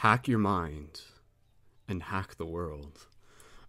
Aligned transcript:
hack 0.00 0.26
your 0.26 0.38
mind 0.38 1.02
and 1.86 2.04
hack 2.04 2.34
the 2.38 2.46
world. 2.46 3.06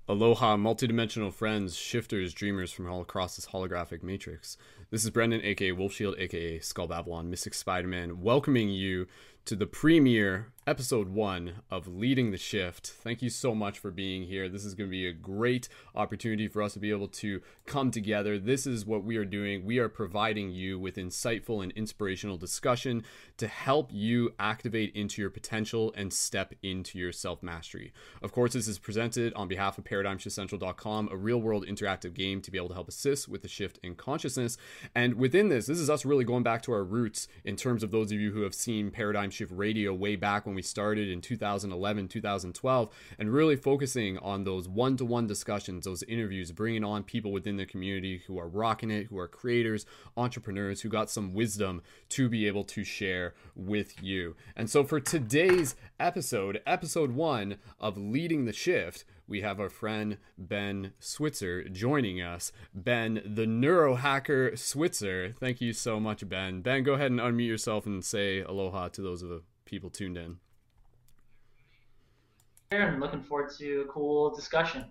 Aloha, 0.08 0.56
multidimensional 0.56 1.34
friends, 1.34 1.76
shifters, 1.76 2.34
dreamers 2.34 2.72
from 2.72 2.90
all 2.90 3.02
across 3.02 3.36
this 3.36 3.48
holographic 3.48 4.02
matrix. 4.02 4.56
This 4.92 5.04
is 5.04 5.10
Brendon, 5.10 5.42
aka 5.44 5.74
Wolfshield, 5.74 6.18
aka 6.18 6.60
Skull 6.60 6.88
Babylon, 6.88 7.30
Mystic 7.30 7.54
Spider 7.54 7.90
Man, 7.90 8.22
welcoming 8.22 8.70
you 8.70 9.08
to 9.46 9.56
the 9.56 9.66
premiere 9.66 10.52
episode 10.68 11.10
one 11.10 11.54
of 11.72 11.88
Leading 11.88 12.30
the 12.30 12.38
Shift. 12.38 12.86
Thank 12.86 13.24
you 13.24 13.32
so 13.32 13.56
much 13.56 13.80
for 13.80 13.90
being 13.90 14.24
here. 14.24 14.48
This 14.48 14.64
is 14.64 14.76
going 14.76 14.88
to 14.88 14.92
be 14.92 15.08
a 15.08 15.12
great 15.12 15.68
opportunity 15.96 16.48
for 16.48 16.62
us 16.62 16.74
to 16.74 16.80
be 16.80 16.92
able 16.92 17.08
to 17.08 17.42
come 17.66 17.90
together. 17.90 18.38
This 18.38 18.68
is 18.68 18.86
what 18.86 19.04
we 19.04 19.18
are 19.18 19.26
doing. 19.26 19.66
We 19.66 19.80
are 19.80 19.90
providing 19.90 20.52
you 20.52 20.78
with 20.78 20.98
insightful 20.98 21.64
and 21.64 21.72
inspirational 21.72 22.38
discussion 22.38 23.04
to 23.38 23.48
help 23.48 23.90
you 23.92 24.36
activate 24.38 24.96
into 24.96 25.20
your 25.20 25.32
potential 25.32 25.92
and 25.98 26.14
step 26.14 26.54
into 26.62 27.00
your 27.00 27.12
self 27.12 27.42
mastery. 27.42 27.92
Of 28.22 28.32
course, 28.32 28.54
this 28.54 28.68
is 28.68 28.78
presented 28.78 29.34
on 29.34 29.48
behalf 29.48 29.80
of 29.80 29.84
ParadigmShiftCentral.com, 29.86 31.10
a 31.12 31.18
real 31.18 31.42
world 31.42 31.66
interactive 31.66 32.14
game 32.14 32.40
to 32.42 32.52
be 32.52 32.60
able 32.60 32.70
to 32.70 32.76
help 32.76 32.88
assist 32.88 33.28
with 33.28 33.42
the 33.42 33.48
shift 33.48 33.80
in 33.82 33.96
consciousness. 33.96 34.58
And 34.94 35.16
within 35.16 35.50
this, 35.50 35.66
this 35.66 35.80
is 35.80 35.90
us 35.90 36.06
really 36.06 36.24
going 36.24 36.44
back 36.44 36.62
to 36.64 36.72
our 36.72 36.84
roots 36.84 37.28
in 37.44 37.56
terms 37.56 37.82
of 37.82 37.90
those 37.90 38.12
of 38.12 38.20
you 38.20 38.32
who 38.32 38.44
have 38.44 38.54
seen 38.54 38.92
Paradigm 38.92 39.31
Shift 39.32 39.52
Radio 39.54 39.94
way 39.94 40.16
back 40.16 40.46
when 40.46 40.56
we 40.56 40.62
started 40.62 41.10
in 41.10 41.22
2011, 41.22 42.08
2012, 42.08 42.90
and 43.18 43.34
really 43.34 43.56
focusing 43.56 44.18
on 44.20 44.44
those 44.44 44.68
one 44.68 44.98
to 44.98 45.06
one 45.06 45.28
discussions, 45.28 45.86
those 45.86 46.04
interviews, 46.04 46.52
bringing 46.52 46.84
on 46.84 47.04
people 47.04 47.32
within 47.32 47.58
the 47.58 47.66
community 47.66 48.22
who 48.28 48.38
are 48.40 48.48
rocking 48.48 48.92
it, 48.92 49.08
who 49.08 49.18
are 49.18 49.28
creators, 49.28 49.86
entrepreneurs, 50.16 50.82
who 50.82 50.90
got 50.90 51.10
some 51.10 51.34
wisdom 51.34 51.82
to 52.10 52.30
be 52.30 52.48
able 52.48 52.64
to 52.66 52.84
share 52.84 53.34
with 53.56 54.02
you. 54.04 54.36
And 54.56 54.70
so 54.70 54.84
for 54.84 55.00
today's 55.00 55.76
episode, 56.00 56.62
episode 56.66 57.12
one 57.12 57.58
of 57.80 57.98
Leading 57.98 58.46
the 58.46 58.54
Shift, 58.54 59.06
we 59.32 59.42
have 59.42 59.62
our 59.62 59.70
friend 59.70 60.18
Ben 60.38 60.92
Switzer 61.00 61.64
joining 61.64 62.22
us. 62.22 62.52
Ben, 62.76 63.22
the 63.26 63.46
neurohacker 63.46 64.60
Switzer. 64.60 65.34
Thank 65.40 65.62
you 65.62 65.72
so 65.72 66.02
much, 66.02 66.28
Ben. 66.28 66.62
Ben, 66.62 66.84
go 66.84 66.96
ahead 66.96 67.12
and 67.12 67.20
unmute 67.22 67.48
yourself 67.48 67.86
and 67.86 68.04
say 68.04 68.42
aloha 68.42 68.90
to 68.90 69.02
those 69.02 69.24
of 69.24 69.30
the 69.30 69.42
people 69.64 69.90
tuned 69.90 70.18
in. 70.18 70.38
I'm 72.74 73.00
looking 73.00 73.24
forward 73.24 73.52
to 73.58 73.82
a 73.82 73.86
cool 73.86 74.36
discussion. 74.36 74.84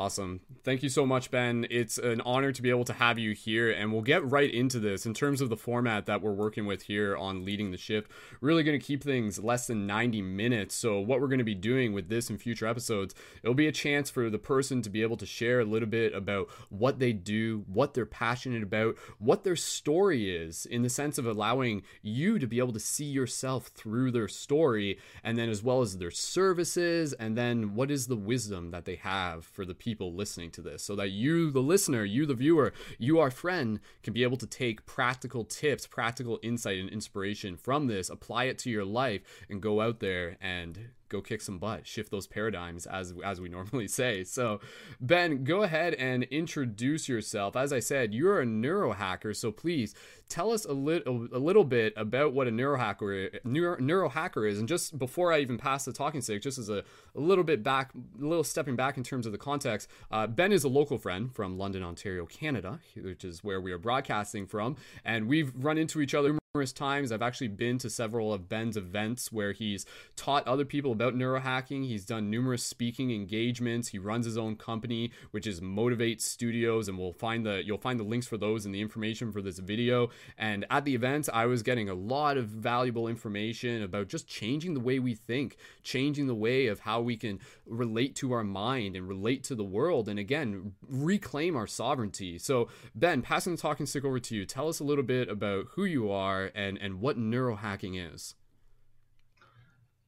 Awesome. 0.00 0.40
Thank 0.64 0.82
you 0.82 0.88
so 0.88 1.04
much, 1.04 1.30
Ben. 1.30 1.66
It's 1.68 1.98
an 1.98 2.22
honor 2.22 2.52
to 2.52 2.62
be 2.62 2.70
able 2.70 2.86
to 2.86 2.94
have 2.94 3.18
you 3.18 3.32
here, 3.32 3.70
and 3.70 3.92
we'll 3.92 4.00
get 4.00 4.24
right 4.24 4.50
into 4.50 4.80
this 4.80 5.04
in 5.04 5.12
terms 5.12 5.42
of 5.42 5.50
the 5.50 5.58
format 5.58 6.06
that 6.06 6.22
we're 6.22 6.32
working 6.32 6.64
with 6.64 6.84
here 6.84 7.14
on 7.18 7.44
Leading 7.44 7.70
the 7.70 7.76
Shift. 7.76 8.10
Really 8.40 8.62
going 8.62 8.80
to 8.80 8.84
keep 8.84 9.04
things 9.04 9.38
less 9.40 9.66
than 9.66 9.86
90 9.86 10.22
minutes. 10.22 10.74
So, 10.74 11.00
what 11.00 11.20
we're 11.20 11.28
going 11.28 11.36
to 11.36 11.44
be 11.44 11.54
doing 11.54 11.92
with 11.92 12.08
this 12.08 12.30
and 12.30 12.40
future 12.40 12.66
episodes, 12.66 13.14
it'll 13.42 13.52
be 13.52 13.66
a 13.66 13.72
chance 13.72 14.08
for 14.08 14.30
the 14.30 14.38
person 14.38 14.80
to 14.80 14.88
be 14.88 15.02
able 15.02 15.18
to 15.18 15.26
share 15.26 15.60
a 15.60 15.66
little 15.66 15.88
bit 15.88 16.14
about 16.14 16.48
what 16.70 16.98
they 16.98 17.12
do, 17.12 17.64
what 17.66 17.92
they're 17.92 18.06
passionate 18.06 18.62
about, 18.62 18.96
what 19.18 19.44
their 19.44 19.56
story 19.56 20.34
is, 20.34 20.64
in 20.64 20.80
the 20.80 20.88
sense 20.88 21.18
of 21.18 21.26
allowing 21.26 21.82
you 22.00 22.38
to 22.38 22.46
be 22.46 22.58
able 22.58 22.72
to 22.72 22.80
see 22.80 23.04
yourself 23.04 23.66
through 23.66 24.12
their 24.12 24.28
story, 24.28 24.98
and 25.22 25.36
then 25.36 25.50
as 25.50 25.62
well 25.62 25.82
as 25.82 25.98
their 25.98 26.10
services, 26.10 27.12
and 27.12 27.36
then 27.36 27.74
what 27.74 27.90
is 27.90 28.06
the 28.06 28.16
wisdom 28.16 28.70
that 28.70 28.86
they 28.86 28.96
have 28.96 29.44
for 29.44 29.66
the 29.66 29.74
people 29.74 29.89
people 29.90 30.14
listening 30.14 30.52
to 30.52 30.62
this 30.62 30.84
so 30.84 30.94
that 30.94 31.10
you, 31.10 31.50
the 31.50 31.58
listener, 31.58 32.04
you, 32.04 32.24
the 32.24 32.32
viewer, 32.32 32.72
you, 32.96 33.18
our 33.18 33.30
friend, 33.30 33.80
can 34.04 34.12
be 34.12 34.22
able 34.22 34.36
to 34.36 34.46
take 34.46 34.86
practical 34.86 35.44
tips, 35.44 35.84
practical 35.84 36.38
insight, 36.44 36.78
and 36.78 36.88
inspiration 36.88 37.56
from 37.56 37.88
this, 37.88 38.08
apply 38.08 38.44
it 38.44 38.56
to 38.56 38.70
your 38.70 38.84
life, 38.84 39.22
and 39.48 39.60
go 39.60 39.80
out 39.80 39.98
there 39.98 40.36
and 40.40 40.90
go 41.10 41.20
kick 41.20 41.42
some 41.42 41.58
butt, 41.58 41.86
shift 41.86 42.10
those 42.10 42.26
paradigms 42.26 42.86
as 42.86 43.12
as 43.22 43.40
we 43.40 43.48
normally 43.50 43.88
say. 43.88 44.24
So, 44.24 44.60
Ben, 45.00 45.44
go 45.44 45.62
ahead 45.62 45.94
and 45.94 46.24
introduce 46.24 47.08
yourself. 47.08 47.56
As 47.56 47.72
I 47.72 47.80
said, 47.80 48.14
you're 48.14 48.40
a 48.40 48.46
neurohacker, 48.46 49.36
so 49.36 49.52
please 49.52 49.94
tell 50.28 50.52
us 50.52 50.64
a 50.64 50.72
little 50.72 51.28
a 51.32 51.38
little 51.38 51.64
bit 51.64 51.92
about 51.96 52.32
what 52.32 52.46
a 52.48 52.50
neurohacker 52.50 53.44
neuro, 53.44 53.76
neurohacker 53.76 54.48
is. 54.48 54.58
And 54.58 54.68
just 54.68 54.98
before 54.98 55.32
I 55.32 55.40
even 55.40 55.58
pass 55.58 55.84
the 55.84 55.92
talking 55.92 56.22
stick, 56.22 56.40
just 56.40 56.58
as 56.58 56.70
a, 56.70 56.82
a 57.14 57.20
little 57.20 57.44
bit 57.44 57.62
back, 57.62 57.92
a 57.94 58.24
little 58.24 58.44
stepping 58.44 58.76
back 58.76 58.96
in 58.96 59.02
terms 59.02 59.26
of 59.26 59.32
the 59.32 59.38
context, 59.38 59.90
uh, 60.10 60.26
Ben 60.26 60.52
is 60.52 60.64
a 60.64 60.68
local 60.68 60.96
friend 60.96 61.34
from 61.34 61.58
London, 61.58 61.82
Ontario, 61.82 62.24
Canada, 62.24 62.80
which 62.96 63.24
is 63.24 63.44
where 63.44 63.60
we 63.60 63.72
are 63.72 63.78
broadcasting 63.78 64.46
from, 64.46 64.76
and 65.04 65.28
we've 65.28 65.52
run 65.56 65.76
into 65.76 66.00
each 66.00 66.14
other 66.14 66.39
numerous 66.52 66.72
times. 66.72 67.12
I've 67.12 67.22
actually 67.22 67.46
been 67.46 67.78
to 67.78 67.88
several 67.88 68.34
of 68.34 68.48
Ben's 68.48 68.76
events 68.76 69.30
where 69.30 69.52
he's 69.52 69.86
taught 70.16 70.44
other 70.48 70.64
people 70.64 70.90
about 70.90 71.14
neurohacking. 71.14 71.86
He's 71.86 72.04
done 72.04 72.28
numerous 72.28 72.64
speaking 72.64 73.12
engagements. 73.12 73.86
He 73.86 74.00
runs 74.00 74.26
his 74.26 74.36
own 74.36 74.56
company, 74.56 75.12
which 75.30 75.46
is 75.46 75.60
Motiv8 75.60 76.20
Studios, 76.20 76.88
and 76.88 76.98
we'll 76.98 77.12
find 77.12 77.46
the 77.46 77.62
you'll 77.64 77.78
find 77.78 78.00
the 78.00 78.04
links 78.04 78.26
for 78.26 78.36
those 78.36 78.66
in 78.66 78.72
the 78.72 78.80
information 78.80 79.30
for 79.30 79.40
this 79.40 79.60
video. 79.60 80.10
And 80.36 80.66
at 80.70 80.84
the 80.84 80.92
event, 80.92 81.28
I 81.32 81.46
was 81.46 81.62
getting 81.62 81.88
a 81.88 81.94
lot 81.94 82.36
of 82.36 82.46
valuable 82.46 83.06
information 83.06 83.84
about 83.84 84.08
just 84.08 84.26
changing 84.26 84.74
the 84.74 84.80
way 84.80 84.98
we 84.98 85.14
think, 85.14 85.56
changing 85.84 86.26
the 86.26 86.34
way 86.34 86.66
of 86.66 86.80
how 86.80 87.00
we 87.00 87.16
can 87.16 87.38
relate 87.64 88.16
to 88.16 88.32
our 88.32 88.42
mind 88.42 88.96
and 88.96 89.08
relate 89.08 89.44
to 89.44 89.54
the 89.54 89.62
world, 89.62 90.08
and 90.08 90.18
again 90.18 90.72
reclaim 90.88 91.54
our 91.54 91.68
sovereignty. 91.68 92.38
So, 92.38 92.66
Ben, 92.96 93.22
passing 93.22 93.54
the 93.54 93.62
talking 93.62 93.86
stick 93.86 94.04
over 94.04 94.18
to 94.18 94.34
you. 94.34 94.44
Tell 94.44 94.68
us 94.68 94.80
a 94.80 94.84
little 94.84 95.04
bit 95.04 95.28
about 95.28 95.66
who 95.76 95.84
you 95.84 96.10
are 96.10 96.39
are 96.44 96.50
and 96.54 96.78
and 96.78 97.00
what 97.00 97.18
neurohacking 97.18 98.14
is. 98.14 98.34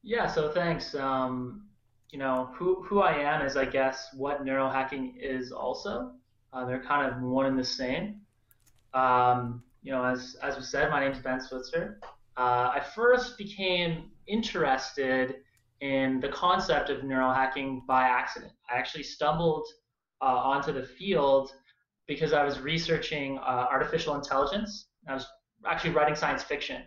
Yeah, 0.01 0.27
so 0.27 0.49
thanks. 0.49 0.95
Um, 0.95 1.67
you 2.11 2.19
know, 2.19 2.49
who 2.55 2.83
who 2.83 3.01
I 3.01 3.13
am 3.13 3.45
is 3.45 3.55
I 3.57 3.65
guess 3.65 4.09
what 4.15 4.45
neurohacking 4.45 5.13
is 5.19 5.51
also. 5.51 6.11
Uh, 6.51 6.65
they're 6.65 6.83
kind 6.83 7.11
of 7.11 7.21
one 7.21 7.47
and 7.47 7.57
the 7.57 7.63
same. 7.63 8.21
Um, 8.93 9.63
you 9.81 9.91
know, 9.91 10.03
as 10.03 10.35
as 10.43 10.55
we 10.55 10.63
said, 10.63 10.89
my 10.89 10.99
name 10.99 11.11
is 11.11 11.19
Ben 11.19 11.41
Switzer. 11.41 11.99
Uh, 12.37 12.71
I 12.75 12.85
first 12.95 13.37
became 13.37 14.11
interested 14.27 15.37
in 15.81 16.19
the 16.19 16.29
concept 16.29 16.89
of 16.89 17.01
neurohacking 17.01 17.85
by 17.85 18.03
accident. 18.03 18.53
I 18.69 18.77
actually 18.77 19.03
stumbled 19.03 19.67
uh, 20.21 20.25
onto 20.25 20.71
the 20.71 20.83
field 20.83 21.51
because 22.07 22.33
I 22.33 22.43
was 22.43 22.59
researching 22.59 23.37
uh, 23.39 23.67
artificial 23.71 24.15
intelligence. 24.15 24.87
I 25.07 25.13
was 25.13 25.25
actually 25.65 25.91
writing 25.91 26.15
science 26.15 26.43
fiction. 26.43 26.83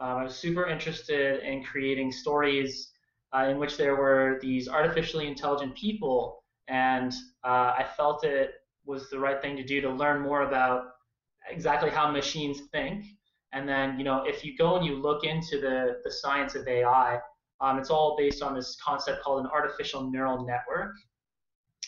Um, 0.00 0.18
I 0.18 0.24
was 0.24 0.34
super 0.34 0.66
interested 0.66 1.42
in 1.44 1.62
creating 1.62 2.12
stories 2.12 2.92
uh, 3.34 3.48
in 3.48 3.58
which 3.58 3.76
there 3.76 3.96
were 3.96 4.38
these 4.42 4.68
artificially 4.68 5.26
intelligent 5.26 5.74
people, 5.76 6.42
and 6.68 7.12
uh, 7.44 7.74
I 7.78 7.86
felt 7.96 8.24
it 8.24 8.52
was 8.84 9.08
the 9.10 9.18
right 9.18 9.40
thing 9.40 9.56
to 9.56 9.64
do 9.64 9.80
to 9.80 9.90
learn 9.90 10.20
more 10.20 10.42
about 10.42 10.84
exactly 11.48 11.90
how 11.90 12.10
machines 12.10 12.60
think. 12.72 13.04
And 13.52 13.68
then, 13.68 13.98
you 13.98 14.04
know, 14.04 14.24
if 14.24 14.44
you 14.44 14.56
go 14.56 14.76
and 14.76 14.84
you 14.84 14.96
look 14.96 15.24
into 15.24 15.60
the, 15.60 15.98
the 16.04 16.10
science 16.10 16.54
of 16.54 16.66
AI, 16.66 17.18
um, 17.60 17.78
it's 17.78 17.90
all 17.90 18.16
based 18.18 18.42
on 18.42 18.54
this 18.54 18.76
concept 18.84 19.22
called 19.22 19.44
an 19.44 19.50
artificial 19.52 20.10
neural 20.10 20.44
network. 20.44 20.94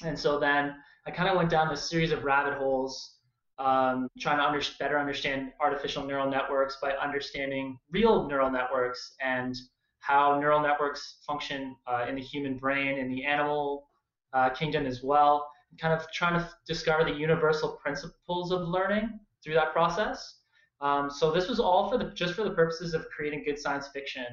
And 0.05 0.19
so 0.19 0.39
then 0.39 0.75
I 1.07 1.11
kind 1.11 1.29
of 1.29 1.37
went 1.37 1.51
down 1.51 1.69
this 1.69 1.89
series 1.89 2.13
of 2.13 2.25
rabbit 2.25 2.55
holes 2.59 3.14
um, 3.59 4.09
trying 4.19 4.39
to 4.39 4.45
under, 4.45 4.61
better 4.79 4.99
understand 4.99 5.53
artificial 5.61 6.05
neural 6.05 6.29
networks 6.29 6.79
by 6.83 6.93
understanding 6.93 7.79
real 7.91 8.27
neural 8.27 8.51
networks 8.51 9.15
and 9.21 9.57
how 10.01 10.39
neural 10.39 10.61
networks 10.61 11.19
function 11.27 11.77
uh, 11.87 12.05
in 12.09 12.15
the 12.17 12.21
human 12.21 12.59
brain, 12.59 12.99
in 12.99 13.09
the 13.09 13.25
animal 13.25 13.89
uh, 14.33 14.51
kingdom 14.51 14.87
as 14.87 15.03
well, 15.03 15.49
and 15.71 15.81
kind 15.81 15.95
of 15.95 16.07
trying 16.13 16.39
to 16.39 16.49
discover 16.67 17.05
the 17.05 17.17
universal 17.17 17.79
principles 17.83 18.53
of 18.53 18.69
learning 18.69 19.19
through 19.43 19.55
that 19.55 19.73
process. 19.73 20.41
Um, 20.81 21.09
so 21.11 21.31
this 21.31 21.49
was 21.49 21.61
all 21.61 21.89
for 21.89 21.97
the 21.97 22.11
just 22.11 22.35
for 22.35 22.45
the 22.45 22.51
purposes 22.51 22.93
of 22.93 23.07
creating 23.09 23.45
good 23.45 23.59
science 23.59 23.89
fiction. 23.89 24.27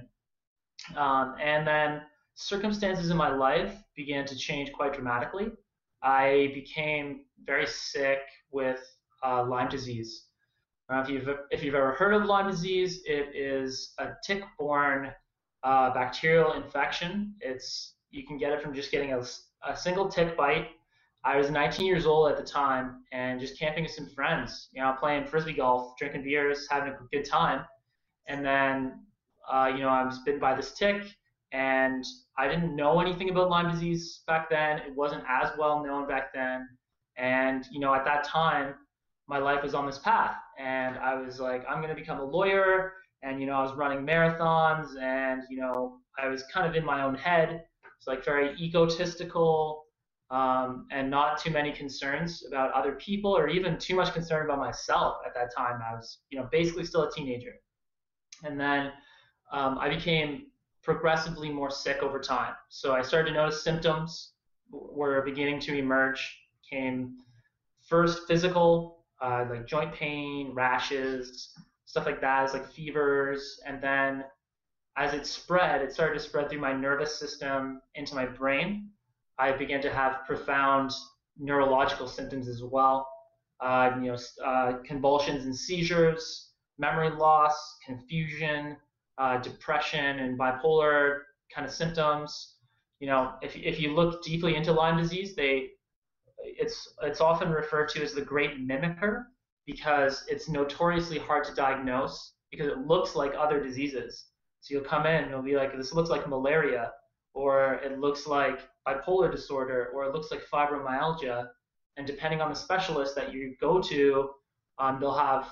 Um, 0.97 1.35
and 1.39 1.65
then 1.65 2.01
circumstances 2.33 3.11
in 3.11 3.17
my 3.17 3.29
life 3.33 3.75
began 3.95 4.25
to 4.25 4.35
change 4.35 4.73
quite 4.73 4.93
dramatically. 4.93 5.51
I 6.03 6.51
became 6.53 7.25
very 7.45 7.67
sick 7.67 8.19
with 8.51 8.81
uh, 9.23 9.43
Lyme 9.43 9.69
disease. 9.69 10.25
if 10.89 11.09
you've 11.09 11.29
if 11.51 11.63
you've 11.63 11.75
ever 11.75 11.91
heard 11.93 12.13
of 12.13 12.25
Lyme 12.25 12.49
disease, 12.49 13.01
it 13.05 13.35
is 13.35 13.93
a 13.99 14.09
tick-borne 14.25 15.11
uh, 15.63 15.93
bacterial 15.93 16.53
infection. 16.53 17.33
It's 17.39 17.95
you 18.09 18.25
can 18.25 18.37
get 18.37 18.51
it 18.51 18.61
from 18.61 18.73
just 18.73 18.91
getting 18.91 19.13
a, 19.13 19.23
a 19.67 19.75
single 19.75 20.09
tick 20.09 20.35
bite. 20.35 20.69
I 21.23 21.37
was 21.37 21.51
19 21.51 21.85
years 21.85 22.05
old 22.05 22.31
at 22.31 22.37
the 22.37 22.43
time 22.43 23.03
and 23.11 23.39
just 23.39 23.57
camping 23.57 23.83
with 23.83 23.91
some 23.91 24.09
friends, 24.09 24.69
you 24.73 24.81
know, 24.81 24.95
playing 24.99 25.25
frisbee 25.25 25.53
golf, 25.53 25.95
drinking 25.97 26.23
beers, 26.23 26.67
having 26.69 26.93
a 26.93 26.97
good 27.11 27.25
time. 27.25 27.63
And 28.27 28.43
then, 28.43 29.01
uh, 29.51 29.71
you 29.71 29.81
know, 29.81 29.89
I 29.89 30.03
was 30.03 30.19
bitten 30.25 30.39
by 30.39 30.55
this 30.55 30.73
tick, 30.73 31.03
and 31.51 32.03
I 32.37 32.47
didn't 32.47 32.75
know 32.75 32.99
anything 32.99 33.29
about 33.29 33.49
Lyme 33.49 33.71
disease 33.71 34.23
back 34.25 34.49
then. 34.49 34.79
It 34.79 34.95
wasn't 34.95 35.23
as 35.29 35.51
well 35.57 35.83
known 35.83 36.07
back 36.07 36.33
then. 36.33 36.67
And 37.17 37.65
you 37.71 37.79
know, 37.79 37.93
at 37.93 38.05
that 38.05 38.23
time, 38.23 38.73
my 39.31 39.39
life 39.39 39.63
was 39.63 39.73
on 39.73 39.85
this 39.87 39.97
path. 39.97 40.35
And 40.59 40.97
I 40.99 41.15
was 41.15 41.39
like, 41.39 41.65
I'm 41.67 41.77
going 41.81 41.95
to 41.95 41.99
become 41.99 42.19
a 42.19 42.23
lawyer 42.23 42.93
and 43.23 43.39
you 43.39 43.47
know 43.47 43.53
I 43.53 43.61
was 43.61 43.73
running 43.73 44.05
marathons, 44.05 44.99
and 44.99 45.43
you 45.49 45.57
know 45.57 45.97
I 46.17 46.27
was 46.27 46.43
kind 46.43 46.67
of 46.67 46.75
in 46.75 46.85
my 46.85 47.03
own 47.03 47.15
head. 47.15 47.63
It's 47.97 48.07
like 48.07 48.25
very 48.25 48.55
egotistical, 48.59 49.85
um, 50.31 50.87
and 50.91 51.09
not 51.09 51.39
too 51.39 51.51
many 51.51 51.71
concerns 51.71 52.43
about 52.47 52.71
other 52.71 52.93
people, 52.93 53.35
or 53.35 53.47
even 53.47 53.77
too 53.77 53.95
much 53.95 54.13
concern 54.13 54.45
about 54.45 54.59
myself 54.59 55.17
at 55.25 55.33
that 55.35 55.55
time. 55.55 55.79
I 55.87 55.93
was, 55.93 56.19
you 56.29 56.39
know, 56.39 56.47
basically 56.51 56.83
still 56.85 57.03
a 57.03 57.11
teenager, 57.11 57.53
and 58.43 58.59
then 58.59 58.91
um, 59.51 59.77
I 59.77 59.89
became 59.89 60.47
progressively 60.83 61.51
more 61.51 61.69
sick 61.69 62.01
over 62.01 62.19
time. 62.19 62.55
So 62.69 62.93
I 62.93 63.03
started 63.03 63.29
to 63.29 63.35
notice 63.35 63.63
symptoms 63.63 64.33
were 64.71 65.21
beginning 65.21 65.59
to 65.59 65.77
emerge. 65.77 66.37
Came 66.67 67.17
first 67.87 68.25
physical, 68.27 69.00
uh, 69.21 69.45
like 69.49 69.67
joint 69.67 69.93
pain, 69.93 70.51
rashes, 70.53 71.53
stuff 71.85 72.05
like 72.05 72.21
that. 72.21 72.53
Like 72.53 72.71
fevers, 72.71 73.59
and 73.65 73.81
then 73.81 74.23
as 74.97 75.13
it 75.13 75.25
spread, 75.25 75.81
it 75.81 75.93
started 75.93 76.13
to 76.15 76.19
spread 76.19 76.49
through 76.49 76.59
my 76.59 76.73
nervous 76.73 77.17
system 77.17 77.81
into 77.95 78.15
my 78.15 78.25
brain. 78.25 78.89
I 79.39 79.51
began 79.51 79.81
to 79.81 79.93
have 79.93 80.25
profound 80.25 80.91
neurological 81.37 82.07
symptoms 82.07 82.47
as 82.47 82.61
well. 82.63 83.07
Uh, 83.59 83.91
you 84.01 84.11
know, 84.11 84.17
uh, 84.43 84.77
convulsions 84.83 85.45
and 85.45 85.55
seizures, 85.55 86.51
memory 86.77 87.11
loss, 87.11 87.77
confusion, 87.85 88.75
uh, 89.17 89.37
depression, 89.37 90.19
and 90.19 90.37
bipolar 90.37 91.19
kind 91.53 91.65
of 91.65 91.73
symptoms. 91.73 92.55
You 92.99 93.07
know, 93.07 93.33
if 93.41 93.55
if 93.55 93.79
you 93.79 93.93
look 93.93 94.23
deeply 94.23 94.55
into 94.55 94.71
Lyme 94.71 94.97
disease, 94.97 95.35
they 95.35 95.69
it's 96.43 96.93
it's 97.01 97.21
often 97.21 97.49
referred 97.49 97.89
to 97.89 98.03
as 98.03 98.13
the 98.13 98.21
great 98.21 98.67
mimicker 98.67 99.25
because 99.65 100.25
it's 100.27 100.49
notoriously 100.49 101.19
hard 101.19 101.45
to 101.45 101.53
diagnose 101.53 102.33
because 102.51 102.67
it 102.67 102.79
looks 102.79 103.15
like 103.15 103.33
other 103.37 103.63
diseases. 103.63 104.25
So 104.61 104.73
you'll 104.73 104.83
come 104.83 105.05
in 105.05 105.23
and 105.23 105.31
you'll 105.31 105.41
be 105.41 105.55
like, 105.55 105.75
this 105.75 105.93
looks 105.93 106.09
like 106.09 106.27
malaria, 106.27 106.91
or 107.33 107.75
it 107.75 107.99
looks 107.99 108.27
like 108.27 108.59
bipolar 108.87 109.31
disorder, 109.31 109.89
or 109.93 110.05
it 110.05 110.13
looks 110.13 110.29
like 110.31 110.41
fibromyalgia. 110.45 111.47
And 111.97 112.05
depending 112.05 112.41
on 112.41 112.49
the 112.49 112.55
specialist 112.55 113.15
that 113.15 113.33
you 113.33 113.55
go 113.59 113.81
to, 113.81 114.29
um, 114.79 114.99
they'll 114.99 115.13
have 115.13 115.49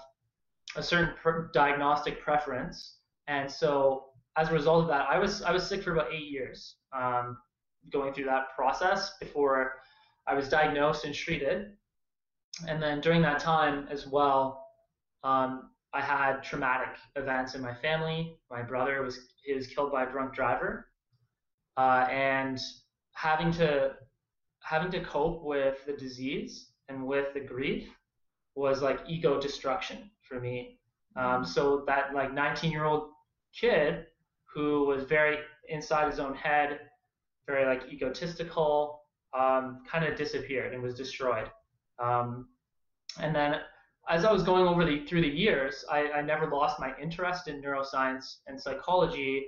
a 0.75 0.83
certain 0.83 1.13
diagnostic 1.53 2.21
preference. 2.21 2.97
And 3.27 3.50
so 3.50 4.06
as 4.38 4.50
a 4.50 4.53
result 4.53 4.83
of 4.83 4.88
that, 4.89 5.07
I 5.09 5.18
was 5.18 5.41
I 5.41 5.51
was 5.51 5.68
sick 5.68 5.83
for 5.83 5.94
about 5.94 6.13
eight 6.13 6.30
years, 6.30 6.75
um, 6.94 7.38
going 7.91 8.13
through 8.13 8.25
that 8.25 8.56
process 8.56 9.13
before 9.19 9.74
I 10.30 10.36
was 10.36 10.48
diagnosed 10.48 11.06
and 11.06 11.14
treated. 11.14 11.72
And 12.68 12.81
then 12.81 13.02
during 13.02 13.22
that 13.24 13.40
time 13.40 13.88
as 13.90 14.06
well, 14.08 14.66
um, 15.24 15.72
I 15.94 16.02
had 16.02 16.44
traumatic 16.44 16.96
events 17.16 17.56
in 17.56 17.62
my 17.62 17.74
family. 17.74 18.38
My 18.52 18.62
brother 18.62 19.02
was 19.02 19.20
he 19.44 19.54
was 19.54 19.68
killed 19.68 19.92
by 19.92 20.04
a 20.04 20.12
drunk 20.12 20.36
driver, 20.36 20.88
uh, 21.78 22.06
and 22.10 22.60
having 23.14 23.52
to 23.54 23.96
having 24.62 24.92
to 24.92 25.04
cope 25.04 25.44
with 25.44 25.84
the 25.86 25.94
disease 25.94 26.72
and 26.90 27.06
with 27.06 27.34
the 27.34 27.40
grief 27.40 27.88
was 28.56 28.82
like 28.82 29.00
ego 29.08 29.40
destruction 29.42 30.12
for 30.22 30.40
me. 30.40 30.80
Um, 31.16 31.44
so 31.44 31.84
that 31.88 32.14
like 32.14 32.34
19 32.34 32.72
year 32.72 32.86
old 32.86 33.10
kid 33.60 34.06
who 34.54 34.86
was 34.86 35.04
very 35.06 35.38
inside 35.70 36.10
his 36.10 36.20
own 36.20 36.36
head, 36.36 36.82
very 37.48 37.66
like 37.66 37.92
egotistical, 37.92 39.02
um, 39.38 39.84
kind 39.90 40.06
of 40.06 40.18
disappeared 40.18 40.74
and 40.74 40.81
was 40.81 40.96
destroyed. 40.96 41.50
Um, 42.00 42.48
and 43.20 43.36
then 43.36 43.60
as 44.10 44.26
I 44.26 44.31
was 44.31 44.44
going 44.44 44.68
over 44.68 44.86
the 44.86 45.06
through 45.06 45.22
the 45.22 45.28
years, 45.28 45.86
I, 45.90 46.12
I 46.12 46.22
never 46.22 46.48
lost 46.48 46.80
my 46.80 46.94
interest 47.02 47.48
in 47.48 47.62
neuroscience 47.62 48.38
and 48.48 48.60
psychology. 48.60 49.48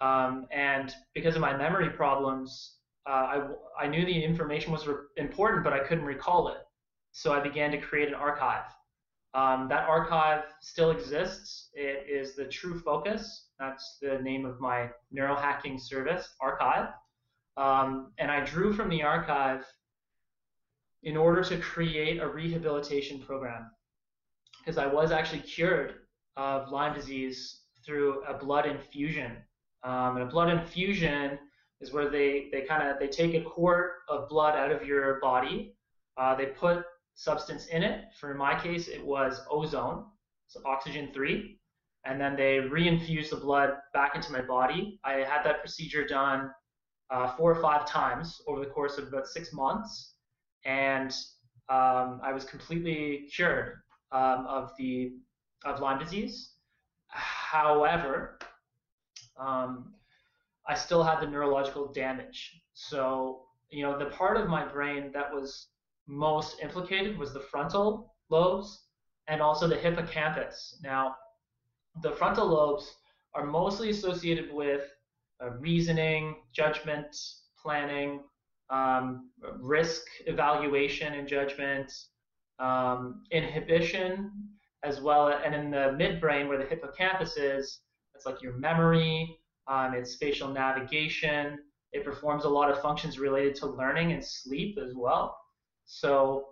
Um, 0.00 0.46
and 0.52 0.94
because 1.14 1.34
of 1.34 1.40
my 1.40 1.56
memory 1.56 1.90
problems, 1.90 2.76
uh, 3.08 3.10
I, 3.10 3.48
I 3.80 3.88
knew 3.88 4.04
the 4.04 4.24
information 4.24 4.70
was 4.72 4.86
re- 4.86 4.94
important, 5.16 5.64
but 5.64 5.72
I 5.72 5.80
couldn't 5.80 6.04
recall 6.04 6.48
it. 6.48 6.58
So 7.12 7.32
I 7.32 7.40
began 7.40 7.72
to 7.72 7.78
create 7.78 8.08
an 8.08 8.14
archive. 8.14 8.64
Um, 9.34 9.68
that 9.68 9.88
archive 9.88 10.44
still 10.60 10.90
exists. 10.90 11.70
It 11.74 12.06
is 12.08 12.36
the 12.36 12.44
True 12.44 12.78
Focus. 12.78 13.48
That's 13.58 13.98
the 14.00 14.18
name 14.22 14.46
of 14.46 14.60
my 14.60 14.90
neurohacking 15.14 15.80
service, 15.80 16.34
Archive. 16.40 16.88
Um, 17.58 18.12
and 18.18 18.30
I 18.30 18.44
drew 18.44 18.72
from 18.72 18.88
the 18.88 19.02
archive 19.02 19.64
in 21.02 21.16
order 21.16 21.42
to 21.42 21.58
create 21.58 22.20
a 22.20 22.28
rehabilitation 22.28 23.20
program 23.20 23.68
because 24.58 24.78
I 24.78 24.86
was 24.86 25.10
actually 25.10 25.40
cured 25.40 25.94
of 26.36 26.70
Lyme 26.70 26.94
disease 26.94 27.62
through 27.84 28.22
a 28.24 28.34
blood 28.34 28.64
infusion. 28.64 29.38
Um, 29.82 30.16
and 30.16 30.22
a 30.22 30.26
blood 30.26 30.50
infusion 30.50 31.36
is 31.80 31.92
where 31.92 32.08
they, 32.08 32.48
they 32.52 32.62
kind 32.62 32.88
of 32.88 33.00
they 33.00 33.08
take 33.08 33.34
a 33.34 33.42
quart 33.42 33.92
of 34.08 34.28
blood 34.28 34.54
out 34.54 34.70
of 34.70 34.86
your 34.86 35.18
body. 35.20 35.74
Uh, 36.16 36.36
they 36.36 36.46
put 36.46 36.84
substance 37.14 37.66
in 37.66 37.82
it. 37.82 38.04
For 38.20 38.34
my 38.34 38.56
case, 38.58 38.86
it 38.86 39.04
was 39.04 39.40
ozone, 39.50 40.04
so 40.46 40.60
oxygen 40.64 41.10
three, 41.12 41.58
and 42.04 42.20
then 42.20 42.36
they 42.36 42.58
reinfuse 42.58 43.30
the 43.30 43.36
blood 43.36 43.70
back 43.92 44.14
into 44.14 44.30
my 44.30 44.42
body. 44.42 45.00
I 45.04 45.14
had 45.14 45.42
that 45.44 45.60
procedure 45.60 46.06
done 46.06 46.50
uh, 47.10 47.28
four 47.36 47.50
or 47.50 47.62
five 47.62 47.86
times 47.86 48.40
over 48.46 48.60
the 48.60 48.70
course 48.70 48.98
of 48.98 49.08
about 49.08 49.26
six 49.26 49.52
months 49.52 50.14
and 50.64 51.12
um, 51.68 52.20
I 52.22 52.32
was 52.32 52.44
completely 52.44 53.28
cured 53.34 53.76
um, 54.12 54.46
of 54.46 54.72
the 54.78 55.12
of 55.64 55.80
Lyme 55.80 55.98
disease. 55.98 56.52
However, 57.08 58.38
um, 59.38 59.94
I 60.66 60.74
still 60.74 61.02
had 61.02 61.20
the 61.20 61.26
neurological 61.26 61.92
damage. 61.92 62.60
So 62.74 63.42
you 63.70 63.82
know, 63.82 63.98
the 63.98 64.06
part 64.06 64.36
of 64.36 64.48
my 64.48 64.64
brain 64.64 65.10
that 65.12 65.32
was 65.32 65.68
most 66.06 66.60
implicated 66.62 67.18
was 67.18 67.34
the 67.34 67.40
frontal 67.40 68.14
lobes 68.30 68.84
and 69.28 69.42
also 69.42 69.68
the 69.68 69.76
hippocampus. 69.76 70.78
Now, 70.82 71.16
the 72.02 72.12
frontal 72.12 72.46
lobes 72.46 72.94
are 73.34 73.44
mostly 73.44 73.90
associated 73.90 74.52
with 74.52 74.82
uh, 75.42 75.50
reasoning, 75.50 76.36
judgment, 76.52 77.16
planning, 77.60 78.20
um, 78.70 79.30
risk 79.60 80.02
evaluation 80.26 81.14
and 81.14 81.28
judgment, 81.28 81.92
um, 82.58 83.22
inhibition, 83.30 84.30
as 84.84 85.00
well, 85.00 85.28
and 85.28 85.54
in 85.54 85.70
the 85.70 85.96
midbrain 85.98 86.48
where 86.48 86.58
the 86.58 86.64
hippocampus 86.64 87.36
is, 87.36 87.80
it's 88.14 88.26
like 88.26 88.40
your 88.42 88.54
memory, 88.54 89.38
um, 89.66 89.94
it's 89.94 90.12
spatial 90.12 90.48
navigation. 90.48 91.58
It 91.92 92.04
performs 92.04 92.44
a 92.44 92.48
lot 92.48 92.70
of 92.70 92.80
functions 92.80 93.18
related 93.18 93.54
to 93.56 93.66
learning 93.66 94.12
and 94.12 94.24
sleep 94.24 94.78
as 94.78 94.94
well. 94.94 95.36
So, 95.86 96.48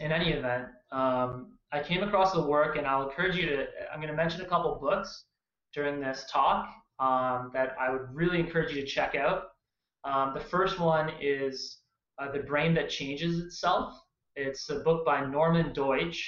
in 0.00 0.12
any 0.12 0.32
event, 0.32 0.66
um, 0.92 1.58
I 1.72 1.82
came 1.82 2.02
across 2.02 2.32
the 2.32 2.42
work, 2.42 2.76
and 2.76 2.86
I'll 2.86 3.08
encourage 3.08 3.36
you 3.36 3.46
to. 3.46 3.66
I'm 3.92 4.00
going 4.00 4.10
to 4.10 4.16
mention 4.16 4.40
a 4.42 4.46
couple 4.46 4.74
books 4.76 5.24
during 5.72 6.00
this 6.00 6.26
talk 6.30 6.68
um, 6.98 7.50
that 7.52 7.76
I 7.80 7.90
would 7.90 8.12
really 8.12 8.40
encourage 8.40 8.74
you 8.74 8.80
to 8.80 8.86
check 8.86 9.14
out. 9.14 9.44
Um, 10.04 10.32
the 10.34 10.40
first 10.40 10.78
one 10.78 11.10
is 11.20 11.78
uh, 12.18 12.30
The 12.30 12.40
Brain 12.40 12.74
That 12.74 12.88
Changes 12.88 13.40
Itself. 13.40 13.94
It's 14.34 14.68
a 14.70 14.80
book 14.80 15.04
by 15.04 15.24
Norman 15.24 15.72
Doidge, 15.72 16.18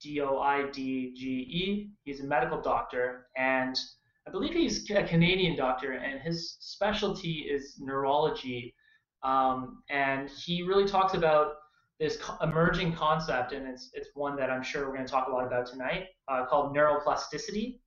D 0.00 0.20
O 0.20 0.38
I 0.38 0.70
D 0.70 1.14
G 1.16 1.26
E. 1.26 1.90
He's 2.04 2.20
a 2.20 2.24
medical 2.24 2.60
doctor, 2.60 3.28
and 3.36 3.78
I 4.26 4.30
believe 4.30 4.54
he's 4.54 4.90
a 4.90 5.04
Canadian 5.04 5.56
doctor, 5.56 5.92
and 5.92 6.20
his 6.20 6.56
specialty 6.60 7.46
is 7.50 7.76
neurology. 7.78 8.74
Um, 9.22 9.82
and 9.90 10.28
he 10.28 10.62
really 10.62 10.86
talks 10.86 11.14
about 11.14 11.54
this 12.00 12.16
co- 12.16 12.36
emerging 12.42 12.94
concept, 12.94 13.52
and 13.52 13.66
it's, 13.66 13.90
it's 13.94 14.08
one 14.14 14.36
that 14.36 14.50
I'm 14.50 14.62
sure 14.62 14.86
we're 14.86 14.94
going 14.94 15.06
to 15.06 15.10
talk 15.10 15.28
a 15.28 15.30
lot 15.30 15.46
about 15.46 15.66
tonight, 15.66 16.08
uh, 16.28 16.44
called 16.46 16.76
neuroplasticity. 16.76 17.78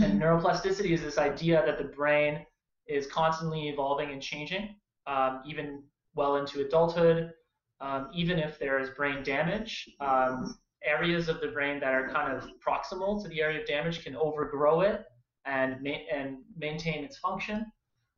And 0.00 0.20
neuroplasticity 0.20 0.90
is 0.90 1.02
this 1.02 1.18
idea 1.18 1.62
that 1.66 1.78
the 1.78 1.84
brain 1.84 2.46
is 2.86 3.06
constantly 3.06 3.68
evolving 3.68 4.10
and 4.10 4.22
changing, 4.22 4.76
um, 5.06 5.42
even 5.46 5.82
well 6.14 6.36
into 6.36 6.60
adulthood. 6.60 7.32
Um, 7.80 8.08
even 8.14 8.38
if 8.38 8.58
there 8.58 8.78
is 8.78 8.90
brain 8.90 9.22
damage, 9.22 9.88
um, 10.00 10.56
areas 10.84 11.28
of 11.28 11.40
the 11.40 11.48
brain 11.48 11.80
that 11.80 11.92
are 11.92 12.08
kind 12.08 12.32
of 12.32 12.48
proximal 12.66 13.22
to 13.22 13.28
the 13.28 13.42
area 13.42 13.60
of 13.60 13.66
damage 13.66 14.02
can 14.02 14.16
overgrow 14.16 14.80
it 14.80 15.04
and 15.44 15.82
ma- 15.82 16.06
and 16.12 16.38
maintain 16.56 17.04
its 17.04 17.18
function. 17.18 17.66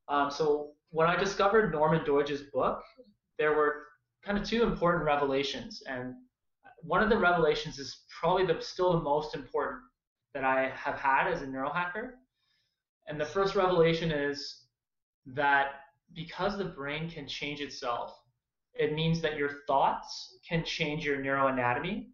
Um, 0.08 0.30
so 0.30 0.72
when 0.90 1.08
I 1.08 1.16
discovered 1.16 1.72
Norman 1.72 2.04
Doidge's 2.04 2.42
book, 2.52 2.82
there 3.38 3.56
were 3.56 3.86
kind 4.24 4.38
of 4.38 4.44
two 4.44 4.62
important 4.62 5.04
revelations, 5.04 5.82
and 5.88 6.14
one 6.82 7.02
of 7.02 7.08
the 7.08 7.18
revelations 7.18 7.78
is 7.78 8.04
probably 8.20 8.46
the 8.46 8.60
still 8.60 8.92
the 8.92 9.00
most 9.00 9.34
important 9.34 9.82
that 10.36 10.44
I 10.44 10.70
have 10.74 10.96
had 10.96 11.32
as 11.32 11.40
a 11.40 11.46
neurohacker. 11.46 12.10
And 13.08 13.18
the 13.18 13.24
first 13.24 13.54
revelation 13.54 14.10
is 14.10 14.66
that 15.24 15.66
because 16.14 16.58
the 16.58 16.66
brain 16.66 17.08
can 17.08 17.26
change 17.26 17.62
itself, 17.62 18.14
it 18.74 18.92
means 18.92 19.22
that 19.22 19.38
your 19.38 19.62
thoughts 19.66 20.36
can 20.46 20.62
change 20.62 21.06
your 21.06 21.16
neuroanatomy, 21.16 22.08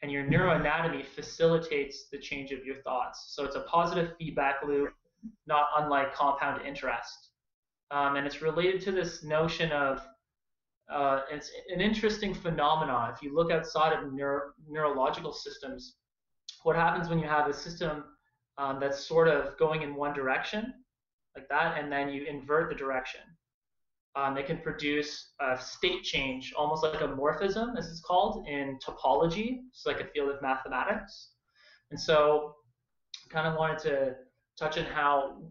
and 0.00 0.10
your 0.10 0.24
neuroanatomy 0.24 1.04
facilitates 1.04 2.08
the 2.10 2.18
change 2.18 2.50
of 2.50 2.64
your 2.64 2.76
thoughts. 2.76 3.34
So 3.34 3.44
it's 3.44 3.56
a 3.56 3.66
positive 3.76 4.14
feedback 4.18 4.64
loop, 4.66 4.94
not 5.46 5.66
unlike 5.76 6.14
compound 6.14 6.66
interest. 6.66 7.28
Um, 7.90 8.16
and 8.16 8.26
it's 8.26 8.40
related 8.40 8.80
to 8.84 8.90
this 8.92 9.22
notion 9.22 9.70
of 9.70 10.00
uh, 10.90 11.20
it's 11.30 11.50
an 11.74 11.82
interesting 11.82 12.32
phenomenon. 12.32 13.12
If 13.14 13.20
you 13.20 13.34
look 13.34 13.50
outside 13.52 13.92
of 13.92 14.14
neuro- 14.14 14.52
neurological 14.66 15.34
systems, 15.34 15.96
what 16.62 16.76
happens 16.76 17.08
when 17.08 17.18
you 17.18 17.26
have 17.26 17.48
a 17.48 17.52
system 17.52 18.04
um, 18.58 18.78
that's 18.80 19.06
sort 19.06 19.28
of 19.28 19.56
going 19.58 19.82
in 19.82 19.94
one 19.94 20.14
direction, 20.14 20.72
like 21.34 21.48
that, 21.48 21.78
and 21.78 21.92
then 21.92 22.08
you 22.08 22.24
invert 22.24 22.68
the 22.68 22.74
direction? 22.74 23.20
Um, 24.14 24.38
it 24.38 24.46
can 24.46 24.58
produce 24.58 25.32
a 25.40 25.58
state 25.60 26.02
change, 26.02 26.54
almost 26.56 26.82
like 26.82 27.02
a 27.02 27.08
morphism, 27.08 27.76
as 27.76 27.86
it's 27.88 28.00
called 28.00 28.46
in 28.48 28.78
topology. 28.86 29.58
It's 29.70 29.84
like 29.84 30.00
a 30.00 30.06
field 30.06 30.30
of 30.30 30.40
mathematics. 30.40 31.32
And 31.90 32.00
so, 32.00 32.54
I 33.26 33.32
kind 33.32 33.46
of 33.46 33.58
wanted 33.58 33.78
to 33.80 34.14
touch 34.58 34.78
on 34.78 34.84
how 34.84 35.42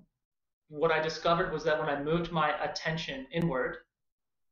what 0.69 0.91
I 0.91 0.99
discovered 0.99 1.53
was 1.53 1.63
that 1.63 1.79
when 1.79 1.89
I 1.89 2.01
moved 2.01 2.31
my 2.31 2.51
attention 2.63 3.27
inward, 3.31 3.77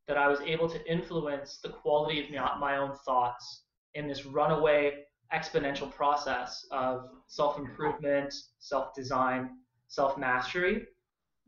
that 0.08 0.18
I 0.18 0.28
was 0.28 0.42
able 0.42 0.70
to 0.70 0.92
influence 0.92 1.60
the 1.64 1.70
quality 1.70 2.24
of 2.24 2.60
my 2.60 2.78
own 2.78 2.94
thoughts 3.06 3.64
in 3.96 4.08
this 4.08 4.26
runaway 4.26 5.06
exponential 5.34 5.92
process 5.92 6.66
of 6.72 7.10
self-improvement, 7.28 8.34
self-design, 8.60 9.50
self-mastery 9.88 10.88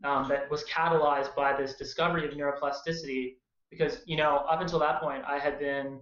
um, 0.04 0.28
that 0.28 0.50
was 0.50 0.64
catalyzed 0.64 1.34
by 1.34 1.56
this 1.56 1.74
discovery 1.76 2.26
of 2.26 2.34
neuroplasticity. 2.34 3.36
Because 3.70 4.00
you 4.06 4.16
know, 4.16 4.44
up 4.48 4.60
until 4.60 4.78
that 4.80 5.00
point, 5.00 5.24
I 5.26 5.38
had 5.38 5.58
been, 5.58 6.00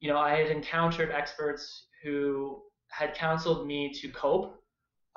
you 0.00 0.10
know, 0.10 0.18
I 0.18 0.36
had 0.36 0.50
encountered 0.50 1.10
experts 1.10 1.86
who 2.02 2.62
had 2.88 3.14
counseled 3.14 3.66
me 3.66 3.92
to 4.00 4.08
cope 4.08 4.62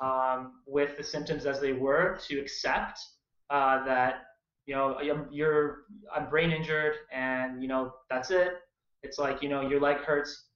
um, 0.00 0.62
with 0.66 0.96
the 0.96 1.04
symptoms 1.04 1.46
as 1.46 1.60
they 1.60 1.72
were, 1.72 2.18
to 2.28 2.38
accept 2.40 2.98
uh, 3.50 3.84
that 3.84 4.22
you 4.66 4.74
know 4.74 4.98
you're 5.30 5.82
I'm 6.14 6.28
brain 6.28 6.52
injured 6.52 6.94
and 7.12 7.62
you 7.62 7.68
know 7.68 7.92
that's 8.08 8.30
it. 8.30 8.54
It's 9.02 9.18
like 9.18 9.42
you 9.42 9.48
know 9.48 9.68
your 9.68 9.80
leg 9.80 9.98
hurts, 9.98 10.48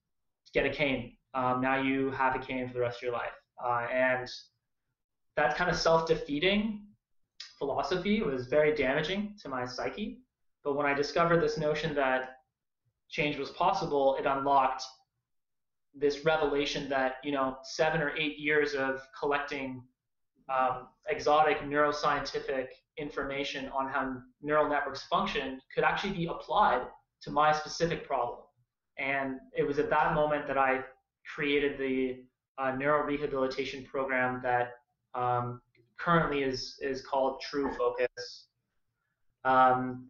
get 0.56 0.64
a 0.64 0.70
cane. 0.70 1.12
Um, 1.34 1.60
now 1.60 1.76
you 1.80 2.10
have 2.12 2.34
a 2.34 2.38
cane 2.38 2.66
for 2.66 2.74
the 2.74 2.80
rest 2.80 2.98
of 2.98 3.02
your 3.02 3.12
life, 3.12 3.36
uh, 3.62 3.86
and 3.92 4.26
that 5.36 5.54
kind 5.54 5.70
of 5.70 5.76
self-defeating 5.76 6.80
philosophy 7.58 8.22
was 8.22 8.46
very 8.46 8.74
damaging 8.74 9.34
to 9.42 9.50
my 9.50 9.66
psyche. 9.66 10.22
But 10.64 10.74
when 10.76 10.86
I 10.86 10.94
discovered 10.94 11.42
this 11.42 11.58
notion 11.58 11.94
that 11.96 12.38
change 13.10 13.36
was 13.36 13.50
possible, 13.50 14.16
it 14.18 14.24
unlocked 14.24 14.82
this 15.94 16.24
revelation 16.24 16.88
that 16.88 17.16
you 17.22 17.32
know 17.32 17.58
seven 17.62 18.00
or 18.00 18.16
eight 18.16 18.38
years 18.38 18.74
of 18.74 19.02
collecting 19.20 19.82
um, 20.48 20.88
exotic 21.08 21.58
neuroscientific 21.72 22.68
information 22.96 23.68
on 23.78 23.88
how 23.88 24.16
neural 24.40 24.68
networks 24.70 25.02
function 25.04 25.60
could 25.74 25.84
actually 25.84 26.14
be 26.14 26.26
applied 26.26 26.82
to 27.20 27.30
my 27.30 27.52
specific 27.52 28.06
problem. 28.06 28.38
And 28.98 29.36
it 29.56 29.62
was 29.66 29.78
at 29.78 29.90
that 29.90 30.14
moment 30.14 30.46
that 30.46 30.58
I 30.58 30.80
created 31.34 31.78
the 31.78 32.24
uh, 32.58 32.72
neuro 32.72 33.04
rehabilitation 33.04 33.84
program 33.84 34.40
that 34.42 34.74
um, 35.14 35.60
currently 35.98 36.42
is 36.42 36.78
is 36.80 37.02
called 37.02 37.40
True 37.40 37.70
Focus. 37.72 38.46
Um, 39.44 40.08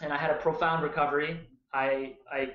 and 0.00 0.12
I 0.12 0.16
had 0.16 0.30
a 0.30 0.36
profound 0.36 0.82
recovery. 0.82 1.40
I 1.72 2.16
I 2.30 2.54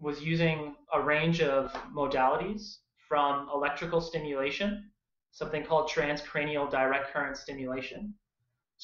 was 0.00 0.22
using 0.22 0.74
a 0.92 1.00
range 1.00 1.40
of 1.40 1.72
modalities 1.94 2.78
from 3.08 3.48
electrical 3.52 4.00
stimulation, 4.00 4.90
something 5.32 5.64
called 5.64 5.90
transcranial 5.90 6.70
direct 6.70 7.12
current 7.12 7.36
stimulation, 7.36 8.14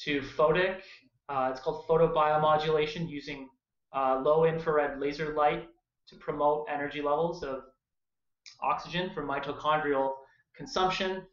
to 0.03 0.21
photic. 0.21 0.81
Uh, 1.29 1.49
it's 1.51 1.61
called 1.61 1.85
photobiomodulation 1.87 3.09
using 3.09 3.49
uh, 3.93 4.21
low 4.23 4.45
infrared 4.45 4.99
laser 4.99 5.33
light 5.33 5.67
to 6.07 6.15
promote 6.15 6.67
energy 6.69 7.01
levels 7.01 7.43
of 7.43 7.63
oxygen 8.61 9.09
for 9.13 9.23
mitochondrial 9.23 10.13
consumption 10.55 11.23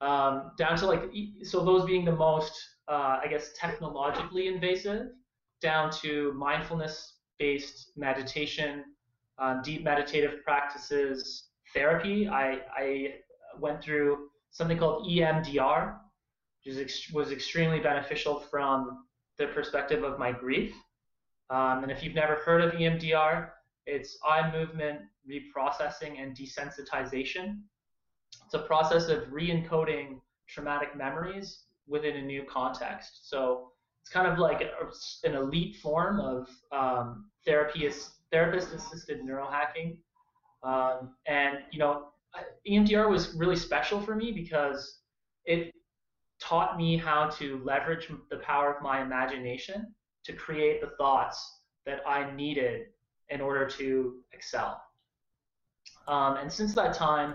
um, 0.00 0.50
down 0.58 0.76
to 0.76 0.86
like 0.86 1.04
so 1.42 1.64
those 1.64 1.84
being 1.84 2.04
the 2.04 2.14
most 2.14 2.52
uh, 2.88 3.20
I 3.22 3.26
guess 3.28 3.50
technologically 3.58 4.48
invasive, 4.48 5.10
down 5.60 5.90
to 6.02 6.32
mindfulness-based 6.34 7.92
meditation, 7.96 8.84
um, 9.38 9.62
deep 9.62 9.82
meditative 9.84 10.42
practices, 10.44 11.44
therapy. 11.74 12.28
I, 12.28 12.60
I 12.76 13.14
went 13.58 13.82
through 13.82 14.28
something 14.50 14.78
called 14.78 15.08
EMDR, 15.08 15.96
which 16.64 16.76
ex- 16.76 17.10
was 17.12 17.30
extremely 17.30 17.80
beneficial 17.80 18.40
from 18.40 19.04
the 19.38 19.46
perspective 19.46 20.02
of 20.02 20.18
my 20.18 20.32
grief. 20.32 20.74
Um, 21.50 21.82
and 21.82 21.92
if 21.92 22.02
you've 22.02 22.14
never 22.14 22.36
heard 22.36 22.62
of 22.62 22.72
EMDR, 22.72 23.50
it's 23.86 24.18
eye 24.26 24.50
movement 24.52 25.00
reprocessing 25.28 26.20
and 26.20 26.36
desensitization. 26.36 27.60
It's 28.44 28.54
a 28.54 28.60
process 28.60 29.08
of 29.08 29.32
re-encoding 29.32 30.20
traumatic 30.48 30.96
memories 30.96 31.64
within 31.86 32.16
a 32.16 32.22
new 32.22 32.44
context. 32.44 33.28
So 33.28 33.72
it's 34.00 34.10
kind 34.10 34.26
of 34.26 34.38
like 34.38 34.62
an 35.24 35.34
elite 35.34 35.76
form 35.76 36.20
of 36.20 36.48
um, 36.72 37.26
therapist-assisted 37.44 39.20
neurohacking. 39.22 39.96
Um, 40.62 41.14
and 41.26 41.58
you 41.70 41.78
know, 41.78 42.08
EMDR 42.68 43.08
was 43.08 43.34
really 43.34 43.56
special 43.56 44.00
for 44.00 44.14
me 44.14 44.32
because 44.32 45.00
it 45.44 45.72
taught 46.40 46.76
me 46.76 46.96
how 46.96 47.28
to 47.28 47.60
leverage 47.64 48.08
the 48.30 48.38
power 48.38 48.74
of 48.74 48.82
my 48.82 49.02
imagination 49.02 49.94
to 50.24 50.32
create 50.32 50.80
the 50.80 50.90
thoughts 50.98 51.60
that 51.84 52.00
I 52.06 52.34
needed 52.34 52.86
in 53.32 53.40
order 53.40 53.66
to 53.66 54.14
excel. 54.32 54.82
Um, 56.06 56.36
and 56.36 56.52
since 56.52 56.74
that 56.74 56.94
time, 56.94 57.34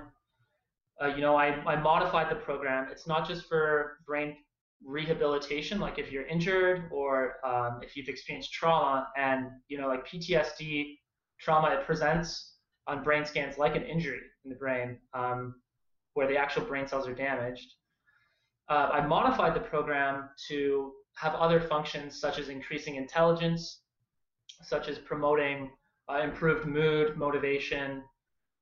uh, 1.01 1.07
you 1.07 1.21
know, 1.21 1.35
I, 1.35 1.47
I 1.65 1.75
modified 1.75 2.29
the 2.29 2.35
program. 2.35 2.87
It's 2.91 3.07
not 3.07 3.27
just 3.27 3.47
for 3.47 3.97
brain 4.05 4.35
rehabilitation, 4.83 5.79
like 5.79 5.97
if 5.97 6.11
you're 6.11 6.25
injured 6.25 6.89
or 6.91 7.35
um, 7.45 7.79
if 7.81 7.95
you've 7.95 8.09
experienced 8.09 8.51
trauma, 8.51 9.07
and 9.17 9.47
you 9.67 9.77
know, 9.77 9.87
like 9.87 10.07
PTSD 10.07 10.97
trauma, 11.39 11.69
it 11.69 11.85
presents 11.85 12.55
on 12.87 13.03
brain 13.03 13.25
scans 13.25 13.57
like 13.57 13.75
an 13.75 13.83
injury 13.83 14.21
in 14.43 14.49
the 14.49 14.55
brain, 14.55 14.97
um, 15.13 15.55
where 16.13 16.27
the 16.27 16.37
actual 16.37 16.63
brain 16.63 16.87
cells 16.87 17.07
are 17.07 17.15
damaged. 17.15 17.73
Uh, 18.69 18.89
I 18.91 19.05
modified 19.05 19.55
the 19.55 19.61
program 19.61 20.29
to 20.49 20.91
have 21.15 21.33
other 21.35 21.59
functions 21.59 22.19
such 22.19 22.37
as 22.37 22.49
increasing 22.49 22.95
intelligence, 22.95 23.81
such 24.63 24.87
as 24.87 24.97
promoting 24.99 25.69
uh, 26.11 26.19
improved 26.21 26.65
mood, 26.65 27.17
motivation, 27.17 28.03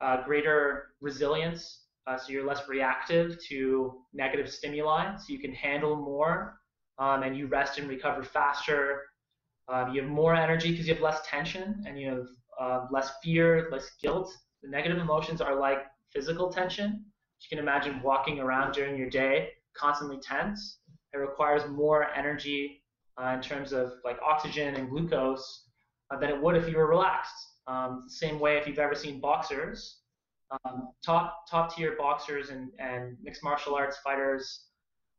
uh, 0.01 0.23
greater 0.23 0.89
resilience 1.01 1.85
uh, 2.07 2.17
so 2.17 2.31
you're 2.31 2.45
less 2.45 2.67
reactive 2.67 3.37
to 3.49 4.01
negative 4.13 4.51
stimuli, 4.51 5.15
so 5.17 5.25
you 5.29 5.39
can 5.39 5.53
handle 5.53 5.95
more, 5.95 6.59
um, 6.99 7.23
and 7.23 7.35
you 7.35 7.47
rest 7.47 7.79
and 7.79 7.89
recover 7.89 8.23
faster. 8.23 9.01
Um, 9.67 9.93
you 9.93 10.01
have 10.03 10.11
more 10.11 10.35
energy 10.35 10.71
because 10.71 10.87
you 10.87 10.93
have 10.93 11.01
less 11.01 11.21
tension, 11.25 11.83
and 11.87 11.99
you 11.99 12.09
have 12.09 12.27
uh, 12.59 12.87
less 12.91 13.11
fear, 13.23 13.69
less 13.71 13.89
guilt. 14.01 14.31
The 14.61 14.69
negative 14.69 14.99
emotions 14.99 15.41
are 15.41 15.55
like 15.55 15.79
physical 16.13 16.51
tension. 16.51 17.03
You 17.41 17.49
can 17.49 17.59
imagine 17.59 18.01
walking 18.03 18.39
around 18.39 18.73
during 18.73 18.97
your 18.97 19.09
day 19.09 19.49
constantly 19.75 20.19
tense. 20.19 20.79
It 21.13 21.17
requires 21.17 21.67
more 21.69 22.07
energy 22.15 22.83
uh, 23.21 23.29
in 23.29 23.41
terms 23.41 23.73
of 23.73 23.93
like 24.05 24.19
oxygen 24.21 24.75
and 24.75 24.89
glucose 24.89 25.64
uh, 26.11 26.17
than 26.19 26.29
it 26.29 26.41
would 26.41 26.55
if 26.55 26.67
you 26.67 26.77
were 26.77 26.87
relaxed. 26.87 27.53
Um, 27.67 28.05
same 28.07 28.39
way 28.39 28.57
if 28.57 28.67
you've 28.67 28.79
ever 28.79 28.95
seen 28.95 29.19
boxers, 29.19 30.01
um, 30.51 30.89
top 31.03 31.45
top 31.49 31.75
tier 31.75 31.95
boxers 31.97 32.49
and, 32.49 32.69
and 32.79 33.17
mixed 33.23 33.43
martial 33.43 33.75
arts 33.75 33.97
fighters, 34.03 34.67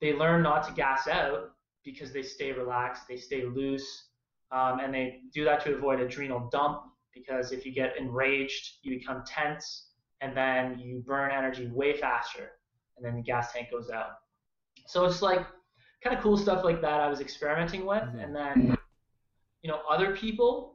they 0.00 0.12
learn 0.12 0.42
not 0.42 0.66
to 0.68 0.72
gas 0.74 1.08
out 1.08 1.50
because 1.84 2.12
they 2.12 2.22
stay 2.22 2.52
relaxed, 2.52 3.04
they 3.08 3.16
stay 3.16 3.44
loose, 3.44 4.08
um, 4.52 4.80
and 4.80 4.94
they 4.94 5.20
do 5.32 5.44
that 5.44 5.64
to 5.64 5.74
avoid 5.74 6.00
adrenal 6.00 6.48
dump. 6.50 6.82
Because 7.14 7.50
if 7.50 7.64
you 7.64 7.72
get 7.72 7.96
enraged, 7.96 8.74
you 8.82 8.98
become 8.98 9.24
tense, 9.26 9.88
and 10.20 10.36
then 10.36 10.78
you 10.78 11.02
burn 11.06 11.30
energy 11.32 11.68
way 11.68 11.96
faster, 11.96 12.50
and 12.96 13.06
then 13.06 13.16
the 13.16 13.22
gas 13.22 13.52
tank 13.52 13.68
goes 13.70 13.90
out. 13.90 14.10
So 14.86 15.04
it's 15.06 15.22
like 15.22 15.46
kind 16.04 16.16
of 16.16 16.22
cool 16.22 16.36
stuff 16.36 16.62
like 16.62 16.80
that 16.82 17.00
I 17.00 17.08
was 17.08 17.20
experimenting 17.20 17.86
with, 17.86 18.02
mm-hmm. 18.02 18.18
and 18.18 18.36
then 18.36 18.78
you 19.62 19.70
know 19.70 19.80
other 19.90 20.14
people. 20.14 20.74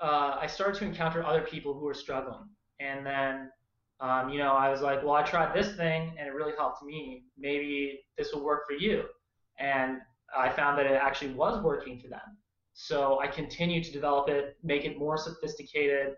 Uh, 0.00 0.36
I 0.40 0.46
started 0.46 0.78
to 0.80 0.84
encounter 0.84 1.24
other 1.24 1.42
people 1.42 1.74
who 1.74 1.84
were 1.84 1.94
struggling, 1.94 2.48
and 2.80 3.04
then 3.04 3.50
um, 3.98 4.28
you 4.28 4.38
know, 4.38 4.52
I 4.52 4.68
was 4.68 4.82
like, 4.82 5.02
well, 5.02 5.14
I 5.14 5.22
tried 5.22 5.54
this 5.54 5.74
thing 5.74 6.14
and 6.18 6.28
it 6.28 6.34
really 6.34 6.52
helped 6.58 6.82
me. 6.82 7.24
Maybe 7.38 8.00
this 8.18 8.30
will 8.32 8.44
work 8.44 8.64
for 8.68 8.74
you. 8.74 9.04
And 9.58 9.98
I 10.36 10.50
found 10.50 10.78
that 10.78 10.84
it 10.84 11.00
actually 11.00 11.32
was 11.32 11.64
working 11.64 11.98
for 11.98 12.08
them. 12.08 12.36
So 12.74 13.20
I 13.20 13.26
continued 13.26 13.84
to 13.84 13.92
develop 13.92 14.28
it, 14.28 14.58
make 14.62 14.84
it 14.84 14.98
more 14.98 15.16
sophisticated, 15.16 16.16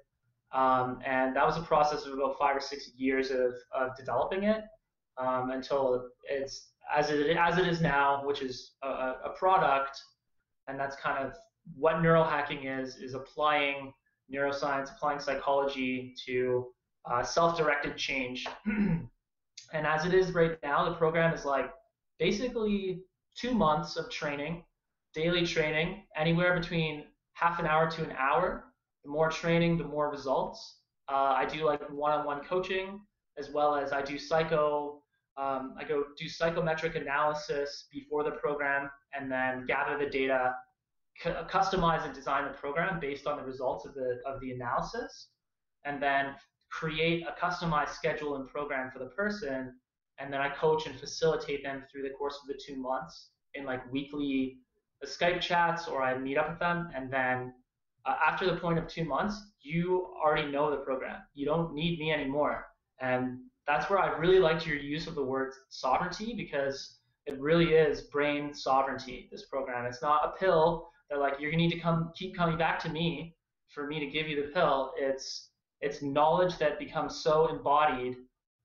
Um, 0.52 1.00
and 1.04 1.36
that 1.36 1.44
was 1.44 1.56
a 1.58 1.62
process 1.62 2.06
of 2.06 2.14
about 2.14 2.38
five 2.38 2.56
or 2.56 2.60
six 2.60 2.90
years 2.96 3.30
of, 3.30 3.52
of 3.74 3.96
developing 3.96 4.44
it 4.44 4.64
um, 5.18 5.50
until 5.50 6.08
it's 6.24 6.70
as 6.94 7.10
it, 7.10 7.36
as 7.36 7.58
it 7.58 7.66
is 7.66 7.80
now, 7.80 8.24
which 8.24 8.40
is 8.40 8.72
a, 8.82 8.88
a 8.88 9.34
product. 9.38 10.00
And 10.68 10.80
that's 10.80 10.96
kind 10.96 11.24
of 11.24 11.34
what 11.76 11.96
neurohacking 11.96 12.80
is, 12.80 12.96
is 12.96 13.14
applying 13.14 13.92
neuroscience, 14.32 14.90
applying 14.94 15.20
psychology 15.20 16.14
to 16.26 16.66
uh, 17.10 17.22
self-directed 17.22 17.96
change. 17.96 18.46
and 18.66 19.86
as 19.86 20.04
it 20.04 20.14
is 20.14 20.32
right 20.32 20.58
now, 20.62 20.88
the 20.88 20.94
program 20.94 21.32
is 21.32 21.44
like 21.44 21.70
basically 22.18 23.00
two 23.36 23.54
months 23.54 23.96
of 23.96 24.10
training, 24.10 24.64
daily 25.14 25.46
training, 25.46 26.04
anywhere 26.16 26.58
between 26.58 27.04
half 27.32 27.58
an 27.58 27.66
hour 27.66 27.90
to 27.90 28.02
an 28.02 28.12
hour. 28.18 28.64
The 29.04 29.10
more 29.10 29.30
training, 29.30 29.78
the 29.78 29.84
more 29.84 30.10
results. 30.10 30.80
Uh, 31.08 31.34
I 31.36 31.46
do 31.46 31.64
like 31.64 31.80
one-on-one 31.90 32.44
coaching 32.44 33.00
as 33.38 33.50
well 33.50 33.76
as 33.76 33.92
I 33.92 34.02
do 34.02 34.18
psycho. 34.18 35.02
Um, 35.36 35.74
I 35.78 35.84
go 35.84 36.04
do 36.18 36.28
psychometric 36.28 36.96
analysis 36.96 37.86
before 37.92 38.24
the 38.24 38.32
program 38.32 38.90
and 39.14 39.30
then 39.30 39.66
gather 39.66 39.96
the 39.96 40.10
data, 40.10 40.54
customize 41.24 42.04
and 42.04 42.14
design 42.14 42.44
the 42.44 42.56
program 42.56 43.00
based 43.00 43.26
on 43.26 43.36
the 43.36 43.44
results 43.44 43.84
of 43.86 43.94
the 43.94 44.20
of 44.26 44.40
the 44.40 44.52
analysis, 44.52 45.28
and 45.84 46.02
then 46.02 46.34
create 46.70 47.24
a 47.26 47.44
customized 47.44 47.90
schedule 47.90 48.36
and 48.36 48.48
program 48.48 48.90
for 48.90 48.98
the 48.98 49.10
person. 49.10 49.74
And 50.20 50.32
then 50.32 50.40
I 50.40 50.48
coach 50.50 50.86
and 50.86 50.98
facilitate 50.98 51.62
them 51.62 51.84
through 51.90 52.02
the 52.02 52.10
course 52.10 52.38
of 52.42 52.48
the 52.48 52.60
two 52.64 52.76
months 52.76 53.30
in 53.54 53.64
like 53.64 53.90
weekly 53.92 54.58
Skype 55.06 55.40
chats 55.40 55.86
or 55.86 56.02
I 56.02 56.18
meet 56.18 56.36
up 56.36 56.50
with 56.50 56.58
them. 56.58 56.90
And 56.94 57.12
then 57.12 57.54
uh, 58.04 58.16
after 58.26 58.46
the 58.46 58.56
point 58.56 58.78
of 58.78 58.88
two 58.88 59.04
months, 59.04 59.40
you 59.60 60.08
already 60.22 60.50
know 60.50 60.70
the 60.70 60.78
program. 60.78 61.20
You 61.34 61.46
don't 61.46 61.72
need 61.72 61.98
me 61.98 62.12
anymore. 62.12 62.66
And 63.00 63.38
that's 63.66 63.88
where 63.88 63.98
I 63.98 64.16
really 64.18 64.40
liked 64.40 64.66
your 64.66 64.76
use 64.76 65.06
of 65.06 65.14
the 65.14 65.22
word 65.22 65.52
sovereignty 65.68 66.34
because 66.36 66.98
it 67.26 67.38
really 67.38 67.74
is 67.74 68.02
brain 68.02 68.54
sovereignty. 68.54 69.28
This 69.30 69.46
program. 69.46 69.86
It's 69.86 70.02
not 70.02 70.24
a 70.24 70.38
pill 70.38 70.88
that 71.10 71.18
like 71.18 71.34
you're 71.38 71.50
gonna 71.50 71.62
need 71.62 71.72
to 71.72 71.80
come 71.80 72.12
keep 72.16 72.36
coming 72.36 72.58
back 72.58 72.78
to 72.80 72.88
me 72.88 73.34
for 73.68 73.86
me 73.86 74.00
to 74.00 74.06
give 74.06 74.28
you 74.28 74.36
the 74.42 74.48
pill. 74.48 74.92
It's 74.96 75.50
it's 75.80 76.02
knowledge 76.02 76.58
that 76.58 76.78
becomes 76.78 77.16
so 77.16 77.48
embodied 77.48 78.16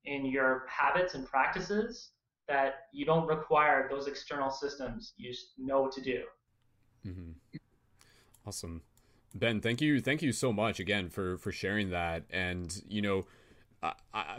in 0.05 0.25
your 0.25 0.65
habits 0.67 1.13
and 1.13 1.25
practices 1.25 2.09
that 2.47 2.87
you 2.91 3.05
don't 3.05 3.27
require 3.27 3.87
those 3.89 4.07
external 4.07 4.49
systems. 4.49 5.13
You 5.17 5.33
know 5.57 5.81
what 5.81 5.91
to 5.93 6.01
do. 6.01 6.23
Mm-hmm. 7.05 7.57
Awesome. 8.45 8.81
Ben, 9.35 9.61
thank 9.61 9.81
you, 9.81 10.01
thank 10.01 10.21
you 10.21 10.31
so 10.31 10.53
much 10.53 10.79
again 10.79 11.09
for 11.09 11.37
for 11.37 11.51
sharing 11.51 11.89
that. 11.91 12.23
And 12.29 12.83
you 12.87 13.01
know, 13.01 13.25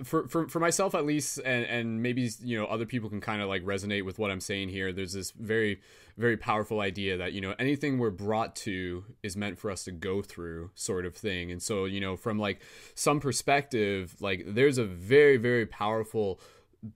For, 0.05 0.27
for 0.29 0.49
for 0.49 0.59
myself 0.59 0.95
at 0.95 1.05
least, 1.05 1.39
and 1.45 1.65
and 1.67 2.03
maybe 2.03 2.31
you 2.43 2.59
know 2.59 2.67
other 2.67 2.87
people 2.87 3.11
can 3.11 3.21
kind 3.21 3.43
of 3.43 3.49
like 3.49 3.63
resonate 3.65 4.05
with 4.05 4.19
what 4.19 4.31
I'm 4.31 4.41
saying 4.41 4.71
here. 4.71 4.93
There's 4.93 5.13
this 5.13 5.33
very 5.33 5.81
very 6.17 6.37
powerful 6.37 6.81
idea 6.81 7.17
that 7.19 7.33
you 7.33 7.41
know 7.41 7.55
anything 7.59 7.99
we're 7.99 8.11
brought 8.11 8.57
to 8.57 9.05
is 9.23 9.37
meant 9.37 9.59
for 9.59 9.71
us 9.71 9.85
to 9.85 9.93
go 9.93 10.23
through, 10.23 10.71
sort 10.75 11.05
of 11.05 11.15
thing. 11.15 11.51
And 11.53 11.63
so 11.63 11.85
you 11.85 12.01
know 12.01 12.17
from 12.17 12.39
like 12.39 12.61
some 12.95 13.21
perspective, 13.21 14.15
like 14.21 14.45
there's 14.47 14.79
a 14.79 14.85
very 14.85 15.37
very 15.37 15.67
powerful 15.67 16.41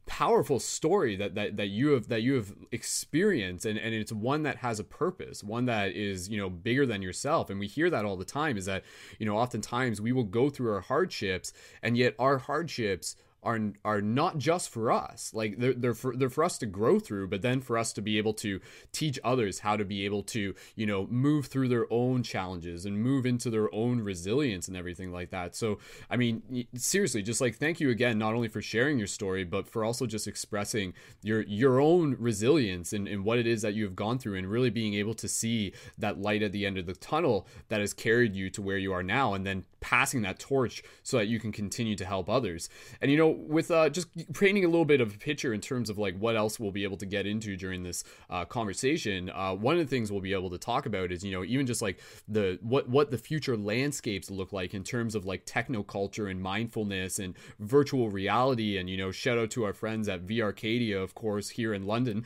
powerful 0.06 0.58
story 0.58 1.16
that, 1.16 1.34
that 1.34 1.56
that 1.56 1.68
you 1.68 1.90
have 1.90 2.08
that 2.08 2.22
you 2.22 2.34
have 2.34 2.52
experienced 2.72 3.64
and, 3.64 3.78
and 3.78 3.94
it's 3.94 4.12
one 4.12 4.42
that 4.42 4.56
has 4.56 4.78
a 4.78 4.84
purpose 4.84 5.42
one 5.42 5.64
that 5.64 5.92
is 5.92 6.28
you 6.28 6.36
know 6.36 6.50
bigger 6.50 6.86
than 6.86 7.02
yourself. 7.02 7.50
And 7.50 7.58
we 7.58 7.66
hear 7.66 7.88
that 7.90 8.04
all 8.04 8.16
the 8.16 8.24
time 8.24 8.56
is 8.56 8.66
that 8.66 8.84
you 9.18 9.26
know 9.26 9.36
oftentimes 9.36 10.00
we 10.00 10.12
will 10.12 10.24
go 10.24 10.50
through 10.50 10.72
our 10.72 10.80
hardships 10.80 11.52
and 11.82 11.96
yet 11.96 12.14
our 12.18 12.38
hardships 12.38 13.16
are 13.42 13.72
are 13.84 14.00
not 14.00 14.38
just 14.38 14.70
for 14.70 14.90
us. 14.90 15.32
Like 15.32 15.58
they're 15.58 15.74
they're 15.74 15.94
for 15.94 16.16
they're 16.16 16.30
for 16.30 16.44
us 16.44 16.58
to 16.58 16.66
grow 16.66 16.98
through, 16.98 17.28
but 17.28 17.42
then 17.42 17.60
for 17.60 17.78
us 17.78 17.92
to 17.94 18.02
be 18.02 18.18
able 18.18 18.34
to 18.34 18.60
teach 18.92 19.18
others 19.22 19.60
how 19.60 19.76
to 19.76 19.84
be 19.84 20.04
able 20.04 20.22
to 20.24 20.54
you 20.74 20.86
know 20.86 21.06
move 21.06 21.46
through 21.46 21.68
their 21.68 21.86
own 21.92 22.22
challenges 22.22 22.84
and 22.84 23.00
move 23.00 23.26
into 23.26 23.50
their 23.50 23.72
own 23.74 24.00
resilience 24.00 24.68
and 24.68 24.76
everything 24.76 25.12
like 25.12 25.30
that. 25.30 25.54
So 25.54 25.78
I 26.10 26.16
mean, 26.16 26.66
seriously, 26.74 27.22
just 27.22 27.40
like 27.40 27.56
thank 27.56 27.80
you 27.80 27.90
again, 27.90 28.18
not 28.18 28.34
only 28.34 28.48
for 28.48 28.60
sharing 28.60 28.98
your 28.98 29.06
story, 29.06 29.44
but 29.44 29.68
for 29.68 29.84
also 29.84 30.06
just 30.06 30.26
expressing 30.26 30.94
your 31.22 31.42
your 31.42 31.80
own 31.80 32.16
resilience 32.18 32.92
and, 32.92 33.06
and 33.06 33.24
what 33.24 33.38
it 33.38 33.46
is 33.46 33.62
that 33.62 33.74
you 33.74 33.84
have 33.84 33.96
gone 33.96 34.18
through, 34.18 34.36
and 34.36 34.50
really 34.50 34.70
being 34.70 34.94
able 34.94 35.14
to 35.14 35.28
see 35.28 35.72
that 35.96 36.20
light 36.20 36.42
at 36.42 36.52
the 36.52 36.66
end 36.66 36.78
of 36.78 36.86
the 36.86 36.94
tunnel 36.94 37.46
that 37.68 37.80
has 37.80 37.92
carried 37.94 38.34
you 38.34 38.50
to 38.50 38.62
where 38.62 38.78
you 38.78 38.92
are 38.92 39.02
now, 39.02 39.34
and 39.34 39.46
then 39.46 39.64
passing 39.80 40.22
that 40.22 40.38
torch 40.38 40.82
so 41.02 41.18
that 41.18 41.26
you 41.26 41.38
can 41.38 41.52
continue 41.52 41.96
to 41.96 42.04
help 42.04 42.28
others. 42.28 42.68
And 43.00 43.10
you 43.10 43.16
know 43.16 43.28
with 43.28 43.70
uh, 43.70 43.88
just 43.90 44.08
painting 44.34 44.64
a 44.64 44.68
little 44.68 44.84
bit 44.84 45.00
of 45.00 45.14
a 45.14 45.18
picture 45.18 45.52
in 45.52 45.60
terms 45.60 45.90
of 45.90 45.98
like 45.98 46.16
what 46.18 46.36
else 46.36 46.58
we'll 46.58 46.70
be 46.70 46.84
able 46.84 46.96
to 46.98 47.06
get 47.06 47.26
into 47.26 47.56
during 47.56 47.82
this 47.82 48.04
uh, 48.30 48.44
conversation, 48.44 49.30
uh, 49.30 49.54
one 49.54 49.76
of 49.76 49.80
the 49.80 49.86
things 49.86 50.10
we'll 50.10 50.20
be 50.20 50.32
able 50.32 50.50
to 50.50 50.58
talk 50.58 50.86
about 50.86 51.12
is 51.12 51.24
you 51.24 51.32
know 51.32 51.44
even 51.44 51.66
just 51.66 51.82
like 51.82 52.00
the 52.26 52.58
what 52.62 52.88
what 52.88 53.10
the 53.10 53.18
future 53.18 53.56
landscapes 53.56 54.30
look 54.30 54.52
like 54.52 54.74
in 54.74 54.82
terms 54.82 55.14
of 55.14 55.24
like 55.24 55.42
techno 55.44 55.82
culture 55.82 56.28
and 56.28 56.40
mindfulness 56.40 57.18
and 57.18 57.34
virtual 57.58 58.10
reality. 58.10 58.78
And 58.78 58.88
you 58.88 58.96
know, 58.96 59.10
shout 59.10 59.38
out 59.38 59.50
to 59.52 59.64
our 59.64 59.72
friends 59.72 60.08
at 60.08 60.26
VRcadia, 60.26 61.02
of 61.02 61.14
course, 61.14 61.50
here 61.50 61.74
in 61.74 61.86
London. 61.86 62.24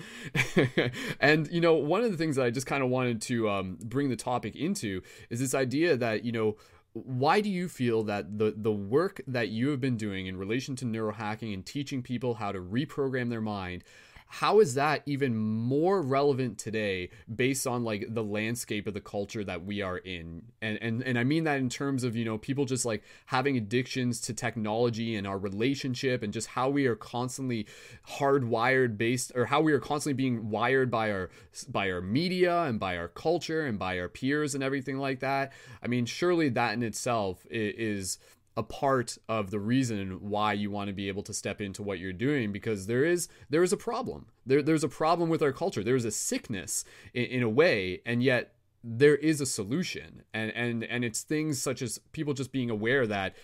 and 1.20 1.48
you 1.50 1.60
know, 1.60 1.74
one 1.74 2.02
of 2.02 2.10
the 2.10 2.16
things 2.16 2.36
that 2.36 2.44
I 2.44 2.50
just 2.50 2.66
kind 2.66 2.82
of 2.82 2.90
wanted 2.90 3.20
to 3.22 3.48
um, 3.48 3.78
bring 3.84 4.08
the 4.08 4.16
topic 4.16 4.56
into 4.56 5.02
is 5.30 5.40
this 5.40 5.54
idea 5.54 5.96
that 5.96 6.24
you 6.24 6.32
know 6.32 6.56
why 6.94 7.40
do 7.40 7.48
you 7.48 7.68
feel 7.68 8.02
that 8.02 8.38
the 8.38 8.54
the 8.56 8.72
work 8.72 9.20
that 9.26 9.48
you 9.48 9.70
have 9.70 9.80
been 9.80 9.96
doing 9.96 10.26
in 10.26 10.36
relation 10.36 10.76
to 10.76 10.84
neurohacking 10.84 11.54
and 11.54 11.64
teaching 11.64 12.02
people 12.02 12.34
how 12.34 12.52
to 12.52 12.60
reprogram 12.60 13.30
their 13.30 13.40
mind 13.40 13.82
how 14.32 14.60
is 14.60 14.72
that 14.76 15.02
even 15.04 15.36
more 15.36 16.00
relevant 16.00 16.56
today 16.56 17.10
based 17.32 17.66
on 17.66 17.84
like 17.84 18.06
the 18.08 18.24
landscape 18.24 18.86
of 18.86 18.94
the 18.94 19.00
culture 19.00 19.44
that 19.44 19.66
we 19.66 19.82
are 19.82 19.98
in? 19.98 20.40
And 20.62 20.78
and 20.80 21.02
and 21.02 21.18
I 21.18 21.24
mean 21.24 21.44
that 21.44 21.58
in 21.58 21.68
terms 21.68 22.02
of 22.02 22.16
you 22.16 22.24
know 22.24 22.38
people 22.38 22.64
just 22.64 22.86
like 22.86 23.02
having 23.26 23.58
addictions 23.58 24.22
to 24.22 24.32
technology 24.32 25.16
and 25.16 25.26
our 25.26 25.36
relationship 25.36 26.22
and 26.22 26.32
just 26.32 26.46
how 26.46 26.70
we 26.70 26.86
are 26.86 26.96
constantly 26.96 27.66
hardwired 28.08 28.96
based 28.96 29.32
or 29.34 29.44
how 29.44 29.60
we 29.60 29.74
are 29.74 29.80
constantly 29.80 30.14
being 30.14 30.48
wired 30.48 30.90
by 30.90 31.10
our 31.10 31.28
by 31.68 31.90
our 31.90 32.00
media 32.00 32.62
and 32.62 32.80
by 32.80 32.96
our 32.96 33.08
culture 33.08 33.66
and 33.66 33.78
by 33.78 33.98
our 33.98 34.08
peers 34.08 34.54
and 34.54 34.64
everything 34.64 34.96
like 34.96 35.20
that. 35.20 35.52
I 35.82 35.88
mean 35.88 36.06
surely 36.06 36.48
that 36.48 36.72
in 36.72 36.82
itself 36.82 37.44
is 37.50 38.16
a 38.56 38.62
part 38.62 39.16
of 39.28 39.50
the 39.50 39.58
reason 39.60 40.18
why 40.20 40.52
you 40.52 40.70
want 40.70 40.88
to 40.88 40.92
be 40.92 41.08
able 41.08 41.22
to 41.22 41.32
step 41.32 41.60
into 41.60 41.82
what 41.82 41.98
you're 41.98 42.12
doing 42.12 42.52
because 42.52 42.86
there 42.86 43.04
is 43.04 43.28
there 43.48 43.62
is 43.62 43.72
a 43.72 43.76
problem. 43.76 44.26
There 44.44 44.62
there's 44.62 44.84
a 44.84 44.88
problem 44.88 45.28
with 45.28 45.42
our 45.42 45.52
culture. 45.52 45.82
There's 45.82 46.04
a 46.04 46.10
sickness 46.10 46.84
in, 47.14 47.24
in 47.24 47.42
a 47.42 47.48
way 47.48 48.02
and 48.04 48.22
yet 48.22 48.54
there 48.84 49.16
is 49.16 49.40
a 49.40 49.46
solution. 49.46 50.22
And 50.34 50.50
and 50.52 50.84
and 50.84 51.04
it's 51.04 51.22
things 51.22 51.62
such 51.62 51.82
as 51.82 51.98
people 52.12 52.34
just 52.34 52.52
being 52.52 52.70
aware 52.70 53.06
that 53.06 53.34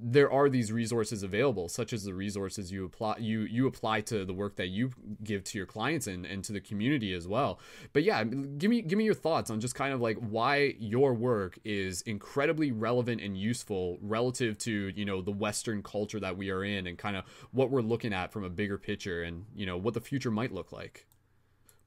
there 0.00 0.30
are 0.32 0.48
these 0.48 0.72
resources 0.72 1.22
available 1.22 1.68
such 1.68 1.92
as 1.92 2.04
the 2.04 2.14
resources 2.14 2.72
you 2.72 2.84
apply 2.84 3.16
you 3.18 3.40
you 3.40 3.66
apply 3.66 4.00
to 4.00 4.24
the 4.24 4.32
work 4.32 4.56
that 4.56 4.68
you 4.68 4.90
give 5.22 5.44
to 5.44 5.58
your 5.58 5.66
clients 5.66 6.06
and, 6.06 6.24
and 6.26 6.42
to 6.44 6.52
the 6.52 6.60
community 6.60 7.12
as 7.12 7.28
well. 7.28 7.60
But 7.92 8.02
yeah 8.02 8.24
give 8.24 8.70
me 8.70 8.82
give 8.82 8.98
me 8.98 9.04
your 9.04 9.14
thoughts 9.14 9.50
on 9.50 9.60
just 9.60 9.74
kind 9.74 9.92
of 9.92 10.00
like 10.00 10.16
why 10.18 10.74
your 10.78 11.14
work 11.14 11.58
is 11.64 12.02
incredibly 12.02 12.72
relevant 12.72 13.20
and 13.20 13.36
useful 13.36 13.98
relative 14.00 14.58
to 14.58 14.92
you 14.94 15.04
know 15.04 15.22
the 15.22 15.32
western 15.32 15.82
culture 15.82 16.20
that 16.20 16.36
we 16.36 16.50
are 16.50 16.64
in 16.64 16.86
and 16.86 16.98
kind 16.98 17.16
of 17.16 17.24
what 17.52 17.70
we're 17.70 17.82
looking 17.82 18.12
at 18.12 18.32
from 18.32 18.44
a 18.44 18.50
bigger 18.50 18.78
picture 18.78 19.22
and 19.22 19.44
you 19.54 19.66
know 19.66 19.76
what 19.76 19.94
the 19.94 20.00
future 20.00 20.30
might 20.30 20.52
look 20.52 20.72
like. 20.72 21.06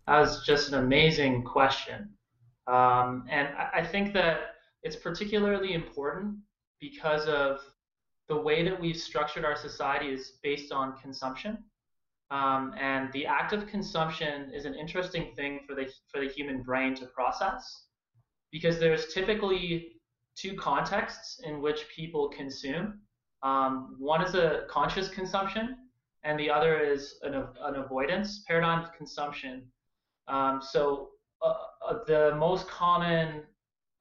That 0.08 0.20
was 0.20 0.46
just 0.46 0.70
an 0.70 0.76
amazing 0.76 1.44
question. 1.44 2.10
Um, 2.68 3.26
and 3.30 3.50
i 3.76 3.84
think 3.86 4.12
that 4.14 4.56
it's 4.82 4.96
particularly 4.96 5.74
important 5.74 6.38
because 6.80 7.28
of 7.28 7.60
the 8.28 8.36
way 8.36 8.64
that 8.64 8.80
we've 8.80 8.98
structured 8.98 9.46
our 9.46 9.56
society 9.56 10.08
is 10.08 10.34
based 10.42 10.72
on 10.72 10.98
consumption. 10.98 11.58
Um, 12.32 12.74
and 12.80 13.12
the 13.14 13.26
act 13.26 13.54
of 13.54 13.68
consumption 13.68 14.52
is 14.54 14.66
an 14.66 14.74
interesting 14.74 15.34
thing 15.36 15.60
for 15.68 15.76
the 15.76 15.86
for 16.12 16.20
the 16.20 16.28
human 16.28 16.64
brain 16.64 16.96
to 16.96 17.06
process 17.06 17.86
because 18.52 18.80
there's 18.80 19.14
typically 19.14 19.98
two 20.36 20.56
contexts 20.56 21.40
in 21.44 21.62
which 21.62 21.88
people 21.96 22.30
consume. 22.30 23.00
Um, 23.44 23.96
one 24.00 24.24
is 24.24 24.34
a 24.34 24.66
conscious 24.70 25.08
consumption, 25.10 25.78
and 26.24 26.40
the 26.40 26.50
other 26.50 26.80
is 26.80 27.20
an, 27.22 27.36
an 27.36 27.76
avoidance 27.76 28.44
paradigm 28.48 28.84
of 28.84 28.92
consumption. 28.94 29.64
Um, 30.28 30.62
so 30.62 31.10
uh, 31.44 31.54
uh, 31.88 32.00
the 32.08 32.36
most 32.36 32.68
common 32.68 33.44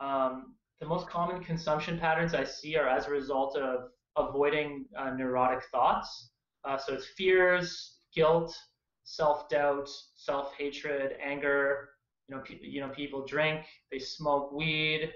um, 0.01 0.55
the 0.81 0.87
most 0.87 1.09
common 1.09 1.43
consumption 1.43 1.99
patterns 1.99 2.35
I 2.35 2.45
see 2.45 2.77
are 2.77 2.89
as 2.89 3.07
a 3.07 3.11
result 3.11 3.57
of 3.57 3.91
avoiding 4.17 4.87
uh, 4.99 5.11
neurotic 5.11 5.65
thoughts. 5.71 6.31
Uh, 6.65 6.79
so 6.79 6.95
it's 6.95 7.07
fears, 7.17 7.99
guilt, 8.15 8.57
self-doubt, 9.05 9.89
self-hatred, 10.17 11.17
anger. 11.23 11.91
You 12.29 12.37
know, 12.37 12.43
pe- 12.43 12.59
you 12.63 12.81
know, 12.81 12.89
people 12.89 13.27
drink, 13.27 13.67
they 13.91 13.99
smoke 13.99 14.53
weed, 14.53 15.13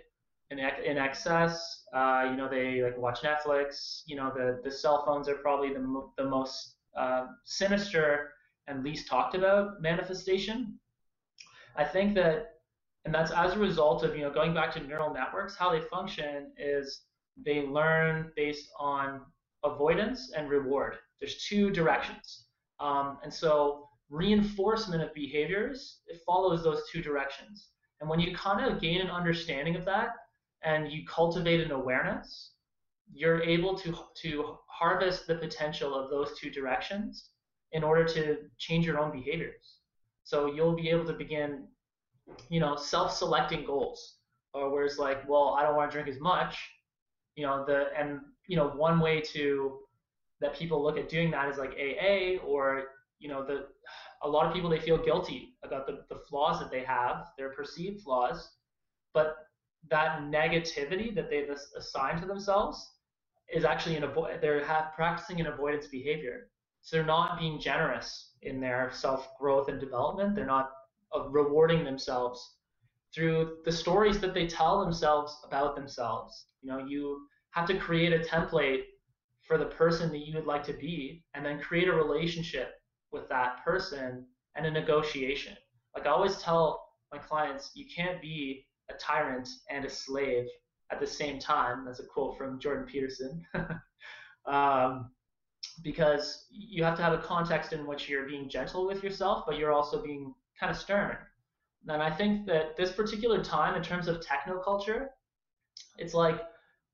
in, 0.50 0.58
in 0.58 0.98
excess. 0.98 1.84
Uh, 1.92 2.28
you 2.30 2.36
know, 2.36 2.48
they 2.48 2.82
like 2.82 2.96
watch 2.98 3.20
Netflix. 3.22 4.02
You 4.06 4.16
know, 4.16 4.32
the 4.34 4.60
the 4.64 4.70
cell 4.70 5.04
phones 5.04 5.28
are 5.28 5.36
probably 5.36 5.72
the 5.72 6.08
the 6.16 6.24
most 6.24 6.76
uh, 6.96 7.26
sinister 7.44 8.32
and 8.66 8.84
least 8.84 9.08
talked 9.08 9.34
about 9.34 9.80
manifestation. 9.80 10.78
I 11.76 11.84
think 11.84 12.14
that, 12.16 12.54
and 13.04 13.14
that's 13.14 13.30
as 13.30 13.54
a 13.54 13.58
result 13.58 14.02
of 14.02 14.16
you 14.16 14.22
know 14.22 14.30
going 14.32 14.54
back 14.54 14.72
to 14.74 14.80
neural 14.80 15.12
networks. 15.12 15.56
How 15.56 15.70
they 15.70 15.80
function 15.80 16.52
is 16.58 17.02
they 17.44 17.66
learn 17.66 18.32
based 18.36 18.68
on 18.78 19.20
avoidance 19.64 20.32
and 20.36 20.48
reward. 20.48 20.96
There's 21.20 21.44
two 21.48 21.70
directions, 21.70 22.46
um, 22.80 23.18
and 23.22 23.32
so 23.32 23.88
reinforcement 24.10 25.02
of 25.02 25.12
behaviors 25.14 26.00
it 26.06 26.20
follows 26.24 26.62
those 26.62 26.82
two 26.90 27.02
directions. 27.02 27.68
And 28.00 28.08
when 28.08 28.20
you 28.20 28.34
kind 28.34 28.64
of 28.64 28.80
gain 28.80 29.00
an 29.00 29.10
understanding 29.10 29.76
of 29.76 29.84
that, 29.84 30.10
and 30.62 30.90
you 30.90 31.06
cultivate 31.06 31.60
an 31.60 31.70
awareness, 31.72 32.52
you're 33.12 33.42
able 33.42 33.76
to 33.78 33.96
to 34.22 34.58
harvest 34.66 35.26
the 35.26 35.34
potential 35.36 35.94
of 35.94 36.10
those 36.10 36.38
two 36.38 36.50
directions 36.50 37.30
in 37.72 37.82
order 37.84 38.04
to 38.04 38.38
change 38.58 38.86
your 38.86 38.98
own 38.98 39.12
behaviors. 39.12 39.76
So 40.24 40.52
you'll 40.54 40.76
be 40.76 40.90
able 40.90 41.06
to 41.06 41.12
begin, 41.12 41.66
you 42.48 42.60
know, 42.60 42.76
self-selecting 42.76 43.64
goals, 43.64 44.18
or 44.54 44.70
where 44.70 44.84
it's 44.84 44.98
like, 44.98 45.28
well, 45.28 45.56
I 45.58 45.62
don't 45.62 45.76
want 45.76 45.90
to 45.90 45.94
drink 45.96 46.08
as 46.08 46.20
much, 46.20 46.58
you 47.38 47.46
know, 47.46 47.64
the 47.64 47.86
and 47.96 48.18
you 48.48 48.56
know 48.56 48.70
one 48.70 48.98
way 48.98 49.20
to 49.20 49.78
that 50.40 50.56
people 50.56 50.82
look 50.82 50.98
at 50.98 51.08
doing 51.08 51.30
that 51.30 51.48
is 51.48 51.56
like 51.56 51.70
AA 51.70 52.44
or 52.44 52.88
you 53.20 53.28
know 53.28 53.44
the 53.44 53.66
a 54.22 54.28
lot 54.28 54.46
of 54.46 54.52
people 54.52 54.68
they 54.68 54.80
feel 54.80 54.98
guilty 54.98 55.54
about 55.62 55.86
the, 55.86 56.04
the 56.08 56.20
flaws 56.28 56.58
that 56.58 56.72
they 56.72 56.82
have, 56.82 57.28
their 57.38 57.50
perceived 57.50 58.02
flaws, 58.02 58.50
but 59.14 59.36
that 59.88 60.22
negativity 60.22 61.14
that 61.14 61.30
they've 61.30 61.48
assigned 61.76 62.20
to 62.20 62.26
themselves 62.26 62.94
is 63.54 63.64
actually 63.64 63.94
an 63.94 64.02
avoid 64.02 64.40
they're 64.40 64.64
have, 64.64 64.92
practicing 64.96 65.40
an 65.40 65.46
avoidance 65.46 65.86
behavior. 65.86 66.50
So 66.80 66.96
they're 66.96 67.06
not 67.06 67.38
being 67.38 67.60
generous 67.60 68.32
in 68.42 68.60
their 68.60 68.90
self 68.92 69.28
growth 69.38 69.68
and 69.68 69.78
development. 69.78 70.34
They're 70.34 70.44
not 70.44 70.72
uh, 71.14 71.28
rewarding 71.28 71.84
themselves 71.84 72.56
through 73.18 73.56
the 73.64 73.72
stories 73.72 74.20
that 74.20 74.32
they 74.32 74.46
tell 74.46 74.80
themselves 74.80 75.36
about 75.44 75.74
themselves. 75.74 76.46
You 76.62 76.70
know, 76.70 76.86
you 76.86 77.26
have 77.50 77.66
to 77.66 77.76
create 77.76 78.12
a 78.12 78.20
template 78.20 78.82
for 79.44 79.58
the 79.58 79.66
person 79.66 80.10
that 80.10 80.24
you 80.24 80.34
would 80.34 80.46
like 80.46 80.62
to 80.64 80.72
be, 80.72 81.24
and 81.34 81.44
then 81.44 81.58
create 81.58 81.88
a 81.88 81.92
relationship 81.92 82.74
with 83.10 83.28
that 83.28 83.64
person 83.64 84.24
and 84.54 84.66
a 84.66 84.70
negotiation. 84.70 85.56
Like 85.96 86.06
I 86.06 86.10
always 86.10 86.36
tell 86.40 86.80
my 87.12 87.18
clients, 87.18 87.72
you 87.74 87.86
can't 87.92 88.22
be 88.22 88.66
a 88.88 88.94
tyrant 88.94 89.48
and 89.68 89.84
a 89.84 89.90
slave 89.90 90.46
at 90.92 91.00
the 91.00 91.06
same 91.06 91.40
time. 91.40 91.84
That's 91.84 91.98
a 91.98 92.06
quote 92.06 92.38
from 92.38 92.60
Jordan 92.60 92.86
Peterson. 92.86 93.44
um, 94.46 95.10
because 95.82 96.46
you 96.50 96.84
have 96.84 96.96
to 96.96 97.02
have 97.02 97.14
a 97.14 97.22
context 97.22 97.72
in 97.72 97.84
which 97.84 98.08
you're 98.08 98.28
being 98.28 98.48
gentle 98.48 98.86
with 98.86 99.02
yourself, 99.02 99.42
but 99.44 99.58
you're 99.58 99.72
also 99.72 100.00
being 100.02 100.34
kind 100.60 100.70
of 100.70 100.78
stern. 100.78 101.16
And 101.88 102.02
I 102.02 102.10
think 102.10 102.46
that 102.46 102.76
this 102.76 102.92
particular 102.92 103.42
time, 103.42 103.74
in 103.74 103.82
terms 103.82 104.08
of 104.08 104.20
technoculture, 104.20 105.08
it's 105.96 106.14
like 106.14 106.40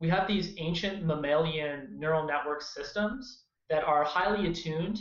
we 0.00 0.08
have 0.08 0.26
these 0.26 0.54
ancient 0.58 1.04
mammalian 1.04 1.88
neural 1.98 2.26
network 2.26 2.62
systems 2.62 3.44
that 3.70 3.84
are 3.84 4.04
highly 4.04 4.48
attuned 4.50 5.00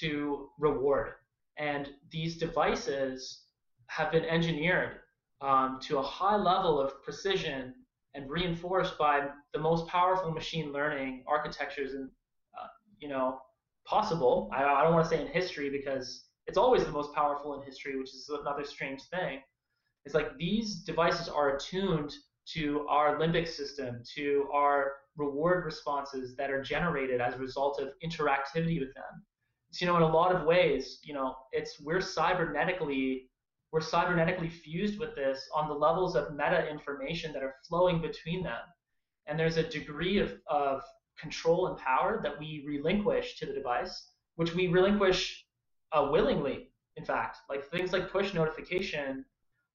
to 0.00 0.48
reward. 0.58 1.14
And 1.56 1.90
these 2.10 2.36
devices 2.36 3.44
have 3.86 4.10
been 4.10 4.24
engineered 4.24 5.00
um, 5.40 5.78
to 5.82 5.98
a 5.98 6.02
high 6.02 6.36
level 6.36 6.80
of 6.80 7.02
precision 7.02 7.74
and 8.14 8.30
reinforced 8.30 8.96
by 8.98 9.28
the 9.52 9.58
most 9.58 9.86
powerful 9.88 10.30
machine 10.30 10.72
learning 10.72 11.24
architectures 11.26 11.94
and 11.94 12.10
uh, 12.58 12.66
you 12.98 13.08
know 13.08 13.40
possible. 13.84 14.50
I, 14.52 14.64
I 14.64 14.82
don't 14.82 14.94
want 14.94 15.04
to 15.04 15.10
say 15.10 15.20
in 15.20 15.28
history 15.28 15.68
because 15.70 16.24
it's 16.46 16.58
always 16.58 16.84
the 16.84 16.90
most 16.90 17.14
powerful 17.14 17.54
in 17.54 17.62
history, 17.62 17.98
which 17.98 18.10
is 18.10 18.28
another 18.28 18.64
strange 18.64 19.02
thing. 19.04 19.40
It's 20.04 20.14
like 20.14 20.36
these 20.36 20.82
devices 20.82 21.28
are 21.28 21.56
attuned 21.56 22.12
to 22.52 22.86
our 22.88 23.16
limbic 23.18 23.48
system, 23.48 24.02
to 24.14 24.46
our 24.52 24.92
reward 25.16 25.64
responses 25.64 26.36
that 26.36 26.50
are 26.50 26.62
generated 26.62 27.20
as 27.20 27.34
a 27.34 27.38
result 27.38 27.80
of 27.80 27.92
interactivity 28.04 28.80
with 28.80 28.92
them. 28.94 29.24
So, 29.70 29.84
you 29.84 29.90
know, 29.90 29.96
in 29.96 30.02
a 30.02 30.12
lot 30.12 30.34
of 30.34 30.46
ways, 30.46 31.00
you 31.02 31.14
know, 31.14 31.34
it's 31.52 31.80
we're 31.80 31.98
cybernetically 31.98 33.28
we're 33.72 33.80
cybernetically 33.80 34.52
fused 34.52 35.00
with 35.00 35.16
this 35.16 35.48
on 35.52 35.68
the 35.68 35.74
levels 35.74 36.14
of 36.14 36.32
meta 36.32 36.68
information 36.70 37.32
that 37.32 37.42
are 37.42 37.56
flowing 37.68 38.00
between 38.00 38.44
them. 38.44 38.60
And 39.26 39.36
there's 39.36 39.56
a 39.56 39.68
degree 39.68 40.18
of, 40.18 40.34
of 40.46 40.82
control 41.18 41.66
and 41.66 41.76
power 41.78 42.20
that 42.22 42.38
we 42.38 42.64
relinquish 42.68 43.36
to 43.38 43.46
the 43.46 43.52
device, 43.52 44.10
which 44.36 44.54
we 44.54 44.68
relinquish 44.68 45.43
uh, 45.94 46.08
willingly, 46.10 46.70
in 46.96 47.04
fact. 47.04 47.38
Like 47.48 47.64
things 47.70 47.92
like 47.92 48.10
push 48.10 48.34
notification 48.34 49.24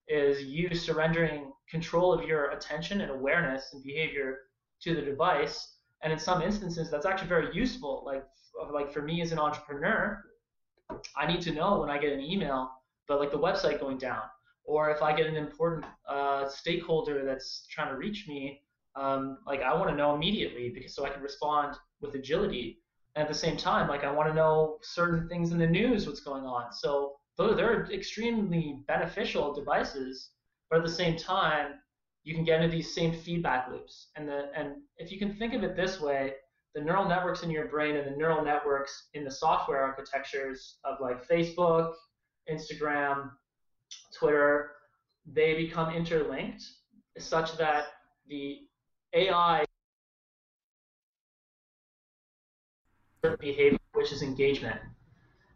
is 0.08 0.43
you 0.43 0.73
surrendering 0.75 1.51
control 1.69 2.13
of 2.13 2.27
your 2.27 2.51
attention 2.51 3.01
and 3.01 3.12
awareness 3.12 3.69
and 3.73 3.84
behavior 3.84 4.39
to 4.82 4.95
the 4.95 5.01
device. 5.01 5.77
And 6.03 6.13
in 6.13 6.19
some 6.19 6.41
instances, 6.41 6.89
that's 6.89 7.05
actually 7.05 7.27
very 7.27 7.55
useful. 7.55 8.03
Like, 8.05 8.25
like 8.71 8.91
for 8.91 9.01
me 9.01 9.21
as 9.21 9.32
an 9.32 9.39
entrepreneur, 9.39 10.21
I 11.15 11.27
need 11.27 11.41
to 11.41 11.51
know 11.51 11.79
when 11.79 11.89
I 11.89 11.97
get 11.97 12.13
an 12.13 12.21
email 12.21 12.71
but 13.10 13.19
like 13.19 13.32
the 13.32 13.38
website 13.38 13.79
going 13.82 13.97
down, 13.97 14.21
or 14.63 14.91
if 14.91 15.01
I 15.01 15.13
get 15.13 15.25
an 15.25 15.36
important 15.36 15.86
uh, 16.08 16.47
stakeholder 16.47 17.25
that's 17.25 17.65
trying 17.69 17.89
to 17.89 17.97
reach 17.97 18.27
me, 18.27 18.62
um, 18.95 19.39
like 19.45 19.62
I 19.62 19.73
want 19.73 19.89
to 19.89 19.95
know 19.95 20.15
immediately 20.15 20.69
because 20.69 20.95
so 20.95 21.05
I 21.05 21.10
can 21.10 21.23
respond 21.23 21.75
with 21.99 22.13
agility. 22.15 22.78
At 23.15 23.27
the 23.27 23.33
same 23.33 23.57
time, 23.57 23.87
like 23.87 24.03
I 24.03 24.11
want 24.11 24.29
to 24.29 24.35
know 24.35 24.77
certain 24.81 25.27
things 25.27 25.51
in 25.51 25.57
the 25.57 25.67
news, 25.67 26.07
what's 26.07 26.19
going 26.21 26.43
on. 26.43 26.71
So 26.71 27.15
those 27.37 27.57
they're 27.57 27.89
extremely 27.91 28.81
beneficial 28.87 29.53
devices, 29.53 30.31
but 30.69 30.77
at 30.77 30.85
the 30.85 30.91
same 30.91 31.17
time, 31.17 31.79
you 32.23 32.35
can 32.35 32.43
get 32.43 32.61
into 32.61 32.75
these 32.75 32.93
same 32.93 33.13
feedback 33.13 33.69
loops. 33.71 34.09
And 34.15 34.27
the 34.27 34.51
and 34.55 34.75
if 34.97 35.11
you 35.11 35.17
can 35.17 35.35
think 35.35 35.53
of 35.53 35.63
it 35.63 35.75
this 35.75 35.99
way, 35.99 36.33
the 36.75 36.81
neural 36.81 37.07
networks 37.07 37.43
in 37.43 37.49
your 37.49 37.67
brain 37.67 37.95
and 37.95 38.05
the 38.05 38.17
neural 38.17 38.43
networks 38.43 39.07
in 39.13 39.23
the 39.23 39.31
software 39.31 39.81
architectures 39.83 40.77
of 40.83 40.97
like 41.01 41.27
Facebook 41.27 41.93
Instagram, 42.49 43.31
Twitter, 44.17 44.71
they 45.25 45.55
become 45.55 45.93
interlinked 45.93 46.63
such 47.17 47.57
that 47.57 47.85
the 48.27 48.59
AI 49.13 49.65
behavior, 53.39 53.77
which 53.93 54.12
is 54.12 54.21
engagement. 54.21 54.79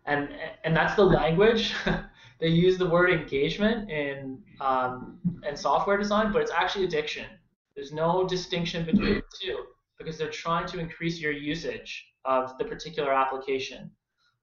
And, 0.06 0.30
and 0.64 0.76
that's 0.76 0.96
the 0.96 1.04
language. 1.04 1.74
they 2.40 2.48
use 2.48 2.78
the 2.78 2.90
word 2.90 3.10
engagement 3.10 3.90
in, 3.90 4.40
um, 4.60 5.20
in 5.48 5.56
software 5.56 5.98
design, 5.98 6.32
but 6.32 6.42
it's 6.42 6.52
actually 6.52 6.86
addiction. 6.86 7.26
There's 7.76 7.92
no 7.92 8.28
distinction 8.28 8.86
between 8.86 9.16
the 9.16 9.24
two 9.42 9.66
because 9.98 10.18
they're 10.18 10.30
trying 10.30 10.68
to 10.68 10.80
increase 10.80 11.20
your 11.20 11.32
usage 11.32 12.06
of 12.26 12.58
the 12.58 12.66
particular 12.66 13.14
application. 13.14 13.90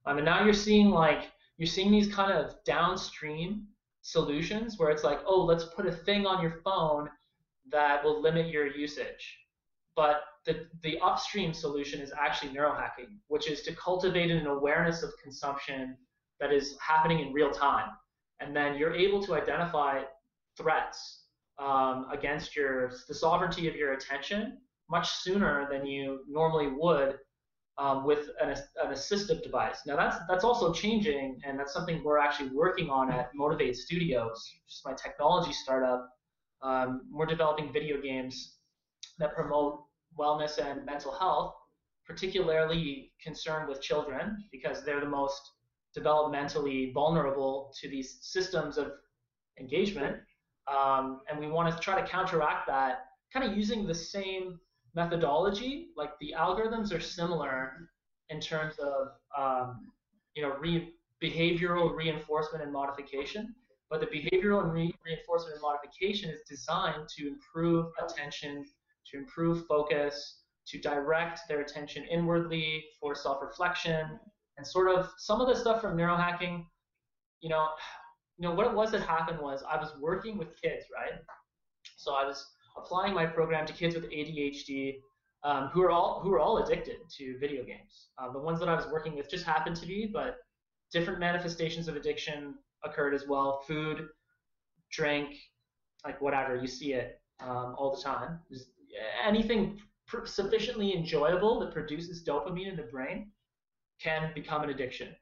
Um, 0.06 0.18
and 0.18 0.24
now 0.24 0.44
you're 0.44 0.54
seeing 0.54 0.90
like 0.90 1.30
you're 1.58 1.66
seeing 1.66 1.90
these 1.90 2.12
kind 2.12 2.32
of 2.32 2.54
downstream 2.64 3.66
solutions 4.00 4.78
where 4.78 4.90
it's 4.90 5.04
like, 5.04 5.20
oh, 5.26 5.44
let's 5.44 5.64
put 5.64 5.86
a 5.86 5.92
thing 5.92 6.26
on 6.26 6.42
your 6.42 6.60
phone 6.64 7.08
that 7.70 8.02
will 8.02 8.20
limit 8.20 8.48
your 8.48 8.66
usage. 8.66 9.38
But 9.96 10.22
the, 10.46 10.66
the 10.82 10.98
upstream 11.00 11.52
solution 11.52 12.00
is 12.00 12.12
actually 12.18 12.52
neurohacking, 12.52 13.18
which 13.28 13.50
is 13.50 13.62
to 13.62 13.74
cultivate 13.74 14.30
an 14.30 14.46
awareness 14.46 15.02
of 15.02 15.12
consumption 15.22 15.96
that 16.38 16.52
is 16.52 16.76
happening 16.80 17.20
in 17.20 17.32
real 17.32 17.50
time. 17.50 17.90
And 18.40 18.56
then 18.56 18.76
you're 18.76 18.94
able 18.94 19.22
to 19.24 19.34
identify 19.34 20.02
threats 20.56 21.24
um, 21.58 22.06
against 22.10 22.56
your 22.56 22.90
the 23.06 23.14
sovereignty 23.14 23.68
of 23.68 23.76
your 23.76 23.92
attention 23.92 24.58
much 24.90 25.10
sooner 25.10 25.68
than 25.70 25.86
you 25.86 26.20
normally 26.28 26.68
would 26.68 27.18
um, 27.78 28.04
with 28.04 28.28
an, 28.40 28.50
an 28.50 28.92
assistive 28.92 29.42
device. 29.42 29.80
Now 29.86 29.96
that's 29.96 30.16
that's 30.28 30.44
also 30.44 30.72
changing, 30.72 31.40
and 31.44 31.58
that's 31.58 31.72
something 31.72 32.02
we're 32.02 32.18
actually 32.18 32.50
working 32.50 32.90
on 32.90 33.10
at 33.10 33.30
Motiv8 33.38 33.76
Studios, 33.76 34.50
which 34.64 34.72
is 34.72 34.82
my 34.84 34.94
technology 34.94 35.52
startup. 35.52 36.08
Um, 36.62 37.02
we're 37.12 37.26
developing 37.26 37.72
video 37.72 38.00
games 38.00 38.56
that 39.20 39.34
promote 39.34 39.84
wellness 40.18 40.58
and 40.58 40.84
mental 40.84 41.12
health, 41.12 41.54
particularly 42.06 43.12
concerned 43.22 43.68
with 43.68 43.80
children 43.80 44.44
because 44.50 44.84
they're 44.84 45.00
the 45.00 45.06
most 45.06 45.40
developmentally 45.96 46.92
vulnerable 46.92 47.72
to 47.80 47.88
these 47.88 48.18
systems 48.22 48.78
of 48.78 48.92
engagement. 49.58 50.16
Um, 50.68 51.20
and 51.28 51.38
we 51.38 51.48
want 51.48 51.74
to 51.74 51.80
try 51.80 52.00
to 52.00 52.06
counteract 52.06 52.66
that, 52.68 53.06
kind 53.32 53.48
of 53.48 53.56
using 53.56 53.86
the 53.86 53.94
same 53.94 54.58
methodology, 54.94 55.88
like 55.96 56.10
the 56.20 56.34
algorithms 56.36 56.94
are 56.94 57.00
similar 57.00 57.90
in 58.28 58.40
terms 58.40 58.74
of 58.78 59.08
um, 59.36 59.92
you 60.34 60.42
know 60.42 60.56
re- 60.58 60.94
behavioral 61.22 61.94
reinforcement 61.94 62.62
and 62.64 62.72
modification, 62.72 63.54
but 63.88 64.00
the 64.00 64.06
behavioral 64.06 64.72
re- 64.72 64.94
reinforcement 65.04 65.54
and 65.54 65.62
modification 65.62 66.30
is 66.30 66.40
designed 66.48 67.08
to 67.16 67.28
improve 67.28 67.86
attention, 68.02 68.64
to 69.10 69.18
improve 69.18 69.66
focus, 69.66 70.42
to 70.68 70.80
direct 70.80 71.40
their 71.48 71.60
attention 71.60 72.04
inwardly 72.10 72.84
for 73.00 73.14
self-reflection, 73.14 74.18
and 74.56 74.66
sort 74.66 74.90
of 74.90 75.10
some 75.18 75.40
of 75.40 75.48
the 75.48 75.54
stuff 75.54 75.80
from 75.80 75.96
neurohacking. 75.96 76.64
You 77.40 77.48
know, 77.48 77.68
you 78.38 78.48
know 78.48 78.54
what 78.54 78.66
it 78.66 78.74
was 78.74 78.90
that 78.92 79.02
happened 79.02 79.40
was 79.40 79.62
I 79.68 79.76
was 79.76 79.92
working 80.00 80.38
with 80.38 80.60
kids, 80.60 80.84
right? 80.94 81.20
So 81.96 82.14
I 82.14 82.24
was 82.24 82.44
applying 82.76 83.14
my 83.14 83.26
program 83.26 83.66
to 83.66 83.72
kids 83.72 83.94
with 83.94 84.04
ADHD 84.04 84.96
um, 85.42 85.68
who 85.68 85.82
are 85.82 85.90
all 85.90 86.20
who 86.22 86.32
are 86.32 86.38
all 86.38 86.58
addicted 86.58 86.96
to 87.18 87.38
video 87.38 87.64
games. 87.64 88.08
Uh, 88.18 88.30
the 88.32 88.38
ones 88.38 88.60
that 88.60 88.68
I 88.68 88.74
was 88.74 88.86
working 88.92 89.16
with 89.16 89.30
just 89.30 89.44
happened 89.44 89.76
to 89.76 89.86
be, 89.86 90.08
but 90.12 90.36
different 90.92 91.18
manifestations 91.18 91.88
of 91.88 91.96
addiction 91.96 92.54
occurred 92.84 93.14
as 93.14 93.26
well. 93.26 93.62
Food, 93.66 94.08
drink, 94.92 95.34
like 96.04 96.20
whatever 96.20 96.56
you 96.56 96.66
see 96.66 96.92
it 96.92 97.20
um, 97.40 97.74
all 97.78 97.94
the 97.96 98.02
time. 98.02 98.40
Anything 99.24 99.80
pr- 100.06 100.26
sufficiently 100.26 100.94
enjoyable 100.96 101.60
that 101.60 101.72
produces 101.72 102.24
dopamine 102.24 102.68
in 102.68 102.76
the 102.76 102.84
brain 102.84 103.30
can 104.00 104.32
become 104.34 104.62
an 104.62 104.70
addiction 104.70 105.14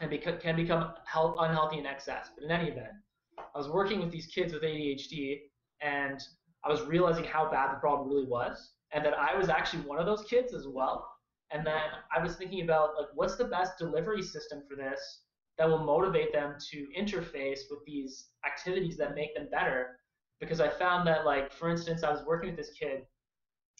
and 0.00 0.10
beca- 0.10 0.40
can 0.40 0.56
become 0.56 0.94
health- 1.06 1.36
unhealthy 1.38 1.78
in 1.78 1.86
excess. 1.86 2.30
But 2.34 2.44
in 2.44 2.50
any 2.50 2.70
event, 2.70 2.92
I 3.38 3.58
was 3.58 3.68
working 3.68 4.00
with 4.00 4.10
these 4.10 4.26
kids 4.26 4.52
with 4.52 4.62
ADHD 4.64 5.50
and 5.80 6.20
I 6.64 6.68
was 6.68 6.82
realizing 6.82 7.24
how 7.24 7.50
bad 7.50 7.72
the 7.72 7.80
problem 7.80 8.08
really 8.08 8.26
was 8.26 8.72
and 8.92 9.04
that 9.04 9.14
I 9.18 9.36
was 9.36 9.48
actually 9.48 9.82
one 9.82 9.98
of 9.98 10.06
those 10.06 10.24
kids 10.24 10.54
as 10.54 10.66
well. 10.66 11.08
And 11.52 11.66
then 11.66 11.80
I 12.14 12.22
was 12.22 12.36
thinking 12.36 12.62
about 12.62 12.96
like 12.98 13.08
what's 13.14 13.36
the 13.36 13.44
best 13.44 13.78
delivery 13.78 14.22
system 14.22 14.62
for 14.68 14.76
this 14.76 15.22
that 15.58 15.68
will 15.68 15.84
motivate 15.84 16.32
them 16.32 16.56
to 16.70 16.86
interface 16.98 17.60
with 17.70 17.80
these 17.86 18.28
activities 18.44 18.96
that 18.98 19.14
make 19.14 19.34
them 19.34 19.48
better. 19.50 19.98
Because 20.40 20.60
I 20.60 20.68
found 20.68 21.06
that 21.08 21.24
like 21.24 21.52
for 21.52 21.68
instance, 21.68 22.02
I 22.02 22.10
was 22.10 22.24
working 22.26 22.50
with 22.50 22.58
this 22.58 22.72
kid 22.78 23.06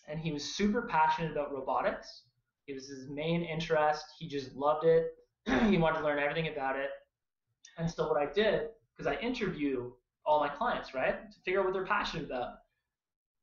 and 0.08 0.18
he 0.18 0.32
was 0.32 0.44
super 0.44 0.82
passionate 0.82 1.32
about 1.32 1.52
robotics. 1.52 2.22
It 2.66 2.74
was 2.74 2.88
his 2.88 3.08
main 3.08 3.42
interest. 3.42 4.04
He 4.18 4.28
just 4.28 4.54
loved 4.54 4.84
it. 4.84 5.12
he 5.70 5.78
wanted 5.78 5.98
to 5.98 6.04
learn 6.04 6.18
everything 6.18 6.48
about 6.52 6.76
it. 6.76 6.90
And 7.78 7.90
so 7.90 8.08
what 8.08 8.20
I 8.20 8.32
did, 8.32 8.68
because 8.96 9.12
I 9.12 9.20
interview 9.20 9.92
all 10.24 10.40
my 10.40 10.48
clients, 10.48 10.94
right, 10.94 11.30
to 11.30 11.38
figure 11.44 11.60
out 11.60 11.66
what 11.66 11.74
they're 11.74 11.86
passionate 11.86 12.26
about. 12.26 12.54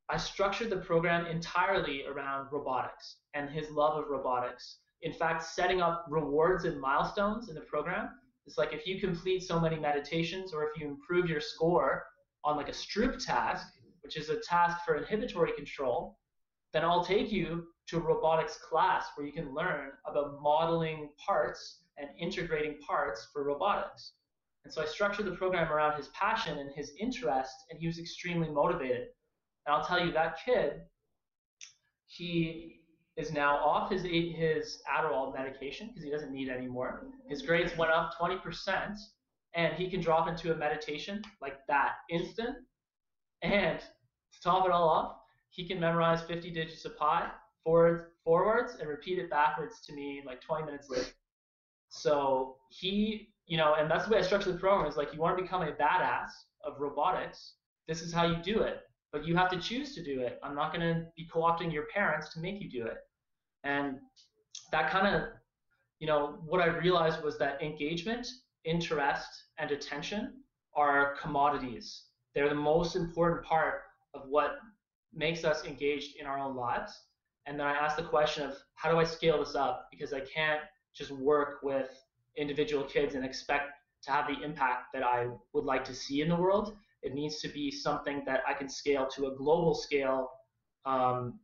I 0.09 0.17
structured 0.17 0.69
the 0.69 0.77
program 0.77 1.25
entirely 1.27 2.05
around 2.05 2.49
robotics 2.51 3.17
and 3.33 3.49
his 3.49 3.69
love 3.71 3.97
of 3.97 4.09
robotics. 4.09 4.79
In 5.01 5.13
fact, 5.13 5.43
setting 5.43 5.81
up 5.81 6.05
rewards 6.09 6.65
and 6.65 6.79
milestones 6.79 7.49
in 7.49 7.55
the 7.55 7.61
program. 7.61 8.09
It's 8.45 8.57
like 8.57 8.73
if 8.73 8.85
you 8.85 8.99
complete 8.99 9.43
so 9.43 9.59
many 9.59 9.77
meditations 9.77 10.53
or 10.53 10.65
if 10.65 10.79
you 10.79 10.87
improve 10.87 11.29
your 11.29 11.39
score 11.39 12.05
on 12.43 12.57
like 12.57 12.69
a 12.69 12.73
Stroop 12.73 13.23
task, 13.23 13.67
which 14.01 14.17
is 14.17 14.29
a 14.29 14.39
task 14.41 14.77
for 14.85 14.95
inhibitory 14.95 15.53
control, 15.53 16.19
then 16.73 16.83
I'll 16.83 17.05
take 17.05 17.31
you 17.31 17.67
to 17.87 17.97
a 17.97 18.01
robotics 18.01 18.57
class 18.57 19.07
where 19.15 19.25
you 19.25 19.33
can 19.33 19.53
learn 19.53 19.91
about 20.05 20.41
modeling 20.41 21.09
parts 21.23 21.83
and 21.97 22.09
integrating 22.19 22.79
parts 22.79 23.27
for 23.31 23.43
robotics. 23.43 24.13
And 24.63 24.73
so 24.73 24.81
I 24.81 24.85
structured 24.85 25.25
the 25.25 25.35
program 25.35 25.71
around 25.71 25.97
his 25.97 26.07
passion 26.09 26.57
and 26.57 26.71
his 26.73 26.93
interest, 26.99 27.53
and 27.69 27.79
he 27.79 27.87
was 27.87 27.99
extremely 27.99 28.49
motivated. 28.49 29.07
And 29.65 29.75
I'll 29.75 29.85
tell 29.85 30.03
you, 30.03 30.11
that 30.13 30.37
kid, 30.43 30.81
he 32.07 32.81
is 33.17 33.31
now 33.31 33.57
off 33.57 33.91
his 33.91 34.03
his 34.03 34.81
Adderall 34.91 35.33
medication 35.35 35.87
because 35.87 36.03
he 36.03 36.09
doesn't 36.09 36.31
need 36.31 36.47
it 36.47 36.51
anymore. 36.51 37.05
His 37.27 37.41
grades 37.41 37.77
went 37.77 37.91
up 37.91 38.13
20%, 38.19 38.97
and 39.55 39.73
he 39.73 39.89
can 39.89 40.01
drop 40.01 40.27
into 40.27 40.51
a 40.51 40.55
meditation 40.55 41.21
like 41.41 41.65
that 41.67 41.95
instant. 42.09 42.57
And 43.41 43.79
to 43.79 44.41
top 44.41 44.65
it 44.65 44.71
all 44.71 44.89
off, 44.89 45.15
he 45.49 45.67
can 45.67 45.79
memorize 45.79 46.23
50 46.23 46.51
digits 46.51 46.85
of 46.85 46.97
pi 46.97 47.29
forwards, 47.63 48.05
forwards 48.23 48.75
and 48.79 48.89
repeat 48.89 49.19
it 49.19 49.29
backwards 49.29 49.81
to 49.85 49.93
me 49.93 50.23
like 50.25 50.41
20 50.41 50.65
minutes 50.65 50.89
later. 50.89 51.07
So 51.89 52.57
he, 52.69 53.29
you 53.45 53.57
know, 53.57 53.75
and 53.75 53.89
that's 53.89 54.05
the 54.05 54.11
way 54.11 54.19
I 54.19 54.21
structure 54.21 54.51
the 54.51 54.57
program 54.57 54.89
is 54.89 54.97
like 54.97 55.13
you 55.13 55.19
want 55.19 55.37
to 55.37 55.43
become 55.43 55.61
a 55.61 55.71
badass 55.71 56.29
of 56.63 56.79
robotics. 56.79 57.53
This 57.87 58.01
is 58.01 58.11
how 58.13 58.25
you 58.25 58.37
do 58.37 58.61
it 58.61 58.81
but 59.13 59.25
you 59.25 59.35
have 59.37 59.49
to 59.51 59.59
choose 59.59 59.93
to 59.93 60.03
do 60.03 60.21
it. 60.21 60.39
I'm 60.43 60.55
not 60.55 60.73
going 60.73 60.81
to 60.81 61.05
be 61.15 61.29
co-opting 61.31 61.71
your 61.71 61.85
parents 61.93 62.33
to 62.33 62.39
make 62.39 62.59
you 62.59 62.69
do 62.69 62.85
it. 62.87 62.97
And 63.63 63.99
that 64.71 64.89
kind 64.89 65.15
of, 65.15 65.29
you 65.99 66.07
know, 66.07 66.39
what 66.43 66.59
I 66.59 66.65
realized 66.65 67.23
was 67.23 67.37
that 67.37 67.61
engagement, 67.61 68.27
interest, 68.65 69.27
and 69.57 69.71
attention 69.71 70.33
are 70.75 71.15
commodities. 71.21 72.03
They're 72.33 72.49
the 72.49 72.55
most 72.55 72.95
important 72.95 73.45
part 73.45 73.81
of 74.13 74.23
what 74.27 74.57
makes 75.13 75.43
us 75.43 75.65
engaged 75.65 76.17
in 76.17 76.25
our 76.25 76.39
own 76.39 76.55
lives. 76.55 76.99
And 77.45 77.59
then 77.59 77.67
I 77.67 77.73
asked 77.73 77.97
the 77.97 78.03
question 78.03 78.43
of 78.43 78.55
how 78.75 78.91
do 78.91 78.97
I 78.97 79.03
scale 79.03 79.39
this 79.39 79.55
up? 79.55 79.87
Because 79.91 80.13
I 80.13 80.21
can't 80.21 80.61
just 80.95 81.11
work 81.11 81.59
with 81.61 81.89
individual 82.37 82.83
kids 82.83 83.15
and 83.15 83.25
expect 83.25 83.71
to 84.03 84.11
have 84.11 84.27
the 84.27 84.41
impact 84.43 84.93
that 84.93 85.03
I 85.03 85.27
would 85.53 85.65
like 85.65 85.83
to 85.85 85.93
see 85.93 86.21
in 86.21 86.29
the 86.29 86.35
world. 86.35 86.75
It 87.03 87.13
needs 87.13 87.41
to 87.41 87.47
be 87.47 87.69
something 87.69 88.23
that 88.25 88.41
I 88.47 88.53
can 88.53 88.69
scale 88.69 89.07
to 89.15 89.27
a 89.27 89.35
global 89.35 89.75
scale 89.75 90.29
um, 90.85 91.39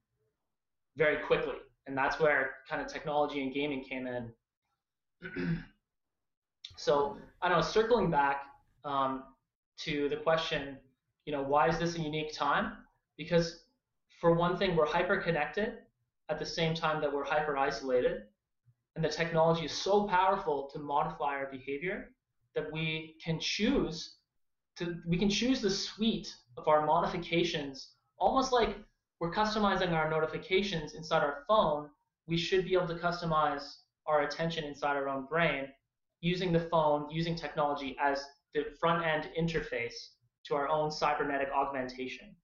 very 0.98 1.18
quickly. 1.24 1.56
And 1.88 1.98
that's 1.98 2.20
where 2.20 2.52
kind 2.70 2.82
of 2.82 2.92
technology 2.92 3.42
and 3.42 3.54
gaming 3.54 3.84
came 3.84 4.08
in. 4.08 4.32
so 6.80 7.18
I 7.42 7.50
don't 7.50 7.58
know, 7.58 7.62
circling 7.62 8.10
back 8.10 8.44
um, 8.86 9.24
to 9.80 10.08
the 10.08 10.16
question, 10.16 10.78
you 11.26 11.34
know, 11.34 11.44
why 11.44 11.68
is 11.68 11.78
this 11.78 11.98
a 11.98 12.00
unique 12.00 12.34
time? 12.34 12.72
Because 13.18 13.66
for 14.22 14.34
one 14.34 14.58
thing, 14.58 14.78
we're 14.78 14.86
hyper 14.86 15.18
connected 15.18 15.74
at 16.30 16.40
the 16.40 16.46
same 16.46 16.74
time 16.74 17.02
that 17.02 17.12
we're 17.12 17.26
hyper 17.26 17.58
isolated. 17.58 18.22
And 18.96 19.04
the 19.04 19.10
technology 19.10 19.66
is 19.66 19.74
so 19.74 20.08
powerful 20.08 20.70
to 20.72 20.80
modify 20.80 21.36
our 21.36 21.52
behavior 21.52 22.12
that 22.56 22.72
we 22.72 23.18
can 23.24 23.42
choose 23.42 24.16
to 24.78 24.96
we 25.06 25.18
can 25.18 25.30
choose 25.30 25.60
the 25.60 25.70
suite 25.70 26.34
of 26.58 26.68
our 26.70 26.86
modifications 26.86 27.96
almost 28.18 28.52
like 28.52 28.78
we're 29.20 29.32
customizing 29.32 29.92
our 29.92 30.10
notifications 30.10 30.94
inside 30.94 31.22
our 31.22 31.44
phone 31.48 31.90
we 32.28 32.38
should 32.38 32.66
be 32.66 32.74
able 32.74 32.88
to 32.88 32.96
customize 32.96 33.76
our 34.08 34.22
attention 34.22 34.64
inside 34.64 34.96
our 34.96 35.08
own 35.08 35.26
brain 35.26 35.68
using 36.22 36.52
the 36.52 36.60
phone 36.60 37.10
using 37.10 37.36
technology 37.36 37.96
as 38.02 38.26
the 38.54 38.66
front 38.80 39.06
end 39.06 39.30
interface 39.40 40.10
to 40.46 40.56
our 40.56 40.68
own 40.68 40.92
cybernetic 40.92 41.50
augmentation. 41.56 42.36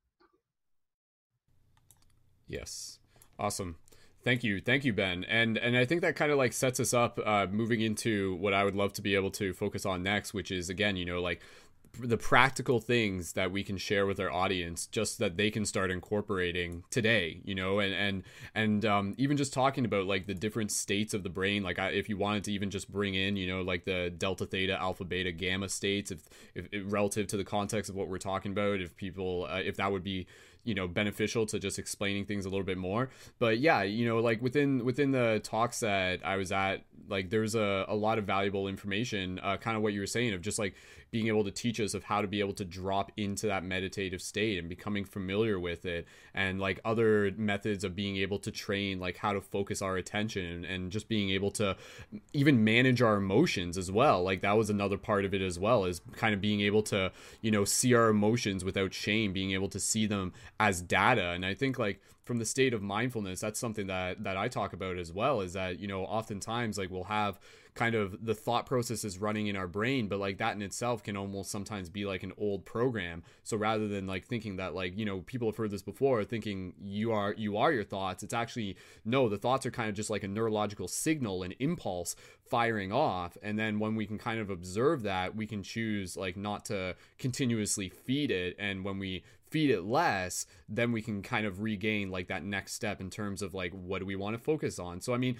Yes. 2.48 3.00
Awesome. 3.40 3.78
Thank 4.26 4.44
you, 4.44 4.60
thank 4.60 4.84
you, 4.84 4.92
Ben, 4.92 5.24
and 5.26 5.56
and 5.56 5.78
I 5.78 5.86
think 5.86 6.02
that 6.02 6.16
kind 6.16 6.32
of 6.32 6.40
like 6.40 6.52
sets 6.52 6.80
us 6.80 6.96
up 6.96 7.20
uh, 7.24 7.46
moving 7.52 7.82
into 7.82 8.34
what 8.38 8.56
I 8.56 8.64
would 8.64 8.74
love 8.74 8.92
to 8.94 9.04
be 9.04 9.14
able 9.14 9.30
to 9.32 9.54
focus 9.54 9.86
on 9.86 10.02
next, 10.02 10.34
which 10.34 10.50
is 10.50 10.68
again, 10.68 10.98
you 10.98 11.06
know, 11.06 11.22
like 11.22 11.42
the 12.02 12.18
practical 12.18 12.80
things 12.80 13.34
that 13.34 13.52
we 13.52 13.64
can 13.64 13.78
share 13.78 14.06
with 14.06 14.20
our 14.20 14.32
audience 14.32 14.88
just 14.88 15.20
that 15.20 15.38
they 15.38 15.50
can 15.50 15.66
start 15.66 15.92
incorporating 15.92 16.84
today 16.90 17.42
you 17.44 17.56
know? 17.56 17.80
And 17.80 17.94
and 17.94 18.24
and 18.54 18.86
um, 18.86 19.16
even 19.18 19.38
just 19.38 19.54
talking 19.54 19.86
about 19.86 20.06
like 20.06 20.28
the 20.28 20.34
different 20.34 20.72
states 20.72 21.14
of 21.14 21.24
the 21.24 21.30
brain 21.30 21.64
like 21.64 21.80
I, 21.80 21.90
if 21.90 22.10
you 22.10 22.18
wanted 22.18 22.44
to 22.46 22.52
even 22.52 22.70
just 22.70 22.92
bring 22.92 23.16
in 23.16 23.36
you 23.36 23.48
know 23.48 23.62
like 23.62 23.86
the 23.86 24.12
delta 24.16 24.46
theta 24.46 24.80
alpha 24.80 25.04
beta 25.04 25.32
gamma 25.32 25.70
states 25.70 26.12
if, 26.12 26.30
if, 26.54 26.68
if 26.72 26.84
relative 26.92 27.28
to 27.28 27.38
the 27.38 27.44
context 27.44 27.90
of 27.90 27.96
what 27.96 28.08
we're 28.08 28.18
talking 28.18 28.52
about 28.52 28.82
if 28.82 28.96
people 28.96 29.48
uh, 29.50 29.62
if 29.64 29.78
that 29.78 29.92
would 29.92 30.04
be 30.04 30.28
you 30.64 30.74
know 30.74 30.88
beneficial 30.88 31.46
to 31.46 31.60
just 31.60 31.80
explaining 31.80 32.26
things 32.26 32.46
a 32.46 32.50
little 32.50 32.66
bit 32.66 32.78
more. 32.78 33.10
But 33.40 33.60
yeah 33.60 33.84
you 33.84 34.06
know 34.08 34.20
like 34.20 34.42
within 34.42 34.84
within 34.84 35.12
the 35.12 35.40
talks 35.44 35.80
that 35.82 36.26
i 36.26 36.36
was 36.36 36.52
at 36.52 36.84
like 37.08 37.30
there's 37.30 37.56
a, 37.56 37.86
a 37.88 37.96
lot 37.96 38.18
of 38.18 38.26
valuable 38.26 38.68
information 38.68 39.40
uh, 39.44 39.58
kind 39.58 39.78
of 39.78 39.84
what 39.84 39.94
you 39.94 40.00
were 40.00 40.08
saying 40.08 40.34
of 40.34 40.42
just 40.42 40.58
like 40.58 40.74
being 41.16 41.30
able 41.30 41.46
to 41.46 41.52
teach 41.52 41.80
us 41.80 41.94
of 41.94 42.04
how 42.04 42.22
to 42.22 42.28
be 42.28 42.42
able 42.42 42.52
to 42.52 42.66
drop 42.66 43.10
into 43.16 43.48
that 43.48 43.64
meditative 43.64 44.22
state 44.22 44.60
and 44.60 44.68
becoming 44.68 45.06
familiar 45.06 45.58
with 45.58 45.86
it 45.86 46.06
and 46.34 46.60
like 46.60 46.78
other 46.84 47.32
methods 47.38 47.86
of 47.86 47.96
being 47.96 48.18
able 48.18 48.38
to 48.38 48.52
train 48.52 49.00
like 49.00 49.16
how 49.16 49.32
to 49.32 49.40
focus 49.40 49.82
our 49.82 49.96
attention 49.96 50.66
and, 50.66 50.92
just 50.92 51.08
being 51.08 51.30
able 51.30 51.52
to 51.52 51.76
even 52.34 52.64
manage 52.64 53.02
our 53.02 53.16
emotions 53.16 53.78
as 53.78 53.90
well. 53.90 54.22
Like 54.22 54.42
that 54.42 54.58
was 54.58 54.70
another 54.70 54.98
part 54.98 55.24
of 55.24 55.34
it 55.34 55.42
as 55.42 55.58
well 55.58 55.86
is 55.86 56.02
kind 56.18 56.34
of 56.34 56.42
being 56.42 56.60
able 56.60 56.84
to 56.84 57.12
you 57.42 57.50
know 57.50 57.64
see 57.64 57.94
our 57.94 58.10
emotions 58.10 58.66
without 58.66 58.94
shame 58.94 59.32
being 59.32 59.52
able 59.52 59.70
to 59.70 59.80
see 59.80 60.06
them 60.06 60.34
as 60.60 60.82
data. 60.82 61.30
And 61.30 61.46
i 61.46 61.54
think 61.54 61.80
like 61.80 62.02
from 62.26 62.40
the 62.40 62.46
state 62.46 62.74
of 62.74 62.82
mindfulness 62.82 63.40
that's 63.40 63.60
something 63.60 63.88
that 63.88 64.24
that 64.24 64.36
i 64.36 64.48
talk 64.48 64.74
about 64.74 64.98
as 64.98 65.12
well 65.12 65.42
is 65.42 65.54
that 65.54 65.80
you 65.80 65.88
know 65.88 66.02
oftentimes 66.06 66.76
like 66.78 66.90
we'll 66.90 67.04
have 67.04 67.40
kind 67.76 67.94
of 67.94 68.26
the 68.26 68.34
thought 68.34 68.66
process 68.66 69.04
is 69.04 69.20
running 69.20 69.48
in 69.48 69.56
our 69.56 69.68
brain 69.68 70.08
but 70.08 70.20
like 70.20 70.38
that 70.38 70.56
in 70.56 70.62
itself 70.62 71.04
can 71.04 71.18
almost 71.18 71.52
sometimes 71.52 71.90
be 71.90 72.06
like 72.06 72.24
an 72.24 72.34
old 72.38 72.66
program. 72.66 73.24
So 73.44 73.58
rather 73.58 73.88
than 73.88 74.08
like 74.08 74.26
thinking 74.26 74.56
that 74.58 74.74
like 74.74 74.98
you 74.98 75.06
know 75.06 75.22
people 75.22 75.50
have 75.50 75.58
heard 75.58 75.72
this 75.72 75.84
before 75.84 76.24
thinking 76.24 76.74
you 76.82 77.12
are 77.12 77.34
you 77.38 77.58
are 77.58 77.72
your 77.72 77.84
thoughts 77.84 78.24
it's 78.24 78.34
actually 78.34 78.78
no 79.04 79.30
the 79.30 79.38
thoughts 79.38 79.66
are 79.66 79.72
kind 79.72 79.90
of 79.90 79.96
just 79.96 80.10
like 80.10 80.24
a 80.24 80.28
neurological 80.28 80.88
signal 80.88 81.44
an 81.44 81.54
impulse 81.60 82.16
firing 82.50 82.92
off. 82.92 83.38
And 83.42 83.58
then 83.58 83.80
when 83.80 83.96
we 83.96 84.06
can 84.06 84.18
kind 84.18 84.40
of 84.40 84.50
observe 84.50 85.04
that 85.04 85.36
we 85.36 85.48
can 85.48 85.64
choose 85.64 86.16
like 86.16 86.38
not 86.38 86.66
to 86.66 86.96
continuously 87.18 87.90
feed 87.90 88.32
it. 88.32 88.56
And 88.60 88.84
when 88.86 89.00
we 89.00 89.24
feed 89.50 89.70
it 89.70 89.84
less 89.84 90.46
then 90.68 90.92
we 90.92 91.02
can 91.02 91.22
kind 91.22 91.46
of 91.46 91.62
regain 91.62 92.10
like 92.10 92.28
that 92.28 92.44
next 92.44 92.74
step 92.74 93.00
in 93.00 93.10
terms 93.10 93.42
of 93.42 93.54
like 93.54 93.72
what 93.74 94.00
do 94.00 94.06
we 94.06 94.16
want 94.16 94.36
to 94.36 94.42
focus 94.42 94.80
on 94.80 95.02
so 95.02 95.14
i 95.14 95.18
mean 95.18 95.36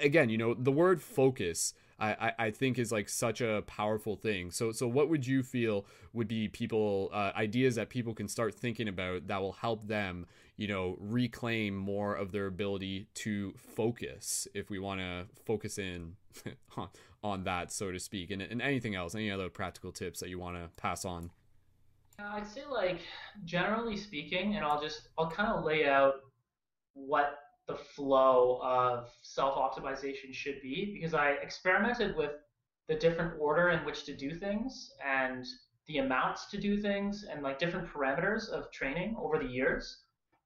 again 0.00 0.28
you 0.28 0.38
know 0.38 0.54
the 0.54 0.72
word 0.72 1.02
focus 1.02 1.74
I, 2.00 2.32
I 2.38 2.50
think 2.52 2.78
is 2.78 2.92
like 2.92 3.08
such 3.08 3.40
a 3.40 3.64
powerful 3.66 4.14
thing. 4.14 4.52
So 4.52 4.70
so 4.70 4.86
what 4.86 5.08
would 5.08 5.26
you 5.26 5.42
feel 5.42 5.84
would 6.12 6.28
be 6.28 6.46
people 6.48 7.10
uh, 7.12 7.32
ideas 7.34 7.74
that 7.74 7.88
people 7.88 8.14
can 8.14 8.28
start 8.28 8.54
thinking 8.54 8.86
about 8.86 9.26
that 9.26 9.40
will 9.40 9.52
help 9.52 9.88
them 9.88 10.26
you 10.56 10.68
know 10.68 10.96
reclaim 11.00 11.76
more 11.76 12.14
of 12.14 12.30
their 12.30 12.46
ability 12.46 13.08
to 13.14 13.52
focus 13.56 14.46
if 14.54 14.70
we 14.70 14.78
want 14.78 15.00
to 15.00 15.26
focus 15.44 15.76
in 15.78 16.14
on 17.24 17.42
that 17.44 17.72
so 17.72 17.90
to 17.90 17.98
speak 17.98 18.30
and, 18.30 18.42
and 18.42 18.62
anything 18.62 18.94
else 18.94 19.14
any 19.14 19.30
other 19.30 19.48
practical 19.48 19.90
tips 19.90 20.20
that 20.20 20.28
you 20.28 20.38
want 20.38 20.56
to 20.56 20.70
pass 20.80 21.04
on. 21.04 21.30
I'd 22.18 22.46
say 22.46 22.62
like 22.68 23.00
generally 23.44 23.96
speaking, 23.96 24.56
and 24.56 24.64
I'll 24.64 24.80
just 24.80 25.08
I'll 25.16 25.30
kind 25.30 25.50
of 25.50 25.64
lay 25.64 25.86
out 25.88 26.14
what 26.94 27.38
the 27.68 27.76
flow 27.76 28.60
of 28.62 29.08
self 29.22 29.54
optimization 29.54 30.32
should 30.32 30.60
be 30.62 30.92
because 30.92 31.14
I 31.14 31.32
experimented 31.42 32.16
with 32.16 32.32
the 32.88 32.96
different 32.96 33.34
order 33.38 33.68
in 33.70 33.84
which 33.84 34.04
to 34.06 34.16
do 34.16 34.34
things 34.34 34.90
and 35.06 35.46
the 35.86 35.98
amounts 35.98 36.46
to 36.50 36.58
do 36.58 36.76
things 36.80 37.24
and 37.30 37.42
like 37.42 37.58
different 37.58 37.88
parameters 37.88 38.48
of 38.48 38.70
training 38.72 39.16
over 39.20 39.38
the 39.38 39.46
years. 39.46 39.98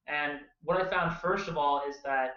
And 0.08 0.40
what 0.62 0.80
I 0.80 0.90
found 0.90 1.16
first 1.18 1.48
of 1.48 1.56
all 1.56 1.82
is 1.88 1.96
that 2.04 2.34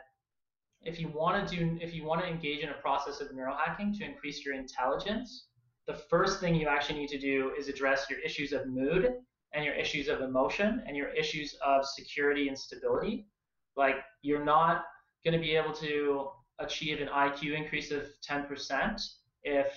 if 0.82 1.00
you 1.00 1.10
want 1.10 1.48
to 1.48 1.56
do 1.56 1.78
if 1.82 1.94
you 1.94 2.06
want 2.06 2.22
to 2.22 2.28
engage 2.28 2.60
in 2.60 2.70
a 2.70 2.74
process 2.74 3.20
of 3.20 3.30
neurohacking 3.30 3.98
to 3.98 4.06
increase 4.06 4.46
your 4.46 4.56
intelligence, 4.56 5.48
the 5.88 5.94
first 5.94 6.40
thing 6.40 6.56
you 6.56 6.68
actually 6.68 7.00
need 7.00 7.10
to 7.10 7.20
do 7.20 7.52
is 7.58 7.68
address 7.68 8.08
your 8.10 8.20
issues 8.20 8.54
of 8.54 8.66
mood 8.68 9.14
and 9.54 9.64
your 9.64 9.74
issues 9.74 10.08
of 10.08 10.22
emotion 10.22 10.84
and 10.88 10.98
your 10.98 11.10
issues 11.10 11.56
of 11.66 11.86
security 11.86 12.48
and 12.48 12.58
stability 12.58 13.28
like 13.76 13.96
you're 14.22 14.44
not 14.44 14.84
going 15.24 15.34
to 15.34 15.40
be 15.40 15.56
able 15.56 15.74
to 15.74 16.30
achieve 16.60 17.02
an 17.02 17.08
IQ 17.08 17.56
increase 17.58 17.92
of 17.92 18.04
10% 18.28 19.02
if 19.44 19.68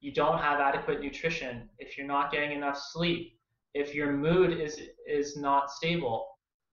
you 0.00 0.12
don't 0.12 0.38
have 0.38 0.60
adequate 0.60 1.00
nutrition, 1.00 1.68
if 1.78 1.96
you're 1.96 2.06
not 2.06 2.30
getting 2.30 2.52
enough 2.52 2.78
sleep, 2.78 3.38
if 3.72 3.94
your 3.94 4.12
mood 4.12 4.52
is 4.60 4.80
is 5.08 5.36
not 5.36 5.70
stable. 5.70 6.28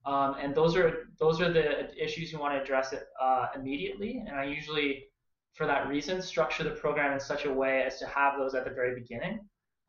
Um, 0.05 0.35
and 0.39 0.53
those 0.53 0.75
are 0.75 1.07
those 1.19 1.39
are 1.39 1.51
the 1.51 1.95
issues 2.03 2.31
you 2.31 2.39
want 2.39 2.53
to 2.55 2.61
address 2.61 2.91
it 2.91 3.03
uh, 3.21 3.47
immediately. 3.55 4.23
And 4.27 4.35
I 4.37 4.43
usually, 4.43 5.05
for 5.53 5.67
that 5.67 5.87
reason, 5.87 6.21
structure 6.21 6.63
the 6.63 6.71
program 6.71 7.13
in 7.13 7.19
such 7.19 7.45
a 7.45 7.53
way 7.53 7.83
as 7.83 7.99
to 7.99 8.07
have 8.07 8.37
those 8.37 8.55
at 8.55 8.63
the 8.63 8.71
very 8.71 8.95
beginning. 8.95 9.39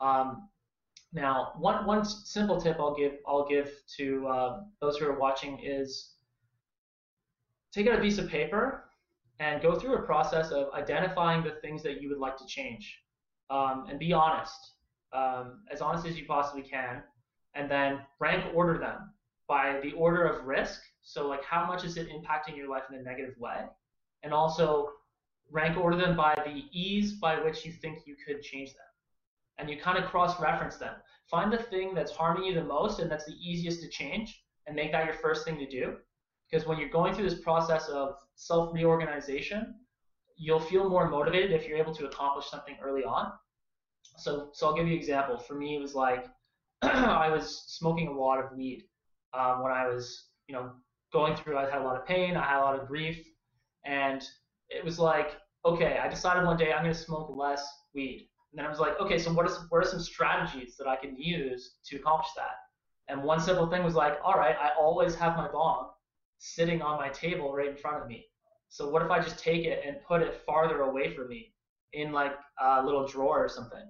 Um, 0.01 0.49
now, 1.13 1.53
one 1.59 1.85
one 1.85 2.05
simple 2.05 2.61
tip 2.61 2.79
I'll 2.81 2.95
give 2.95 3.19
I'll 3.27 3.47
give 3.47 3.71
to 3.99 4.27
uh, 4.27 4.61
those 4.81 4.97
who 4.97 5.07
are 5.07 5.19
watching 5.19 5.61
is 5.63 6.15
take 7.73 7.87
out 7.87 7.99
a 7.99 8.01
piece 8.01 8.19
of 8.19 8.29
paper 8.29 8.85
and 9.39 9.63
go 9.63 9.79
through 9.79 9.95
a 9.95 10.03
process 10.03 10.51
of 10.51 10.73
identifying 10.73 11.43
the 11.43 11.51
things 11.63 11.83
that 11.83 12.01
you 12.01 12.09
would 12.09 12.19
like 12.19 12.37
to 12.39 12.47
change 12.47 13.03
um, 13.51 13.87
and 13.89 13.99
be 13.99 14.13
honest, 14.13 14.73
um, 15.13 15.61
as 15.71 15.81
honest 15.81 16.07
as 16.07 16.19
you 16.19 16.25
possibly 16.27 16.63
can, 16.63 17.03
and 17.55 17.71
then 17.71 18.01
rank 18.19 18.45
order 18.55 18.79
them 18.79 19.13
by 19.49 19.79
the 19.83 19.93
order 19.93 20.25
of 20.25 20.47
risk. 20.47 20.81
So, 21.03 21.29
like, 21.29 21.45
how 21.45 21.67
much 21.67 21.85
is 21.85 21.97
it 21.97 22.09
impacting 22.09 22.57
your 22.57 22.69
life 22.69 22.85
in 22.91 22.99
a 22.99 23.03
negative 23.03 23.35
way? 23.39 23.65
And 24.23 24.33
also 24.33 24.91
rank 25.53 25.77
order 25.77 25.97
them 25.97 26.17
by 26.17 26.35
the 26.45 26.65
ease 26.73 27.13
by 27.13 27.39
which 27.39 27.65
you 27.65 27.73
think 27.73 28.01
you 28.07 28.17
could 28.27 28.43
change 28.43 28.71
them. 28.71 28.87
And 29.59 29.71
you 29.71 29.79
kind 29.79 29.99
of 29.99 30.11
cross 30.11 30.41
reference 30.41 30.77
them. 30.77 30.95
Find 31.31 31.53
the 31.53 31.59
thing 31.59 31.95
that's 31.95 32.11
harming 32.11 32.45
you 32.45 32.55
the 32.55 32.65
most 32.65 32.99
and 32.99 33.11
that's 33.11 33.27
the 33.27 33.37
easiest 33.41 33.83
to 33.83 33.89
change 33.89 34.43
and 34.67 34.75
make 34.75 34.93
that 34.93 35.05
your 35.05 35.15
first 35.15 35.45
thing 35.45 35.59
to 35.59 35.69
do 35.69 35.97
because 36.53 36.67
when 36.67 36.79
you're 36.79 36.91
going 36.91 37.15
through 37.15 37.29
this 37.29 37.41
process 37.41 37.89
of 37.89 38.17
self 38.35 38.75
reorganization, 38.75 39.75
you'll 40.37 40.61
feel 40.61 40.89
more 40.89 41.09
motivated 41.09 41.53
if 41.53 41.67
you're 41.67 41.79
able 41.79 41.95
to 41.95 42.07
accomplish 42.07 42.47
something 42.47 42.77
early 42.83 43.05
on. 43.05 43.33
So, 44.19 44.51
so 44.53 44.67
I'll 44.67 44.75
give 44.75 44.87
you 44.87 44.93
an 44.93 44.99
example. 44.99 45.39
For 45.39 45.55
me, 45.55 45.77
it 45.77 45.81
was 45.81 45.95
like 45.95 46.27
I 46.83 47.31
was 47.31 47.65
smoking 47.69 48.09
a 48.09 48.13
lot 48.13 48.39
of 48.39 48.53
weed 48.57 48.85
um, 49.33 49.63
when 49.63 49.73
I 49.73 49.89
was, 49.89 50.29
you 50.47 50.55
know, 50.55 50.73
going 51.13 51.37
through. 51.37 51.57
I 51.57 51.71
had 51.71 51.81
a 51.81 51.85
lot 51.85 51.97
of 51.97 52.07
pain, 52.07 52.37
I 52.37 52.45
had 52.45 52.61
a 52.61 52.65
lot 52.65 52.79
of 52.79 52.87
grief, 52.87 53.25
and 53.85 54.23
it 54.69 54.85
was 54.85 54.99
like, 54.99 55.33
okay, 55.65 55.99
I 56.03 56.09
decided 56.09 56.45
one 56.45 56.57
day 56.57 56.73
I'm 56.73 56.83
going 56.83 56.95
to 56.95 56.99
smoke 56.99 57.33
less 57.35 57.65
weed. 57.95 58.29
And 58.51 58.59
then 58.59 58.67
I 58.67 58.69
was 58.69 58.81
like, 58.81 59.01
okay, 59.01 59.19
so 59.19 59.33
what, 59.33 59.47
is, 59.47 59.59
what 59.71 59.85
are 59.85 59.89
some 59.89 60.01
strategies 60.01 60.77
that 60.77 60.87
I 60.87 60.97
can 60.97 61.17
use 61.17 61.77
to 61.87 61.97
accomplish 61.97 62.31
that? 62.37 62.57
And 63.09 63.23
one 63.23 63.41
simple 63.41 63.67
thing 63.67 63.83
was 63.83 63.95
like, 63.95 64.19
all 64.25 64.35
right, 64.35 64.57
I 64.61 64.71
always 64.79 65.15
have 65.15 65.37
my 65.37 65.49
bong 65.49 65.91
sitting 66.39 66.83
on 66.83 66.99
my 66.99 67.09
table 67.09 67.53
right 67.55 67.69
in 67.69 67.77
front 67.77 68.03
of 68.03 68.09
me. 68.09 68.27
So 68.69 68.89
what 68.89 69.03
if 69.03 69.11
I 69.11 69.21
just 69.21 69.39
take 69.39 69.65
it 69.65 69.83
and 69.87 69.97
put 70.07 70.23
it 70.23 70.43
farther 70.47 70.83
away 70.83 71.15
from 71.15 71.29
me 71.29 71.53
in 71.93 72.13
like 72.13 72.33
a 72.61 72.83
little 72.85 73.07
drawer 73.07 73.45
or 73.45 73.49
something? 73.49 73.87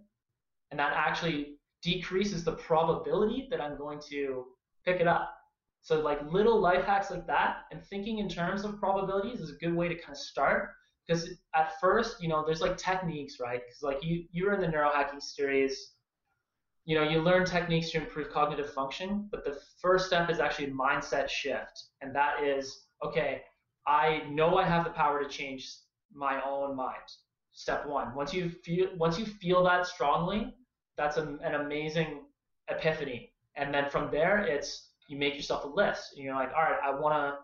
And 0.70 0.78
that 0.80 0.92
actually 0.94 1.56
decreases 1.82 2.44
the 2.44 2.52
probability 2.52 3.48
that 3.50 3.60
I'm 3.60 3.76
going 3.76 4.00
to 4.10 4.46
pick 4.84 5.00
it 5.00 5.06
up. 5.06 5.34
So 5.82 6.00
like 6.00 6.20
little 6.30 6.60
life 6.60 6.84
hacks 6.84 7.10
like 7.10 7.26
that 7.26 7.62
and 7.72 7.84
thinking 7.84 8.18
in 8.18 8.28
terms 8.28 8.64
of 8.64 8.78
probabilities 8.78 9.40
is 9.40 9.50
a 9.50 9.64
good 9.64 9.74
way 9.74 9.88
to 9.88 9.94
kind 9.94 10.12
of 10.12 10.18
start 10.18 10.70
because 11.06 11.28
at 11.54 11.80
first, 11.80 12.22
you 12.22 12.28
know, 12.28 12.44
there's 12.44 12.60
like 12.60 12.76
techniques, 12.76 13.38
right? 13.40 13.60
Because 13.64 13.82
like 13.82 14.04
you 14.04 14.26
you 14.32 14.46
were 14.46 14.54
in 14.54 14.60
the 14.60 14.66
neurohacking 14.66 15.22
series 15.22 15.92
you 16.84 16.96
know, 16.96 17.08
you 17.08 17.20
learn 17.20 17.44
techniques 17.44 17.90
to 17.90 17.98
improve 17.98 18.30
cognitive 18.30 18.72
function, 18.72 19.28
but 19.30 19.44
the 19.44 19.58
first 19.80 20.06
step 20.06 20.28
is 20.30 20.40
actually 20.40 20.70
mindset 20.70 21.28
shift. 21.28 21.84
And 22.00 22.14
that 22.14 22.42
is, 22.42 22.86
okay, 23.04 23.42
I 23.86 24.22
know 24.28 24.56
I 24.56 24.64
have 24.64 24.84
the 24.84 24.90
power 24.90 25.22
to 25.22 25.28
change 25.28 25.68
my 26.12 26.40
own 26.42 26.76
mind. 26.76 26.96
Step 27.52 27.86
one. 27.86 28.14
Once 28.14 28.32
you 28.32 28.48
feel 28.48 28.88
once 28.96 29.18
you 29.18 29.26
feel 29.26 29.62
that 29.64 29.86
strongly, 29.86 30.54
that's 30.96 31.18
a, 31.18 31.38
an 31.42 31.54
amazing 31.54 32.22
epiphany. 32.68 33.32
And 33.56 33.72
then 33.72 33.90
from 33.90 34.10
there, 34.10 34.38
it's 34.42 34.90
you 35.08 35.18
make 35.18 35.34
yourself 35.36 35.64
a 35.64 35.68
list. 35.68 36.14
And 36.14 36.24
you're 36.24 36.34
like, 36.34 36.52
all 36.56 36.62
right, 36.62 36.80
I 36.82 36.98
want 36.98 37.14
to 37.14 37.38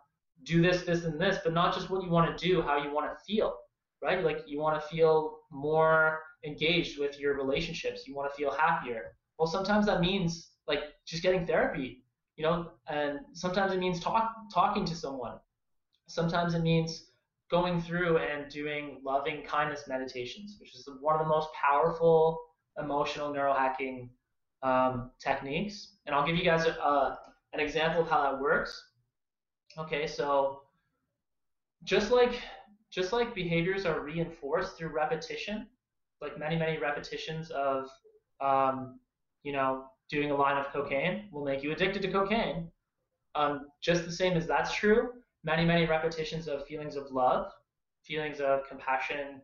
do 0.44 0.62
this, 0.62 0.82
this, 0.82 1.04
and 1.04 1.20
this, 1.20 1.38
but 1.44 1.52
not 1.52 1.74
just 1.74 1.90
what 1.90 2.02
you 2.02 2.10
want 2.10 2.36
to 2.36 2.46
do, 2.48 2.62
how 2.62 2.82
you 2.82 2.92
want 2.92 3.10
to 3.10 3.24
feel, 3.24 3.54
right? 4.02 4.24
Like 4.24 4.44
you 4.46 4.60
want 4.60 4.80
to 4.80 4.88
feel 4.88 5.38
more 5.50 6.20
engaged 6.44 6.98
with 6.98 7.18
your 7.18 7.36
relationships. 7.36 8.06
You 8.06 8.14
want 8.14 8.30
to 8.30 8.36
feel 8.36 8.50
happier. 8.50 9.16
Well, 9.38 9.48
sometimes 9.48 9.86
that 9.86 10.00
means 10.00 10.50
like 10.66 10.80
just 11.06 11.22
getting 11.22 11.46
therapy, 11.46 12.04
you 12.36 12.44
know, 12.44 12.70
and 12.88 13.20
sometimes 13.32 13.72
it 13.72 13.78
means 13.78 14.00
talk 14.00 14.30
talking 14.52 14.84
to 14.84 14.94
someone. 14.94 15.38
Sometimes 16.08 16.54
it 16.54 16.62
means 16.62 17.04
going 17.50 17.80
through 17.80 18.18
and 18.18 18.50
doing 18.50 19.00
loving 19.04 19.42
kindness 19.42 19.84
meditations, 19.88 20.56
which 20.60 20.74
is 20.74 20.88
one 21.00 21.14
of 21.14 21.20
the 21.20 21.28
most 21.28 21.48
powerful 21.52 22.38
emotional 22.78 23.32
neurohacking 23.32 24.08
um, 24.62 25.10
techniques. 25.20 25.96
And 26.06 26.14
I'll 26.14 26.26
give 26.26 26.36
you 26.36 26.44
guys 26.44 26.66
a, 26.66 26.70
a, 26.70 27.18
an 27.52 27.60
example 27.60 28.02
of 28.02 28.08
how 28.08 28.22
that 28.22 28.40
works. 28.40 28.87
Okay, 29.78 30.06
so 30.06 30.62
just 31.84 32.10
like 32.10 32.42
just 32.90 33.12
like 33.12 33.34
behaviors 33.34 33.86
are 33.86 34.00
reinforced 34.00 34.76
through 34.76 34.88
repetition, 34.88 35.66
like 36.20 36.38
many 36.38 36.56
many 36.56 36.78
repetitions 36.78 37.50
of 37.50 37.88
um, 38.40 38.98
you 39.42 39.52
know, 39.52 39.86
doing 40.10 40.30
a 40.30 40.34
line 40.34 40.56
of 40.56 40.72
cocaine 40.72 41.28
will 41.32 41.44
make 41.44 41.62
you 41.62 41.72
addicted 41.72 42.02
to 42.02 42.10
cocaine. 42.10 42.70
Um, 43.34 43.68
just 43.80 44.04
the 44.04 44.12
same 44.12 44.36
as 44.36 44.46
that's 44.46 44.74
true, 44.74 45.10
many, 45.44 45.64
many 45.64 45.86
repetitions 45.86 46.48
of 46.48 46.66
feelings 46.66 46.96
of 46.96 47.10
love, 47.10 47.52
feelings 48.02 48.40
of 48.40 48.68
compassion, 48.68 49.42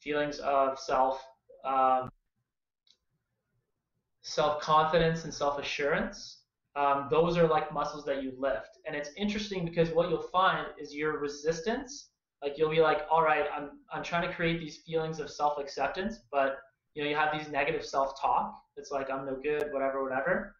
feelings 0.00 0.38
of 0.38 0.78
self, 0.78 1.24
um, 1.64 2.10
self-confidence 4.22 5.24
and 5.24 5.34
self-assurance. 5.34 6.41
Um, 6.74 7.08
those 7.10 7.36
are 7.36 7.46
like 7.46 7.72
muscles 7.72 8.04
that 8.06 8.22
you 8.22 8.32
lift. 8.38 8.78
And 8.86 8.96
it's 8.96 9.10
interesting 9.16 9.64
because 9.64 9.90
what 9.90 10.08
you'll 10.08 10.22
find 10.22 10.66
is 10.80 10.94
your 10.94 11.18
resistance, 11.18 12.08
like 12.42 12.56
you'll 12.56 12.70
be 12.70 12.80
like, 12.80 13.02
all 13.10 13.22
right, 13.22 13.44
I'm, 13.54 13.70
I'm 13.92 14.02
trying 14.02 14.26
to 14.26 14.34
create 14.34 14.58
these 14.58 14.78
feelings 14.86 15.20
of 15.20 15.30
self-acceptance, 15.30 16.20
but 16.30 16.58
you 16.94 17.02
know, 17.02 17.10
you 17.10 17.16
have 17.16 17.36
these 17.36 17.50
negative 17.50 17.84
self-talk. 17.84 18.58
It's 18.76 18.90
like 18.90 19.10
I'm 19.10 19.26
no 19.26 19.36
good, 19.36 19.70
whatever, 19.72 20.02
whatever, 20.02 20.56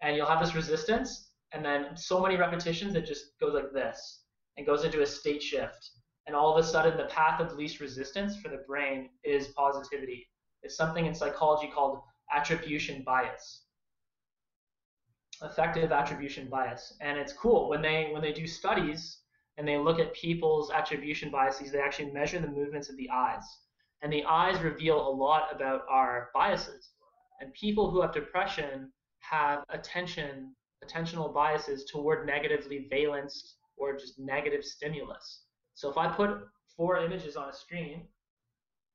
and 0.00 0.16
you'll 0.16 0.26
have 0.26 0.44
this 0.44 0.54
resistance, 0.54 1.30
and 1.52 1.64
then 1.64 1.96
so 1.96 2.20
many 2.20 2.36
repetitions 2.36 2.96
it 2.96 3.06
just 3.06 3.38
goes 3.40 3.54
like 3.54 3.72
this 3.72 4.24
and 4.56 4.66
goes 4.66 4.84
into 4.84 5.02
a 5.02 5.06
state 5.06 5.42
shift, 5.42 5.90
and 6.26 6.34
all 6.34 6.52
of 6.52 6.62
a 6.62 6.66
sudden 6.66 6.96
the 6.96 7.04
path 7.04 7.40
of 7.40 7.52
least 7.54 7.80
resistance 7.80 8.36
for 8.36 8.48
the 8.48 8.64
brain 8.66 9.10
is 9.22 9.48
positivity. 9.48 10.28
It's 10.62 10.76
something 10.76 11.06
in 11.06 11.14
psychology 11.14 11.70
called 11.72 12.00
attribution 12.32 13.02
bias. 13.04 13.61
Effective 15.42 15.92
attribution 15.92 16.48
bias. 16.48 16.94
And 17.00 17.18
it's 17.18 17.32
cool 17.32 17.68
when 17.68 17.82
they 17.82 18.10
when 18.12 18.22
they 18.22 18.32
do 18.32 18.46
studies 18.46 19.18
and 19.58 19.66
they 19.66 19.78
look 19.78 19.98
at 19.98 20.14
people's 20.14 20.70
attribution 20.70 21.30
biases, 21.30 21.72
they 21.72 21.80
actually 21.80 22.10
measure 22.12 22.38
the 22.38 22.48
movements 22.48 22.88
of 22.88 22.96
the 22.96 23.10
eyes. 23.10 23.44
And 24.02 24.12
the 24.12 24.24
eyes 24.24 24.60
reveal 24.60 24.96
a 24.96 25.10
lot 25.10 25.54
about 25.54 25.82
our 25.88 26.30
biases. 26.34 26.90
And 27.40 27.52
people 27.54 27.90
who 27.90 28.00
have 28.02 28.12
depression 28.12 28.92
have 29.20 29.64
attention 29.70 30.54
attentional 30.84 31.32
biases 31.32 31.84
toward 31.84 32.26
negatively 32.26 32.86
valenced 32.90 33.56
or 33.76 33.96
just 33.96 34.18
negative 34.18 34.64
stimulus. 34.64 35.42
So 35.74 35.90
if 35.90 35.96
I 35.96 36.08
put 36.08 36.30
four 36.76 36.98
images 36.98 37.36
on 37.36 37.48
a 37.48 37.52
screen 37.52 38.06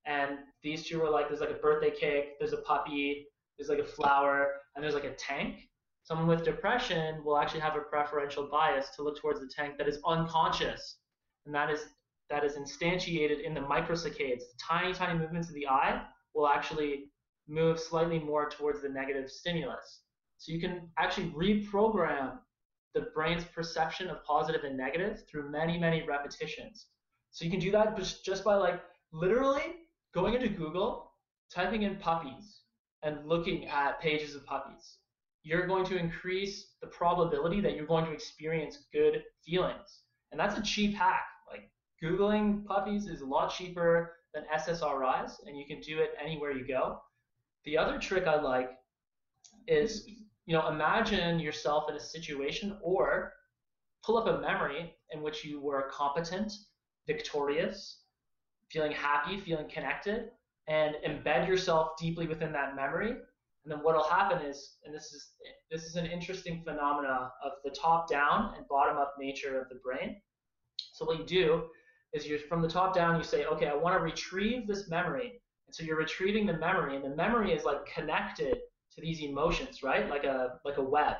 and 0.05 0.39
these 0.63 0.85
two 0.85 1.01
are 1.03 1.09
like 1.09 1.27
there's 1.27 1.41
like 1.41 1.49
a 1.49 1.55
birthday 1.55 1.91
cake, 1.91 2.39
there's 2.39 2.53
a 2.53 2.61
puppy, 2.61 3.27
there's 3.57 3.69
like 3.69 3.79
a 3.79 3.85
flower, 3.85 4.51
and 4.75 4.83
there's 4.83 4.93
like 4.93 5.03
a 5.03 5.15
tank. 5.15 5.69
Someone 6.07 6.27
with 6.27 6.45
depression 6.45 7.21
will 7.25 7.37
actually 7.37 7.59
have 7.59 7.75
a 7.75 7.81
preferential 7.81 8.47
bias 8.47 8.91
to 8.91 9.03
look 9.03 9.19
towards 9.19 9.41
the 9.41 9.51
tank 9.53 9.77
that 9.77 9.89
is 9.89 9.99
unconscious, 10.05 10.99
and 11.45 11.53
that 11.53 11.69
is 11.69 11.81
that 12.29 12.45
is 12.45 12.53
instantiated 12.55 13.43
in 13.43 13.53
the 13.53 13.59
microsaccades. 13.59 14.43
Tiny, 14.57 14.93
tiny 14.93 15.19
movements 15.19 15.49
of 15.49 15.55
the 15.55 15.67
eye 15.67 16.01
will 16.33 16.47
actually 16.47 17.11
move 17.49 17.77
slightly 17.77 18.19
more 18.19 18.49
towards 18.49 18.81
the 18.81 18.87
negative 18.87 19.29
stimulus. 19.29 20.03
So 20.37 20.53
you 20.53 20.61
can 20.61 20.89
actually 20.97 21.31
reprogram 21.31 22.37
the 22.93 23.01
brain's 23.13 23.43
perception 23.43 24.09
of 24.09 24.23
positive 24.23 24.63
and 24.63 24.77
negative 24.77 25.23
through 25.29 25.51
many, 25.51 25.77
many 25.77 26.03
repetitions. 26.07 26.85
So 27.31 27.43
you 27.43 27.51
can 27.51 27.59
do 27.59 27.71
that 27.71 27.97
just 28.23 28.45
by 28.45 28.55
like 28.55 28.81
literally 29.11 29.75
going 30.13 30.35
into 30.35 30.47
Google, 30.47 31.11
typing 31.53 31.81
in 31.81 31.97
puppies, 31.97 32.61
and 33.03 33.27
looking 33.27 33.67
at 33.67 33.99
pages 33.99 34.35
of 34.35 34.45
puppies. 34.45 34.99
You're 35.47 35.65
going 35.65 35.85
to 35.85 35.97
increase 35.97 36.73
the 36.81 36.87
probability 36.87 37.61
that 37.61 37.73
you're 37.73 37.85
going 37.85 38.03
to 38.03 38.11
experience 38.11 38.79
good 38.91 39.23
feelings. 39.45 40.01
And 40.31 40.39
that's 40.39 40.59
a 40.59 40.61
cheap 40.61 40.93
hack. 40.93 41.25
Like 41.49 41.69
Googling 42.03 42.65
puppies 42.65 43.07
is 43.07 43.21
a 43.21 43.25
lot 43.25 43.53
cheaper 43.53 44.17
than 44.33 44.43
SSRIs, 44.53 45.45
and 45.45 45.57
you 45.57 45.65
can 45.65 45.79
do 45.79 45.99
it 45.99 46.11
anywhere 46.21 46.51
you 46.51 46.67
go. 46.67 46.99
The 47.63 47.77
other 47.77 47.97
trick 47.97 48.27
I 48.27 48.41
like 48.41 48.71
is 49.67 50.05
you 50.47 50.53
know, 50.53 50.67
imagine 50.67 51.39
yourself 51.39 51.89
in 51.89 51.95
a 51.95 51.99
situation 51.99 52.77
or 52.81 53.31
pull 54.03 54.17
up 54.17 54.27
a 54.27 54.41
memory 54.41 54.93
in 55.11 55.21
which 55.21 55.45
you 55.45 55.61
were 55.61 55.89
competent, 55.91 56.51
victorious, 57.05 57.99
feeling 58.69 58.91
happy, 58.91 59.39
feeling 59.39 59.69
connected, 59.69 60.31
and 60.67 60.95
embed 61.05 61.47
yourself 61.47 61.91
deeply 61.97 62.27
within 62.27 62.51
that 62.51 62.75
memory. 62.75 63.15
And 63.67 63.73
then 63.73 63.83
what'll 63.83 64.03
happen 64.03 64.45
is, 64.45 64.77
and 64.85 64.95
this 64.95 65.11
is 65.11 65.31
this 65.69 65.83
is 65.83 65.97
an 65.97 66.05
interesting 66.05 66.63
phenomena 66.63 67.33
of 67.43 67.51
the 67.65 67.71
top 67.71 68.09
down 68.09 68.53
and 68.55 68.65
bottom 68.69 68.95
up 68.95 69.15
nature 69.19 69.59
of 69.59 69.67
the 69.67 69.75
brain. 69.83 70.21
So 70.93 71.03
what 71.03 71.19
you 71.19 71.25
do 71.25 71.65
is 72.13 72.25
you're 72.25 72.39
from 72.39 72.61
the 72.61 72.69
top 72.69 72.95
down, 72.95 73.17
you 73.17 73.23
say, 73.23 73.43
okay, 73.43 73.67
I 73.67 73.75
want 73.75 73.97
to 73.97 74.01
retrieve 74.01 74.67
this 74.67 74.87
memory. 74.87 75.41
And 75.67 75.75
so 75.75 75.83
you're 75.83 75.97
retrieving 75.97 76.45
the 76.45 76.57
memory, 76.57 76.95
and 76.95 77.03
the 77.03 77.13
memory 77.13 77.51
is 77.51 77.65
like 77.65 77.85
connected 77.85 78.57
to 78.95 79.01
these 79.01 79.19
emotions, 79.19 79.83
right? 79.83 80.09
Like 80.09 80.23
a 80.23 80.59
like 80.63 80.77
a 80.77 80.81
web. 80.81 81.17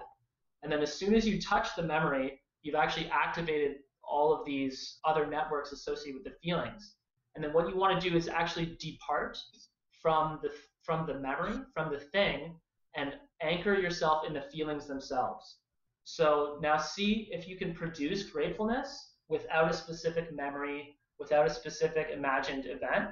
And 0.64 0.72
then 0.72 0.82
as 0.82 0.94
soon 0.94 1.16
as 1.16 1.28
you 1.28 1.42
touch 1.42 1.76
the 1.76 1.84
memory, 1.84 2.40
you've 2.62 2.76
actually 2.76 3.10
activated 3.10 3.80
all 4.02 4.34
of 4.34 4.46
these 4.46 5.00
other 5.04 5.28
networks 5.28 5.74
associated 5.74 6.24
with 6.24 6.24
the 6.24 6.40
feelings. 6.42 6.96
And 7.36 7.44
then 7.44 7.52
what 7.52 7.68
you 7.68 7.76
want 7.76 8.02
to 8.02 8.10
do 8.10 8.16
is 8.16 8.30
actually 8.30 8.78
depart 8.80 9.38
from 10.02 10.40
the 10.42 10.50
from 10.88 11.06
the 11.06 11.20
memory, 11.20 11.58
from 11.74 11.92
the 11.92 12.00
thing, 12.00 12.56
and 12.96 13.14
anchor 13.42 13.76
yourself 13.76 14.26
in 14.26 14.34
the 14.34 14.42
feelings 14.42 14.88
themselves. 14.88 15.58
So 16.06 16.58
now 16.62 16.78
see 16.78 17.28
if 17.32 17.46
you 17.46 17.58
can 17.58 17.74
produce 17.74 18.32
gratefulness 18.32 19.16
without 19.28 19.70
a 19.70 19.74
specific 19.74 20.34
memory, 20.34 20.98
without 21.20 21.46
a 21.46 21.54
specific 21.54 22.08
imagined 22.14 22.66
event. 22.68 23.10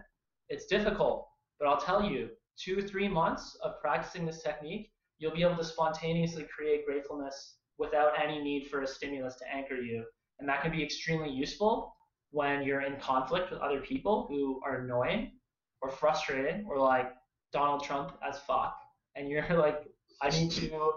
It's 0.48 0.68
difficult, 0.68 1.28
but 1.60 1.68
I'll 1.68 1.82
tell 1.82 2.02
you, 2.02 2.30
two, 2.58 2.82
three 2.82 3.10
months 3.10 3.58
of 3.62 3.82
practicing 3.82 4.26
this 4.26 4.42
technique, 4.42 4.94
you'll 5.20 5.36
be 5.36 5.44
able 5.44 5.58
to 5.58 5.64
spontaneously 5.66 6.48
create 6.56 6.86
gratefulness 6.86 7.58
without 7.78 8.14
any 8.18 8.42
need 8.42 8.68
for 8.68 8.84
a 8.84 8.88
stimulus 8.88 9.36
to 9.36 9.54
anchor 9.54 9.76
you. 9.76 10.06
And 10.40 10.48
that 10.48 10.62
can 10.62 10.72
be 10.72 10.82
extremely 10.82 11.30
useful 11.30 11.94
when 12.32 12.64
you're 12.64 12.82
in 12.82 12.96
conflict 13.02 13.52
with 13.52 13.60
other 13.60 13.82
people 13.82 14.28
who 14.30 14.62
are 14.66 14.78
annoying 14.78 15.34
or 15.82 15.90
frustrating 15.90 16.66
or 16.70 16.80
like 16.80 17.12
Donald 17.56 17.82
Trump 17.82 18.12
as 18.22 18.38
fuck. 18.40 18.78
And 19.16 19.30
you're 19.30 19.48
like, 19.50 19.88
I 20.22 20.30
need 20.30 20.52
to 20.52 20.92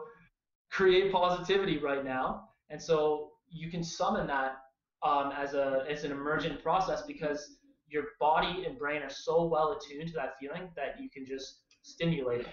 create 0.70 1.12
positivity 1.12 1.78
right 1.78 2.04
now. 2.04 2.48
And 2.68 2.82
so 2.82 3.30
you 3.48 3.70
can 3.70 3.82
summon 3.82 4.26
that 4.26 4.56
um, 5.02 5.32
as 5.36 5.54
a 5.54 5.84
as 5.88 6.02
an 6.04 6.10
emergent 6.10 6.60
process 6.62 7.02
because 7.02 7.58
your 7.88 8.02
body 8.20 8.64
and 8.66 8.76
brain 8.76 9.00
are 9.02 9.10
so 9.10 9.44
well 9.44 9.68
attuned 9.72 10.08
to 10.08 10.14
that 10.14 10.34
feeling 10.40 10.68
that 10.76 11.00
you 11.00 11.08
can 11.08 11.24
just 11.24 11.60
stimulate 11.82 12.40
it. 12.40 12.48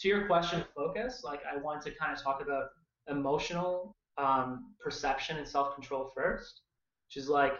To 0.00 0.08
your 0.08 0.26
question 0.26 0.60
of 0.60 0.68
focus, 0.76 1.22
like 1.24 1.40
I 1.50 1.56
want 1.56 1.82
to 1.82 1.90
kind 1.90 2.12
of 2.12 2.22
talk 2.22 2.42
about 2.42 2.66
emotional 3.08 3.96
um, 4.18 4.74
perception 4.78 5.38
and 5.38 5.48
self-control 5.48 6.12
first, 6.14 6.60
which 7.08 7.16
is 7.22 7.28
like 7.28 7.54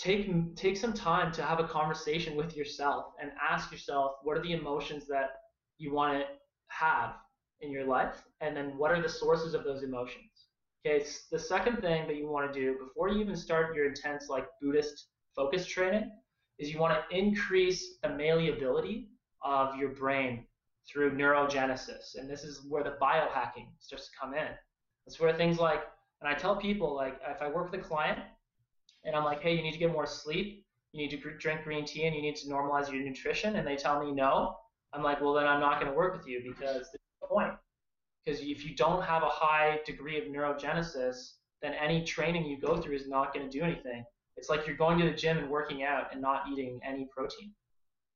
take 0.00 0.56
take 0.56 0.76
some 0.76 0.94
time 0.94 1.30
to 1.32 1.42
have 1.42 1.60
a 1.60 1.68
conversation 1.68 2.34
with 2.34 2.56
yourself 2.56 3.12
and 3.20 3.30
ask 3.50 3.70
yourself 3.70 4.12
what 4.22 4.36
are 4.36 4.42
the 4.42 4.52
emotions 4.52 5.06
that 5.06 5.30
you 5.78 5.92
want 5.92 6.18
to 6.18 6.26
have 6.68 7.14
in 7.60 7.70
your 7.70 7.84
life, 7.84 8.22
and 8.40 8.56
then 8.56 8.78
what 8.78 8.90
are 8.90 9.02
the 9.02 9.08
sources 9.08 9.52
of 9.52 9.64
those 9.64 9.82
emotions. 9.82 10.46
Okay, 10.86 11.04
the 11.30 11.38
second 11.38 11.82
thing 11.82 12.06
that 12.06 12.16
you 12.16 12.26
want 12.26 12.50
to 12.50 12.58
do 12.58 12.78
before 12.78 13.10
you 13.10 13.20
even 13.20 13.36
start 13.36 13.74
your 13.74 13.86
intense 13.86 14.30
like 14.30 14.46
Buddhist 14.62 15.08
focus 15.36 15.66
training 15.66 16.10
is 16.58 16.72
you 16.72 16.78
want 16.78 16.94
to 16.94 17.16
increase 17.16 17.98
the 18.02 18.08
malleability 18.08 19.08
of 19.42 19.76
your 19.76 19.90
brain 19.90 20.46
through 20.90 21.16
neurogenesis. 21.16 22.16
And 22.16 22.30
this 22.30 22.44
is 22.44 22.62
where 22.66 22.82
the 22.82 22.96
biohacking 23.00 23.68
starts 23.78 24.06
to 24.06 24.12
come 24.18 24.32
in. 24.32 24.48
That's 25.04 25.20
where 25.20 25.32
things 25.34 25.58
like, 25.58 25.82
and 26.22 26.30
I 26.30 26.34
tell 26.34 26.56
people 26.56 26.94
like 26.94 27.20
if 27.28 27.42
I 27.42 27.48
work 27.48 27.70
with 27.70 27.80
a 27.80 27.84
client 27.84 28.20
and 29.04 29.16
I'm 29.16 29.24
like, 29.24 29.42
hey, 29.42 29.54
you 29.54 29.62
need 29.62 29.72
to 29.72 29.78
get 29.78 29.92
more 29.92 30.06
sleep, 30.06 30.64
you 30.92 31.00
need 31.00 31.10
to 31.10 31.38
drink 31.38 31.64
green 31.64 31.84
tea, 31.84 32.06
and 32.06 32.14
you 32.14 32.22
need 32.22 32.36
to 32.36 32.48
normalize 32.48 32.90
your 32.90 33.02
nutrition, 33.02 33.56
and 33.56 33.66
they 33.66 33.76
tell 33.76 34.04
me 34.04 34.12
no, 34.12 34.56
I'm 34.92 35.02
like, 35.02 35.20
well 35.20 35.34
then 35.34 35.46
I'm 35.46 35.60
not 35.60 35.80
going 35.80 35.90
to 35.90 35.96
work 35.96 36.16
with 36.16 36.26
you 36.26 36.42
because 36.42 36.88
there's 36.90 37.08
no 37.22 37.28
point. 37.28 37.52
Because 38.24 38.40
if 38.40 38.64
you 38.64 38.74
don't 38.76 39.02
have 39.02 39.22
a 39.22 39.28
high 39.28 39.80
degree 39.86 40.18
of 40.18 40.24
neurogenesis, 40.24 41.34
then 41.62 41.74
any 41.74 42.04
training 42.04 42.46
you 42.46 42.58
go 42.58 42.76
through 42.76 42.96
is 42.96 43.08
not 43.08 43.32
going 43.32 43.48
to 43.48 43.58
do 43.58 43.64
anything. 43.64 44.04
It's 44.36 44.48
like 44.48 44.66
you're 44.66 44.76
going 44.76 44.98
to 44.98 45.04
the 45.04 45.12
gym 45.12 45.38
and 45.38 45.50
working 45.50 45.82
out 45.82 46.12
and 46.12 46.20
not 46.20 46.44
eating 46.50 46.80
any 46.86 47.06
protein. 47.14 47.52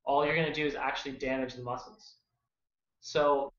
All 0.04 0.24
you're 0.24 0.34
going 0.34 0.48
to 0.48 0.52
do 0.52 0.66
is 0.66 0.74
actually 0.74 1.12
damage 1.12 1.54
the 1.54 1.62
muscles. 1.62 2.16
So 3.00 3.52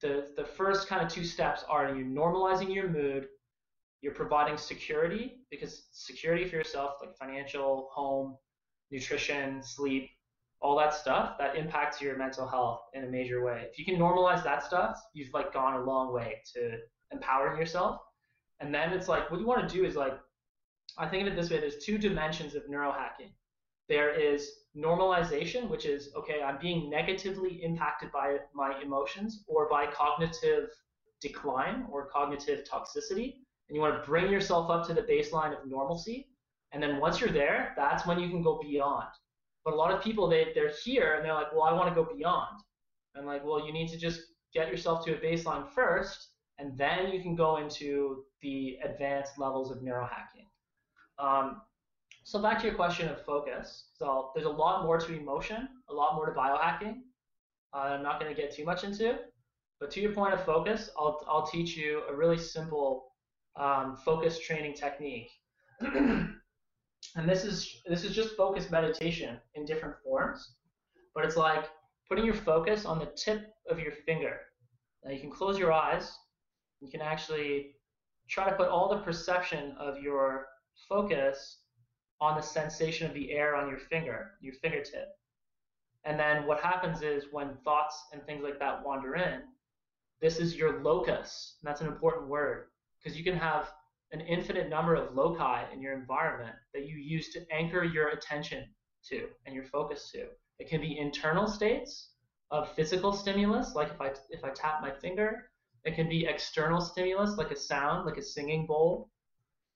the, 0.00 0.28
the 0.36 0.44
first 0.44 0.88
kind 0.88 1.02
of 1.02 1.08
two 1.08 1.24
steps 1.24 1.64
are 1.68 1.94
you 1.94 2.04
normalizing 2.04 2.74
your 2.74 2.88
mood, 2.88 3.28
you're 4.04 4.12
providing 4.12 4.58
security, 4.58 5.38
because 5.50 5.84
security 5.92 6.44
for 6.44 6.56
yourself, 6.56 6.96
like 7.00 7.16
financial, 7.16 7.88
home, 7.90 8.36
nutrition, 8.90 9.62
sleep, 9.62 10.10
all 10.60 10.76
that 10.76 10.92
stuff 10.92 11.38
that 11.38 11.56
impacts 11.56 12.02
your 12.02 12.14
mental 12.18 12.46
health 12.46 12.80
in 12.92 13.04
a 13.04 13.06
major 13.06 13.42
way. 13.42 13.66
If 13.70 13.78
you 13.78 13.84
can 13.86 13.96
normalize 13.96 14.44
that 14.44 14.62
stuff, 14.62 15.00
you've 15.14 15.32
like 15.32 15.54
gone 15.54 15.80
a 15.80 15.84
long 15.84 16.12
way 16.12 16.42
to 16.52 16.76
empowering 17.12 17.58
yourself. 17.58 17.98
And 18.60 18.74
then 18.74 18.92
it's 18.92 19.08
like 19.08 19.30
what 19.30 19.40
you 19.40 19.46
want 19.46 19.66
to 19.66 19.74
do 19.74 19.86
is 19.86 19.96
like 19.96 20.18
I 20.98 21.08
think 21.08 21.26
of 21.26 21.32
it 21.32 21.36
this 21.36 21.50
way: 21.50 21.58
there's 21.58 21.82
two 21.82 21.96
dimensions 21.96 22.54
of 22.54 22.64
neurohacking. 22.64 23.32
There 23.88 24.12
is 24.12 24.50
normalization, 24.76 25.70
which 25.70 25.86
is 25.86 26.10
okay, 26.14 26.42
I'm 26.42 26.58
being 26.60 26.90
negatively 26.90 27.64
impacted 27.64 28.12
by 28.12 28.36
my 28.54 28.78
emotions 28.82 29.44
or 29.48 29.66
by 29.70 29.86
cognitive 29.86 30.68
decline 31.22 31.86
or 31.90 32.10
cognitive 32.10 32.64
toxicity, 32.70 33.36
and 33.68 33.76
you 33.76 33.80
want 33.80 33.94
to 33.94 34.06
bring 34.06 34.30
yourself 34.30 34.70
up 34.70 34.86
to 34.86 34.94
the 34.94 35.02
baseline 35.02 35.52
of 35.52 35.66
normalcy. 35.66 36.28
And 36.72 36.82
then 36.82 36.98
once 36.98 37.20
you're 37.20 37.30
there, 37.30 37.72
that's 37.76 38.06
when 38.06 38.18
you 38.18 38.28
can 38.28 38.42
go 38.42 38.60
beyond. 38.60 39.08
But 39.64 39.74
a 39.74 39.76
lot 39.76 39.92
of 39.92 40.02
people, 40.02 40.28
they, 40.28 40.48
they're 40.54 40.72
here 40.84 41.14
and 41.14 41.24
they're 41.24 41.34
like, 41.34 41.52
well, 41.52 41.62
I 41.62 41.72
want 41.72 41.88
to 41.88 41.94
go 41.94 42.08
beyond. 42.14 42.60
And 43.14 43.26
like, 43.26 43.44
well, 43.44 43.64
you 43.64 43.72
need 43.72 43.88
to 43.88 43.98
just 43.98 44.20
get 44.52 44.68
yourself 44.68 45.04
to 45.04 45.14
a 45.14 45.18
baseline 45.18 45.68
first, 45.68 46.30
and 46.58 46.76
then 46.78 47.10
you 47.12 47.20
can 47.22 47.34
go 47.34 47.56
into 47.56 48.24
the 48.42 48.78
advanced 48.84 49.38
levels 49.38 49.70
of 49.70 49.78
neurohacking. 49.78 50.46
Um, 51.18 51.62
so 52.24 52.40
back 52.40 52.58
to 52.60 52.66
your 52.66 52.74
question 52.74 53.08
of 53.08 53.24
focus. 53.24 53.86
So 53.94 54.30
there's 54.34 54.46
a 54.46 54.50
lot 54.50 54.84
more 54.84 54.98
to 54.98 55.14
emotion, 55.14 55.68
a 55.88 55.92
lot 55.92 56.14
more 56.14 56.26
to 56.26 56.32
biohacking. 56.32 57.00
Uh, 57.72 57.78
I'm 57.78 58.02
not 58.02 58.20
going 58.20 58.34
to 58.34 58.40
get 58.40 58.54
too 58.54 58.64
much 58.64 58.84
into, 58.84 59.18
but 59.80 59.90
to 59.92 60.00
your 60.00 60.12
point 60.12 60.34
of 60.34 60.44
focus, 60.44 60.90
I'll, 60.98 61.24
I'll 61.28 61.46
teach 61.46 61.76
you 61.76 62.02
a 62.08 62.14
really 62.14 62.38
simple 62.38 63.13
um, 63.56 63.96
focus 64.04 64.38
training 64.38 64.74
technique. 64.74 65.30
and 65.80 66.38
this 67.26 67.44
is 67.44 67.82
this 67.86 68.04
is 68.04 68.14
just 68.14 68.36
focused 68.36 68.70
meditation 68.70 69.38
in 69.54 69.64
different 69.64 69.94
forms, 70.02 70.54
but 71.14 71.24
it's 71.24 71.36
like 71.36 71.68
putting 72.08 72.24
your 72.24 72.34
focus 72.34 72.84
on 72.84 72.98
the 72.98 73.12
tip 73.16 73.52
of 73.68 73.78
your 73.78 73.92
finger. 74.06 74.40
Now 75.04 75.12
you 75.12 75.20
can 75.20 75.30
close 75.30 75.58
your 75.58 75.72
eyes. 75.72 76.12
You 76.80 76.90
can 76.90 77.00
actually 77.00 77.76
try 78.28 78.48
to 78.48 78.56
put 78.56 78.68
all 78.68 78.88
the 78.88 79.02
perception 79.02 79.74
of 79.78 80.00
your 80.00 80.46
focus 80.88 81.58
on 82.20 82.36
the 82.36 82.42
sensation 82.42 83.06
of 83.06 83.14
the 83.14 83.30
air 83.32 83.56
on 83.56 83.68
your 83.68 83.78
finger, 83.78 84.32
your 84.40 84.54
fingertip. 84.54 85.08
And 86.04 86.18
then 86.18 86.46
what 86.46 86.60
happens 86.60 87.02
is 87.02 87.24
when 87.32 87.56
thoughts 87.64 88.04
and 88.12 88.22
things 88.24 88.42
like 88.44 88.58
that 88.58 88.84
wander 88.84 89.14
in, 89.14 89.42
this 90.20 90.38
is 90.38 90.56
your 90.56 90.82
locus. 90.82 91.56
And 91.60 91.68
that's 91.68 91.80
an 91.80 91.86
important 91.86 92.28
word 92.28 92.66
because 93.04 93.18
you 93.18 93.24
can 93.24 93.36
have 93.36 93.70
an 94.12 94.20
infinite 94.22 94.70
number 94.70 94.94
of 94.94 95.14
loci 95.14 95.64
in 95.72 95.82
your 95.82 95.92
environment 95.92 96.54
that 96.72 96.86
you 96.86 96.96
use 96.96 97.32
to 97.32 97.44
anchor 97.52 97.84
your 97.84 98.08
attention 98.08 98.64
to 99.08 99.28
and 99.44 99.54
your 99.54 99.64
focus 99.64 100.10
to. 100.12 100.26
It 100.58 100.70
can 100.70 100.80
be 100.80 100.98
internal 100.98 101.46
states 101.46 102.12
of 102.50 102.72
physical 102.72 103.12
stimulus, 103.12 103.74
like 103.74 103.90
if 103.90 104.00
I 104.00 104.12
if 104.30 104.44
I 104.44 104.50
tap 104.50 104.80
my 104.80 104.90
finger. 104.90 105.50
It 105.84 105.96
can 105.96 106.08
be 106.08 106.24
external 106.24 106.80
stimulus, 106.80 107.36
like 107.36 107.50
a 107.50 107.56
sound, 107.56 108.06
like 108.06 108.16
a 108.16 108.22
singing 108.22 108.66
bowl. 108.66 109.10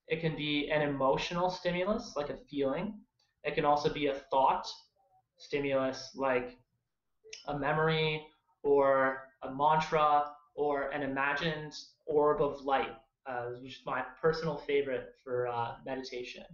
It 0.07 0.23
can 0.23 0.35
be 0.37 0.71
an 0.71 0.81
emotional 0.81 1.51
stimulus, 1.51 2.15
like 2.17 2.31
a 2.31 2.39
feeling. 2.51 2.99
It 3.45 3.55
can 3.55 3.67
also 3.67 3.93
be 3.93 4.07
a 4.07 4.15
thought 4.31 4.67
stimulus, 5.37 6.13
like 6.15 6.57
a 7.47 7.59
memory 7.59 8.27
or 8.63 9.25
a 9.43 9.55
mantra 9.55 10.33
or 10.55 10.89
an 10.91 11.03
imagined 11.03 11.75
orb 12.07 12.41
of 12.41 12.63
light, 12.63 12.97
uh, 13.29 13.51
which 13.61 13.73
is 13.73 13.81
my 13.85 14.03
personal 14.21 14.57
favorite 14.57 15.15
for 15.23 15.49
uh, 15.49 15.75
meditation. 15.85 16.45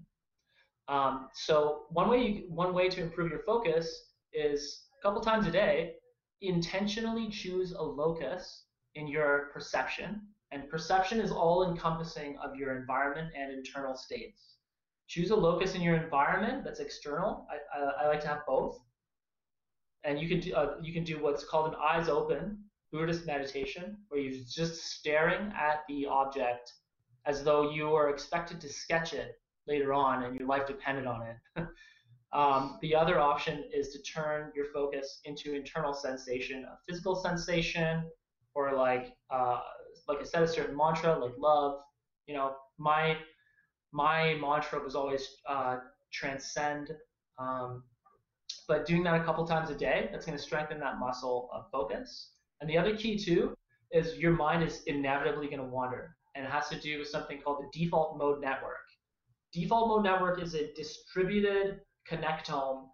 Um, 0.88 1.28
so 1.34 1.84
one 1.90 2.10
way 2.10 2.26
you, 2.26 2.44
one 2.48 2.74
way 2.74 2.88
to 2.88 3.00
improve 3.00 3.30
your 3.30 3.40
focus 3.40 4.10
is 4.32 4.86
a 4.98 5.02
couple 5.02 5.20
times 5.22 5.46
a 5.46 5.50
day, 5.50 5.94
intentionally 6.42 7.30
choose 7.30 7.72
a 7.72 7.82
locus 7.82 8.64
in 8.94 9.08
your 9.08 9.50
perception, 9.52 10.20
and 10.52 10.68
perception 10.68 11.20
is 11.20 11.30
all 11.30 11.70
encompassing 11.70 12.36
of 12.38 12.56
your 12.56 12.76
environment 12.76 13.32
and 13.36 13.52
internal 13.52 13.96
states. 13.96 14.56
Choose 15.08 15.30
a 15.30 15.36
locus 15.36 15.74
in 15.74 15.80
your 15.80 15.96
environment 15.96 16.64
that's 16.64 16.80
external. 16.80 17.46
I, 17.50 17.78
I, 17.78 18.04
I 18.04 18.08
like 18.08 18.20
to 18.22 18.28
have 18.28 18.40
both. 18.46 18.80
And 20.04 20.18
you 20.18 20.28
can 20.28 20.40
do 20.40 20.54
uh, 20.54 20.76
you 20.82 20.92
can 20.92 21.04
do 21.04 21.22
what's 21.22 21.44
called 21.44 21.72
an 21.72 21.78
eyes 21.80 22.08
open 22.08 22.58
Buddhist 22.94 23.26
meditation, 23.26 23.96
where 24.08 24.20
you're 24.20 24.44
just 24.48 24.84
staring 24.84 25.52
at 25.58 25.82
the 25.88 26.06
object 26.06 26.72
as 27.26 27.42
though 27.42 27.72
you 27.72 27.92
are 27.92 28.08
expected 28.08 28.60
to 28.60 28.68
sketch 28.68 29.12
it 29.12 29.32
later 29.66 29.92
on 29.92 30.22
and 30.22 30.38
your 30.38 30.46
life 30.46 30.64
depended 30.64 31.04
on 31.04 31.22
it. 31.22 31.66
um, 32.32 32.78
the 32.82 32.94
other 32.94 33.18
option 33.18 33.64
is 33.74 33.88
to 33.88 34.02
turn 34.02 34.52
your 34.54 34.66
focus 34.66 35.20
into 35.24 35.54
internal 35.54 35.92
sensation, 35.92 36.64
a 36.64 36.78
physical 36.86 37.16
sensation, 37.16 38.04
or 38.54 38.76
like 38.76 39.16
uh, 39.28 39.58
like 40.06 40.20
I 40.20 40.24
said, 40.24 40.44
a 40.44 40.48
certain 40.48 40.76
mantra 40.76 41.18
like 41.18 41.34
love. 41.36 41.80
You 42.28 42.36
know, 42.36 42.54
my 42.78 43.16
my 43.90 44.34
mantra 44.40 44.78
was 44.78 44.94
always 44.94 45.28
uh, 45.48 45.78
transcend. 46.12 46.92
Um, 47.40 47.82
but 48.68 48.86
doing 48.86 49.02
that 49.02 49.20
a 49.20 49.24
couple 49.24 49.44
times 49.44 49.68
a 49.70 49.74
day, 49.74 50.08
that's 50.12 50.24
going 50.24 50.38
to 50.38 50.42
strengthen 50.42 50.78
that 50.78 51.00
muscle 51.00 51.50
of 51.52 51.64
focus. 51.72 52.33
And 52.60 52.70
the 52.70 52.78
other 52.78 52.96
key 52.96 53.18
too 53.18 53.54
is 53.90 54.16
your 54.18 54.32
mind 54.32 54.62
is 54.62 54.82
inevitably 54.86 55.46
going 55.46 55.58
to 55.58 55.64
wander, 55.64 56.16
and 56.34 56.44
it 56.44 56.50
has 56.50 56.68
to 56.68 56.80
do 56.80 56.98
with 56.98 57.08
something 57.08 57.40
called 57.40 57.62
the 57.62 57.78
default 57.78 58.18
mode 58.18 58.40
network. 58.40 58.86
Default 59.52 59.88
mode 59.88 60.04
network 60.04 60.42
is 60.42 60.54
a 60.54 60.72
distributed 60.74 61.80
connectome 62.10 62.88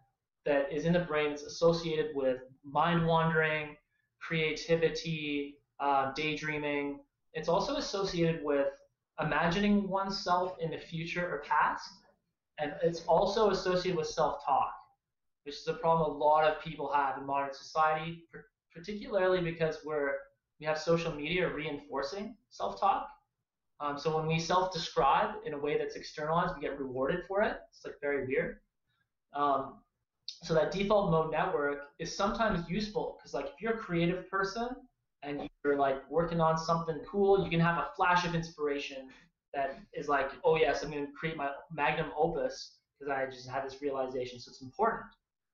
that 0.44 0.72
is 0.72 0.84
in 0.84 0.92
the 0.92 1.00
brain 1.00 1.30
that's 1.30 1.42
associated 1.42 2.10
with 2.14 2.38
mind 2.64 3.06
wandering, 3.06 3.76
creativity, 4.20 5.56
uh, 5.80 6.12
daydreaming. 6.12 7.00
It's 7.32 7.48
also 7.48 7.76
associated 7.76 8.44
with 8.44 8.68
imagining 9.20 9.88
oneself 9.88 10.56
in 10.60 10.70
the 10.70 10.78
future 10.78 11.26
or 11.26 11.42
past, 11.46 11.90
and 12.58 12.74
it's 12.82 13.04
also 13.06 13.50
associated 13.50 13.96
with 13.96 14.06
self-talk, 14.06 14.72
which 15.44 15.56
is 15.56 15.66
a 15.68 15.74
problem 15.74 16.10
a 16.10 16.18
lot 16.18 16.44
of 16.44 16.62
people 16.62 16.92
have 16.92 17.18
in 17.18 17.26
modern 17.26 17.54
society, 17.54 18.24
particularly 18.74 19.40
because 19.40 19.78
we're 19.84 20.14
we 20.60 20.66
have 20.66 20.78
social 20.78 21.12
media 21.12 21.48
reinforcing 21.52 22.36
self-talk. 22.50 23.08
Um, 23.80 23.98
so 23.98 24.14
when 24.14 24.26
we 24.26 24.38
self-describe 24.38 25.36
in 25.46 25.54
a 25.54 25.58
way 25.58 25.78
that's 25.78 25.96
externalized, 25.96 26.54
we 26.54 26.60
get 26.60 26.78
rewarded 26.78 27.20
for 27.26 27.40
it. 27.42 27.56
It's 27.70 27.82
like 27.84 27.94
very 28.02 28.26
weird. 28.26 28.58
Um, 29.32 29.78
so 30.42 30.54
that 30.54 30.70
default 30.70 31.10
mode 31.10 31.30
network 31.30 31.88
is 31.98 32.14
sometimes 32.14 32.68
useful 32.68 33.16
because 33.18 33.32
like 33.32 33.46
if 33.46 33.60
you're 33.60 33.74
a 33.74 33.78
creative 33.78 34.28
person 34.30 34.68
and 35.22 35.48
you're 35.64 35.76
like 35.76 35.98
working 36.10 36.40
on 36.40 36.58
something 36.58 37.00
cool, 37.10 37.42
you 37.42 37.50
can 37.50 37.60
have 37.60 37.78
a 37.78 37.88
flash 37.96 38.26
of 38.26 38.34
inspiration 38.34 39.08
that 39.54 39.78
is 39.94 40.08
like, 40.08 40.30
oh 40.44 40.56
yes, 40.56 40.82
I'm 40.82 40.90
going 40.90 41.06
to 41.06 41.12
create 41.12 41.36
my 41.36 41.50
magnum 41.72 42.10
opus 42.16 42.76
because 42.98 43.10
I 43.10 43.26
just 43.26 43.48
had 43.48 43.64
this 43.64 43.80
realization. 43.82 44.38
So 44.38 44.50
it's 44.50 44.62
important. 44.62 45.04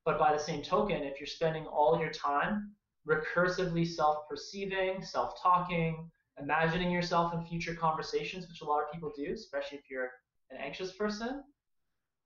But 0.05 0.19
by 0.19 0.33
the 0.33 0.39
same 0.39 0.63
token, 0.63 1.03
if 1.03 1.19
you're 1.21 1.27
spending 1.27 1.67
all 1.67 1.99
your 1.99 2.11
time 2.11 2.73
recursively 3.09 3.87
self-perceiving, 3.87 5.03
self-talking, 5.03 6.11
imagining 6.41 6.91
yourself 6.91 7.33
in 7.35 7.45
future 7.45 7.75
conversations, 7.75 8.49
which 8.49 8.61
a 8.61 8.65
lot 8.65 8.83
of 8.83 8.93
people 8.93 9.13
do, 9.17 9.33
especially 9.33 9.79
if 9.79 9.85
you're 9.91 10.11
an 10.51 10.59
anxious 10.59 10.93
person, 10.93 11.43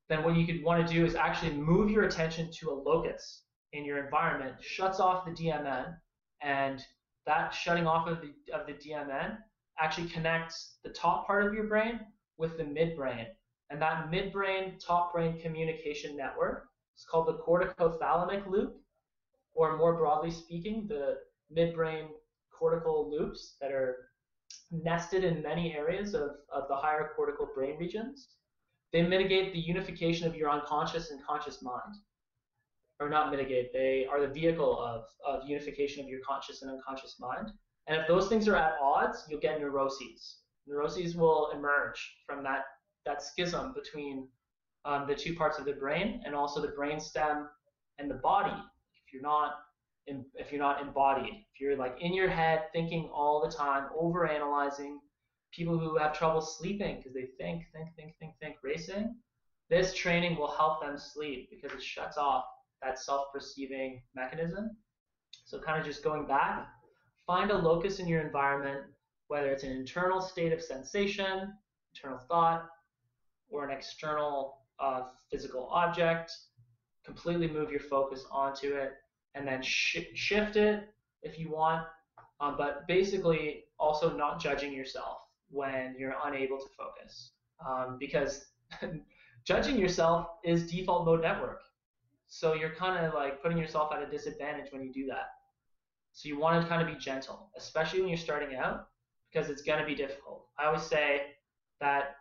then 0.08 0.24
what 0.24 0.36
you 0.36 0.46
could 0.46 0.62
want 0.64 0.86
to 0.86 0.92
do 0.92 1.04
is 1.04 1.14
actually 1.14 1.52
move 1.52 1.90
your 1.90 2.04
attention 2.04 2.50
to 2.50 2.70
a 2.70 2.74
locus 2.74 3.42
in 3.72 3.84
your 3.84 4.04
environment, 4.04 4.56
shuts 4.60 4.98
off 4.98 5.24
the 5.24 5.30
DMN, 5.30 5.94
and 6.42 6.82
that 7.26 7.50
shutting 7.50 7.86
off 7.86 8.08
of 8.08 8.18
the, 8.20 8.32
of 8.52 8.66
the 8.66 8.72
DMN 8.72 9.38
actually 9.78 10.08
connects 10.08 10.78
the 10.82 10.90
top 10.90 11.26
part 11.26 11.46
of 11.46 11.54
your 11.54 11.64
brain 11.64 12.00
with 12.38 12.56
the 12.56 12.64
midbrain. 12.64 13.26
And 13.70 13.80
that 13.80 14.10
midbrain, 14.10 14.84
top 14.84 15.12
brain 15.12 15.40
communication 15.40 16.16
network 16.16 16.66
is 16.98 17.06
called 17.08 17.28
the 17.28 17.38
corticothalamic 17.38 18.50
loop, 18.50 18.79
or 19.60 19.76
more 19.76 19.94
broadly 19.94 20.30
speaking, 20.30 20.86
the 20.88 21.18
midbrain 21.54 22.06
cortical 22.50 23.10
loops 23.10 23.56
that 23.60 23.72
are 23.72 24.08
nested 24.70 25.22
in 25.22 25.42
many 25.42 25.76
areas 25.76 26.14
of, 26.14 26.30
of 26.50 26.66
the 26.68 26.74
higher 26.74 27.10
cortical 27.14 27.46
brain 27.54 27.76
regions. 27.78 28.28
They 28.90 29.02
mitigate 29.02 29.52
the 29.52 29.58
unification 29.58 30.26
of 30.26 30.34
your 30.34 30.48
unconscious 30.48 31.10
and 31.10 31.22
conscious 31.22 31.60
mind. 31.62 31.94
Or 33.00 33.10
not 33.10 33.30
mitigate, 33.30 33.70
they 33.72 34.06
are 34.10 34.20
the 34.20 34.32
vehicle 34.32 34.78
of, 34.80 35.04
of 35.26 35.46
unification 35.46 36.02
of 36.02 36.08
your 36.08 36.20
conscious 36.26 36.62
and 36.62 36.70
unconscious 36.70 37.16
mind. 37.20 37.50
And 37.86 38.00
if 38.00 38.08
those 38.08 38.28
things 38.28 38.48
are 38.48 38.56
at 38.56 38.78
odds, 38.82 39.24
you'll 39.28 39.40
get 39.40 39.60
neuroses. 39.60 40.38
Neuroses 40.66 41.16
will 41.16 41.50
emerge 41.54 42.16
from 42.26 42.42
that, 42.44 42.64
that 43.04 43.22
schism 43.22 43.74
between 43.74 44.26
um, 44.86 45.06
the 45.06 45.14
two 45.14 45.34
parts 45.34 45.58
of 45.58 45.66
the 45.66 45.74
brain 45.74 46.22
and 46.24 46.34
also 46.34 46.62
the 46.62 46.68
brain 46.68 46.98
stem 46.98 47.48
and 47.98 48.10
the 48.10 48.14
body. 48.14 48.56
If 49.10 49.14
you're 49.14 49.22
not 49.22 49.54
in, 50.06 50.24
if 50.34 50.52
you're 50.52 50.60
not 50.60 50.80
embodied, 50.80 51.34
if 51.52 51.60
you're 51.60 51.76
like 51.76 51.96
in 52.00 52.14
your 52.14 52.28
head 52.28 52.66
thinking 52.72 53.10
all 53.12 53.44
the 53.44 53.52
time, 53.52 53.88
over 53.98 54.24
analyzing, 54.24 55.00
people 55.50 55.76
who 55.76 55.96
have 55.96 56.16
trouble 56.16 56.40
sleeping 56.40 56.98
because 56.98 57.12
they 57.12 57.26
think, 57.38 57.64
think, 57.74 57.88
think, 57.96 58.14
think, 58.20 58.34
think, 58.40 58.54
racing, 58.62 59.16
this 59.68 59.94
training 59.94 60.38
will 60.38 60.52
help 60.52 60.80
them 60.80 60.96
sleep 60.96 61.50
because 61.50 61.76
it 61.76 61.82
shuts 61.82 62.16
off 62.16 62.44
that 62.82 63.00
self-perceiving 63.00 64.00
mechanism. 64.14 64.76
So 65.44 65.58
kind 65.58 65.80
of 65.80 65.84
just 65.84 66.04
going 66.04 66.24
back, 66.26 66.68
find 67.26 67.50
a 67.50 67.58
locus 67.58 67.98
in 67.98 68.06
your 68.06 68.20
environment, 68.20 68.84
whether 69.26 69.50
it's 69.50 69.64
an 69.64 69.72
internal 69.72 70.20
state 70.20 70.52
of 70.52 70.62
sensation, 70.62 71.52
internal 71.96 72.20
thought, 72.28 72.68
or 73.48 73.68
an 73.68 73.76
external 73.76 74.58
uh, 74.78 75.02
physical 75.32 75.68
object. 75.72 76.30
Completely 77.04 77.48
move 77.48 77.72
your 77.72 77.80
focus 77.80 78.24
onto 78.30 78.68
it, 78.74 78.92
and 79.34 79.46
then 79.46 79.62
sh- 79.62 80.12
shift 80.14 80.56
it 80.56 80.88
if 81.22 81.38
you 81.38 81.50
want. 81.50 81.86
Um, 82.40 82.56
but 82.56 82.86
basically, 82.88 83.64
also 83.78 84.16
not 84.16 84.40
judging 84.40 84.72
yourself 84.72 85.18
when 85.50 85.94
you're 85.98 86.14
unable 86.24 86.58
to 86.58 86.66
focus. 86.76 87.32
Um, 87.66 87.96
because 87.98 88.46
judging 89.44 89.78
yourself 89.78 90.26
is 90.44 90.70
default 90.70 91.04
mode 91.04 91.22
network. 91.22 91.60
So 92.28 92.54
you're 92.54 92.74
kind 92.74 93.04
of 93.04 93.12
like 93.14 93.42
putting 93.42 93.58
yourself 93.58 93.92
at 93.92 94.02
a 94.02 94.06
disadvantage 94.06 94.72
when 94.72 94.82
you 94.82 94.92
do 94.92 95.06
that. 95.06 95.30
So 96.12 96.28
you 96.28 96.38
want 96.38 96.62
to 96.62 96.68
kind 96.68 96.80
of 96.80 96.88
be 96.88 96.98
gentle, 96.98 97.50
especially 97.56 98.00
when 98.00 98.08
you're 98.08 98.18
starting 98.18 98.56
out, 98.56 98.88
because 99.32 99.50
it's 99.50 99.62
going 99.62 99.80
to 99.80 99.86
be 99.86 99.94
difficult. 99.94 100.46
I 100.58 100.66
always 100.66 100.82
say 100.82 101.22
that, 101.80 102.16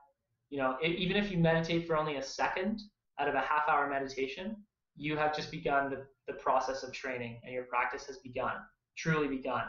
you 0.49 0.57
know, 0.57 0.77
it, 0.81 0.97
even 0.97 1.17
if 1.17 1.31
you 1.31 1.37
meditate 1.37 1.87
for 1.87 1.97
only 1.97 2.17
a 2.17 2.23
second 2.23 2.81
out 3.19 3.27
of 3.27 3.35
a 3.35 3.41
half 3.41 3.67
hour 3.67 3.89
meditation, 3.89 4.55
you 4.99 5.15
have 5.15 5.35
just 5.35 5.49
begun 5.49 5.89
the, 5.89 6.05
the 6.27 6.33
process 6.33 6.83
of 6.83 6.91
training 6.91 7.39
and 7.43 7.53
your 7.53 7.63
practice 7.63 8.05
has 8.05 8.17
begun, 8.17 8.55
truly 8.97 9.27
begun. 9.27 9.63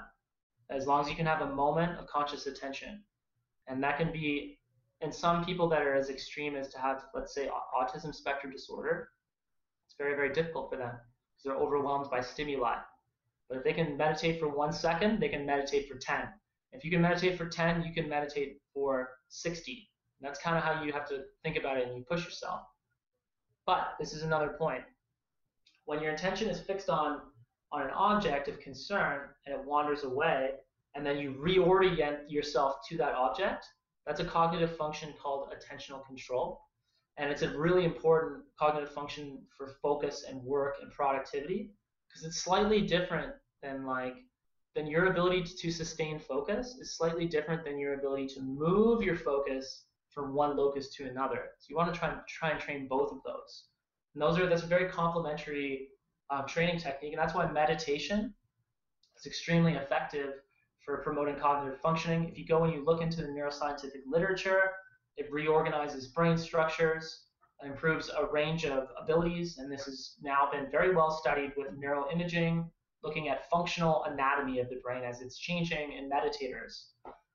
As 0.70 0.86
long 0.86 1.02
as 1.02 1.08
you 1.08 1.14
can 1.14 1.26
have 1.26 1.42
a 1.42 1.54
moment 1.54 1.98
of 1.98 2.06
conscious 2.08 2.46
attention 2.46 3.02
and 3.68 3.82
that 3.82 3.96
can 3.96 4.12
be 4.12 4.58
and 5.02 5.14
some 5.14 5.44
people 5.44 5.68
that 5.68 5.82
are 5.82 5.94
as 5.94 6.10
extreme 6.10 6.56
as 6.56 6.68
to 6.68 6.78
have, 6.78 7.04
let's 7.14 7.34
say, 7.34 7.48
autism 7.74 8.14
spectrum 8.14 8.52
disorder, 8.52 9.08
it's 9.86 9.96
very, 9.96 10.14
very 10.14 10.32
difficult 10.32 10.70
for 10.70 10.76
them 10.76 10.90
because 10.90 11.44
they're 11.44 11.56
overwhelmed 11.56 12.10
by 12.10 12.20
stimuli. 12.20 12.76
But 13.48 13.58
if 13.58 13.64
they 13.64 13.72
can 13.72 13.96
meditate 13.96 14.38
for 14.38 14.48
one 14.48 14.72
second, 14.72 15.18
they 15.18 15.30
can 15.30 15.46
meditate 15.46 15.88
for 15.88 15.96
10. 15.96 16.28
If 16.72 16.84
you 16.84 16.90
can 16.90 17.00
meditate 17.00 17.38
for 17.38 17.48
10, 17.48 17.82
you 17.82 17.94
can 17.94 18.08
meditate 18.08 18.58
for 18.74 19.08
60. 19.28 19.88
And 20.20 20.28
that's 20.28 20.40
kind 20.40 20.58
of 20.58 20.62
how 20.62 20.82
you 20.82 20.92
have 20.92 21.08
to 21.08 21.22
think 21.42 21.56
about 21.56 21.78
it 21.78 21.88
and 21.88 21.96
you 21.96 22.04
push 22.04 22.24
yourself. 22.24 22.60
But 23.64 23.94
this 23.98 24.12
is 24.12 24.22
another 24.22 24.54
point. 24.58 24.82
When 25.90 26.00
your 26.00 26.12
attention 26.12 26.48
is 26.48 26.60
fixed 26.60 26.88
on, 26.88 27.20
on 27.72 27.82
an 27.82 27.90
object 27.90 28.46
of 28.46 28.60
concern 28.60 29.30
and 29.44 29.52
it 29.52 29.66
wanders 29.66 30.04
away, 30.04 30.50
and 30.94 31.04
then 31.04 31.18
you 31.18 31.32
reorient 31.32 32.30
yourself 32.30 32.76
to 32.88 32.96
that 32.98 33.16
object, 33.16 33.66
that's 34.06 34.20
a 34.20 34.24
cognitive 34.24 34.76
function 34.76 35.12
called 35.20 35.52
attentional 35.52 36.06
control. 36.06 36.60
And 37.16 37.28
it's 37.28 37.42
a 37.42 37.58
really 37.58 37.84
important 37.84 38.44
cognitive 38.56 38.94
function 38.94 39.44
for 39.58 39.74
focus 39.82 40.26
and 40.28 40.40
work 40.44 40.76
and 40.80 40.92
productivity 40.92 41.72
because 42.08 42.24
it's 42.24 42.40
slightly 42.40 42.82
different 42.82 43.32
than 43.60 43.84
like 43.84 44.14
then 44.76 44.86
your 44.86 45.06
ability 45.06 45.42
to 45.42 45.72
sustain 45.72 46.20
focus 46.20 46.76
is 46.80 46.96
slightly 46.96 47.26
different 47.26 47.64
than 47.64 47.80
your 47.80 47.94
ability 47.94 48.28
to 48.28 48.40
move 48.42 49.02
your 49.02 49.16
focus 49.16 49.86
from 50.08 50.34
one 50.34 50.56
locus 50.56 50.94
to 50.94 51.08
another. 51.08 51.48
So 51.58 51.66
you 51.68 51.74
want 51.74 51.92
to 51.92 51.98
try 51.98 52.10
and 52.10 52.20
try 52.28 52.50
and 52.50 52.60
train 52.60 52.86
both 52.86 53.10
of 53.10 53.18
those. 53.24 53.64
And 54.14 54.22
those 54.22 54.38
are 54.38 54.46
that's 54.46 54.62
a 54.62 54.66
very 54.66 54.88
complementary 54.88 55.88
um, 56.30 56.46
training 56.46 56.78
technique, 56.78 57.12
and 57.12 57.20
that's 57.20 57.34
why 57.34 57.50
meditation 57.50 58.34
is 59.18 59.26
extremely 59.26 59.74
effective 59.74 60.34
for 60.84 60.98
promoting 60.98 61.36
cognitive 61.36 61.80
functioning. 61.80 62.28
If 62.28 62.38
you 62.38 62.46
go 62.46 62.64
and 62.64 62.72
you 62.72 62.84
look 62.84 63.02
into 63.02 63.22
the 63.22 63.28
neuroscientific 63.28 64.02
literature, 64.06 64.72
it 65.16 65.30
reorganizes 65.30 66.08
brain 66.08 66.38
structures, 66.38 67.24
improves 67.64 68.08
a 68.08 68.26
range 68.32 68.64
of 68.64 68.88
abilities, 69.00 69.58
and 69.58 69.70
this 69.70 69.84
has 69.84 70.16
now 70.22 70.48
been 70.50 70.70
very 70.70 70.94
well 70.94 71.10
studied 71.10 71.52
with 71.56 71.68
neuroimaging, 71.78 72.68
looking 73.02 73.28
at 73.28 73.48
functional 73.50 74.04
anatomy 74.04 74.60
of 74.60 74.68
the 74.70 74.76
brain 74.82 75.04
as 75.04 75.20
it's 75.20 75.38
changing 75.38 75.92
in 75.92 76.08
meditators. 76.08 76.86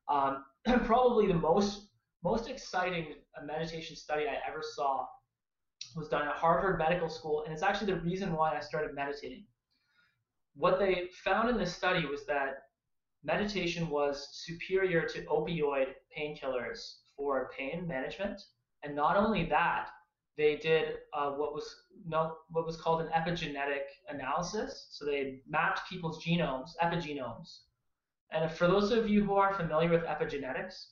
Um, 0.09 0.43
probably 0.85 1.27
the 1.27 1.33
most 1.33 1.89
most 2.23 2.49
exciting 2.49 3.13
meditation 3.45 3.95
study 3.95 4.23
I 4.27 4.39
ever 4.49 4.63
saw 4.63 5.05
was 5.95 6.09
done 6.09 6.27
at 6.27 6.35
Harvard 6.35 6.77
Medical 6.77 7.09
School, 7.09 7.43
and 7.43 7.53
it's 7.53 7.63
actually 7.63 7.93
the 7.93 8.01
reason 8.01 8.33
why 8.33 8.55
I 8.55 8.59
started 8.59 8.93
meditating. 8.93 9.45
What 10.55 10.79
they 10.79 11.09
found 11.23 11.49
in 11.49 11.57
this 11.57 11.73
study 11.73 12.05
was 12.05 12.25
that 12.25 12.63
meditation 13.23 13.89
was 13.89 14.29
superior 14.45 15.07
to 15.07 15.21
opioid 15.23 15.87
painkillers 16.17 16.97
for 17.15 17.49
pain 17.57 17.87
management. 17.87 18.41
And 18.83 18.95
not 18.95 19.17
only 19.17 19.45
that, 19.45 19.89
they 20.37 20.57
did 20.57 20.97
uh, 21.13 21.31
what 21.31 21.53
was 21.53 21.83
what 22.07 22.65
was 22.65 22.77
called 22.77 23.01
an 23.01 23.07
epigenetic 23.07 23.85
analysis. 24.09 24.87
So 24.91 25.05
they 25.05 25.39
mapped 25.47 25.89
people's 25.89 26.23
genomes, 26.23 26.71
epigenomes. 26.83 27.61
And 28.31 28.51
for 28.51 28.67
those 28.67 28.91
of 28.91 29.09
you 29.09 29.23
who 29.23 29.35
are 29.35 29.53
familiar 29.53 29.89
with 29.89 30.03
epigenetics, 30.03 30.87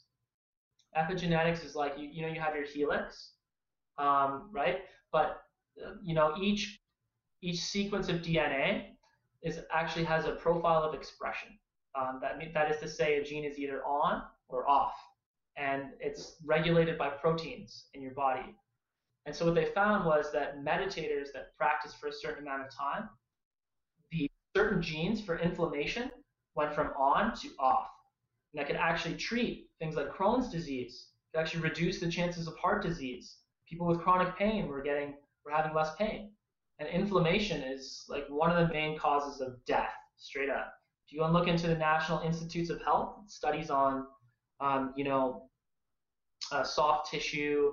epigenetics 0.98 1.64
is 1.66 1.76
like 1.76 1.94
you, 1.98 2.08
you 2.10 2.22
know 2.22 2.34
you 2.34 2.40
have 2.40 2.56
your 2.56 2.66
helix, 2.66 3.34
um, 3.98 4.50
right? 4.52 4.80
But 5.12 5.44
uh, 5.84 5.94
you 6.02 6.14
know 6.14 6.36
each 6.40 6.80
each 7.42 7.60
sequence 7.60 8.10
of 8.10 8.18
DNA 8.18 8.86
is 9.42 9.60
actually 9.72 10.06
has 10.06 10.26
a 10.26 10.32
profile 10.32 10.84
of 10.84 10.94
expression. 10.94 11.50
Um, 11.96 12.20
that, 12.22 12.40
that 12.54 12.72
is 12.72 12.80
to 12.80 12.88
say, 12.88 13.18
a 13.18 13.24
gene 13.24 13.44
is 13.44 13.60
either 13.60 13.84
on 13.86 14.24
or 14.48 14.68
off, 14.68 14.94
and 15.58 15.90
it's 16.00 16.38
regulated 16.46 16.98
by 16.98 17.10
proteins 17.10 17.86
in 17.94 18.02
your 18.02 18.14
body. 18.14 18.56
And 19.26 19.36
so 19.36 19.46
what 19.46 19.56
they 19.56 19.66
found 19.66 20.06
was 20.06 20.32
that 20.34 20.64
meditators 20.64 21.32
that 21.34 21.56
practice 21.58 21.94
for 21.94 22.08
a 22.08 22.14
certain 22.14 22.44
amount 22.44 22.64
of 22.64 22.76
time, 22.76 23.10
the 24.12 24.30
certain 24.56 24.82
genes 24.82 25.22
for 25.22 25.38
inflammation 25.40 26.12
went 26.56 26.74
from 26.74 26.92
on 26.98 27.36
to 27.38 27.50
off. 27.60 27.90
And 28.54 28.60
that 28.60 28.68
could 28.68 28.76
actually 28.76 29.16
treat 29.16 29.70
things 29.80 29.96
like 29.96 30.12
Crohn's 30.12 30.52
disease, 30.52 31.08
could 31.34 31.42
actually 31.42 31.62
reduce 31.62 32.00
the 32.00 32.10
chances 32.10 32.48
of 32.48 32.58
heart 32.58 32.84
disease. 32.84 33.38
People 33.74 33.88
with 33.88 34.02
chronic 34.02 34.38
pain 34.38 34.68
were 34.68 34.84
getting 34.84 35.16
were 35.44 35.52
having 35.52 35.74
less 35.74 35.96
pain. 35.96 36.30
And 36.78 36.88
inflammation 36.88 37.64
is 37.64 38.06
like 38.08 38.24
one 38.30 38.52
of 38.52 38.68
the 38.68 38.72
main 38.72 39.00
causes 39.00 39.42
of 39.42 39.56
death, 39.66 39.96
straight 40.16 40.52
up. 40.52 40.72
If 41.08 41.12
you 41.12 41.20
go 41.22 41.26
and 41.26 41.34
look 41.34 41.48
into 41.48 41.66
the 41.66 41.76
National 41.76 42.20
Institutes 42.20 42.70
of 42.70 42.84
Health, 42.84 43.24
studies 43.26 43.72
on, 43.72 44.06
um, 44.60 44.94
you 44.96 45.04
know, 45.04 45.50
uh, 46.52 46.64
soft 46.64 47.10
tissue 47.10 47.72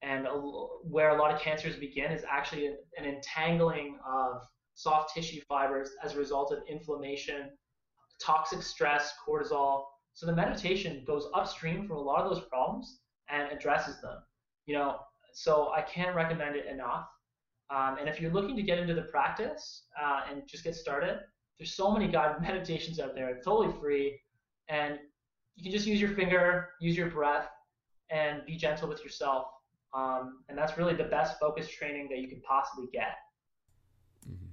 and 0.00 0.26
a, 0.26 0.30
where 0.30 1.10
a 1.10 1.18
lot 1.20 1.30
of 1.30 1.38
cancers 1.38 1.76
begin 1.76 2.10
is 2.12 2.24
actually 2.26 2.68
an, 2.68 2.78
an 2.96 3.04
entangling 3.04 3.98
of 4.10 4.40
soft 4.72 5.12
tissue 5.12 5.42
fibers 5.46 5.90
as 6.02 6.14
a 6.14 6.18
result 6.18 6.50
of 6.50 6.60
inflammation, 6.66 7.50
toxic 8.22 8.62
stress, 8.62 9.12
cortisol. 9.28 9.82
So 10.14 10.24
the 10.24 10.34
meditation 10.34 11.04
goes 11.06 11.28
upstream 11.34 11.86
from 11.86 11.98
a 11.98 12.00
lot 12.00 12.22
of 12.22 12.34
those 12.34 12.48
problems 12.48 13.00
and 13.28 13.52
addresses 13.52 14.00
them. 14.00 14.16
You 14.64 14.76
know, 14.76 14.96
so 15.32 15.72
I 15.76 15.82
can't 15.82 16.14
recommend 16.14 16.56
it 16.56 16.66
enough. 16.66 17.06
Um, 17.70 17.96
and 17.98 18.08
if 18.08 18.20
you're 18.20 18.32
looking 18.32 18.56
to 18.56 18.62
get 18.62 18.78
into 18.78 18.94
the 18.94 19.02
practice 19.02 19.84
uh, 20.00 20.20
and 20.30 20.42
just 20.46 20.64
get 20.64 20.74
started, 20.74 21.20
there's 21.58 21.74
so 21.74 21.90
many 21.90 22.08
guided 22.08 22.42
meditations 22.48 23.00
out 23.00 23.14
there, 23.14 23.40
totally 23.44 23.72
free, 23.80 24.20
and 24.68 24.98
you 25.56 25.62
can 25.62 25.72
just 25.72 25.86
use 25.86 26.00
your 26.00 26.10
finger, 26.10 26.70
use 26.80 26.96
your 26.96 27.10
breath, 27.10 27.48
and 28.10 28.44
be 28.46 28.56
gentle 28.56 28.88
with 28.88 29.02
yourself. 29.02 29.46
Um, 29.94 30.42
and 30.48 30.56
that's 30.56 30.78
really 30.78 30.94
the 30.94 31.04
best 31.04 31.38
focus 31.38 31.68
training 31.68 32.08
that 32.10 32.18
you 32.18 32.28
can 32.28 32.40
possibly 32.40 32.86
get. 32.92 33.16
Mm-hmm. 34.26 34.46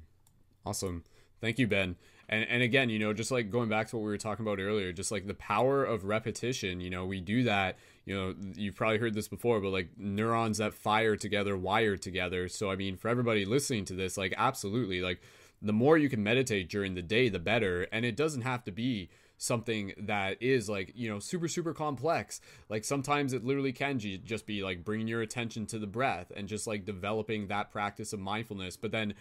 Awesome. 0.66 1.04
Thank 1.42 1.60
you, 1.60 1.68
Ben. 1.68 1.96
And 2.30 2.46
and 2.48 2.62
again, 2.62 2.90
you 2.90 3.00
know, 3.00 3.12
just 3.12 3.32
like 3.32 3.50
going 3.50 3.70
back 3.70 3.90
to 3.90 3.98
what 3.98 4.04
we 4.04 4.10
were 4.10 4.18
talking 4.18 4.46
about 4.46 4.60
earlier, 4.60 4.94
just 4.94 5.12
like 5.12 5.26
the 5.26 5.34
power 5.34 5.84
of 5.84 6.06
repetition, 6.06 6.80
you 6.80 6.92
know, 6.92 7.06
we 7.06 7.20
do 7.20 7.44
that, 7.44 7.78
you 8.06 8.16
know, 8.16 8.36
you've 8.56 8.76
probably 8.76 9.00
heard 9.00 9.16
this 9.16 9.28
before, 9.28 9.60
but 9.60 9.70
like 9.70 9.90
neurons 9.98 10.60
that 10.60 10.76
fire 10.76 11.16
together 11.16 11.58
wire 11.58 11.98
together. 11.98 12.48
So 12.48 12.70
I 12.70 12.76
mean, 12.76 12.98
for 12.98 13.10
everybody 13.10 13.46
listening 13.46 13.84
to 13.86 13.94
this, 13.96 14.16
like 14.16 14.34
absolutely, 14.38 15.02
like 15.02 15.22
the 15.60 15.74
more 15.74 15.98
you 15.98 16.08
can 16.08 16.24
meditate 16.24 16.70
during 16.70 16.94
the 16.94 17.02
day, 17.02 17.30
the 17.30 17.40
better. 17.40 17.88
And 17.92 18.06
it 18.06 18.16
doesn't 18.16 18.42
have 18.42 18.64
to 18.66 18.72
be 18.72 19.10
something 19.40 19.94
that 19.98 20.42
is 20.42 20.70
like 20.70 20.92
you 20.96 21.10
know 21.10 21.18
super 21.18 21.48
super 21.48 21.74
complex 21.74 22.42
like 22.68 22.84
sometimes 22.84 23.32
it 23.32 23.44
literally 23.44 23.72
can 23.72 23.98
just 23.98 24.46
be 24.46 24.62
like 24.62 24.84
bringing 24.84 25.08
your 25.08 25.22
attention 25.22 25.66
to 25.66 25.80
the 25.80 25.88
breath 25.88 26.30
and 26.36 26.50
just 26.50 26.68
like 26.68 26.84
developing 26.84 27.48
that 27.48 27.72
practice 27.72 28.12
of 28.12 28.20
mindfulness 28.20 28.76
but 28.76 28.92
then 28.92 29.14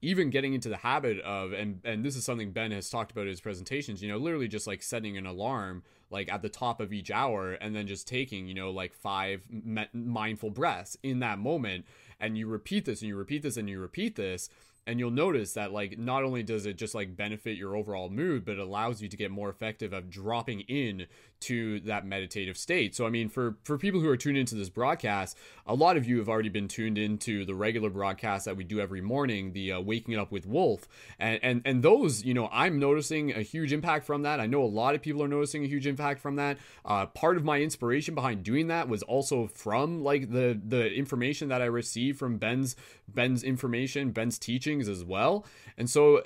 even 0.00 0.30
getting 0.30 0.54
into 0.54 0.68
the 0.68 0.76
habit 0.78 1.20
of 1.20 1.52
and 1.52 1.80
and 1.84 2.04
this 2.04 2.16
is 2.16 2.24
something 2.24 2.52
Ben 2.52 2.70
has 2.70 2.88
talked 2.88 3.10
about 3.10 3.22
in 3.22 3.28
his 3.28 3.40
presentations, 3.40 4.02
you 4.02 4.08
know, 4.08 4.18
literally 4.18 4.48
just 4.48 4.66
like 4.66 4.82
setting 4.82 5.16
an 5.16 5.26
alarm 5.26 5.82
like 6.10 6.32
at 6.32 6.42
the 6.42 6.48
top 6.48 6.80
of 6.80 6.92
each 6.92 7.10
hour 7.10 7.52
and 7.52 7.74
then 7.74 7.86
just 7.86 8.06
taking, 8.08 8.46
you 8.46 8.54
know, 8.54 8.70
like 8.70 8.94
five 8.94 9.42
me- 9.50 9.88
mindful 9.92 10.50
breaths 10.50 10.96
in 11.02 11.18
that 11.18 11.38
moment. 11.38 11.84
And 12.20 12.38
you 12.38 12.46
repeat 12.46 12.84
this 12.84 13.00
and 13.00 13.08
you 13.08 13.16
repeat 13.16 13.42
this 13.42 13.56
and 13.56 13.68
you 13.68 13.80
repeat 13.80 14.16
this 14.16 14.48
and 14.88 14.98
you'll 14.98 15.10
notice 15.10 15.52
that 15.52 15.70
like 15.70 15.98
not 15.98 16.24
only 16.24 16.42
does 16.42 16.64
it 16.64 16.78
just 16.78 16.94
like 16.94 17.14
benefit 17.14 17.58
your 17.58 17.76
overall 17.76 18.08
mood 18.08 18.44
but 18.44 18.52
it 18.52 18.58
allows 18.58 19.02
you 19.02 19.08
to 19.08 19.16
get 19.18 19.30
more 19.30 19.50
effective 19.50 19.92
of 19.92 20.08
dropping 20.08 20.60
in 20.62 21.06
to 21.40 21.80
that 21.80 22.04
meditative 22.04 22.56
state. 22.56 22.94
So 22.94 23.06
i 23.06 23.10
mean 23.10 23.28
for 23.28 23.56
for 23.64 23.78
people 23.78 24.00
who 24.00 24.08
are 24.08 24.16
tuned 24.16 24.38
into 24.38 24.54
this 24.54 24.68
broadcast 24.68 25.36
a 25.66 25.74
lot 25.74 25.96
of 25.96 26.06
you 26.06 26.18
have 26.18 26.28
already 26.28 26.48
been 26.48 26.68
tuned 26.68 26.98
into 26.98 27.44
the 27.44 27.54
regular 27.54 27.90
broadcast 27.90 28.46
that 28.46 28.56
we 28.56 28.64
do 28.64 28.80
every 28.80 29.00
morning 29.00 29.52
the 29.52 29.72
uh, 29.72 29.80
waking 29.80 30.16
up 30.18 30.32
with 30.32 30.46
wolf. 30.46 30.88
And 31.18 31.38
and 31.42 31.62
and 31.64 31.82
those 31.82 32.24
you 32.24 32.34
know 32.34 32.48
i'm 32.52 32.78
noticing 32.78 33.32
a 33.32 33.42
huge 33.42 33.72
impact 33.72 34.04
from 34.04 34.22
that. 34.22 34.40
I 34.40 34.46
know 34.46 34.62
a 34.62 34.66
lot 34.66 34.94
of 34.94 35.02
people 35.02 35.22
are 35.22 35.28
noticing 35.28 35.64
a 35.64 35.68
huge 35.68 35.86
impact 35.86 36.20
from 36.20 36.36
that. 36.36 36.58
Uh, 36.84 37.06
part 37.06 37.36
of 37.36 37.44
my 37.44 37.60
inspiration 37.60 38.14
behind 38.14 38.42
doing 38.42 38.68
that 38.68 38.88
was 38.88 39.02
also 39.02 39.46
from 39.46 40.02
like 40.02 40.32
the 40.32 40.60
the 40.62 40.92
information 40.92 41.48
that 41.48 41.62
i 41.62 41.66
received 41.66 42.18
from 42.18 42.38
ben's 42.38 42.76
ben's 43.06 43.42
information 43.42 44.10
ben's 44.10 44.38
teachings 44.38 44.88
as 44.88 45.04
well. 45.04 45.46
And 45.76 45.88
so 45.88 46.22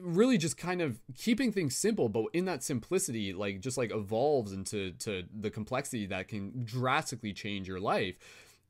really 0.00 0.38
just 0.38 0.56
kind 0.56 0.80
of 0.80 1.00
keeping 1.16 1.52
things 1.52 1.76
simple 1.76 2.08
but 2.08 2.24
in 2.32 2.44
that 2.46 2.62
simplicity 2.62 3.32
like 3.32 3.60
just 3.60 3.76
like 3.76 3.92
evolves 3.92 4.52
into 4.54 4.92
to 4.92 5.24
the 5.38 5.50
complexity 5.50 6.06
that 6.06 6.28
can 6.28 6.64
drastically 6.64 7.32
change 7.32 7.68
your 7.68 7.80
life 7.80 8.16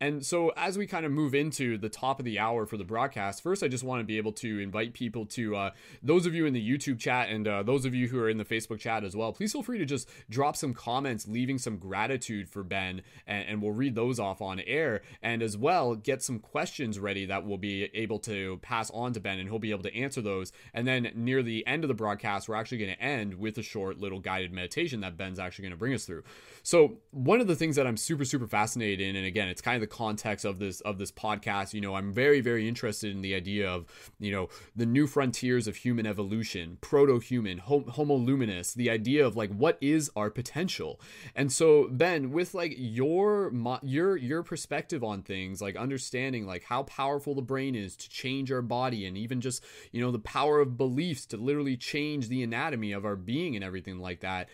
And 0.01 0.26
so, 0.26 0.53
as 0.57 0.76
we 0.76 0.86
kind 0.86 1.07
of 1.07 1.12
move 1.12 1.34
into 1.34 1.78
the 1.78 1.88
top 1.88 2.18
of 2.18 2.24
the 2.24 2.38
hour 2.38 2.66
for 2.66 2.76
the 2.76 2.84
broadcast, 2.84 3.42
first, 3.42 3.62
I 3.62 3.68
just 3.68 3.84
want 3.84 4.01
to 4.01 4.05
be 4.05 4.16
able 4.16 4.32
to 4.32 4.59
invite 4.59 4.92
people 4.92 5.24
to 5.26 5.55
uh, 5.55 5.70
those 6.03 6.26
of 6.26 6.34
you 6.34 6.47
in 6.47 6.53
the 6.53 6.68
YouTube 6.68 6.99
chat 6.99 7.28
and 7.28 7.47
uh, 7.47 7.62
those 7.62 7.84
of 7.84 7.95
you 7.95 8.09
who 8.09 8.18
are 8.18 8.28
in 8.28 8.36
the 8.36 8.45
Facebook 8.45 8.80
chat 8.80 9.05
as 9.05 9.14
well. 9.14 9.32
Please 9.32 9.53
feel 9.53 9.62
free 9.62 9.78
to 9.78 9.84
just 9.84 10.11
drop 10.28 10.57
some 10.57 10.74
comments, 10.74 11.28
leaving 11.28 11.59
some 11.59 11.78
gratitude 11.78 12.49
for 12.49 12.64
Ben, 12.64 13.03
and, 13.26 13.49
and 13.49 13.62
we'll 13.62 13.70
read 13.70 13.95
those 13.95 14.18
off 14.18 14.42
on 14.42 14.61
air. 14.61 15.03
And 15.22 15.42
as 15.42 15.57
well, 15.57 15.95
get 15.95 16.22
some 16.22 16.40
questions 16.40 16.99
ready 16.99 17.26
that 17.26 17.47
we'll 17.47 17.57
be 17.57 17.84
able 17.95 18.18
to 18.20 18.59
pass 18.62 18.90
on 18.90 19.12
to 19.12 19.20
Ben, 19.20 19.38
and 19.38 19.49
he'll 19.49 19.61
be 19.61 19.70
able 19.70 19.84
to 19.84 19.97
answer 19.97 20.20
those. 20.20 20.51
And 20.74 20.88
then 20.88 21.12
near 21.14 21.40
the 21.42 21.64
end 21.68 21.84
of 21.84 21.88
the 21.88 21.95
broadcast, 21.95 22.49
we're 22.49 22.57
actually 22.57 22.78
going 22.78 22.95
to 22.95 23.03
end 23.03 23.34
with 23.34 23.59
a 23.59 23.62
short 23.62 24.01
little 24.01 24.18
guided 24.18 24.53
meditation 24.53 25.01
that 25.03 25.16
Ben's 25.16 25.38
actually 25.38 25.62
going 25.62 25.72
to 25.72 25.78
bring 25.78 25.95
us 25.95 26.05
through. 26.05 26.24
So, 26.64 26.99
one 27.12 27.40
of 27.40 27.47
the 27.47 27.55
things 27.55 27.76
that 27.76 27.86
I'm 27.86 27.97
super, 27.97 28.24
super 28.24 28.49
fascinated 28.49 29.01
in, 29.01 29.14
and 29.14 29.24
again, 29.24 29.49
it's 29.49 29.62
kind 29.62 29.76
of 29.76 29.84
the 29.85 29.89
context 29.97 30.45
of 30.45 30.59
this 30.59 30.80
of 30.80 30.99
this 30.99 31.12
podcast 31.12 31.74
you 31.74 31.80
know 31.80 31.95
i'm 31.95 32.12
very 32.12 32.41
very 32.41 32.66
interested 32.66 33.11
in 33.11 33.20
the 33.20 33.35
idea 33.35 33.68
of 33.68 33.85
you 34.18 34.32
know 34.32 34.49
the 34.74 34.87
new 34.87 35.07
frontiers 35.07 35.66
of 35.66 35.76
human 35.76 36.07
evolution 36.07 36.78
proto-human 36.80 37.59
homo 37.59 38.14
luminous 38.14 38.72
the 38.74 38.89
idea 38.91 39.26
of 39.26 39.37
like 39.37 39.51
what 39.51 39.76
is 39.80 40.11
our 40.16 40.30
potential? 40.30 41.01
And 41.35 41.53
so 41.53 41.89
ben 41.91 42.30
with 42.32 42.55
like 42.55 42.74
your 42.76 43.53
your 43.82 44.16
your 44.16 44.43
perspective 44.43 45.03
on 45.05 45.22
things 45.22 45.61
like 45.61 45.76
understanding 45.76 46.47
like 46.47 46.64
how 46.64 46.82
powerful 46.85 47.35
the 47.35 47.43
brain 47.43 47.74
is 47.74 47.97
to 47.97 48.09
change 48.09 48.51
our 48.51 48.62
body 48.62 49.07
and 49.07 49.16
even 49.16 49.41
just 49.41 49.64
you 49.93 50.01
know 50.01 50.11
the 50.11 50.18
power 50.18 50.61
of 50.61 50.76
beliefs 50.76 51.26
to 51.26 51.37
literally 51.37 51.76
change 51.76 52.28
the 52.28 52.43
anatomy 52.43 52.93
of 52.93 53.05
our 53.05 53.16
being 53.16 53.55
and 53.55 53.64
everything 53.64 53.99
like 53.99 54.20
that 54.20 54.49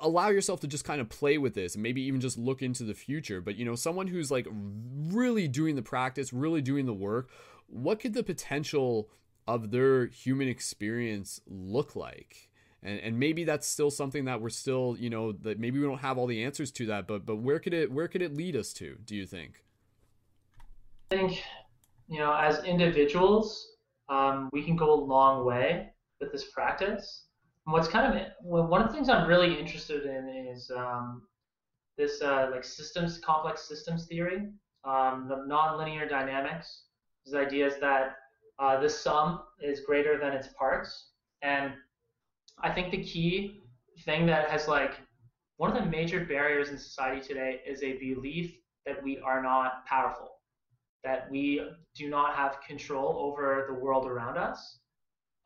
allow 0.00 0.28
yourself 0.28 0.60
to 0.60 0.66
just 0.66 0.84
kind 0.84 1.00
of 1.00 1.08
play 1.08 1.38
with 1.38 1.54
this 1.54 1.74
and 1.74 1.82
maybe 1.82 2.02
even 2.02 2.20
just 2.20 2.38
look 2.38 2.62
into 2.62 2.84
the 2.84 2.94
future. 2.94 3.40
But 3.40 3.56
you 3.56 3.64
know 3.64 3.74
someone 3.74 4.06
who's 4.06 4.30
like 4.30 4.46
really 4.50 5.48
doing 5.48 5.76
the 5.76 5.82
practice 5.82 6.32
really 6.32 6.62
doing 6.62 6.86
the 6.86 6.94
work 6.94 7.30
what 7.68 8.00
could 8.00 8.14
the 8.14 8.22
potential 8.22 9.10
of 9.46 9.70
their 9.70 10.06
human 10.06 10.48
experience 10.48 11.40
look 11.46 11.96
like? 11.96 12.50
And 12.82 13.00
and 13.00 13.18
maybe 13.18 13.44
that's 13.44 13.66
still 13.66 13.90
something 13.90 14.26
that 14.26 14.40
we're 14.40 14.50
still 14.50 14.96
you 14.98 15.10
know 15.10 15.32
that 15.32 15.58
maybe 15.58 15.78
we 15.78 15.86
don't 15.86 15.98
have 15.98 16.18
all 16.18 16.26
the 16.26 16.44
answers 16.44 16.70
to 16.72 16.86
that 16.86 17.06
but 17.06 17.26
but 17.26 17.36
where 17.36 17.58
could 17.58 17.74
it 17.74 17.90
where 17.90 18.08
could 18.08 18.22
it 18.22 18.34
lead 18.34 18.54
us 18.56 18.72
to 18.74 18.96
do 19.04 19.16
you 19.16 19.26
think? 19.26 19.64
I 21.10 21.16
think 21.16 21.42
you 22.08 22.18
know 22.18 22.34
as 22.34 22.62
individuals 22.64 23.72
um, 24.08 24.50
we 24.52 24.62
can 24.62 24.76
go 24.76 24.92
a 24.92 25.00
long 25.00 25.44
way 25.44 25.90
with 26.20 26.32
this 26.32 26.44
practice 26.50 27.25
what's 27.66 27.88
kind 27.88 28.16
of 28.16 28.22
one 28.40 28.80
of 28.80 28.88
the 28.88 28.94
things 28.94 29.08
I'm 29.08 29.26
really 29.26 29.58
interested 29.58 30.06
in 30.06 30.28
is 30.52 30.70
um, 30.74 31.22
this 31.98 32.22
uh, 32.22 32.48
like 32.52 32.64
systems, 32.64 33.18
complex 33.18 33.68
systems 33.68 34.06
theory, 34.06 34.48
um, 34.84 35.26
the 35.28 35.44
nonlinear 35.48 36.08
dynamics. 36.08 36.82
Idea 37.34 37.66
is 37.66 37.80
that 37.80 38.14
uh, 38.60 38.78
the 38.80 38.88
sum 38.88 39.40
is 39.60 39.80
greater 39.80 40.16
than 40.16 40.32
its 40.32 40.46
parts, 40.56 41.08
and 41.42 41.72
I 42.62 42.70
think 42.70 42.92
the 42.92 43.02
key 43.02 43.62
thing 44.04 44.26
that 44.26 44.48
has 44.48 44.68
like 44.68 45.00
one 45.56 45.76
of 45.76 45.82
the 45.82 45.90
major 45.90 46.24
barriers 46.24 46.68
in 46.68 46.78
society 46.78 47.20
today 47.20 47.60
is 47.66 47.82
a 47.82 47.94
belief 47.98 48.54
that 48.84 49.02
we 49.02 49.18
are 49.18 49.42
not 49.42 49.84
powerful, 49.86 50.36
that 51.02 51.28
we 51.32 51.68
do 51.96 52.08
not 52.08 52.36
have 52.36 52.60
control 52.60 53.18
over 53.18 53.66
the 53.68 53.74
world 53.74 54.06
around 54.06 54.38
us, 54.38 54.78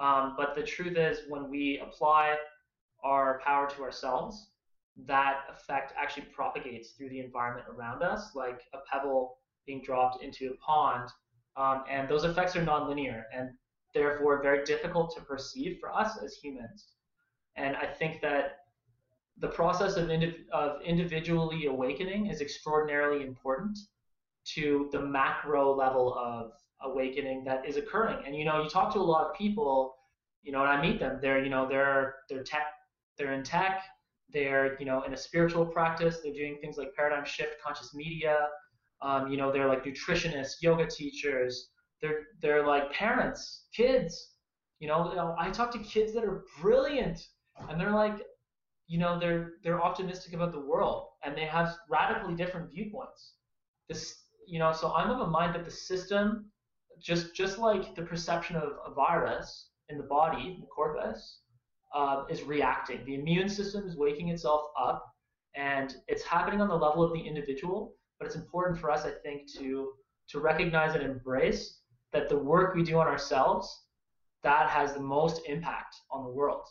um, 0.01 0.35
but 0.37 0.55
the 0.55 0.63
truth 0.63 0.97
is, 0.97 1.21
when 1.29 1.51
we 1.51 1.79
apply 1.79 2.37
our 3.05 3.41
power 3.45 3.69
to 3.69 3.83
ourselves, 3.83 4.49
that 5.07 5.43
effect 5.51 5.93
actually 5.97 6.27
propagates 6.33 6.91
through 6.91 7.11
the 7.11 7.21
environment 7.21 7.67
around 7.71 8.03
us, 8.03 8.35
like 8.35 8.63
a 8.75 8.79
pebble 8.91 9.39
being 9.67 9.83
dropped 9.83 10.23
into 10.23 10.51
a 10.51 10.57
pond. 10.57 11.11
Um, 11.57 11.85
and 11.89 12.09
those 12.09 12.25
effects 12.25 12.57
are 12.57 12.65
nonlinear 12.65 13.25
and 13.35 13.51
therefore 13.95 14.43
very 14.43 14.65
difficult 14.65 15.15
to 15.17 15.23
perceive 15.23 15.79
for 15.79 15.93
us 15.93 16.23
as 16.23 16.35
humans. 16.35 16.87
And 17.57 17.77
I 17.77 17.87
think 17.87 18.21
that 18.23 18.59
the 19.39 19.49
process 19.49 19.97
of, 19.97 20.09
indiv- 20.09 20.49
of 20.53 20.81
individually 20.83 21.67
awakening 21.67 22.27
is 22.27 22.41
extraordinarily 22.41 23.25
important 23.25 23.79
to 24.45 24.89
the 24.93 25.01
macro 25.01 25.75
level 25.75 26.15
of 26.15 26.53
awakening 26.93 27.45
that 27.45 27.67
is 27.69 27.77
occurring. 27.77 28.19
And 28.27 28.35
you 28.37 28.45
know, 28.45 28.63
you 28.63 28.69
talk 28.69 28.93
to 28.95 28.99
a 28.99 29.03
lot 29.03 29.27
of 29.27 29.35
people, 29.37 29.95
you 30.43 30.53
know, 30.53 30.61
and 30.61 30.69
I 30.71 30.81
meet 30.81 31.01
them. 31.01 31.19
They're 31.21 31.43
you 31.43 31.51
know 31.51 31.69
they're 31.69 32.17
they're 32.29 32.43
tech, 32.43 32.67
they're 33.19 33.33
in 33.33 33.43
tech. 33.43 33.83
They're 34.33 34.77
you 34.79 34.87
know 34.87 35.03
in 35.03 35.13
a 35.13 35.17
spiritual 35.17 35.67
practice. 35.67 36.19
They're 36.23 36.33
doing 36.33 36.59
things 36.61 36.77
like 36.77 36.95
paradigm 36.95 37.25
shift, 37.25 37.57
conscious 37.65 37.95
media. 37.95 38.49
Um, 39.03 39.31
you 39.31 39.37
know, 39.37 39.51
they're 39.51 39.69
like 39.69 39.85
nutritionists, 39.85 40.61
yoga 40.63 40.87
teachers. 40.87 41.71
They're 42.01 42.27
they're 42.41 42.67
like 42.67 42.93
parents, 42.93 43.67
kids. 43.75 44.35
You 44.79 44.89
know, 44.89 45.11
you 45.11 45.17
know, 45.17 45.35
I 45.39 45.51
talk 45.51 45.71
to 45.73 45.79
kids 45.79 46.13
that 46.15 46.25
are 46.25 46.45
brilliant, 46.61 47.21
and 47.69 47.79
they're 47.79 47.91
like, 47.91 48.23
you 48.87 48.99
know, 48.99 49.19
they're 49.19 49.53
they're 49.63 49.83
optimistic 49.83 50.33
about 50.33 50.53
the 50.53 50.61
world, 50.61 51.09
and 51.23 51.37
they 51.37 51.45
have 51.47 51.77
radically 51.89 52.35
different 52.35 52.71
viewpoints. 52.71 53.35
This, 53.89 54.23
you 54.47 54.59
know, 54.59 54.73
so 54.73 54.93
I'm 54.95 55.11
of 55.11 55.21
a 55.21 55.27
mind 55.27 55.55
that 55.55 55.65
the 55.65 55.71
system 55.71 56.51
just 57.03 57.35
just 57.35 57.59
like 57.59 57.95
the 57.95 58.03
perception 58.03 58.57
of 58.57 58.73
a 58.87 58.93
virus 58.95 59.71
in 59.89 59.99
the 59.99 60.05
body, 60.05 60.55
in 60.55 60.61
the 60.61 60.67
corpus, 60.67 61.41
uh, 61.95 62.25
is 62.29 62.43
reacting. 62.43 63.05
The 63.05 63.15
immune 63.15 63.49
system 63.49 63.87
is 63.87 63.97
waking 63.97 64.29
itself 64.29 64.63
up, 64.79 65.05
and 65.57 65.95
it's 66.09 66.23
happening 66.23 66.61
on 66.61 66.69
the 66.69 66.77
level 66.77 67.03
of 67.03 67.13
the 67.13 67.21
individual. 67.21 67.95
But 68.19 68.27
it's 68.27 68.37
important 68.37 68.79
for 68.79 68.91
us, 68.91 69.05
I 69.05 69.13
think, 69.23 69.51
to 69.55 69.93
to 70.29 70.41
recognize 70.41 70.95
and 70.95 71.03
embrace 71.03 71.81
that 72.13 72.29
the 72.29 72.39
work 72.39 72.75
we 72.75 72.83
do 72.83 72.99
on 72.99 73.07
ourselves 73.07 73.85
that 74.43 74.71
has 74.71 74.95
the 74.95 75.01
most 75.01 75.43
impact 75.47 75.95
on 76.11 76.25
the 76.25 76.31
world 76.31 76.63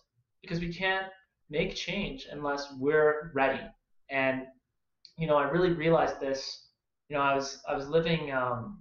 because 0.42 0.60
we 0.60 0.74
can't 0.74 1.06
make 1.50 1.76
change 1.76 2.28
unless 2.32 2.68
we're 2.80 3.32
ready. 3.34 3.62
And 4.10 4.44
you 5.18 5.28
know, 5.28 5.36
I 5.36 5.50
really 5.50 5.74
realized 5.74 6.20
this. 6.20 6.68
You 7.10 7.18
know, 7.18 7.22
I 7.22 7.36
was 7.36 7.62
I 7.68 7.76
was 7.76 7.88
living 7.90 8.32
um, 8.32 8.80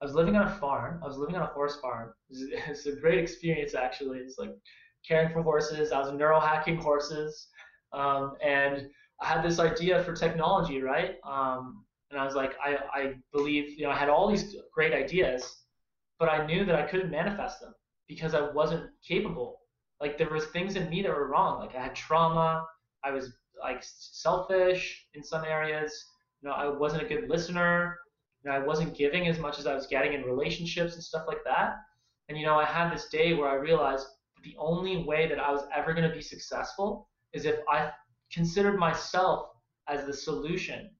I 0.00 0.04
was 0.04 0.14
living 0.14 0.36
on 0.36 0.46
a 0.46 0.50
farm. 0.50 1.00
I 1.02 1.06
was 1.06 1.16
living 1.16 1.36
on 1.36 1.42
a 1.42 1.46
horse 1.46 1.76
farm. 1.80 2.12
It's 2.30 2.86
a 2.86 2.96
great 2.96 3.18
experience 3.18 3.74
actually. 3.74 4.18
It's 4.18 4.38
like 4.38 4.54
caring 5.06 5.32
for 5.32 5.42
horses. 5.42 5.92
I 5.92 5.98
was 5.98 6.10
neurohacking 6.10 6.78
horses, 6.78 7.48
um, 7.92 8.34
and 8.42 8.88
I 9.22 9.26
had 9.26 9.42
this 9.42 9.58
idea 9.58 10.02
for 10.04 10.14
technology, 10.14 10.82
right? 10.82 11.16
Um, 11.24 11.84
and 12.10 12.20
I 12.20 12.24
was 12.24 12.34
like, 12.34 12.54
I, 12.62 12.76
I 12.92 13.14
believe, 13.32 13.78
you 13.78 13.84
know, 13.84 13.90
I 13.90 13.96
had 13.96 14.08
all 14.08 14.28
these 14.28 14.56
great 14.72 14.92
ideas, 14.92 15.64
but 16.18 16.28
I 16.28 16.46
knew 16.46 16.64
that 16.64 16.74
I 16.74 16.82
couldn't 16.82 17.10
manifest 17.10 17.60
them 17.60 17.74
because 18.08 18.34
I 18.34 18.50
wasn't 18.50 18.90
capable. 19.06 19.60
Like 20.00 20.18
there 20.18 20.28
was 20.28 20.46
things 20.46 20.76
in 20.76 20.90
me 20.90 21.02
that 21.02 21.10
were 21.10 21.28
wrong. 21.28 21.60
Like 21.60 21.74
I 21.74 21.82
had 21.82 21.94
trauma. 21.94 22.64
I 23.04 23.10
was 23.12 23.32
like 23.60 23.82
selfish 23.82 25.06
in 25.14 25.22
some 25.22 25.44
areas. 25.44 26.04
You 26.42 26.48
know, 26.48 26.54
I 26.54 26.68
wasn't 26.68 27.02
a 27.02 27.06
good 27.06 27.28
listener 27.30 27.96
know, 28.46 28.52
I 28.52 28.58
wasn't 28.58 28.96
giving 28.96 29.28
as 29.28 29.38
much 29.38 29.58
as 29.58 29.66
I 29.66 29.74
was 29.74 29.86
getting 29.86 30.12
in 30.12 30.22
relationships 30.22 30.94
and 30.94 31.02
stuff 31.02 31.26
like 31.26 31.44
that. 31.44 31.76
And 32.28 32.38
you 32.38 32.44
know, 32.44 32.58
I 32.58 32.64
had 32.64 32.92
this 32.92 33.08
day 33.08 33.34
where 33.34 33.48
I 33.48 33.54
realized 33.54 34.06
the 34.42 34.56
only 34.58 35.04
way 35.04 35.28
that 35.28 35.38
I 35.38 35.50
was 35.50 35.66
ever 35.74 35.92
going 35.92 36.08
to 36.08 36.14
be 36.14 36.22
successful 36.22 37.08
is 37.32 37.44
if 37.44 37.56
I 37.68 37.90
considered 38.32 38.78
myself 38.78 39.50
as 39.88 40.04
the 40.04 40.12
solution. 40.12 40.90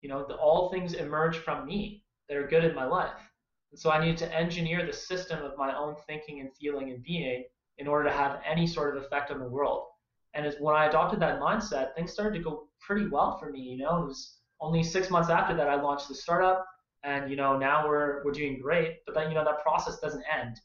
You 0.00 0.08
know, 0.08 0.24
the, 0.26 0.34
all 0.34 0.70
things 0.70 0.94
emerge 0.94 1.38
from 1.38 1.66
me 1.66 2.02
that 2.28 2.36
are 2.36 2.46
good 2.46 2.64
in 2.64 2.74
my 2.74 2.84
life. 2.84 3.30
And 3.70 3.78
so 3.78 3.90
I 3.90 4.00
needed 4.00 4.18
to 4.18 4.34
engineer 4.34 4.84
the 4.84 4.92
system 4.92 5.42
of 5.44 5.56
my 5.56 5.76
own 5.76 5.94
thinking 6.06 6.40
and 6.40 6.50
feeling 6.56 6.90
and 6.90 7.02
being 7.02 7.44
in 7.78 7.86
order 7.86 8.08
to 8.08 8.14
have 8.14 8.40
any 8.44 8.66
sort 8.66 8.96
of 8.96 9.02
effect 9.02 9.30
on 9.30 9.38
the 9.38 9.48
world. 9.48 9.86
And 10.34 10.46
as 10.46 10.56
when 10.60 10.74
I 10.74 10.86
adopted 10.86 11.20
that 11.20 11.40
mindset, 11.40 11.94
things 11.94 12.12
started 12.12 12.38
to 12.38 12.44
go 12.44 12.68
pretty 12.80 13.08
well 13.08 13.38
for 13.38 13.50
me. 13.50 13.60
You 13.60 13.78
know, 13.78 14.02
it 14.02 14.06
was 14.06 14.38
only 14.60 14.82
six 14.82 15.10
months 15.10 15.30
after 15.30 15.54
that 15.56 15.68
I 15.68 15.80
launched 15.80 16.08
the 16.08 16.14
startup 16.14 16.66
and 17.04 17.30
you 17.30 17.36
know 17.36 17.58
now 17.58 17.86
we're 17.86 18.24
we're 18.24 18.32
doing 18.32 18.60
great 18.60 18.98
but 19.06 19.14
then 19.14 19.28
you 19.28 19.34
know 19.34 19.44
that 19.44 19.62
process 19.62 19.98
doesn't 20.00 20.24
end. 20.32 20.60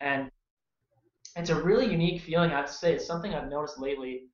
And 0.00 0.30
it's 1.36 1.50
a 1.50 1.62
really 1.62 1.90
unique 1.90 2.22
feeling 2.22 2.50
i 2.50 2.56
have 2.56 2.66
to 2.66 2.72
say. 2.72 2.94
It's 2.94 3.06
something 3.06 3.34
i've 3.34 3.48
noticed 3.48 3.78
lately. 3.78 4.24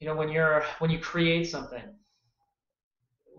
You 0.00 0.08
know 0.08 0.16
when 0.16 0.28
you're 0.28 0.64
when 0.78 0.90
you 0.90 0.98
create 0.98 1.44
something 1.48 1.82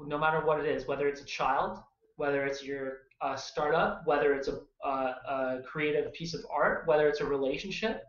no 0.05 0.17
matter 0.17 0.45
what 0.45 0.59
it 0.59 0.65
is 0.65 0.87
whether 0.87 1.07
it's 1.07 1.21
a 1.21 1.25
child 1.25 1.77
whether 2.17 2.45
it's 2.45 2.63
your 2.63 3.03
uh, 3.21 3.35
startup 3.35 4.01
whether 4.05 4.33
it's 4.33 4.49
a, 4.49 4.59
uh, 4.85 5.13
a 5.29 5.61
creative 5.65 6.11
piece 6.13 6.33
of 6.33 6.41
art 6.51 6.85
whether 6.87 7.07
it's 7.07 7.21
a 7.21 7.25
relationship 7.25 8.03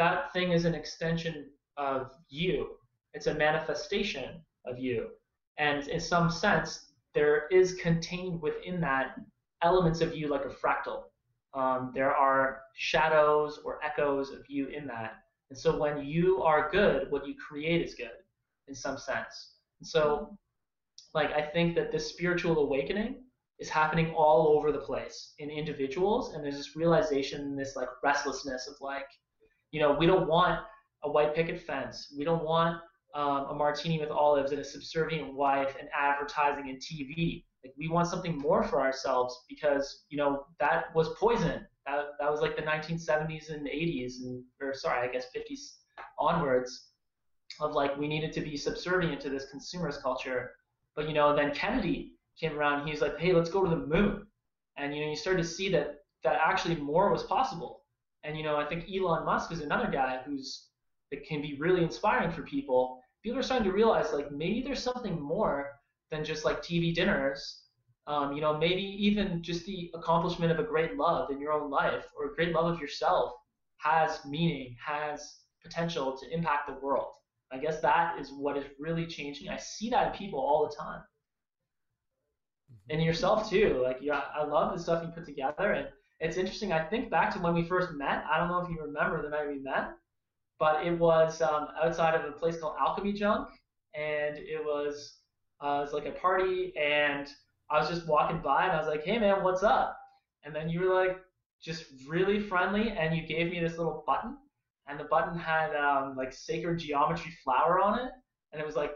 that 0.00 0.32
thing 0.32 0.52
is 0.52 0.64
an 0.64 0.74
extension 0.74 1.50
of 1.76 2.12
you. 2.30 2.76
It's 3.12 3.26
a 3.26 3.34
manifestation 3.34 4.40
of 4.64 4.78
you. 4.78 5.08
And 5.58 5.86
in 5.88 6.00
some 6.00 6.30
sense 6.30 6.89
there 7.14 7.46
is 7.48 7.74
contained 7.74 8.40
within 8.40 8.80
that 8.80 9.16
elements 9.62 10.00
of 10.00 10.14
you 10.14 10.28
like 10.28 10.44
a 10.44 10.48
fractal. 10.48 11.04
Um, 11.54 11.92
there 11.94 12.14
are 12.14 12.62
shadows 12.74 13.60
or 13.64 13.80
echoes 13.84 14.30
of 14.30 14.42
you 14.48 14.68
in 14.68 14.86
that. 14.86 15.14
And 15.50 15.58
so 15.58 15.78
when 15.78 16.04
you 16.04 16.42
are 16.42 16.70
good, 16.70 17.10
what 17.10 17.26
you 17.26 17.34
create 17.34 17.82
is 17.82 17.94
good 17.94 18.10
in 18.68 18.74
some 18.74 18.96
sense. 18.96 19.54
And 19.80 19.88
so 19.88 20.38
like 21.14 21.32
I 21.32 21.42
think 21.42 21.74
that 21.74 21.90
this 21.92 22.08
spiritual 22.08 22.58
awakening 22.58 23.16
is 23.58 23.68
happening 23.68 24.14
all 24.14 24.56
over 24.56 24.72
the 24.72 24.78
place 24.78 25.34
in 25.38 25.50
individuals, 25.50 26.34
and 26.34 26.42
there's 26.42 26.56
this 26.56 26.76
realization, 26.76 27.56
this 27.56 27.76
like 27.76 27.88
restlessness 28.02 28.68
of 28.68 28.76
like, 28.80 29.06
you 29.70 29.80
know, 29.80 29.92
we 29.92 30.06
don't 30.06 30.28
want 30.28 30.60
a 31.02 31.10
white 31.10 31.34
picket 31.34 31.60
fence, 31.60 32.14
we 32.16 32.24
don't 32.24 32.44
want 32.44 32.80
um, 33.14 33.46
a 33.50 33.54
martini 33.54 33.98
with 33.98 34.10
olives 34.10 34.52
and 34.52 34.60
a 34.60 34.64
subservient 34.64 35.34
wife 35.34 35.74
and 35.78 35.88
advertising 35.98 36.68
and 36.68 36.78
TV. 36.78 37.44
Like 37.64 37.74
we 37.76 37.88
want 37.88 38.08
something 38.08 38.38
more 38.38 38.62
for 38.62 38.80
ourselves 38.80 39.44
because 39.48 40.04
you 40.08 40.16
know 40.16 40.46
that 40.60 40.94
was 40.94 41.08
poison. 41.18 41.66
That, 41.86 42.04
that 42.20 42.30
was 42.30 42.40
like 42.40 42.56
the 42.56 42.62
1970s 42.62 43.50
and 43.50 43.66
80s 43.66 44.22
and 44.22 44.42
or 44.60 44.72
sorry, 44.74 45.08
I 45.08 45.12
guess 45.12 45.26
50s 45.36 45.76
onwards 46.18 46.88
of 47.60 47.72
like 47.72 47.96
we 47.96 48.06
needed 48.06 48.32
to 48.34 48.40
be 48.40 48.56
subservient 48.56 49.20
to 49.22 49.30
this 49.30 49.46
consumerist 49.54 50.02
culture. 50.02 50.52
But 50.94 51.08
you 51.08 51.14
know, 51.14 51.34
then 51.34 51.52
Kennedy 51.54 52.14
came 52.38 52.56
around. 52.56 52.86
He's 52.86 53.00
like, 53.00 53.18
hey, 53.18 53.32
let's 53.32 53.50
go 53.50 53.64
to 53.64 53.70
the 53.70 53.86
moon. 53.86 54.26
And 54.76 54.94
you 54.94 55.02
know, 55.02 55.10
you 55.10 55.16
start 55.16 55.36
to 55.38 55.44
see 55.44 55.70
that 55.72 55.96
that 56.24 56.38
actually 56.42 56.76
more 56.76 57.10
was 57.10 57.24
possible. 57.24 57.82
And 58.24 58.36
you 58.36 58.42
know, 58.42 58.56
I 58.56 58.66
think 58.66 58.86
Elon 58.90 59.24
Musk 59.24 59.52
is 59.52 59.60
another 59.60 59.90
guy 59.90 60.20
who's 60.24 60.68
that 61.10 61.24
can 61.24 61.42
be 61.42 61.56
really 61.58 61.82
inspiring 61.82 62.30
for 62.30 62.42
people. 62.42 62.99
People 63.22 63.38
are 63.38 63.42
starting 63.42 63.66
to 63.66 63.72
realize 63.72 64.12
like 64.12 64.30
maybe 64.32 64.62
there's 64.62 64.82
something 64.82 65.20
more 65.20 65.72
than 66.10 66.24
just 66.24 66.44
like 66.44 66.62
TV 66.62 66.94
dinners. 66.94 67.62
Um, 68.06 68.32
you 68.32 68.40
know, 68.40 68.56
maybe 68.56 68.82
even 68.82 69.42
just 69.42 69.66
the 69.66 69.90
accomplishment 69.94 70.50
of 70.50 70.58
a 70.58 70.64
great 70.64 70.96
love 70.96 71.30
in 71.30 71.40
your 71.40 71.52
own 71.52 71.70
life 71.70 72.06
or 72.16 72.26
a 72.26 72.34
great 72.34 72.52
love 72.52 72.66
of 72.66 72.80
yourself 72.80 73.32
has 73.76 74.24
meaning, 74.24 74.74
has 74.84 75.40
potential 75.62 76.16
to 76.16 76.34
impact 76.34 76.66
the 76.66 76.84
world. 76.84 77.12
I 77.52 77.58
guess 77.58 77.80
that 77.80 78.18
is 78.18 78.32
what 78.32 78.56
is 78.56 78.64
really 78.78 79.06
changing. 79.06 79.48
I 79.48 79.56
see 79.56 79.90
that 79.90 80.12
in 80.12 80.18
people 80.18 80.40
all 80.40 80.68
the 80.68 80.74
time. 80.74 81.00
Mm-hmm. 82.72 82.96
And 82.96 83.02
yourself 83.02 83.50
too. 83.50 83.80
Like 83.82 83.98
yeah, 84.00 84.22
I 84.34 84.44
love 84.44 84.76
the 84.76 84.82
stuff 84.82 85.02
you 85.04 85.10
put 85.12 85.26
together 85.26 85.72
and 85.72 85.88
it's 86.20 86.36
interesting. 86.36 86.72
I 86.72 86.84
think 86.84 87.10
back 87.10 87.32
to 87.34 87.40
when 87.40 87.54
we 87.54 87.64
first 87.64 87.92
met. 87.92 88.24
I 88.30 88.38
don't 88.38 88.48
know 88.48 88.60
if 88.60 88.68
you 88.68 88.80
remember 88.82 89.22
the 89.22 89.30
night 89.30 89.48
we 89.48 89.58
met, 89.58 89.92
but 90.60 90.86
it 90.86 90.96
was 90.96 91.42
um, 91.42 91.68
outside 91.82 92.14
of 92.14 92.24
a 92.24 92.32
place 92.32 92.58
called 92.60 92.76
Alchemy 92.78 93.14
Junk, 93.14 93.48
and 93.94 94.36
it 94.36 94.62
was 94.64 95.16
uh, 95.60 95.78
it 95.78 95.80
was 95.80 95.92
like 95.92 96.06
a 96.06 96.12
party, 96.12 96.72
and 96.76 97.26
I 97.70 97.80
was 97.80 97.88
just 97.88 98.06
walking 98.06 98.40
by, 98.40 98.64
and 98.64 98.72
I 98.72 98.78
was 98.78 98.86
like, 98.86 99.02
"Hey 99.04 99.18
man, 99.18 99.42
what's 99.42 99.64
up?" 99.64 99.98
And 100.44 100.54
then 100.54 100.68
you 100.68 100.80
were 100.80 100.94
like, 100.94 101.18
just 101.62 101.84
really 102.08 102.40
friendly, 102.40 102.90
and 102.90 103.16
you 103.16 103.26
gave 103.26 103.50
me 103.50 103.60
this 103.60 103.78
little 103.78 104.04
button, 104.06 104.36
and 104.86 104.98
the 104.98 105.04
button 105.04 105.38
had 105.38 105.74
um, 105.76 106.16
like 106.16 106.32
sacred 106.32 106.78
geometry 106.78 107.32
flower 107.44 107.80
on 107.80 107.98
it, 107.98 108.10
and 108.52 108.60
it 108.60 108.66
was 108.66 108.76
like, 108.76 108.92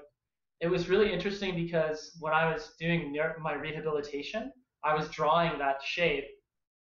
it 0.60 0.68
was 0.68 0.88
really 0.88 1.12
interesting 1.12 1.54
because 1.54 2.16
when 2.20 2.32
I 2.32 2.52
was 2.52 2.72
doing 2.78 3.14
my 3.40 3.54
rehabilitation, 3.54 4.52
I 4.82 4.94
was 4.94 5.08
drawing 5.10 5.58
that 5.58 5.82
shape 5.82 6.24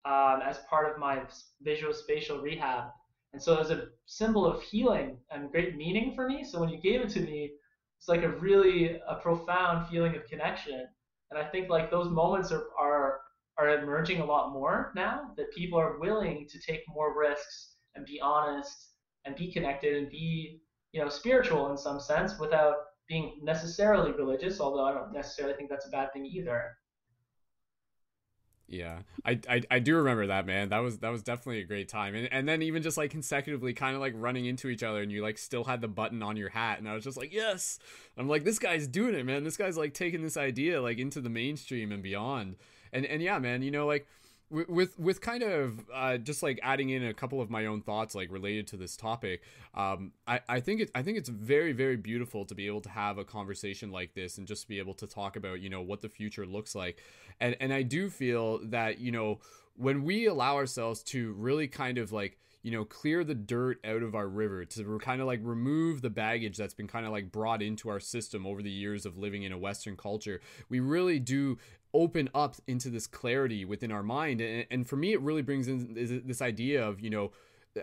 um, 0.05 0.41
as 0.45 0.59
part 0.71 0.91
of 0.91 0.99
my 0.99 1.23
visual 1.63 1.93
spatial 1.93 2.41
rehab, 2.41 2.91
and 3.33 3.43
so 3.43 3.59
was 3.59 3.71
a 3.71 3.89
symbol 4.07 4.47
of 4.47 4.63
healing 4.63 5.19
and 5.31 5.51
great 5.51 5.77
meaning 5.77 6.15
for 6.15 6.29
me. 6.29 6.45
So 6.45 6.61
when 6.61 6.71
you 6.71 6.81
gave 6.81 7.03
it 7.03 7.11
to 7.11 7.21
me, 7.21 7.53
it's 7.99 8.09
like 8.09 8.23
a 8.23 8.31
really 8.31 8.99
a 9.09 9.17
profound 9.17 9.89
feeling 9.89 10.17
of 10.17 10.25
connection, 10.25 10.87
and 11.31 11.39
I 11.39 11.45
think 11.45 11.69
like 11.69 11.91
those 11.91 12.09
moments 12.09 12.53
are 12.53 12.67
are 12.79 13.21
are 13.59 13.71
emerging 13.83 14.21
a 14.21 14.25
lot 14.25 14.53
more 14.53 14.93
now 14.95 15.33
that 15.37 15.53
people 15.53 15.79
are 15.79 15.99
willing 15.99 16.47
to 16.49 16.61
take 16.61 16.83
more 16.89 17.19
risks 17.19 17.75
and 17.97 18.07
be 18.07 18.21
honest 18.21 18.91
and 19.25 19.35
be 19.35 19.53
connected 19.53 19.97
and 19.97 20.09
be 20.09 20.61
you 20.93 21.03
know 21.03 21.09
spiritual 21.09 21.71
in 21.71 21.77
some 21.77 22.01
sense 22.01 22.39
without 22.39 22.77
being 23.09 23.41
necessarily 23.43 24.13
religious 24.13 24.61
although 24.61 24.85
i 24.85 24.93
don't 24.93 25.13
necessarily 25.13 25.55
think 25.57 25.69
that's 25.69 25.87
a 25.87 25.91
bad 25.91 26.13
thing 26.13 26.25
either 26.25 26.77
yeah. 28.69 28.99
I, 29.25 29.41
I 29.49 29.63
i 29.71 29.79
do 29.79 29.97
remember 29.97 30.27
that 30.27 30.47
man. 30.47 30.69
That 30.69 30.79
was 30.79 30.99
that 30.99 31.09
was 31.09 31.23
definitely 31.23 31.63
a 31.63 31.65
great 31.65 31.89
time. 31.89 32.15
And 32.15 32.29
and 32.31 32.49
then 32.49 32.63
even 32.63 32.83
just 32.83 32.99
like 32.99 33.11
consecutively 33.11 33.73
kind 33.73 33.95
of 33.95 34.01
like 34.01 34.13
running 34.17 34.45
into 34.47 34.69
each 34.69 34.83
other 34.83 35.01
and 35.01 35.11
you 35.11 35.23
like 35.23 35.39
still 35.39 35.65
had 35.65 35.81
the 35.81 35.89
button 35.89 36.23
on 36.23 36.37
your 36.37 36.51
hat 36.51 36.79
and 36.79 36.89
i 36.89 36.95
was 36.95 37.05
just 37.05 37.17
like 37.17 37.33
yes! 37.33 37.79
I'm 38.17 38.29
like 38.29 38.45
this 38.45 38.59
guy's 38.59 38.87
doing 38.87 39.15
it 39.15 39.25
man. 39.25 39.43
This 39.43 39.57
guy's 39.57 39.79
like 39.79 39.95
taking 39.95 40.23
this 40.23 40.37
idea 40.37 40.83
like 40.83 40.99
into 40.99 41.21
the 41.21 41.31
mainstream 41.31 41.93
and 41.93 42.03
beyond. 42.03 42.57
And 42.93 43.07
and 43.07 43.23
yeah 43.23 43.39
man 43.39 43.63
you 43.63 43.71
know 43.71 43.87
like 43.87 44.07
with 44.51 44.99
with 44.99 45.21
kind 45.21 45.43
of 45.43 45.81
uh, 45.93 46.17
just 46.17 46.43
like 46.43 46.59
adding 46.63 46.91
in 46.91 47.05
a 47.05 47.15
couple 47.15 47.41
of 47.41 47.51
my 47.51 47.67
own 47.67 47.83
thoughts 47.83 48.15
like 48.15 48.33
related 48.33 48.67
to 48.69 48.77
this 48.77 48.97
topic 48.97 49.43
um, 49.75 50.13
I, 50.27 50.41
I 50.49 50.61
think 50.61 50.81
it 50.81 50.91
I 50.95 51.03
think 51.03 51.19
it's 51.19 51.29
very 51.29 51.73
very 51.73 51.97
beautiful 51.97 52.45
to 52.47 52.55
be 52.55 52.67
able 52.67 52.81
to 52.83 52.89
have 52.91 53.19
a 53.19 53.25
conversation 53.25 53.91
like 53.91 54.15
this 54.15 54.39
and 54.39 54.47
just 54.47 54.69
be 54.69 54.79
able 54.79 54.95
to 54.95 55.07
talk 55.07 55.37
about 55.37 55.61
you 55.61 55.71
know 55.71 55.83
what 55.83 56.01
the 56.01 56.09
future 56.09 56.47
looks 56.47 56.75
like. 56.75 57.03
And 57.41 57.57
and 57.61 57.73
I 57.73 57.83
do 57.83 58.11
feel 58.11 58.59
that 58.65 58.99
you 58.99 59.13
know 59.13 59.41
when 59.77 60.03
we 60.03 60.27
allow 60.27 60.57
ourselves 60.57 61.03
to 61.05 61.33
really 61.35 61.69
kind 61.69 61.99
of 61.99 62.13
like 62.13 62.39
you 62.63 62.73
know 62.73 62.85
clear 62.85 63.23
the 63.23 63.35
dirt 63.35 63.79
out 63.85 64.03
of 64.03 64.15
our 64.15 64.29
river 64.29 64.65
to 64.65 64.99
kind 64.99 65.21
of 65.21 65.27
like 65.27 65.41
remove 65.43 66.03
the 66.03 66.11
baggage 66.11 66.57
that's 66.57 66.75
been 66.75 66.89
kind 66.89 67.07
of 67.07 67.13
like 67.13 67.31
brought 67.31 67.63
into 67.63 67.89
our 67.89 68.01
system 68.01 68.47
over 68.47 68.63
the 68.63 68.71
years 68.71 69.07
of 69.07 69.17
living 69.17 69.45
in 69.45 69.53
a 69.53 69.59
western 69.59 69.97
culture 69.97 70.41
we 70.69 70.81
really 70.81 71.21
do 71.21 71.57
open 71.95 72.29
up 72.35 72.57
into 72.67 72.91
this 72.91 73.07
clarity 73.07 73.65
within 73.65 73.91
our 73.91 74.03
mind. 74.03 74.41
And, 74.41 74.67
and 74.71 74.89
for 74.89 74.97
me 74.97 75.13
it 75.13 75.21
really 75.21 75.43
brings 75.43 75.69
in 75.69 76.23
this 76.27 76.43
idea 76.43 76.87
of 76.87 77.01
you 77.01 77.11
know 77.11 77.31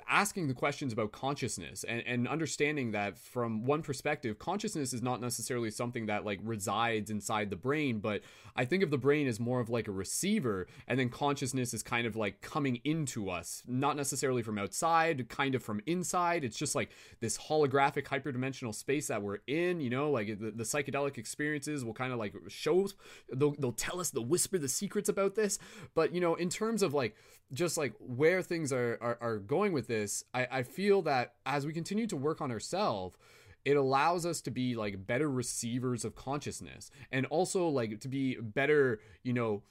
asking 0.07 0.47
the 0.47 0.53
questions 0.53 0.93
about 0.93 1.11
consciousness 1.11 1.83
and, 1.83 2.03
and 2.05 2.27
understanding 2.27 2.91
that 2.91 3.17
from 3.17 3.65
one 3.65 3.81
perspective 3.81 4.39
consciousness 4.39 4.93
is 4.93 5.01
not 5.01 5.21
necessarily 5.21 5.71
something 5.71 6.05
that 6.07 6.25
like 6.25 6.39
resides 6.43 7.09
inside 7.09 7.49
the 7.49 7.55
brain 7.55 7.99
but 7.99 8.21
i 8.55 8.65
think 8.65 8.83
of 8.83 8.91
the 8.91 8.97
brain 8.97 9.27
as 9.27 9.39
more 9.39 9.59
of 9.59 9.69
like 9.69 9.87
a 9.87 9.91
receiver 9.91 10.67
and 10.87 10.99
then 10.99 11.09
consciousness 11.09 11.73
is 11.73 11.83
kind 11.83 12.07
of 12.07 12.15
like 12.15 12.41
coming 12.41 12.79
into 12.83 13.29
us 13.29 13.63
not 13.67 13.95
necessarily 13.95 14.41
from 14.41 14.57
outside 14.57 15.27
kind 15.29 15.55
of 15.55 15.63
from 15.63 15.81
inside. 15.85 16.43
It's 16.43 16.57
just 16.57 16.75
like 16.75 16.91
this 17.19 17.37
holographic 17.37 18.03
hyperdimensional 18.03 18.73
space 18.73 19.07
that 19.07 19.21
we're 19.21 19.39
in 19.47 19.81
you 19.81 19.89
know 19.89 20.11
like 20.11 20.27
the, 20.39 20.51
the 20.51 20.63
psychedelic 20.63 21.17
experiences 21.17 21.83
will 21.83 21.93
kind 21.93 22.13
of 22.13 22.19
like 22.19 22.33
show 22.47 22.87
they'll, 23.33 23.55
they'll 23.59 23.71
tell 23.71 23.99
us 23.99 24.09
they'll 24.09 24.25
whisper 24.25 24.57
the 24.57 24.69
secrets 24.69 25.09
about 25.09 25.35
this. 25.35 25.59
But 25.93 26.13
you 26.13 26.21
know 26.21 26.35
in 26.35 26.49
terms 26.49 26.83
of 26.83 26.93
like 26.93 27.15
just 27.53 27.77
like 27.77 27.93
where 27.99 28.41
things 28.41 28.73
are, 28.73 28.97
are, 29.01 29.17
are 29.21 29.37
going 29.37 29.71
with 29.73 29.87
this, 29.87 30.23
I, 30.33 30.47
I 30.51 30.63
feel 30.63 31.01
that 31.03 31.35
as 31.45 31.65
we 31.65 31.73
continue 31.73 32.07
to 32.07 32.17
work 32.17 32.41
on 32.41 32.51
ourselves, 32.51 33.17
it 33.63 33.77
allows 33.77 34.25
us 34.25 34.41
to 34.41 34.51
be 34.51 34.75
like 34.75 35.07
better 35.07 35.29
receivers 35.29 36.05
of 36.05 36.15
consciousness 36.15 36.91
and 37.11 37.25
also 37.27 37.67
like 37.67 37.99
to 38.01 38.07
be 38.07 38.35
better, 38.35 38.99
you 39.23 39.33
know, 39.33 39.63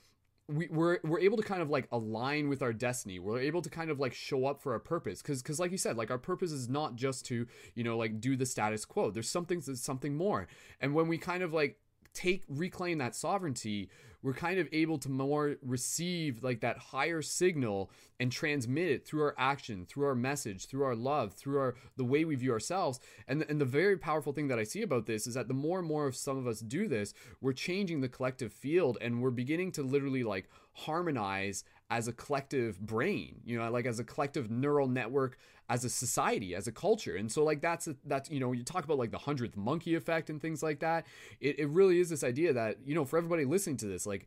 we, 0.48 0.68
we're 0.70 0.98
we're 1.04 1.20
able 1.20 1.38
to 1.38 1.42
kind 1.42 1.62
of 1.62 1.70
like 1.70 1.88
align 1.90 2.48
with 2.48 2.60
our 2.60 2.72
destiny. 2.72 3.18
We're 3.18 3.40
able 3.40 3.62
to 3.62 3.70
kind 3.70 3.90
of 3.90 3.98
like 3.98 4.12
show 4.12 4.46
up 4.46 4.60
for 4.60 4.72
our 4.72 4.78
purpose, 4.78 5.22
because 5.22 5.42
because 5.42 5.58
like 5.58 5.70
you 5.70 5.78
said, 5.78 5.96
like 5.96 6.10
our 6.10 6.18
purpose 6.18 6.52
is 6.52 6.68
not 6.68 6.96
just 6.96 7.24
to 7.26 7.46
you 7.74 7.84
know 7.84 7.96
like 7.96 8.20
do 8.20 8.36
the 8.36 8.44
status 8.44 8.84
quo. 8.84 9.10
There's 9.10 9.30
something 9.30 9.62
there's 9.64 9.80
something 9.80 10.14
more, 10.14 10.46
and 10.80 10.94
when 10.94 11.08
we 11.08 11.16
kind 11.16 11.42
of 11.42 11.54
like 11.54 11.78
take 12.14 12.44
reclaim 12.48 12.98
that 12.98 13.14
sovereignty, 13.14 13.90
we're 14.24 14.32
kind 14.32 14.58
of 14.58 14.66
able 14.72 14.96
to 14.98 15.10
more 15.10 15.56
receive 15.60 16.42
like 16.42 16.60
that 16.60 16.78
higher 16.78 17.20
signal 17.20 17.90
and 18.18 18.32
transmit 18.32 18.88
it 18.88 19.06
through 19.06 19.22
our 19.22 19.34
action, 19.36 19.84
through 19.84 20.06
our 20.06 20.14
message, 20.14 20.66
through 20.66 20.82
our 20.84 20.94
love, 20.94 21.34
through 21.34 21.58
our 21.58 21.74
the 21.96 22.04
way 22.04 22.24
we 22.24 22.34
view 22.34 22.50
ourselves. 22.50 23.00
And 23.28 23.44
and 23.50 23.60
the 23.60 23.66
very 23.66 23.98
powerful 23.98 24.32
thing 24.32 24.48
that 24.48 24.58
I 24.58 24.64
see 24.64 24.80
about 24.80 25.04
this 25.04 25.26
is 25.26 25.34
that 25.34 25.48
the 25.48 25.54
more 25.54 25.78
and 25.78 25.86
more 25.86 26.06
of 26.06 26.16
some 26.16 26.38
of 26.38 26.46
us 26.46 26.60
do 26.60 26.88
this, 26.88 27.12
we're 27.42 27.52
changing 27.52 28.00
the 28.00 28.08
collective 28.08 28.52
field 28.52 28.96
and 29.02 29.20
we're 29.20 29.30
beginning 29.30 29.72
to 29.72 29.82
literally 29.82 30.24
like 30.24 30.48
harmonize 30.72 31.64
as 31.90 32.08
a 32.08 32.12
collective 32.12 32.80
brain, 32.80 33.40
you 33.44 33.58
know, 33.58 33.70
like 33.70 33.86
as 33.86 33.98
a 33.98 34.04
collective 34.04 34.50
neural 34.50 34.88
network 34.88 35.36
as 35.68 35.84
a 35.84 35.88
society, 35.88 36.54
as 36.54 36.66
a 36.66 36.72
culture. 36.72 37.16
And 37.16 37.30
so 37.30 37.42
like 37.42 37.60
that's 37.60 37.88
a, 37.88 37.96
that's 38.04 38.30
you 38.30 38.40
know, 38.40 38.52
you 38.52 38.62
talk 38.62 38.84
about 38.84 38.98
like 38.98 39.10
the 39.10 39.18
hundredth 39.18 39.56
monkey 39.56 39.94
effect 39.94 40.30
and 40.30 40.40
things 40.40 40.62
like 40.62 40.80
that. 40.80 41.06
It 41.40 41.58
it 41.58 41.68
really 41.68 42.00
is 42.00 42.10
this 42.10 42.24
idea 42.24 42.52
that, 42.52 42.78
you 42.84 42.94
know, 42.94 43.04
for 43.04 43.16
everybody 43.16 43.44
listening 43.44 43.78
to 43.78 43.86
this, 43.86 44.06
like 44.06 44.26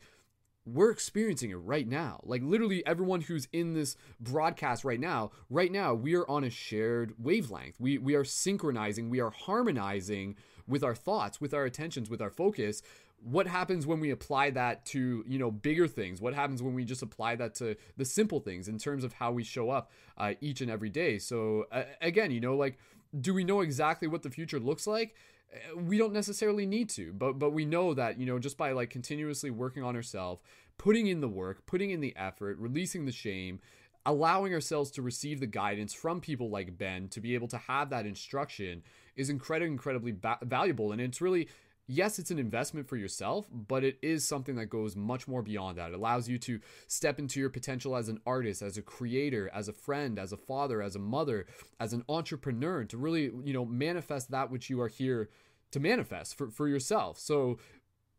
we're 0.65 0.91
experiencing 0.91 1.51
it 1.51 1.55
right 1.55 1.87
now. 1.87 2.19
Like 2.23 2.41
literally 2.43 2.85
everyone 2.85 3.21
who's 3.21 3.47
in 3.53 3.73
this 3.73 3.95
broadcast 4.19 4.83
right 4.83 4.99
now, 4.99 5.31
right 5.49 5.71
now 5.71 5.93
we 5.93 6.15
are 6.15 6.29
on 6.29 6.43
a 6.43 6.49
shared 6.49 7.13
wavelength. 7.19 7.79
We 7.79 7.97
we 7.97 8.15
are 8.15 8.25
synchronizing, 8.25 9.09
we 9.09 9.21
are 9.21 9.31
harmonizing 9.31 10.35
with 10.67 10.83
our 10.83 10.95
thoughts, 10.95 11.39
with 11.39 11.53
our 11.53 11.65
attentions, 11.65 12.09
with 12.09 12.21
our 12.21 12.31
focus 12.31 12.81
what 13.23 13.47
happens 13.47 13.85
when 13.85 13.99
we 13.99 14.11
apply 14.11 14.51
that 14.51 14.85
to 14.85 15.23
you 15.27 15.39
know 15.39 15.51
bigger 15.51 15.87
things? 15.87 16.21
What 16.21 16.33
happens 16.33 16.61
when 16.61 16.73
we 16.73 16.85
just 16.85 17.01
apply 17.01 17.35
that 17.35 17.55
to 17.55 17.75
the 17.97 18.05
simple 18.05 18.39
things 18.39 18.67
in 18.67 18.77
terms 18.77 19.03
of 19.03 19.13
how 19.13 19.31
we 19.31 19.43
show 19.43 19.69
up 19.69 19.91
uh, 20.17 20.33
each 20.41 20.61
and 20.61 20.71
every 20.71 20.89
day? 20.89 21.17
So 21.19 21.65
uh, 21.71 21.83
again 22.01 22.31
you 22.31 22.39
know 22.39 22.55
like 22.55 22.77
do 23.19 23.33
we 23.33 23.43
know 23.43 23.61
exactly 23.61 24.07
what 24.07 24.23
the 24.23 24.29
future 24.29 24.59
looks 24.59 24.85
like? 24.85 25.15
Uh, 25.53 25.77
we 25.77 25.97
don't 25.97 26.13
necessarily 26.13 26.65
need 26.65 26.89
to 26.89 27.13
but 27.13 27.33
but 27.39 27.51
we 27.51 27.65
know 27.65 27.93
that 27.93 28.19
you 28.19 28.25
know 28.25 28.39
just 28.39 28.57
by 28.57 28.71
like 28.71 28.89
continuously 28.89 29.49
working 29.49 29.83
on 29.83 29.95
ourselves 29.95 30.41
putting 30.77 31.07
in 31.07 31.21
the 31.21 31.27
work 31.27 31.65
putting 31.65 31.89
in 31.89 32.01
the 32.01 32.13
effort 32.17 32.57
releasing 32.59 33.05
the 33.05 33.11
shame 33.11 33.59
allowing 34.05 34.53
ourselves 34.53 34.89
to 34.91 35.01
receive 35.01 35.39
the 35.39 35.47
guidance 35.47 35.93
from 35.93 36.21
people 36.21 36.49
like 36.49 36.77
ben 36.77 37.09
to 37.09 37.19
be 37.19 37.33
able 37.33 37.47
to 37.47 37.57
have 37.57 37.89
that 37.89 38.05
instruction 38.05 38.81
is 39.17 39.29
incredibly 39.29 39.71
incredibly 39.71 40.11
ba- 40.13 40.39
valuable. 40.43 40.91
And 40.91 41.01
it's 41.01 41.21
really 41.21 41.49
yes, 41.87 42.19
it's 42.19 42.31
an 42.31 42.39
investment 42.39 42.87
for 42.87 42.97
yourself, 42.97 43.47
but 43.51 43.83
it 43.83 43.97
is 44.01 44.27
something 44.27 44.55
that 44.55 44.67
goes 44.67 44.95
much 44.95 45.27
more 45.27 45.41
beyond 45.41 45.77
that. 45.77 45.91
It 45.91 45.95
allows 45.95 46.27
you 46.27 46.37
to 46.39 46.59
step 46.87 47.17
into 47.17 47.39
your 47.39 47.49
potential 47.49 47.95
as 47.95 48.09
an 48.09 48.19
artist, 48.25 48.61
as 48.61 48.77
a 48.77 48.81
creator, 48.81 49.49
as 49.53 49.67
a 49.67 49.73
friend, 49.73 50.19
as 50.19 50.31
a 50.31 50.37
father, 50.37 50.81
as 50.81 50.95
a 50.95 50.99
mother, 50.99 51.45
as 51.79 51.93
an 51.93 52.03
entrepreneur, 52.09 52.83
to 52.85 52.97
really, 52.97 53.31
you 53.43 53.53
know, 53.53 53.65
manifest 53.65 54.31
that 54.31 54.51
which 54.51 54.69
you 54.69 54.81
are 54.81 54.89
here 54.89 55.29
to 55.71 55.79
manifest 55.79 56.37
for, 56.37 56.49
for 56.49 56.67
yourself. 56.67 57.17
So 57.17 57.57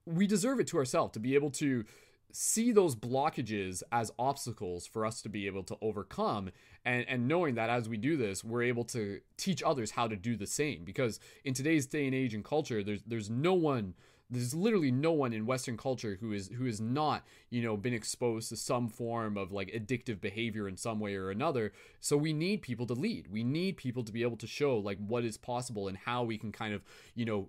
we 0.06 0.26
deserve 0.26 0.60
it 0.60 0.66
to 0.68 0.78
ourselves 0.78 1.12
to 1.12 1.20
be 1.20 1.34
able 1.34 1.50
to 1.50 1.84
see 2.32 2.72
those 2.72 2.94
blockages 2.94 3.82
as 3.90 4.12
obstacles 4.18 4.86
for 4.86 5.04
us 5.06 5.22
to 5.22 5.28
be 5.28 5.46
able 5.46 5.62
to 5.64 5.76
overcome 5.80 6.50
and 6.84 7.04
and 7.08 7.28
knowing 7.28 7.54
that 7.54 7.70
as 7.70 7.88
we 7.88 7.96
do 7.96 8.16
this 8.16 8.42
we're 8.44 8.62
able 8.62 8.84
to 8.84 9.20
teach 9.36 9.62
others 9.62 9.92
how 9.92 10.06
to 10.06 10.16
do 10.16 10.36
the 10.36 10.46
same. 10.46 10.84
Because 10.84 11.20
in 11.44 11.54
today's 11.54 11.86
day 11.86 12.06
and 12.06 12.14
age 12.14 12.34
and 12.34 12.44
culture 12.44 12.82
there's 12.82 13.02
there's 13.06 13.30
no 13.30 13.54
one 13.54 13.94
there's 14.30 14.54
literally 14.54 14.90
no 14.90 15.12
one 15.12 15.32
in 15.32 15.46
western 15.46 15.76
culture 15.76 16.18
who 16.20 16.32
is 16.32 16.48
who 16.48 16.66
is 16.66 16.80
not 16.80 17.24
you 17.48 17.62
know 17.62 17.76
been 17.76 17.94
exposed 17.94 18.50
to 18.50 18.56
some 18.56 18.88
form 18.88 19.38
of 19.38 19.52
like 19.52 19.68
addictive 19.72 20.20
behavior 20.20 20.68
in 20.68 20.76
some 20.76 21.00
way 21.00 21.14
or 21.14 21.30
another. 21.30 21.72
So 22.00 22.16
we 22.16 22.32
need 22.32 22.62
people 22.62 22.86
to 22.86 22.94
lead. 22.94 23.28
We 23.28 23.42
need 23.44 23.76
people 23.76 24.04
to 24.04 24.12
be 24.12 24.22
able 24.22 24.36
to 24.38 24.46
show 24.46 24.76
like 24.78 24.98
what 24.98 25.24
is 25.24 25.36
possible 25.36 25.88
and 25.88 25.96
how 25.96 26.24
we 26.24 26.38
can 26.38 26.52
kind 26.52 26.74
of 26.74 26.82
you 27.14 27.24
know 27.24 27.48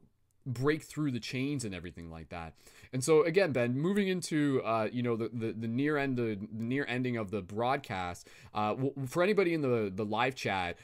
break 0.53 0.83
through 0.83 1.11
the 1.11 1.19
chains 1.19 1.63
and 1.65 1.73
everything 1.73 2.09
like 2.09 2.29
that. 2.29 2.53
And 2.91 3.03
so 3.03 3.23
again, 3.23 3.51
Ben, 3.51 3.77
moving 3.77 4.07
into 4.07 4.61
uh, 4.65 4.89
you 4.91 5.03
know 5.03 5.15
the, 5.15 5.29
the, 5.31 5.53
the 5.53 5.67
near 5.67 5.97
end 5.97 6.17
the, 6.17 6.37
the, 6.51 6.63
near 6.63 6.85
ending 6.87 7.17
of 7.17 7.31
the 7.31 7.41
broadcast, 7.41 8.27
uh, 8.53 8.75
for 9.07 9.23
anybody 9.23 9.53
in 9.53 9.61
the 9.61 9.91
the 9.93 10.05
live 10.05 10.35
chat, 10.35 10.77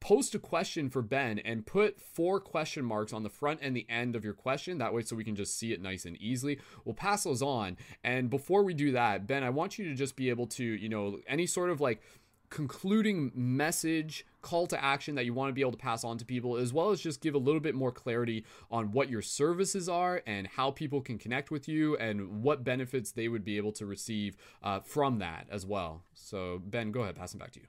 post 0.00 0.34
a 0.34 0.38
question 0.38 0.90
for 0.90 1.02
Ben 1.02 1.38
and 1.38 1.64
put 1.66 2.00
four 2.00 2.40
question 2.40 2.84
marks 2.84 3.12
on 3.12 3.22
the 3.22 3.30
front 3.30 3.60
and 3.62 3.76
the 3.76 3.86
end 3.88 4.16
of 4.16 4.24
your 4.24 4.34
question. 4.34 4.78
That 4.78 4.92
way, 4.92 5.02
so 5.02 5.16
we 5.16 5.24
can 5.24 5.36
just 5.36 5.58
see 5.58 5.72
it 5.72 5.80
nice 5.80 6.04
and 6.04 6.16
easily. 6.16 6.58
We'll 6.84 6.94
pass 6.94 7.24
those 7.24 7.42
on. 7.42 7.76
And 8.02 8.28
before 8.28 8.64
we 8.64 8.74
do 8.74 8.92
that, 8.92 9.26
Ben, 9.26 9.44
I 9.44 9.50
want 9.50 9.78
you 9.78 9.84
to 9.86 9.94
just 9.94 10.16
be 10.16 10.30
able 10.30 10.46
to 10.48 10.64
you 10.64 10.88
know 10.88 11.20
any 11.26 11.46
sort 11.46 11.70
of 11.70 11.80
like 11.80 12.02
concluding 12.50 13.32
message, 13.34 14.26
call 14.42 14.66
to 14.66 14.84
action 14.84 15.14
that 15.14 15.24
you 15.24 15.32
want 15.32 15.48
to 15.48 15.54
be 15.54 15.60
able 15.60 15.72
to 15.72 15.78
pass 15.78 16.04
on 16.04 16.18
to 16.18 16.24
people, 16.24 16.56
as 16.56 16.72
well 16.72 16.90
as 16.90 17.00
just 17.00 17.20
give 17.20 17.34
a 17.34 17.38
little 17.38 17.60
bit 17.60 17.74
more 17.74 17.92
clarity 17.92 18.44
on 18.70 18.92
what 18.92 19.08
your 19.08 19.22
services 19.22 19.88
are 19.88 20.22
and 20.26 20.46
how 20.46 20.70
people 20.70 21.00
can 21.00 21.18
connect 21.18 21.50
with 21.50 21.68
you 21.68 21.96
and 21.96 22.42
what 22.42 22.64
benefits 22.64 23.12
they 23.12 23.28
would 23.28 23.44
be 23.44 23.56
able 23.56 23.72
to 23.72 23.86
receive 23.86 24.36
uh, 24.62 24.80
from 24.80 25.18
that 25.18 25.46
as 25.50 25.64
well. 25.64 26.04
So, 26.14 26.60
Ben, 26.64 26.92
go 26.92 27.02
ahead, 27.02 27.16
pass 27.16 27.34
it 27.34 27.38
back 27.38 27.52
to 27.52 27.60
you. 27.60 27.66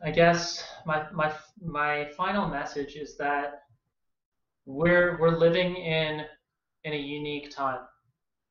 I 0.00 0.12
guess 0.12 0.64
my 0.86 1.06
my 1.12 1.32
my 1.60 2.08
final 2.16 2.46
message 2.46 2.94
is 2.94 3.16
that 3.16 3.62
we're 4.64 5.18
we're 5.18 5.36
living 5.36 5.74
in 5.74 6.24
in 6.84 6.92
a 6.92 6.96
unique 6.96 7.50
time. 7.50 7.80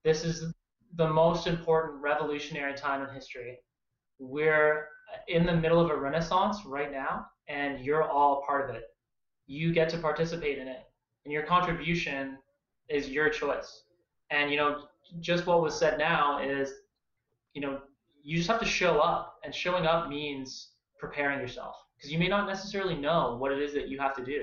This 0.03 0.25
is 0.25 0.53
the 0.95 1.07
most 1.07 1.47
important 1.47 2.01
revolutionary 2.01 2.73
time 2.73 3.01
in 3.07 3.13
history 3.15 3.59
we're 4.19 4.87
in 5.27 5.45
the 5.45 5.55
middle 5.55 5.79
of 5.79 5.89
a 5.89 5.95
renaissance 5.95 6.65
right 6.65 6.91
now, 6.91 7.27
and 7.47 7.83
you're 7.83 8.03
all 8.03 8.43
part 8.45 8.69
of 8.69 8.75
it. 8.75 8.83
You 9.45 9.73
get 9.73 9.89
to 9.89 9.97
participate 9.97 10.57
in 10.57 10.67
it, 10.67 10.83
and 11.25 11.31
your 11.31 11.43
contribution 11.43 12.37
is 12.89 13.09
your 13.09 13.29
choice. 13.29 13.83
And 14.29 14.51
you 14.51 14.57
know, 14.57 14.85
just 15.19 15.45
what 15.45 15.61
was 15.61 15.77
said 15.77 15.97
now 15.97 16.39
is, 16.41 16.71
you 17.53 17.61
know, 17.61 17.79
you 18.23 18.37
just 18.37 18.49
have 18.49 18.59
to 18.59 18.65
show 18.65 18.99
up, 18.99 19.39
and 19.43 19.53
showing 19.53 19.85
up 19.85 20.09
means 20.09 20.71
preparing 20.99 21.39
yourself 21.39 21.75
because 21.95 22.11
you 22.11 22.19
may 22.19 22.27
not 22.27 22.47
necessarily 22.47 22.95
know 22.95 23.37
what 23.39 23.51
it 23.51 23.59
is 23.59 23.73
that 23.73 23.87
you 23.87 23.99
have 23.99 24.15
to 24.15 24.23
do. 24.23 24.39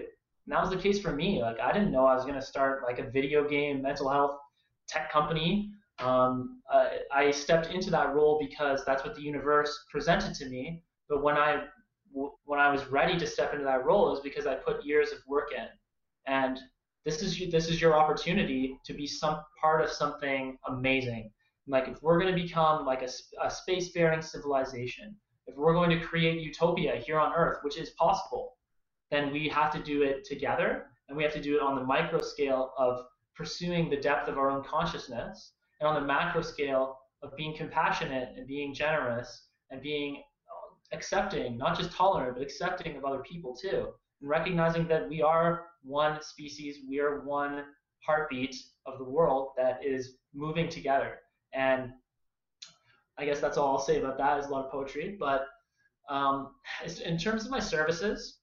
And 0.46 0.52
that 0.52 0.60
was 0.60 0.70
the 0.70 0.76
case 0.76 1.00
for 1.00 1.12
me. 1.12 1.40
Like 1.40 1.60
I 1.60 1.72
didn't 1.72 1.92
know 1.92 2.04
I 2.04 2.14
was 2.14 2.24
going 2.24 2.38
to 2.38 2.42
start 2.42 2.82
like 2.84 2.98
a 2.98 3.10
video 3.10 3.48
game 3.48 3.80
mental 3.80 4.08
health 4.08 4.38
tech 4.88 5.10
company 5.10 5.70
um, 6.00 6.60
uh, 6.72 6.88
I 7.12 7.30
stepped 7.30 7.72
into 7.72 7.90
that 7.90 8.14
role 8.14 8.38
because 8.40 8.84
that's 8.84 9.04
what 9.04 9.14
the 9.14 9.22
universe 9.22 9.84
presented 9.90 10.34
to 10.34 10.48
me. 10.48 10.82
But 11.08 11.22
when 11.22 11.36
I 11.36 11.64
when 12.44 12.60
I 12.60 12.70
was 12.70 12.86
ready 12.86 13.18
to 13.18 13.26
step 13.26 13.52
into 13.52 13.64
that 13.64 13.84
role, 13.84 14.14
is 14.14 14.20
because 14.20 14.46
I 14.46 14.54
put 14.54 14.84
years 14.84 15.10
of 15.12 15.18
work 15.26 15.50
in. 15.52 15.66
And 16.26 16.58
this 17.04 17.22
is 17.22 17.50
this 17.50 17.68
is 17.68 17.80
your 17.80 17.94
opportunity 17.94 18.78
to 18.84 18.94
be 18.94 19.06
some 19.06 19.42
part 19.60 19.82
of 19.82 19.90
something 19.90 20.56
amazing. 20.68 21.30
Like 21.66 21.88
if 21.88 22.02
we're 22.02 22.20
going 22.20 22.34
to 22.34 22.42
become 22.42 22.84
like 22.84 23.02
a, 23.02 23.08
a 23.42 23.48
spacefaring 23.48 24.22
civilization, 24.22 25.16
if 25.46 25.56
we're 25.56 25.74
going 25.74 25.90
to 25.90 26.00
create 26.00 26.40
utopia 26.40 26.96
here 26.96 27.18
on 27.18 27.32
Earth, 27.34 27.58
which 27.62 27.78
is 27.78 27.90
possible, 27.90 28.56
then 29.10 29.32
we 29.32 29.48
have 29.48 29.72
to 29.72 29.82
do 29.82 30.02
it 30.02 30.24
together, 30.24 30.86
and 31.08 31.16
we 31.16 31.22
have 31.22 31.32
to 31.32 31.42
do 31.42 31.56
it 31.56 31.62
on 31.62 31.74
the 31.74 31.84
micro 31.84 32.20
scale 32.20 32.72
of 32.78 33.04
pursuing 33.34 33.90
the 33.90 33.96
depth 33.96 34.28
of 34.28 34.38
our 34.38 34.50
own 34.50 34.62
consciousness 34.62 35.53
and 35.80 35.88
on 35.88 35.94
the 35.94 36.06
macro 36.06 36.42
scale 36.42 36.98
of 37.22 37.36
being 37.36 37.56
compassionate 37.56 38.34
and 38.36 38.46
being 38.46 38.74
generous 38.74 39.48
and 39.70 39.82
being 39.82 40.22
accepting, 40.92 41.56
not 41.56 41.76
just 41.76 41.92
tolerant, 41.92 42.34
but 42.34 42.42
accepting 42.42 42.96
of 42.96 43.04
other 43.04 43.20
people 43.20 43.56
too. 43.56 43.88
And 44.20 44.30
recognizing 44.30 44.86
that 44.88 45.08
we 45.08 45.22
are 45.22 45.66
one 45.82 46.22
species, 46.22 46.78
we 46.88 47.00
are 47.00 47.20
one 47.24 47.64
heartbeat 48.06 48.56
of 48.86 48.98
the 48.98 49.04
world 49.04 49.52
that 49.56 49.84
is 49.84 50.16
moving 50.34 50.68
together. 50.68 51.18
And 51.52 51.90
I 53.18 53.24
guess 53.24 53.40
that's 53.40 53.56
all 53.56 53.76
I'll 53.76 53.82
say 53.82 54.00
about 54.00 54.18
that. 54.18 54.38
Is 54.38 54.46
a 54.46 54.50
lot 54.50 54.66
of 54.66 54.72
poetry, 54.72 55.16
but 55.18 55.46
um, 56.08 56.54
in 57.04 57.16
terms 57.16 57.44
of 57.44 57.50
my 57.50 57.60
services, 57.60 58.38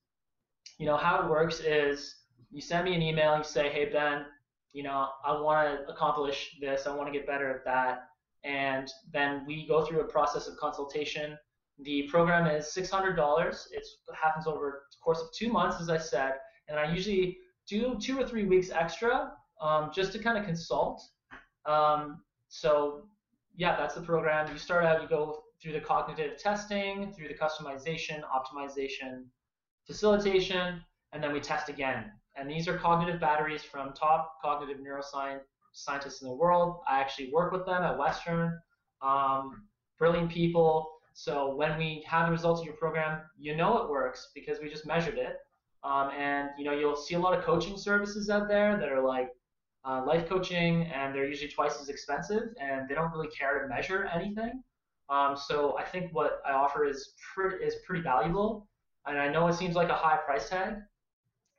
you 0.78 0.86
know 0.86 0.98
how 0.98 1.22
it 1.22 1.30
works 1.30 1.60
is 1.60 2.16
you 2.52 2.62
send 2.62 2.86
me 2.86 2.96
an 2.96 3.02
email, 3.02 3.38
you 3.38 3.44
say, 3.44 3.70
"Hey 3.70 3.86
Ben, 3.86 4.26
you 4.74 4.84
know, 4.84 5.10
I 5.26 5.40
want 5.40 5.86
to 5.86 5.92
accomplish 5.92 6.58
this, 6.60 6.88
I 6.88 6.96
want 6.96 7.12
to 7.12 7.18
get 7.18 7.28
better 7.28 7.50
at 7.50 7.66
that. 7.66 8.04
And 8.44 8.90
then 9.12 9.44
we 9.46 9.68
go 9.68 9.86
through 9.86 10.02
a 10.02 10.06
process 10.06 10.48
of 10.48 10.58
consultation. 10.58 11.38
The 11.80 12.04
program 12.04 12.48
is 12.48 12.66
$600. 12.66 13.66
It 13.72 13.86
happens 14.20 14.48
over 14.48 14.84
the 14.92 14.98
course 15.04 15.20
of 15.20 15.32
two 15.34 15.52
months, 15.52 15.80
as 15.82 15.90
I 15.90 15.98
said. 15.98 16.34
And 16.68 16.80
I 16.80 16.92
usually 16.92 17.38
do 17.68 17.98
two 18.02 18.20
or 18.20 18.28
three 18.28 18.46
weeks 18.46 18.72
extra 18.72 19.34
um, 19.62 19.92
just 19.94 20.12
to 20.14 20.20
kind 20.20 20.38
of 20.38 20.46
consult. 20.46 21.02
Um, 21.66 22.22
so, 22.48 23.04
yeah, 23.56 23.76
that's 23.78 23.96
the 23.96 24.02
program. 24.02 24.52
You 24.52 24.58
start 24.58 24.86
out, 24.86 25.02
you 25.02 25.08
go 25.08 25.44
through 25.62 25.74
the 25.74 25.80
cognitive 25.80 26.38
testing, 26.38 27.14
through 27.14 27.28
the 27.28 27.36
customization, 27.36 28.22
optimization, 28.24 29.26
facilitation, 29.86 30.82
and 31.14 31.24
then 31.24 31.32
we 31.34 31.40
test 31.40 31.70
again. 31.70 32.12
And 32.42 32.50
these 32.50 32.68
are 32.68 32.76
cognitive 32.76 33.22
batteries 33.22 33.62
from 33.62 33.94
top 33.94 34.42
cognitive 34.42 34.82
neuroscience 34.82 35.42
scientists 35.74 36.24
in 36.24 36.28
the 36.28 36.34
world. 36.34 36.80
I 36.90 37.00
actually 37.00 37.32
work 37.32 37.52
with 37.52 37.68
them 37.68 37.84
at 37.84 37.96
Western. 38.00 38.60
Um, 39.04 39.68
brilliant 40.00 40.32
people. 40.32 40.92
So 41.14 41.54
when 41.56 41.78
we 41.78 42.04
have 42.08 42.26
the 42.26 42.32
results 42.32 42.62
of 42.62 42.66
your 42.66 42.76
program, 42.76 43.22
you 43.38 43.56
know 43.56 43.78
it 43.84 43.90
works 43.92 44.32
because 44.34 44.60
we 44.60 44.70
just 44.70 44.88
measured 44.88 45.20
it. 45.20 45.38
Um, 45.84 46.10
and 46.18 46.50
you 46.58 46.66
know 46.66 46.74
you'll 46.74 46.96
see 46.96 47.14
a 47.14 47.20
lot 47.20 47.38
of 47.38 47.44
coaching 47.44 47.78
services 47.78 48.32
out 48.32 48.48
there 48.48 48.76
that 48.76 48.90
are 48.90 49.06
like 49.06 49.30
uh, 49.86 50.04
life 50.08 50.28
coaching, 50.28 50.88
and 50.88 51.14
they're 51.14 51.28
usually 51.28 51.52
twice 51.52 51.80
as 51.80 51.90
expensive, 51.90 52.56
and 52.60 52.90
they 52.90 52.96
don't 52.96 53.12
really 53.12 53.30
care 53.30 53.62
to 53.62 53.68
measure 53.68 54.10
anything. 54.12 54.64
Um, 55.10 55.38
so 55.38 55.78
I 55.78 55.84
think 55.84 56.12
what 56.12 56.42
I 56.44 56.54
offer 56.54 56.86
is 56.86 57.14
pretty 57.36 57.64
is 57.64 57.76
pretty 57.86 58.02
valuable, 58.02 58.68
and 59.06 59.20
I 59.20 59.28
know 59.32 59.48
it 59.48 59.54
seems 59.54 59.76
like 59.76 59.90
a 59.90 59.94
high 59.94 60.18
price 60.18 60.50
tag, 60.50 60.78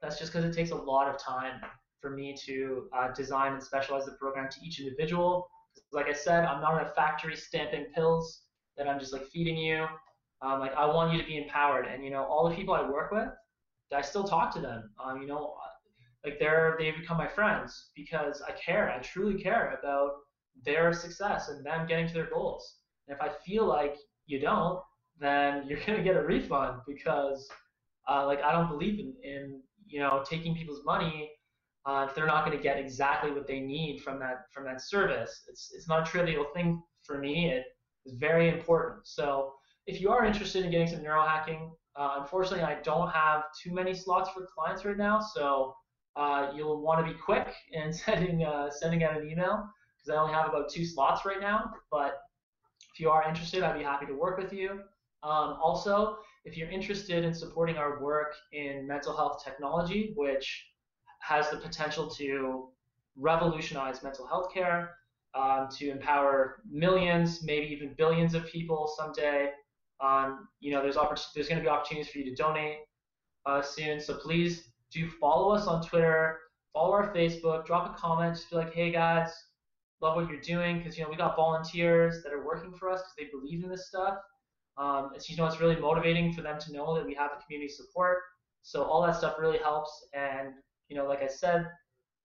that's 0.03 0.19
just 0.19 0.33
because 0.33 0.45
it 0.45 0.55
takes 0.55 0.73
a 0.73 0.77
lot 0.77 1.09
of 1.09 1.19
time 1.19 1.61
for 2.01 2.11
me 2.11 2.37
to 2.47 2.89
uh, 2.97 3.13
design 3.13 3.53
and 3.53 3.63
specialize 3.63 4.05
the 4.05 4.13
program 4.13 4.49
to 4.51 4.59
each 4.67 4.81
individual. 4.81 5.49
Like 5.93 6.09
I 6.09 6.13
said, 6.13 6.45
I'm 6.45 6.61
not 6.61 6.81
in 6.81 6.87
a 6.87 6.91
factory 6.91 7.37
stamping 7.37 7.87
pills 7.95 8.43
that 8.77 8.89
I'm 8.89 8.99
just 8.99 9.13
like 9.13 9.27
feeding 9.29 9.57
you. 9.57 9.87
Um, 10.43 10.59
like 10.59 10.75
I 10.75 10.85
want 10.87 11.13
you 11.13 11.23
to 11.23 11.27
be 11.27 11.39
empowered, 11.39 11.87
and 11.87 12.05
you 12.05 12.11
know 12.11 12.25
all 12.25 12.49
the 12.49 12.55
people 12.55 12.75
I 12.75 12.83
work 12.83 13.13
with, 13.13 13.29
I 13.95 14.01
still 14.03 14.25
talk 14.25 14.53
to 14.55 14.61
them. 14.61 14.91
Um, 15.03 15.23
you 15.23 15.29
know, 15.29 15.55
like 16.25 16.41
they're 16.41 16.77
they've 16.79 16.97
become 16.97 17.17
my 17.17 17.29
friends 17.29 17.91
because 17.95 18.43
I 18.43 18.53
care. 18.53 18.91
I 18.91 18.99
truly 18.99 19.41
care 19.41 19.79
about 19.81 20.11
their 20.65 20.93
success 20.93 21.49
and 21.49 21.65
them 21.65 21.87
getting 21.87 22.09
to 22.09 22.15
their 22.15 22.29
goals. 22.29 22.79
And 23.07 23.17
if 23.17 23.23
I 23.23 23.31
feel 23.47 23.67
like 23.67 23.97
you 24.27 24.41
don't, 24.41 24.81
then 25.21 25.65
you're 25.69 25.79
gonna 25.87 26.03
get 26.03 26.17
a 26.17 26.23
refund 26.23 26.81
because 26.89 27.49
uh, 28.09 28.27
like 28.27 28.43
I 28.43 28.51
don't 28.51 28.69
believe 28.69 28.99
in, 28.99 29.15
in 29.23 29.61
you 29.93 30.01
know, 30.01 30.25
taking 30.29 30.55
people's 30.55 30.85
money 30.85 31.31
uh, 31.85 32.07
if 32.09 32.15
they're 32.15 32.27
not 32.27 32.45
going 32.45 32.57
to 32.57 32.63
get 32.63 32.79
exactly 32.79 33.31
what 33.31 33.47
they 33.47 33.61
need 33.61 34.01
from 34.03 34.19
that 34.21 34.47
from 34.53 34.65
that 34.65 34.81
service. 34.81 35.43
It's 35.49 35.73
it's 35.75 35.89
not 35.89 36.07
a 36.07 36.11
trivial 36.11 36.47
thing 36.55 36.83
for 37.03 37.19
me. 37.19 37.51
It 37.51 37.65
is 38.07 38.15
very 38.15 38.49
important. 38.49 39.07
So 39.07 39.53
if 39.87 40.01
you 40.01 40.11
are 40.11 40.25
interested 40.25 40.65
in 40.65 40.71
getting 40.71 40.89
some 40.89 41.01
neurohacking, 41.01 41.71
uh, 41.97 42.17
unfortunately, 42.21 42.65
I 42.65 42.81
don't 42.83 43.11
have 43.11 43.45
too 43.61 43.73
many 43.73 43.95
slots 43.95 44.31
for 44.31 44.49
clients 44.55 44.85
right 44.85 44.97
now. 44.97 45.21
So 45.21 45.75
uh, 46.17 46.53
you'll 46.55 46.81
want 46.83 47.05
to 47.05 47.13
be 47.13 47.19
quick 47.19 47.53
in 47.73 47.93
sending 47.93 48.45
uh, 48.45 48.71
sending 48.71 49.05
out 49.05 49.21
an 49.21 49.29
email 49.29 49.69
because 49.99 50.17
I 50.17 50.21
only 50.21 50.35
have 50.35 50.49
about 50.49 50.71
two 50.71 50.85
slots 50.85 51.27
right 51.27 51.41
now. 51.41 51.73
But 51.91 52.21
if 52.95 53.01
you 53.01 53.11
are 53.11 53.29
interested, 53.29 53.63
I'd 53.63 53.79
be 53.79 53.85
happy 53.85 54.07
to 54.07 54.15
work 54.15 54.39
with 54.39 54.53
you. 54.53 54.81
Um, 55.25 55.57
also, 55.63 56.19
if 56.45 56.57
you're 56.57 56.71
interested 56.71 57.25
in 57.25 57.35
supporting 57.35 57.77
our 57.77 58.03
work 58.03 58.35
in 58.53 58.87
mental 58.87 59.17
health 59.17 59.43
technology, 59.45 60.13
which 60.17 60.67
has 61.21 61.51
the 61.51 61.57
potential 61.57 62.11
to 62.11 62.69
revolutionize 63.17 64.03
mental 64.03 64.27
health 64.27 64.53
care, 64.53 64.97
um, 65.35 65.69
to 65.79 65.91
empower 65.91 66.63
millions, 66.69 67.43
maybe 67.43 67.67
even 67.67 67.95
billions 67.97 68.35
of 68.35 68.45
people 68.47 68.93
someday. 68.97 69.51
Um, 70.01 70.49
you 70.61 70.73
know, 70.73 70.83
there's 70.83 70.97
there's 71.35 71.49
going 71.49 71.59
to 71.59 71.63
be 71.63 71.69
opportunities 71.69 72.11
for 72.11 72.19
you 72.19 72.25
to 72.25 72.35
donate 72.35 72.79
uh, 73.47 73.63
soon. 73.63 74.01
So 74.01 74.15
please 74.15 74.73
do 74.91 75.09
follow 75.09 75.55
us 75.55 75.67
on 75.67 75.83
Twitter, 75.83 76.39
follow 76.73 76.93
our 76.93 77.15
Facebook, 77.15 77.65
drop 77.67 77.97
a 77.97 77.99
comment, 77.99 78.35
just 78.35 78.51
be 78.51 78.57
like, 78.57 78.75
hey 78.75 78.91
guys, 78.91 79.31
love 80.01 80.17
what 80.17 80.29
you're 80.29 80.41
doing, 80.41 80.79
because 80.79 80.99
you 80.99 81.05
know 81.05 81.11
we 81.11 81.17
got 81.17 81.37
volunteers 81.37 82.23
that 82.25 82.33
are 82.33 82.45
working 82.45 82.73
for 82.73 82.91
us 82.91 83.01
because 83.01 83.15
they 83.17 83.39
believe 83.39 83.63
in 83.63 83.71
this 83.71 83.87
stuff. 83.89 84.19
Um, 84.79 85.11
it's 85.15 85.29
you 85.29 85.37
know 85.37 85.47
it's 85.47 85.61
really 85.61 85.77
motivating 85.77 86.33
for 86.33 86.43
them 86.43 86.59
to 86.61 86.73
know 86.73 86.95
that 86.95 87.07
we 87.07 87.15
have 87.15 87.31
a 87.37 87.43
community 87.43 87.73
support. 87.73 88.19
So 88.63 88.85
all 88.85 89.03
that 89.03 89.17
stuff 89.17 89.37
really 89.39 89.59
helps. 89.59 90.07
And 90.15 90.55
you 90.89 90.97
know, 90.97 91.07
like 91.07 91.23
I 91.23 91.27
said, 91.27 91.67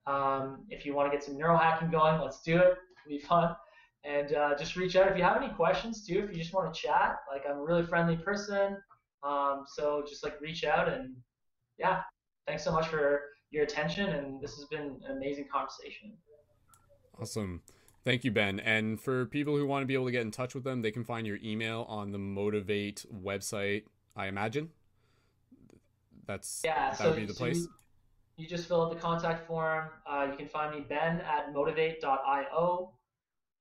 um, 0.06 0.66
if 0.70 0.86
you 0.86 0.94
want 0.94 1.12
to 1.12 1.18
get 1.18 1.24
some 1.24 1.36
neurohacking 1.36 1.92
going, 1.92 2.22
let's 2.22 2.42
do 2.42 2.58
it. 2.58 2.78
It'll 3.06 3.18
be 3.18 3.20
fun. 3.20 3.56
And 4.04 4.34
uh, 4.34 4.56
just 4.58 4.76
reach 4.76 4.96
out 4.96 5.12
if 5.12 5.18
you 5.18 5.24
have 5.24 5.42
any 5.42 5.52
questions 5.54 6.06
too. 6.06 6.28
If 6.30 6.36
you 6.36 6.42
just 6.42 6.54
want 6.54 6.74
to 6.74 6.80
chat, 6.80 7.18
like 7.32 7.44
I'm 7.50 7.58
a 7.58 7.64
really 7.64 7.86
friendly 7.86 8.16
person. 8.16 8.78
Um, 9.24 9.66
so 9.68 10.04
just 10.08 10.24
like 10.24 10.40
reach 10.40 10.64
out 10.64 10.88
and 10.88 11.16
yeah, 11.78 12.02
thanks 12.46 12.64
so 12.64 12.72
much 12.72 12.88
for 12.88 13.22
your 13.52 13.64
attention. 13.64 14.10
And 14.10 14.42
this 14.42 14.56
has 14.56 14.66
been 14.66 15.00
an 15.06 15.18
amazing 15.18 15.48
conversation. 15.52 16.14
Awesome. 17.20 17.62
Thank 18.08 18.24
you, 18.24 18.32
Ben. 18.32 18.62
And 18.62 19.02
for 19.02 19.26
people 19.26 19.58
who 19.58 19.68
want 19.68 19.84
to 19.84 19.86
be 19.86 19.94
able 19.94 20.06
to 20.06 20.14
get 20.14 20.22
in 20.22 20.32
touch 20.32 20.56
with 20.56 20.64
them, 20.64 20.82
they 20.82 20.92
can 20.92 21.04
find 21.04 21.28
your 21.28 21.40
email 21.44 21.86
on 21.90 22.14
the 22.14 22.18
Motiv8 22.18 23.06
website, 23.22 23.84
I 24.16 24.28
imagine. 24.28 24.70
That's 26.26 26.62
yeah, 26.64 26.92
that 26.92 26.98
so, 26.98 27.10
would 27.10 27.18
be 27.18 27.26
the 27.26 27.34
so 27.34 27.40
place. 27.40 27.58
You, 27.58 27.70
you, 28.38 28.48
just 28.48 28.70
fill 28.70 28.82
out 28.82 28.94
the 28.94 29.00
contact 29.00 29.46
form. 29.46 29.90
Uh, 30.10 30.26
you 30.32 30.38
can 30.38 30.48
find 30.48 30.74
me 30.74 30.86
Ben 30.88 31.20
at 31.20 31.54
motiv8.io. 31.54 32.94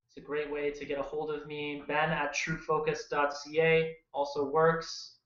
It's 0.07 0.16
a 0.16 0.20
great 0.20 0.49
way 0.49 0.70
to 0.70 0.84
get 0.84 1.01
a 1.01 1.03
hold 1.03 1.32
of 1.32 1.49
me. 1.49 1.82
Ben 1.88 2.11
at 2.11 2.32
truefocus.ca 2.32 3.97
also 4.14 4.49
works. 4.49 5.16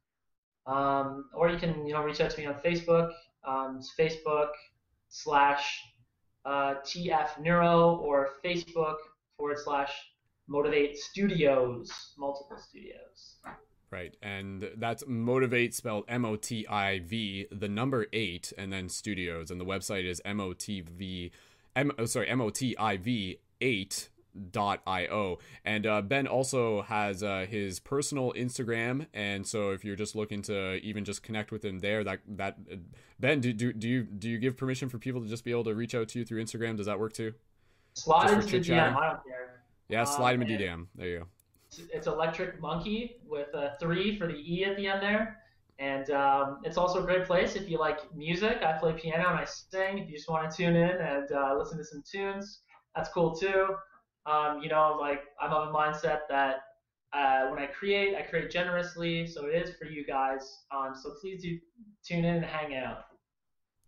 Um, 0.67 1.27
or 1.35 1.51
you 1.51 1.59
can 1.59 1.87
you 1.87 1.93
know 1.93 2.03
reach 2.03 2.23
out 2.23 2.31
to 2.31 2.41
me 2.41 2.47
on 2.47 2.55
Facebook. 2.55 3.13
Um, 3.45 3.81
it's 3.81 3.93
Facebook 3.99 4.53
slash 5.11 5.83
uh, 6.47 6.77
TF 6.87 7.39
Neuro 7.39 7.97
or 7.97 8.31
Facebook 8.43 8.97
forward 9.41 9.59
slash 9.59 9.91
Motiv8 10.49 10.97
Studios, 10.97 11.91
multiple 12.19 12.59
studios. 12.59 13.39
Right, 13.91 14.17
and 14.23 14.71
that's 14.77 15.03
Motivate 15.09 15.75
spelled 15.75 16.05
M 16.07 16.25
O 16.25 16.37
T 16.37 16.65
I 16.69 17.01
V, 17.01 17.47
the 17.51 17.69
number 17.69 18.07
eight, 18.13 18.53
and 18.57 18.73
then 18.73 18.89
Studios, 18.89 19.51
and 19.51 19.61
the 19.61 19.65
website 19.65 20.05
is 20.05 20.23
M 20.25 20.41
O 20.41 20.53
T 20.53 20.81
V, 20.81 21.33
M 21.75 21.91
oh, 21.99 22.05
sorry 22.05 22.29
M 22.29 22.41
O 22.41 22.51
T 22.51 22.77
I 22.79 22.97
V 22.99 23.41
eight 23.61 24.11
dot 24.53 24.81
io 24.87 25.41
and 25.65 25.85
uh, 25.85 26.01
ben 26.01 26.29
also 26.29 26.83
has 26.83 27.21
uh, 27.21 27.45
his 27.51 27.81
personal 27.81 28.33
instagram 28.35 29.05
and 29.13 29.45
so 29.45 29.71
if 29.71 29.85
you're 29.85 29.97
just 29.97 30.15
looking 30.15 30.41
to 30.41 30.75
even 30.85 31.05
just 31.05 31.25
connect 31.25 31.51
with 31.51 31.65
him 31.65 31.81
there 31.81 32.05
that 32.05 32.21
that 32.29 32.57
ben 33.19 33.41
do, 33.41 33.53
do, 33.53 33.73
do 33.73 33.89
you 33.89 34.05
do 34.05 34.31
you 34.31 34.39
give 34.39 34.57
permission 34.57 34.89
for 34.89 34.99
people 34.99 35.21
to 35.21 35.27
just 35.27 35.45
be 35.45 35.51
able 35.51 35.65
to 35.65 35.75
reach 35.75 35.97
out 35.97 36.09
to 36.09 36.21
you 36.21 36.25
through 36.25 36.41
instagram? 36.43 36.77
Does 36.77 36.87
that 36.87 37.01
work 37.01 37.13
too 37.13 37.35
slide 38.03 38.31
into 38.31 38.47
the 38.47 38.61
dm 38.61 38.97
i 38.97 39.09
don't 39.09 39.25
care. 39.25 39.63
Yeah 39.89 40.05
slide 40.05 40.35
um, 40.35 40.43
him 40.43 40.55
a 40.55 40.59
dm 40.59 40.87
there 40.95 41.09
you 41.09 41.19
go. 41.21 41.27
it's, 41.69 41.81
it's 41.93 42.07
electric 42.07 42.61
monkey 42.61 43.17
with 43.29 43.53
a 43.55 43.77
three 43.81 44.19
for 44.19 44.27
the 44.27 44.37
e 44.37 44.65
at 44.65 44.77
the 44.77 44.87
end 44.87 45.03
there. 45.03 45.37
And 45.79 46.11
um, 46.11 46.59
it's 46.63 46.77
also 46.77 47.03
a 47.03 47.07
great 47.07 47.25
place 47.25 47.57
if 47.57 47.71
you 47.71 47.79
like 47.79 48.01
music. 48.15 48.59
I 48.63 48.73
play 48.73 48.93
piano 48.93 49.31
and 49.31 49.39
i 49.39 49.47
sing. 49.47 49.97
If 49.97 50.11
you 50.11 50.17
just 50.19 50.29
want 50.29 50.51
to 50.51 50.55
tune 50.55 50.77
in 50.77 50.91
and 50.91 51.33
uh, 51.33 51.57
listen 51.59 51.79
to 51.79 51.85
some 51.85 52.03
tunes 52.07 52.61
that's 52.95 53.09
cool 53.11 53.35
too. 53.35 53.77
Um, 54.27 54.61
you 54.63 54.69
know, 54.69 54.97
like 55.01 55.23
I'm 55.41 55.53
of 55.53 55.69
a 55.69 55.73
mindset 55.73 56.21
that 56.29 56.57
uh, 57.13 57.49
when 57.49 57.59
I 57.59 57.67
create, 57.67 58.15
I 58.17 58.23
create 58.23 58.51
generously. 58.51 59.27
So 59.27 59.47
it 59.47 59.55
is 59.55 59.77
for 59.77 59.87
you 59.87 60.05
guys. 60.05 60.65
Um, 60.75 60.95
so 61.01 61.15
please 61.21 61.43
do 61.43 61.59
tune 62.05 62.25
in 62.25 62.37
and 62.37 62.45
hang 62.45 62.77
out. 62.77 63.05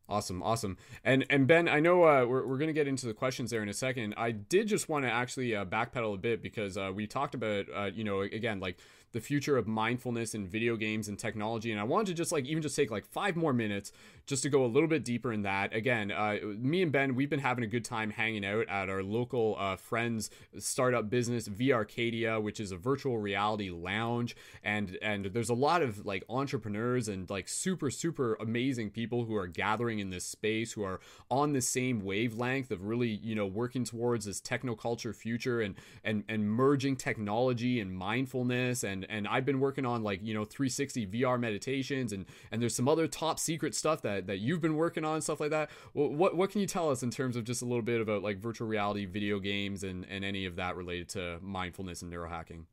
Awesome, 0.09 0.43
awesome, 0.43 0.77
and 1.05 1.25
and 1.31 1.47
Ben, 1.47 1.69
I 1.69 1.81
know 1.81 2.03
uh, 2.03 2.27
we're 2.27 2.47
we're 2.47 2.59
gonna 2.59 2.73
get 2.73 2.89
into 2.89 3.07
the 3.07 3.15
questions 3.15 3.51
there 3.51 3.63
in 3.63 3.69
a 3.69 3.75
second. 3.75 4.15
I 4.17 4.33
did 4.33 4.67
just 4.67 4.89
want 4.89 5.05
to 5.05 5.11
actually 5.11 5.55
uh, 5.55 5.65
backpedal 5.65 6.15
a 6.15 6.19
bit 6.19 6.43
because 6.43 6.77
uh, 6.77 6.91
we 6.95 7.07
talked 7.07 7.35
about 7.35 7.67
uh, 7.75 7.85
you 7.95 8.05
know 8.05 8.21
again 8.21 8.61
like 8.61 8.79
the 9.13 9.21
future 9.21 9.57
of 9.57 9.67
mindfulness 9.67 10.35
in 10.35 10.47
video 10.47 10.77
games 10.77 11.09
and 11.09 11.19
technology. 11.19 11.71
And 11.71 11.81
I 11.81 11.85
wanted 11.85 12.09
to 12.09 12.15
just 12.15 12.33
like 12.33 12.45
even 12.47 12.63
just 12.63 12.77
take 12.77 12.91
like 12.91 13.07
five 13.07 13.37
more 13.37 13.53
minutes 13.53 13.93
just 14.27 14.43
to 14.43 14.49
go 14.49 14.65
a 14.65 14.67
little 14.67 14.89
bit 14.89 15.05
deeper 15.05 15.33
in 15.33 15.43
that. 15.43 15.75
Again, 15.75 16.11
uh, 16.11 16.39
me 16.43 16.83
and 16.83 16.93
Ben, 16.93 17.15
we've 17.15 17.31
been 17.31 17.41
having 17.41 17.65
a 17.65 17.69
good 17.69 17.85
time 17.85 18.11
hanging 18.11 18.45
out 18.45 18.69
at 18.69 18.89
our 18.89 19.03
local 19.03 19.57
uh, 19.59 19.77
friends 19.77 20.31
startup 20.59 21.11
business, 21.11 21.49
VRcadia, 21.49 22.43
which 22.43 22.61
is 22.61 22.73
a 22.73 22.77
virtual 22.77 23.19
reality 23.19 23.71
lounge. 23.71 24.35
And 24.63 24.99
and 25.03 25.27
there's 25.27 25.51
a 25.51 25.55
lot 25.55 25.83
of 25.83 26.07
like 26.07 26.25
entrepreneurs 26.29 27.09
and 27.09 27.29
like 27.29 27.49
super 27.49 27.91
super 27.91 28.35
amazing 28.41 28.91
people 28.91 29.25
who 29.25 29.37
are 29.37 29.47
gathering 29.47 29.99
in 29.99 30.11
this 30.11 30.25
space 30.25 30.73
who 30.73 30.83
are 30.83 31.01
on 31.31 31.53
the 31.53 31.61
same 31.61 32.05
wavelength 32.05 32.71
of 32.71 32.85
really 32.85 33.09
you 33.09 33.35
know 33.35 33.47
working 33.47 33.85
towards 33.85 34.25
this 34.25 34.41
technoculture 34.41 35.15
future 35.15 35.61
and 35.61 35.75
and 36.05 36.25
and 36.29 36.49
merging 36.51 36.97
technology 36.97 37.81
and 37.81 37.95
mindfulness 37.95 38.85
and 38.85 39.02
and 39.09 39.27
I've 39.29 39.45
been 39.45 39.61
working 39.61 39.87
on 39.87 40.03
like 40.03 40.21
you 40.23 40.35
know 40.35 40.45
360 40.45 41.07
VR 41.09 41.39
meditations 41.39 42.13
and 42.13 42.27
and 42.51 42.61
there's 42.61 42.75
some 42.75 42.89
other 42.89 43.07
top 43.07 43.39
secret 43.39 43.75
stuff 43.75 44.03
that 44.03 44.27
that 44.27 44.39
you've 44.39 44.61
been 44.61 44.77
working 44.77 45.05
on 45.05 45.21
stuff 45.21 45.41
like 45.41 45.51
that. 45.51 45.71
What 45.93 46.37
what 46.37 46.51
can 46.51 46.61
you 46.61 46.67
tell 46.67 46.91
us 46.91 47.03
in 47.03 47.11
terms 47.11 47.37
of 47.37 47.45
just 47.45 47.63
a 47.63 47.65
little 47.65 47.83
bit 47.83 48.01
about 48.01 48.23
like 48.23 48.39
virtual 48.39 48.69
reality 48.69 49.05
video 49.05 49.39
games 49.39 49.85
and 49.85 50.07
and 50.09 50.25
any 50.25 50.47
of 50.47 50.57
that 50.57 50.77
related 50.77 51.09
to 51.11 51.39
mindfulness 51.41 52.03
and 52.03 52.13
neurohacking? 52.13 52.65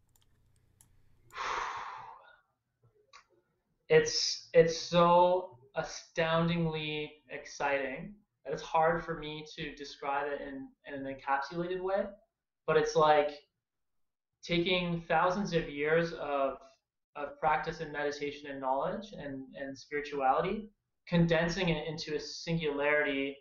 It's 3.92 4.50
it's 4.54 4.78
so 4.78 5.58
astoundingly 5.76 7.24
exciting 7.30 8.14
that 8.46 8.54
it's 8.54 8.64
hard 8.64 9.04
for 9.04 9.18
me 9.18 9.46
to 9.56 9.76
describe 9.76 10.28
it 10.32 10.42
in, 10.42 10.68
in 10.88 11.06
an 11.06 11.16
encapsulated 11.16 11.82
way. 11.82 12.06
But 12.66 12.78
it's 12.78 12.96
like 12.96 13.32
taking 14.44 15.04
thousands 15.08 15.54
of 15.54 15.70
years 15.70 16.14
of, 16.14 16.58
of 17.16 17.40
practice 17.40 17.80
and 17.82 17.92
meditation 17.92 18.50
and 18.50 18.60
knowledge 18.60 19.14
and, 19.18 19.44
and 19.60 19.78
spirituality, 19.78 20.70
condensing 21.08 21.70
it 21.70 21.88
into 21.88 22.16
a 22.16 22.20
singularity 22.20 23.36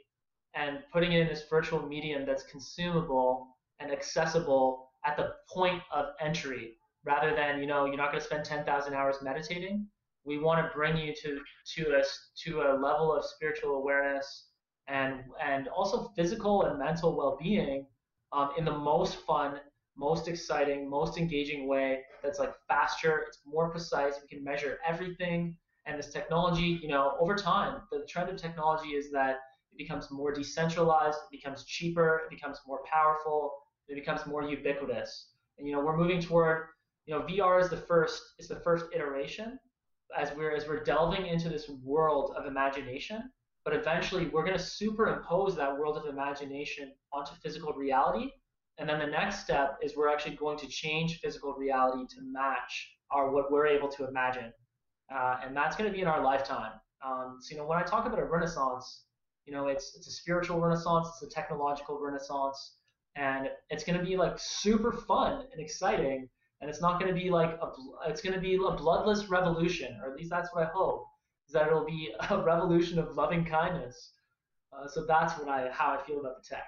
and 0.54 0.78
putting 0.92 1.12
it 1.12 1.20
in 1.20 1.28
this 1.28 1.44
virtual 1.48 1.86
medium 1.86 2.24
that's 2.26 2.42
consumable 2.44 3.56
and 3.80 3.92
accessible 3.92 4.90
at 5.06 5.16
the 5.16 5.32
point 5.48 5.80
of 5.92 6.06
entry 6.20 6.74
rather 7.04 7.34
than 7.34 7.60
you 7.60 7.66
know 7.66 7.84
you're 7.84 7.96
not 7.96 8.10
going 8.10 8.20
to 8.20 8.26
spend 8.26 8.44
10,000 8.44 8.94
hours 8.94 9.16
meditating. 9.22 9.86
We 10.24 10.38
want 10.38 10.64
to 10.64 10.76
bring 10.76 10.96
you 10.96 11.14
to 11.22 11.40
to 11.76 11.96
a 11.96 12.02
to 12.44 12.60
a 12.62 12.72
level 12.74 13.14
of 13.14 13.24
spiritual 13.24 13.76
awareness 13.76 14.48
and 14.88 15.20
and 15.42 15.68
also 15.68 16.12
physical 16.16 16.64
and 16.64 16.78
mental 16.78 17.16
well-being 17.16 17.86
um, 18.32 18.50
in 18.58 18.64
the 18.64 18.76
most 18.76 19.16
fun 19.26 19.60
most 19.98 20.28
exciting, 20.28 20.88
most 20.88 21.18
engaging 21.18 21.66
way 21.66 22.00
that's 22.22 22.38
like 22.38 22.54
faster, 22.68 23.24
it's 23.26 23.40
more 23.44 23.68
precise, 23.70 24.14
we 24.22 24.28
can 24.28 24.44
measure 24.44 24.78
everything. 24.86 25.56
And 25.86 25.98
this 25.98 26.12
technology, 26.12 26.78
you 26.82 26.88
know, 26.88 27.16
over 27.18 27.34
time, 27.34 27.82
the 27.90 28.06
trend 28.08 28.30
of 28.30 28.36
technology 28.36 28.90
is 28.90 29.10
that 29.10 29.38
it 29.72 29.78
becomes 29.78 30.10
more 30.10 30.32
decentralized, 30.32 31.18
it 31.30 31.36
becomes 31.36 31.64
cheaper, 31.64 32.22
it 32.24 32.30
becomes 32.30 32.58
more 32.66 32.80
powerful, 32.84 33.52
it 33.88 33.94
becomes 33.94 34.24
more 34.26 34.44
ubiquitous. 34.48 35.30
And 35.58 35.66
you 35.66 35.74
know, 35.74 35.80
we're 35.80 35.96
moving 35.96 36.20
toward, 36.20 36.66
you 37.06 37.14
know, 37.14 37.22
VR 37.22 37.60
is 37.60 37.68
the 37.68 37.76
first 37.76 38.22
is 38.38 38.48
the 38.48 38.60
first 38.60 38.86
iteration 38.94 39.58
as 40.16 40.30
we're 40.36 40.54
as 40.54 40.68
we're 40.68 40.84
delving 40.84 41.26
into 41.26 41.48
this 41.48 41.68
world 41.82 42.34
of 42.36 42.46
imagination. 42.46 43.30
But 43.64 43.74
eventually, 43.74 44.26
we're 44.28 44.44
going 44.44 44.56
to 44.56 44.62
superimpose 44.62 45.56
that 45.56 45.76
world 45.76 45.96
of 45.96 46.06
imagination 46.06 46.92
onto 47.12 47.32
physical 47.42 47.72
reality 47.72 48.30
and 48.78 48.88
then 48.88 49.00
the 49.00 49.06
next 49.06 49.40
step 49.40 49.78
is 49.82 49.96
we're 49.96 50.08
actually 50.08 50.36
going 50.36 50.56
to 50.58 50.68
change 50.68 51.18
physical 51.18 51.52
reality 51.54 52.06
to 52.14 52.22
match 52.22 52.92
our 53.10 53.30
what 53.30 53.50
we're 53.50 53.66
able 53.66 53.88
to 53.88 54.06
imagine. 54.06 54.52
Uh, 55.12 55.38
and 55.44 55.56
that's 55.56 55.76
going 55.76 55.90
to 55.90 55.94
be 55.94 56.00
in 56.00 56.06
our 56.06 56.22
lifetime. 56.22 56.72
Um, 57.04 57.38
so, 57.40 57.54
you 57.54 57.60
know, 57.60 57.66
when 57.66 57.78
I 57.78 57.82
talk 57.82 58.06
about 58.06 58.18
a 58.18 58.24
renaissance, 58.24 59.04
you 59.46 59.52
know, 59.52 59.68
it's 59.68 59.96
it's 59.96 60.06
a 60.06 60.10
spiritual 60.10 60.60
renaissance, 60.60 61.08
it's 61.08 61.32
a 61.32 61.34
technological 61.34 61.98
renaissance, 62.00 62.76
and 63.16 63.48
it's 63.70 63.82
going 63.82 63.98
to 63.98 64.04
be 64.04 64.16
like 64.16 64.34
super 64.36 64.92
fun 64.92 65.46
and 65.52 65.60
exciting. 65.60 66.28
And 66.60 66.68
it's 66.68 66.82
not 66.82 67.00
going 67.00 67.12
to 67.12 67.18
be 67.18 67.30
like 67.30 67.58
a, 67.62 67.70
it's 68.08 68.20
going 68.20 68.34
to 68.34 68.40
be 68.40 68.56
a 68.56 68.58
bloodless 68.58 69.28
revolution, 69.28 69.98
or 70.02 70.10
at 70.10 70.16
least 70.16 70.30
that's 70.30 70.52
what 70.52 70.64
I 70.64 70.70
hope, 70.72 71.06
is 71.46 71.52
that 71.52 71.66
it'll 71.66 71.86
be 71.86 72.12
a 72.30 72.42
revolution 72.42 72.98
of 72.98 73.16
loving 73.16 73.44
kindness. 73.44 74.12
Uh, 74.72 74.86
so 74.86 75.04
that's 75.06 75.38
what 75.38 75.48
I 75.48 75.70
how 75.72 75.98
I 75.98 76.06
feel 76.06 76.20
about 76.20 76.42
the 76.42 76.48
tech. 76.48 76.66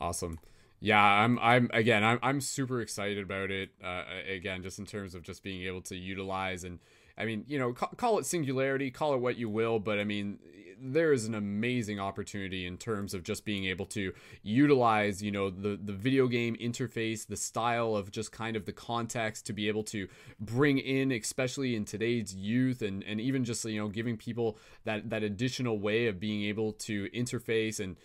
Awesome 0.00 0.38
yeah 0.82 1.02
i'm 1.02 1.38
i'm 1.38 1.70
again 1.72 2.02
i'm, 2.02 2.18
I'm 2.22 2.40
super 2.40 2.80
excited 2.80 3.22
about 3.22 3.50
it 3.50 3.70
uh, 3.82 4.02
again 4.28 4.62
just 4.62 4.78
in 4.78 4.84
terms 4.84 5.14
of 5.14 5.22
just 5.22 5.42
being 5.42 5.62
able 5.62 5.80
to 5.82 5.96
utilize 5.96 6.64
and 6.64 6.80
i 7.16 7.24
mean 7.24 7.44
you 7.46 7.58
know 7.58 7.72
call, 7.72 7.90
call, 7.96 8.18
it 8.18 8.26
singularity 8.26 8.90
call 8.90 9.14
it 9.14 9.18
what 9.18 9.36
you 9.36 9.48
will 9.48 9.78
but 9.78 9.98
i 9.98 10.04
mean 10.04 10.38
there 10.84 11.12
is 11.12 11.26
an 11.26 11.34
amazing 11.34 12.00
opportunity 12.00 12.66
in 12.66 12.76
terms 12.76 13.14
of 13.14 13.22
just 13.22 13.44
being 13.44 13.66
able 13.66 13.86
to 13.86 14.12
utilize, 14.42 15.22
you 15.22 15.30
know, 15.30 15.48
the 15.48 15.78
the 15.80 15.92
video 15.92 16.26
game 16.26 16.56
interface, 16.56 17.24
the 17.24 17.36
style 17.36 17.94
of 17.94 18.10
just 18.10 18.32
kind 18.32 18.56
of 18.56 18.64
the 18.66 18.72
context 18.72 19.46
to 19.46 19.52
be 19.52 19.68
able 19.68 19.84
to 19.84 20.08
bring 20.40 20.78
in, 20.78 21.12
especially 21.12 21.76
in 21.76 21.84
today's 21.84 22.34
youth, 22.34 22.82
and 22.82 23.04
and 23.04 23.20
even 23.20 23.44
just 23.44 23.64
you 23.64 23.80
know 23.80 23.88
giving 23.88 24.16
people 24.16 24.58
that 24.84 25.08
that 25.10 25.22
additional 25.22 25.78
way 25.78 26.08
of 26.08 26.18
being 26.18 26.42
able 26.42 26.72
to 26.72 27.08
interface 27.10 27.78
and 27.78 27.96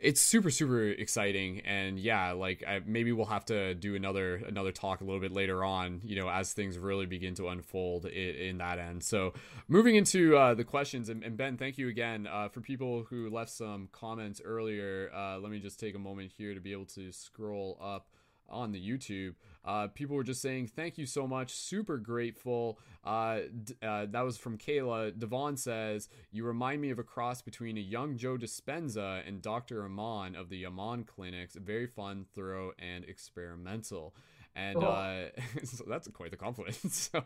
it's 0.00 0.20
super 0.20 0.50
super 0.50 0.88
exciting. 0.88 1.60
And 1.60 1.98
yeah 1.98 2.32
like 2.32 2.62
I, 2.66 2.80
maybe 2.86 3.12
we'll 3.12 3.26
have 3.26 3.44
to 3.46 3.74
do 3.74 3.94
another 3.94 4.36
another 4.36 4.72
talk 4.72 5.00
a 5.00 5.04
little 5.04 5.20
bit 5.20 5.32
later 5.32 5.64
on 5.64 6.00
you 6.04 6.16
know 6.16 6.28
as 6.28 6.52
things 6.52 6.78
really 6.78 7.06
begin 7.06 7.34
to 7.34 7.48
unfold 7.48 8.06
in, 8.06 8.34
in 8.34 8.58
that 8.58 8.78
end. 8.78 9.02
So 9.02 9.34
moving 9.66 9.96
into 9.96 10.36
uh, 10.36 10.54
the 10.54 10.64
questions 10.64 11.08
and, 11.08 11.22
and, 11.22 11.36
ben 11.36 11.56
thank 11.56 11.78
you 11.78 11.88
again 11.88 12.26
uh, 12.26 12.48
for 12.48 12.60
people 12.60 13.06
who 13.08 13.30
left 13.30 13.50
some 13.50 13.88
comments 13.92 14.40
earlier. 14.44 15.10
Uh, 15.14 15.38
let 15.38 15.50
me 15.50 15.60
just 15.60 15.78
take 15.78 15.94
a 15.94 15.98
moment 15.98 16.32
here 16.36 16.54
to 16.54 16.60
be 16.60 16.72
able 16.72 16.86
to 16.86 17.12
scroll 17.12 17.78
up 17.80 18.08
on 18.48 18.72
the 18.72 18.80
YouTube. 18.80 19.34
Uh, 19.64 19.88
people 19.88 20.16
were 20.16 20.24
just 20.24 20.40
saying, 20.40 20.66
thank 20.68 20.96
you 20.96 21.06
so 21.06 21.26
much. 21.26 21.52
Super 21.52 21.98
grateful. 21.98 22.78
Uh, 23.04 23.40
d- 23.64 23.74
uh, 23.82 24.06
that 24.06 24.22
was 24.22 24.38
from 24.38 24.56
Kayla. 24.56 25.18
Devon 25.18 25.56
says, 25.56 26.08
you 26.30 26.44
remind 26.44 26.80
me 26.80 26.90
of 26.90 26.98
a 26.98 27.02
cross 27.02 27.42
between 27.42 27.76
a 27.76 27.80
young 27.80 28.16
Joe 28.16 28.36
Dispenza 28.36 29.26
and 29.26 29.42
Dr. 29.42 29.84
Amen 29.84 30.34
of 30.34 30.48
the 30.48 30.64
Amen 30.66 31.04
clinics. 31.04 31.54
Very 31.54 31.86
fun, 31.86 32.26
thorough, 32.34 32.72
and 32.78 33.04
experimental. 33.04 34.14
And 34.54 34.82
oh. 34.82 35.28
so 35.64 35.84
that's 35.86 36.08
quite 36.08 36.30
the 36.30 36.36
compliment. 36.36 36.76
so 36.90 37.22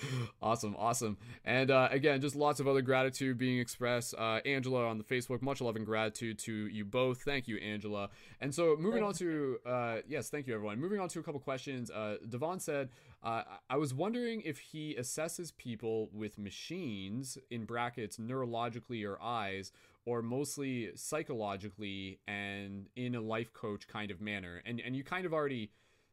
awesome, 0.42 0.74
awesome. 0.78 1.16
And 1.44 1.70
uh, 1.70 1.88
again, 1.90 2.20
just 2.20 2.36
lots 2.36 2.60
of 2.60 2.68
other 2.68 2.82
gratitude 2.82 3.38
being 3.38 3.58
expressed. 3.58 4.14
Uh, 4.16 4.40
Angela 4.44 4.86
on 4.86 4.98
the 4.98 5.04
Facebook, 5.04 5.42
much 5.42 5.60
love 5.60 5.76
and 5.76 5.86
gratitude 5.86 6.38
to 6.40 6.66
you 6.68 6.84
both. 6.84 7.22
Thank 7.22 7.48
you, 7.48 7.56
Angela. 7.58 8.10
And 8.40 8.54
so 8.54 8.76
moving 8.78 9.02
on 9.02 9.14
to, 9.14 9.58
uh, 9.66 9.96
yes, 10.08 10.30
thank 10.30 10.46
you, 10.46 10.54
everyone. 10.54 10.80
Moving 10.80 11.00
on 11.00 11.08
to 11.10 11.20
a 11.20 11.22
couple 11.22 11.40
questions. 11.40 11.90
Uh, 11.90 12.16
Devon 12.28 12.60
said, 12.60 12.88
uh, 13.22 13.42
I 13.70 13.76
was 13.76 13.94
wondering 13.94 14.42
if 14.44 14.58
he 14.58 14.96
assesses 14.98 15.56
people 15.56 16.08
with 16.12 16.38
machines, 16.38 17.38
in 17.50 17.64
brackets, 17.64 18.16
neurologically 18.16 19.08
or 19.08 19.22
eyes, 19.22 19.72
or 20.04 20.22
mostly 20.22 20.90
psychologically 20.96 22.18
and 22.26 22.88
in 22.96 23.14
a 23.14 23.20
life 23.20 23.52
coach 23.52 23.86
kind 23.86 24.10
of 24.10 24.20
manner. 24.20 24.60
And, 24.66 24.80
and 24.84 24.96
you 24.96 25.04
kind 25.04 25.24
of 25.24 25.32
already 25.32 25.70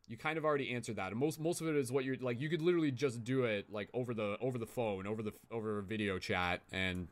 you 0.10 0.18
kind 0.18 0.38
of 0.38 0.44
already 0.44 0.74
answered 0.74 0.96
that. 0.98 1.12
And 1.12 1.20
most 1.20 1.40
most 1.40 1.62
of 1.62 1.68
it 1.68 1.76
is 1.76 1.92
what 1.92 2.04
you're 2.04 2.18
like. 2.20 2.42
You 2.42 2.50
could 2.50 2.62
literally 2.62 2.92
just 2.92 3.24
do 3.24 3.44
it 3.44 3.72
like 3.72 3.90
over 3.94 4.14
the 4.14 4.38
over 4.42 4.58
the 4.58 4.66
phone, 4.66 5.08
over 5.08 5.22
the 5.22 5.32
over 5.52 5.82
video 5.82 6.18
chat, 6.18 6.62
and 6.72 7.08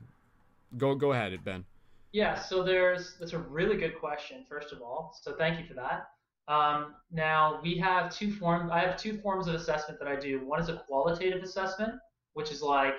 go 0.78 0.95
go 0.95 1.14
ahead, 1.14 1.38
Ben. 1.45 1.64
Yeah. 2.11 2.36
So 2.36 2.64
there's 2.64 3.15
that's 3.19 3.34
a 3.34 3.40
really 3.40 3.78
good 3.78 3.99
question. 3.99 4.44
First 4.49 4.74
of 4.74 4.82
all, 4.82 5.15
so 5.22 5.36
thank 5.36 5.60
you 5.60 5.65
for 5.65 5.76
that. 5.76 6.10
Um, 6.48 6.95
now 7.11 7.60
we 7.61 7.78
have 7.78 8.14
two 8.14 8.32
forms. 8.32 8.72
I 8.72 8.80
have 8.80 8.98
two 8.98 9.18
forms 9.19 9.48
of 9.48 9.53
assessment 9.53 9.99
that 9.99 10.07
I 10.07 10.15
do. 10.15 10.45
One 10.45 10.60
is 10.60 10.69
a 10.69 10.78
qualitative 10.88 11.44
assessment, 11.44 11.94
which 12.34 12.52
is 12.52 12.61
like, 12.61 12.95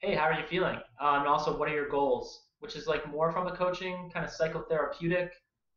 hey, 0.00 0.14
how 0.14 0.24
are 0.24 0.32
you 0.32 0.46
feeling? 0.46 0.76
Um, 1.00 1.20
and 1.20 1.28
also, 1.28 1.56
what 1.56 1.68
are 1.68 1.74
your 1.74 1.88
goals? 1.88 2.46
Which 2.58 2.74
is 2.74 2.88
like 2.88 3.08
more 3.08 3.30
from 3.30 3.46
a 3.46 3.54
coaching 3.54 4.10
kind 4.12 4.26
of 4.26 4.32
psychotherapeutic 4.32 5.28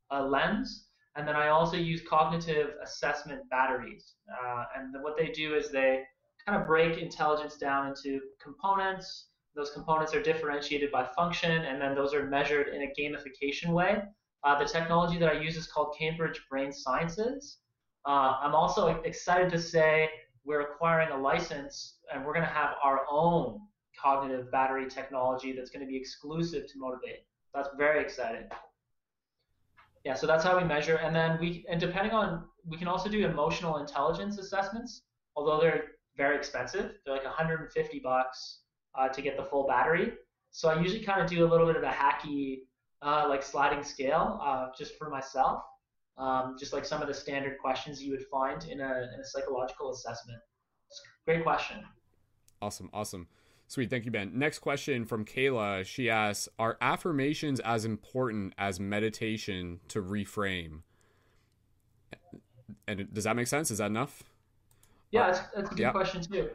uh, 0.09 0.23
lens. 0.25 0.88
And 1.15 1.27
then 1.27 1.35
I 1.35 1.49
also 1.49 1.75
use 1.75 2.01
cognitive 2.07 2.71
assessment 2.83 3.41
batteries. 3.49 4.15
Uh, 4.31 4.63
and 4.75 4.95
what 5.03 5.17
they 5.17 5.27
do 5.27 5.55
is 5.55 5.69
they 5.69 6.03
kind 6.45 6.59
of 6.59 6.67
break 6.67 6.97
intelligence 6.99 7.57
down 7.57 7.88
into 7.88 8.21
components. 8.41 9.27
Those 9.55 9.71
components 9.71 10.15
are 10.15 10.21
differentiated 10.21 10.91
by 10.91 11.05
function, 11.15 11.51
and 11.51 11.81
then 11.81 11.93
those 11.95 12.13
are 12.13 12.25
measured 12.25 12.69
in 12.69 12.83
a 12.83 12.93
gamification 12.99 13.73
way. 13.73 14.01
Uh, 14.43 14.57
the 14.57 14.65
technology 14.65 15.19
that 15.19 15.29
I 15.29 15.39
use 15.39 15.57
is 15.57 15.67
called 15.67 15.93
Cambridge 15.99 16.41
Brain 16.49 16.71
Sciences. 16.71 17.57
Uh, 18.07 18.38
I'm 18.41 18.55
also 18.55 18.88
excited 19.03 19.51
to 19.51 19.59
say 19.59 20.09
we're 20.45 20.61
acquiring 20.61 21.09
a 21.11 21.17
license, 21.17 21.97
and 22.11 22.25
we're 22.25 22.33
going 22.33 22.45
to 22.45 22.51
have 22.51 22.75
our 22.83 23.05
own 23.09 23.59
cognitive 24.01 24.49
battery 24.51 24.89
technology 24.89 25.51
that's 25.51 25.69
going 25.69 25.85
to 25.85 25.88
be 25.88 25.97
exclusive 25.97 26.65
to 26.67 26.79
Motiv8. 26.79 27.17
That's 27.53 27.69
very 27.77 28.01
exciting. 28.01 28.47
Yeah, 30.03 30.15
so 30.15 30.25
that's 30.25 30.43
how 30.43 30.57
we 30.57 30.63
measure, 30.63 30.95
and 30.95 31.15
then 31.15 31.37
we 31.39 31.65
and 31.69 31.79
depending 31.79 32.11
on 32.11 32.45
we 32.65 32.77
can 32.77 32.87
also 32.87 33.09
do 33.09 33.23
emotional 33.25 33.77
intelligence 33.77 34.39
assessments, 34.39 35.03
although 35.35 35.59
they're 35.59 35.83
very 36.17 36.35
expensive. 36.35 36.91
They're 37.05 37.13
like 37.13 37.23
150 37.23 37.99
bucks 37.99 38.61
uh, 38.95 39.09
to 39.09 39.21
get 39.21 39.37
the 39.37 39.43
full 39.43 39.67
battery. 39.67 40.13
So 40.51 40.69
I 40.69 40.79
usually 40.79 41.03
kind 41.03 41.21
of 41.21 41.29
do 41.29 41.45
a 41.45 41.49
little 41.49 41.65
bit 41.65 41.77
of 41.77 41.83
a 41.83 41.89
hacky, 41.89 42.63
uh, 43.01 43.25
like 43.29 43.41
sliding 43.43 43.83
scale, 43.83 44.39
uh, 44.43 44.67
just 44.77 44.97
for 44.97 45.09
myself, 45.09 45.63
um, 46.17 46.55
just 46.59 46.73
like 46.73 46.85
some 46.85 47.01
of 47.01 47.07
the 47.07 47.13
standard 47.13 47.57
questions 47.59 48.03
you 48.03 48.11
would 48.11 48.25
find 48.29 48.65
in 48.65 48.81
a, 48.81 49.09
in 49.13 49.19
a 49.19 49.23
psychological 49.23 49.91
assessment. 49.91 50.39
Great 51.25 51.43
question. 51.43 51.77
Awesome, 52.61 52.89
awesome. 52.93 53.27
Sweet, 53.72 53.89
thank 53.89 54.03
you, 54.03 54.11
Ben. 54.11 54.38
Next 54.38 54.60
question 54.60 55.06
from 55.06 55.23
Kayla. 55.23 55.85
She 55.85 56.10
asks, 56.10 56.49
"Are 56.60 56.77
affirmations 56.81 57.61
as 57.61 57.85
important 57.85 58.53
as 58.57 58.81
meditation 58.81 59.80
to 59.88 60.02
reframe?" 60.02 60.81
And 62.85 63.14
does 63.14 63.23
that 63.23 63.38
make 63.38 63.48
sense? 63.48 63.72
Is 63.72 63.77
that 63.77 63.85
enough? 63.85 64.23
Yeah, 65.11 65.27
that's, 65.27 65.39
that's 65.56 65.72
a 65.72 65.76
good 65.76 65.80
yeah. 65.80 65.91
question 65.91 66.22
too. 66.22 66.49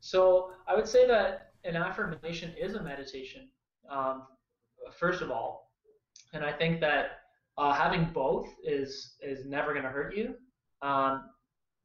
So 0.00 0.52
I 0.66 0.76
would 0.76 0.86
say 0.86 1.06
that 1.06 1.52
an 1.64 1.74
affirmation 1.74 2.52
is 2.60 2.74
a 2.74 2.82
meditation, 2.82 3.48
um, 3.88 4.26
first 4.92 5.22
of 5.22 5.30
all, 5.30 5.70
and 6.34 6.44
I 6.44 6.52
think 6.52 6.82
that 6.82 7.20
uh, 7.56 7.72
having 7.72 8.10
both 8.12 8.46
is 8.62 9.14
is 9.22 9.46
never 9.46 9.72
going 9.72 9.84
to 9.84 9.90
hurt 9.90 10.14
you. 10.14 10.34
Um, 10.82 11.30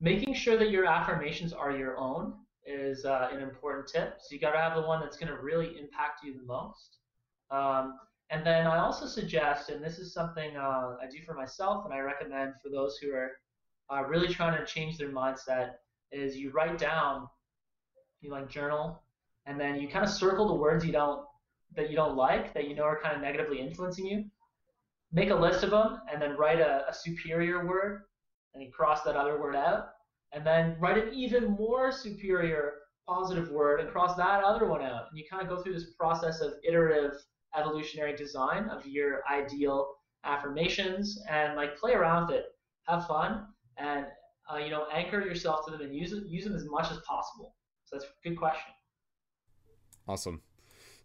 making 0.02 0.34
sure 0.34 0.58
that 0.58 0.72
your 0.72 0.86
affirmations 0.86 1.54
are 1.54 1.72
your 1.72 1.98
own 1.98 2.34
is 2.66 3.06
uh, 3.06 3.30
an 3.32 3.42
important 3.42 3.88
tip. 3.88 4.16
So 4.20 4.34
you 4.34 4.40
got 4.40 4.52
to 4.52 4.60
have 4.60 4.76
the 4.76 4.88
one 4.88 5.02
that's 5.02 5.18
going 5.18 5.32
to 5.32 5.42
really 5.42 5.78
impact 5.80 6.24
you 6.24 6.34
the 6.34 6.44
most. 6.44 6.98
Um, 7.52 8.00
and 8.30 8.46
then 8.46 8.66
I 8.66 8.80
also 8.80 9.06
suggest, 9.06 9.70
and 9.70 9.84
this 9.84 10.00
is 10.00 10.14
something 10.14 10.56
uh, 10.56 10.96
I 11.02 11.08
do 11.12 11.20
for 11.26 11.34
myself, 11.34 11.86
and 11.86 11.94
I 11.94 12.00
recommend 12.00 12.54
for 12.64 12.70
those 12.70 12.98
who 12.98 13.14
are 13.14 13.32
uh, 13.92 14.04
really 14.06 14.34
trying 14.34 14.58
to 14.58 14.66
change 14.66 14.98
their 14.98 15.10
mindset, 15.10 15.74
is 16.12 16.38
you 16.38 16.52
write 16.52 16.78
down, 16.78 17.28
you 18.22 18.32
like 18.32 18.50
journal, 18.50 19.04
and 19.46 19.60
then 19.60 19.80
you 19.80 19.88
kind 19.88 20.06
of 20.06 20.12
circle 20.12 20.48
the 20.48 20.54
words 20.54 20.86
you 20.86 20.92
don't 20.92 21.26
that 21.76 21.90
you 21.90 21.96
don't 21.96 22.16
like, 22.16 22.54
that 22.54 22.68
you 22.68 22.76
know 22.76 22.84
are 22.84 23.02
kind 23.02 23.16
of 23.16 23.22
negatively 23.22 23.60
influencing 23.60 24.06
you. 24.06 24.26
Make 25.12 25.32
a 25.32 25.36
list 25.36 25.64
of 25.64 25.72
them, 25.72 26.02
and 26.12 26.22
then 26.22 26.38
write 26.38 26.60
a, 26.60 26.88
a 26.88 26.94
superior 26.94 27.66
word, 27.66 28.04
and 28.54 28.64
you 28.64 28.72
cross 28.72 29.02
that 29.04 29.16
other 29.16 29.40
word 29.40 29.56
out 29.56 29.93
and 30.34 30.46
then 30.46 30.76
write 30.80 30.98
an 30.98 31.14
even 31.14 31.52
more 31.52 31.92
superior 31.92 32.74
positive 33.08 33.50
word 33.50 33.80
and 33.80 33.90
cross 33.90 34.16
that 34.16 34.44
other 34.44 34.66
one 34.66 34.82
out. 34.82 35.08
And 35.10 35.20
you 35.20 35.26
kind 35.30 35.42
of 35.42 35.50
go 35.50 35.62
through 35.62 35.74
this 35.74 35.92
process 36.00 36.42
of 36.42 36.54
iterative 36.68 37.14
evolutionary 37.58 38.16
design 38.16 38.70
of 38.70 38.86
your 38.86 39.22
ideal 39.32 39.96
affirmations 40.24 41.22
and 41.30 41.56
like 41.56 41.78
play 41.78 41.94
around 41.94 42.28
with 42.28 42.38
it, 42.38 42.46
have 42.88 43.06
fun, 43.08 43.46
and 43.78 44.06
uh, 44.52 44.58
you 44.58 44.70
know 44.70 44.86
anchor 44.94 45.22
yourself 45.22 45.66
to 45.66 45.72
them 45.72 45.82
and 45.82 45.96
use 45.96 46.14
it, 46.14 46.24
use 46.28 46.46
them 46.46 46.56
as 46.56 46.66
much 46.66 46.92
as 46.92 46.98
possible. 47.00 47.56
So 47.86 47.98
that's 47.98 48.06
a 48.06 48.30
good 48.30 48.38
question. 48.38 48.74
Awesome. 50.08 50.42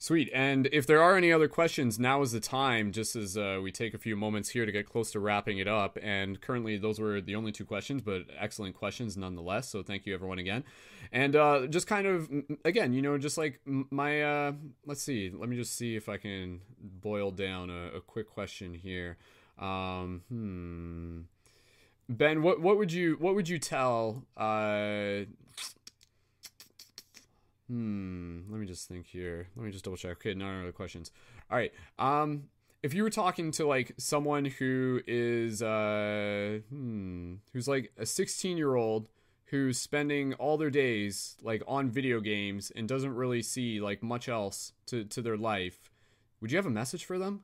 Sweet. 0.01 0.31
And 0.33 0.69
if 0.70 0.87
there 0.87 1.03
are 1.03 1.16
any 1.16 1.33
other 1.33 1.49
questions, 1.49 1.99
now 1.99 2.23
is 2.23 2.31
the 2.31 2.39
time, 2.39 2.93
just 2.93 3.16
as 3.16 3.37
uh, 3.37 3.59
we 3.61 3.73
take 3.73 3.95
a 3.95 3.99
few 3.99 4.15
moments 4.15 4.51
here 4.51 4.65
to 4.65 4.70
get 4.70 4.89
close 4.89 5.11
to 5.11 5.19
wrapping 5.19 5.59
it 5.59 5.66
up. 5.66 5.99
And 6.01 6.41
currently, 6.41 6.79
those 6.79 7.01
were 7.01 7.20
the 7.20 7.35
only 7.35 7.51
two 7.51 7.65
questions, 7.65 8.01
but 8.03 8.23
excellent 8.39 8.77
questions 8.77 9.16
nonetheless. 9.16 9.69
So 9.69 9.83
thank 9.83 10.07
you, 10.07 10.15
everyone, 10.15 10.39
again. 10.39 10.62
And 11.11 11.35
uh, 11.35 11.66
just 11.66 11.89
kind 11.89 12.07
of, 12.07 12.31
again, 12.65 12.93
you 12.93 13.03
know, 13.03 13.19
just 13.19 13.37
like 13.37 13.61
my, 13.66 14.23
uh, 14.23 14.53
let's 14.87 15.03
see, 15.03 15.33
let 15.35 15.49
me 15.49 15.57
just 15.57 15.77
see 15.77 15.97
if 15.97 16.09
I 16.09 16.16
can 16.16 16.61
boil 16.81 17.33
down 17.33 17.69
a, 17.69 17.97
a 17.97 18.01
quick 18.01 18.29
question 18.29 18.75
here. 18.75 19.16
Um, 19.59 20.23
hmm. 20.29 21.20
Ben, 22.09 22.43
what 22.43 22.61
what 22.62 22.79
would 22.79 22.91
you 22.91 23.16
what 23.19 23.35
would 23.35 23.51
you 23.51 23.59
tell 23.59 24.25
uh, 24.37 25.25
Hmm. 27.69 28.40
Let 28.51 28.61
me 28.61 28.66
just 28.66 28.89
think 28.89 29.07
here. 29.07 29.49
Let 29.57 29.66
me 29.66 29.73
just 29.73 29.85
double 29.85 29.97
check. 29.97 30.12
Okay, 30.12 30.35
no 30.35 30.47
other 30.47 30.73
questions. 30.73 31.11
All 31.51 31.59
right. 31.59 31.73
Um, 31.99 32.45
if 32.82 32.95
you 32.95 33.03
were 33.03 33.11
talking 33.11 33.51
to 33.53 33.66
like 33.66 33.93
someone 33.99 34.47
who 34.47 35.01
is 35.07 35.62
uh, 35.62 36.61
hmm, 36.70 37.35
who's 37.53 37.69
like 37.69 37.93
a 37.99 38.07
16 38.07 38.57
year 38.57 38.74
old 38.74 39.09
who's 39.47 39.81
spending 39.81 40.35
all 40.35 40.59
their 40.59 40.70
days 40.70 41.36
like 41.43 41.62
on 41.66 41.90
video 41.90 42.20
games 42.20 42.70
and 42.74 42.86
doesn't 42.86 43.15
really 43.15 43.43
see 43.43 43.81
like 43.81 44.03
much 44.03 44.28
else 44.28 44.73
to 44.86 45.05
to 45.05 45.20
their 45.20 45.36
life, 45.36 45.90
would 46.40 46.51
you 46.51 46.57
have 46.57 46.66
a 46.66 46.70
message 46.70 47.05
for 47.05 47.19
them? 47.19 47.43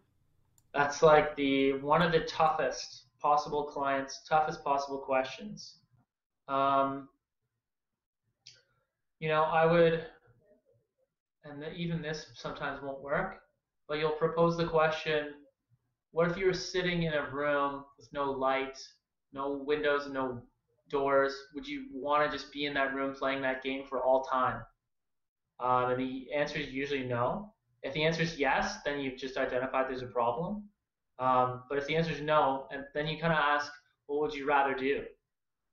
That's 0.73 1.03
like 1.03 1.37
the 1.37 1.75
one 1.75 2.03
of 2.03 2.13
the 2.13 2.21
toughest 2.21 3.05
possible 3.21 3.65
clients, 3.65 4.21
toughest 4.29 4.65
possible 4.65 4.99
questions. 4.99 5.79
Um, 6.49 7.09
you 9.19 9.29
know, 9.29 9.45
I 9.45 9.65
would 9.65 10.05
and 11.45 11.65
even 11.77 12.03
this 12.03 12.27
sometimes 12.35 12.83
won't 12.83 13.03
work. 13.03 13.41
but 13.89 13.99
you'll 13.99 14.11
propose 14.13 14.57
the 14.57 14.67
question 14.67 15.35
what 16.13 16.31
if 16.31 16.37
you 16.37 16.47
were 16.47 16.55
sitting 16.55 17.03
in 17.03 17.13
a 17.13 17.29
room 17.31 17.85
with 17.99 18.09
no 18.13 18.31
light, 18.31 18.79
no 19.33 19.51
windows, 19.67 20.09
no 20.09 20.41
doors? 20.89 21.35
Would 21.55 21.67
you 21.67 21.87
want 21.93 22.25
to 22.25 22.37
just 22.37 22.53
be 22.53 22.67
in 22.67 22.75
that 22.75 22.95
room 22.95 23.17
playing 23.17 23.43
that 23.43 23.65
game 23.65 23.85
for 23.89 24.01
all 24.01 24.23
time? 24.23 24.63
Um, 25.59 25.91
and 25.91 26.01
the 26.01 26.33
answer 26.33 26.59
is 26.59 26.69
usually 26.69 27.03
no. 27.03 27.53
If 27.83 27.95
the 27.95 28.05
answer 28.05 28.23
is 28.23 28.39
yes, 28.39 28.77
then 28.85 29.01
you've 29.01 29.19
just 29.19 29.37
identified 29.37 29.87
there's 29.89 30.03
a 30.03 30.07
problem. 30.07 30.69
Um, 31.19 31.65
but 31.69 31.79
if 31.79 31.87
the 31.89 31.97
answer 31.97 32.13
is 32.13 32.21
no, 32.21 32.69
and 32.71 32.85
then 32.95 33.09
you 33.09 33.19
kind 33.19 33.33
of 33.33 33.41
ask, 33.41 33.73
what 34.07 34.21
would 34.21 34.35
you 34.35 34.47
rather 34.47 34.75
do? 34.75 34.85
You 34.85 35.07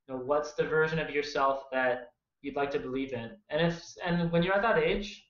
know, 0.08 0.16
what's 0.16 0.54
the 0.54 0.64
version 0.64 0.98
of 0.98 1.10
yourself 1.10 1.64
that 1.70 2.10
you'd 2.40 2.56
like 2.56 2.72
to 2.72 2.80
believe 2.80 3.12
in? 3.12 3.30
And 3.48 3.64
if 3.64 3.80
and 4.04 4.30
when 4.32 4.42
you're 4.42 4.54
at 4.54 4.62
that 4.62 4.82
age, 4.82 5.24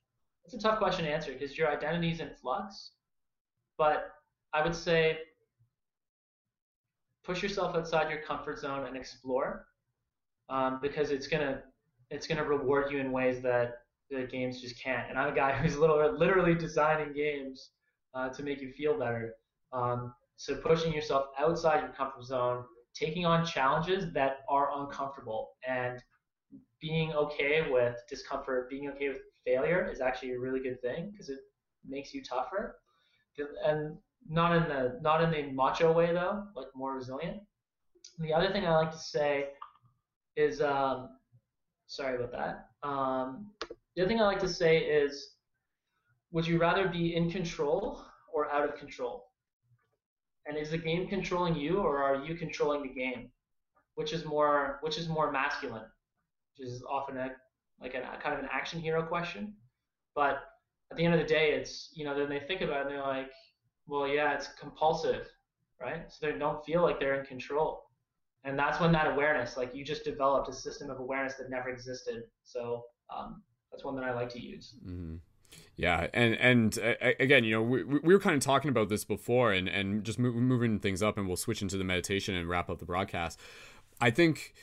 it's 0.44 0.54
a 0.54 0.58
tough 0.58 0.78
question 0.78 1.04
to 1.04 1.10
answer 1.10 1.32
because 1.32 1.56
your 1.56 1.68
identity 1.68 2.10
is 2.10 2.20
in 2.20 2.30
flux. 2.40 2.92
But 3.78 4.10
I 4.52 4.62
would 4.62 4.74
say 4.74 5.18
push 7.24 7.42
yourself 7.42 7.76
outside 7.76 8.10
your 8.10 8.20
comfort 8.22 8.58
zone 8.58 8.86
and 8.86 8.96
explore, 8.96 9.66
um, 10.48 10.78
because 10.82 11.10
it's 11.10 11.26
gonna 11.26 11.62
it's 12.10 12.26
gonna 12.26 12.44
reward 12.44 12.90
you 12.90 12.98
in 12.98 13.12
ways 13.12 13.40
that 13.42 13.78
the 14.10 14.24
games 14.30 14.60
just 14.60 14.78
can't. 14.82 15.08
And 15.08 15.18
I'm 15.18 15.32
a 15.32 15.36
guy 15.36 15.52
who's 15.56 15.76
literally 15.76 16.54
designing 16.54 17.12
games 17.14 17.70
uh, 18.14 18.28
to 18.30 18.42
make 18.42 18.60
you 18.60 18.72
feel 18.72 18.98
better. 18.98 19.34
Um, 19.72 20.14
so 20.36 20.56
pushing 20.56 20.92
yourself 20.92 21.26
outside 21.38 21.80
your 21.80 21.92
comfort 21.92 22.24
zone, 22.24 22.64
taking 22.94 23.24
on 23.24 23.46
challenges 23.46 24.12
that 24.12 24.38
are 24.48 24.70
uncomfortable, 24.82 25.50
and 25.66 26.02
being 26.80 27.12
okay 27.12 27.70
with 27.70 27.96
discomfort, 28.08 28.68
being 28.68 28.90
okay 28.90 29.08
with 29.10 29.18
failure 29.44 29.90
is 29.90 30.00
actually 30.00 30.32
a 30.32 30.38
really 30.38 30.60
good 30.60 30.80
thing 30.80 31.10
because 31.10 31.28
it 31.28 31.40
makes 31.86 32.14
you 32.14 32.22
tougher. 32.22 32.78
And 33.64 33.96
not 34.28 34.56
in 34.56 34.68
the 34.68 34.98
not 35.02 35.22
in 35.22 35.30
the 35.30 35.52
macho 35.52 35.92
way 35.92 36.12
though, 36.12 36.44
like 36.54 36.68
more 36.74 36.94
resilient. 36.94 37.38
And 38.18 38.28
the 38.28 38.32
other 38.32 38.52
thing 38.52 38.66
I 38.66 38.76
like 38.76 38.92
to 38.92 38.98
say 38.98 39.48
is, 40.36 40.60
um, 40.60 41.08
sorry 41.86 42.16
about 42.16 42.32
that. 42.32 42.88
Um, 42.88 43.50
the 43.94 44.02
other 44.02 44.08
thing 44.08 44.20
I 44.20 44.24
like 44.24 44.40
to 44.40 44.48
say 44.48 44.78
is, 44.78 45.34
would 46.30 46.46
you 46.46 46.58
rather 46.58 46.88
be 46.88 47.14
in 47.14 47.30
control 47.30 48.02
or 48.32 48.50
out 48.50 48.68
of 48.68 48.76
control? 48.76 49.26
And 50.46 50.56
is 50.56 50.70
the 50.70 50.78
game 50.78 51.06
controlling 51.08 51.54
you, 51.56 51.78
or 51.78 52.02
are 52.02 52.24
you 52.24 52.34
controlling 52.34 52.82
the 52.82 52.88
game? 52.88 53.30
Which 53.94 54.12
is 54.12 54.24
more 54.24 54.78
which 54.82 54.98
is 54.98 55.08
more 55.08 55.30
masculine? 55.30 55.84
Which 56.56 56.68
is 56.68 56.82
often 56.88 57.16
a 57.16 57.30
like 57.82 57.94
a, 57.94 58.00
kind 58.22 58.34
of 58.34 58.40
an 58.40 58.48
action 58.52 58.80
hero 58.80 59.02
question. 59.02 59.54
But 60.14 60.38
at 60.90 60.96
the 60.96 61.04
end 61.04 61.14
of 61.14 61.20
the 61.20 61.26
day, 61.26 61.52
it's 61.52 61.90
you 61.94 62.04
know 62.04 62.16
then 62.16 62.28
they 62.28 62.40
think 62.40 62.60
about 62.60 62.80
it 62.80 62.86
and 62.86 62.90
they're 62.90 63.06
like, 63.06 63.30
well, 63.86 64.06
yeah, 64.06 64.34
it's 64.34 64.48
compulsive, 64.58 65.28
right? 65.80 66.04
So 66.08 66.26
they 66.26 66.38
don't 66.38 66.64
feel 66.64 66.82
like 66.82 67.00
they're 67.00 67.18
in 67.18 67.26
control. 67.26 67.84
And 68.44 68.58
that's 68.58 68.80
when 68.80 68.92
that 68.92 69.12
awareness, 69.12 69.56
like 69.56 69.74
you 69.74 69.84
just 69.84 70.04
developed 70.04 70.48
a 70.48 70.52
system 70.52 70.90
of 70.90 70.98
awareness 70.98 71.34
that 71.34 71.48
never 71.48 71.68
existed. 71.68 72.24
So 72.42 72.84
um, 73.14 73.42
that's 73.70 73.84
one 73.84 73.94
that 73.96 74.04
I 74.04 74.12
like 74.12 74.28
to 74.30 74.40
use. 74.40 74.74
Mm-hmm. 74.84 75.16
Yeah, 75.76 76.06
and 76.12 76.34
and 76.34 76.78
uh, 76.78 77.12
again, 77.20 77.44
you 77.44 77.52
know, 77.52 77.62
we, 77.62 77.84
we 77.84 78.14
were 78.14 78.20
kind 78.20 78.34
of 78.36 78.42
talking 78.42 78.68
about 78.68 78.88
this 78.88 79.04
before, 79.04 79.52
and 79.52 79.68
and 79.68 80.04
just 80.04 80.18
moving 80.18 80.78
things 80.78 81.02
up, 81.02 81.18
and 81.18 81.26
we'll 81.26 81.36
switch 81.36 81.62
into 81.62 81.76
the 81.76 81.84
meditation 81.84 82.34
and 82.34 82.48
wrap 82.48 82.70
up 82.70 82.78
the 82.78 82.84
broadcast. 82.84 83.38
I 84.00 84.10
think 84.10 84.54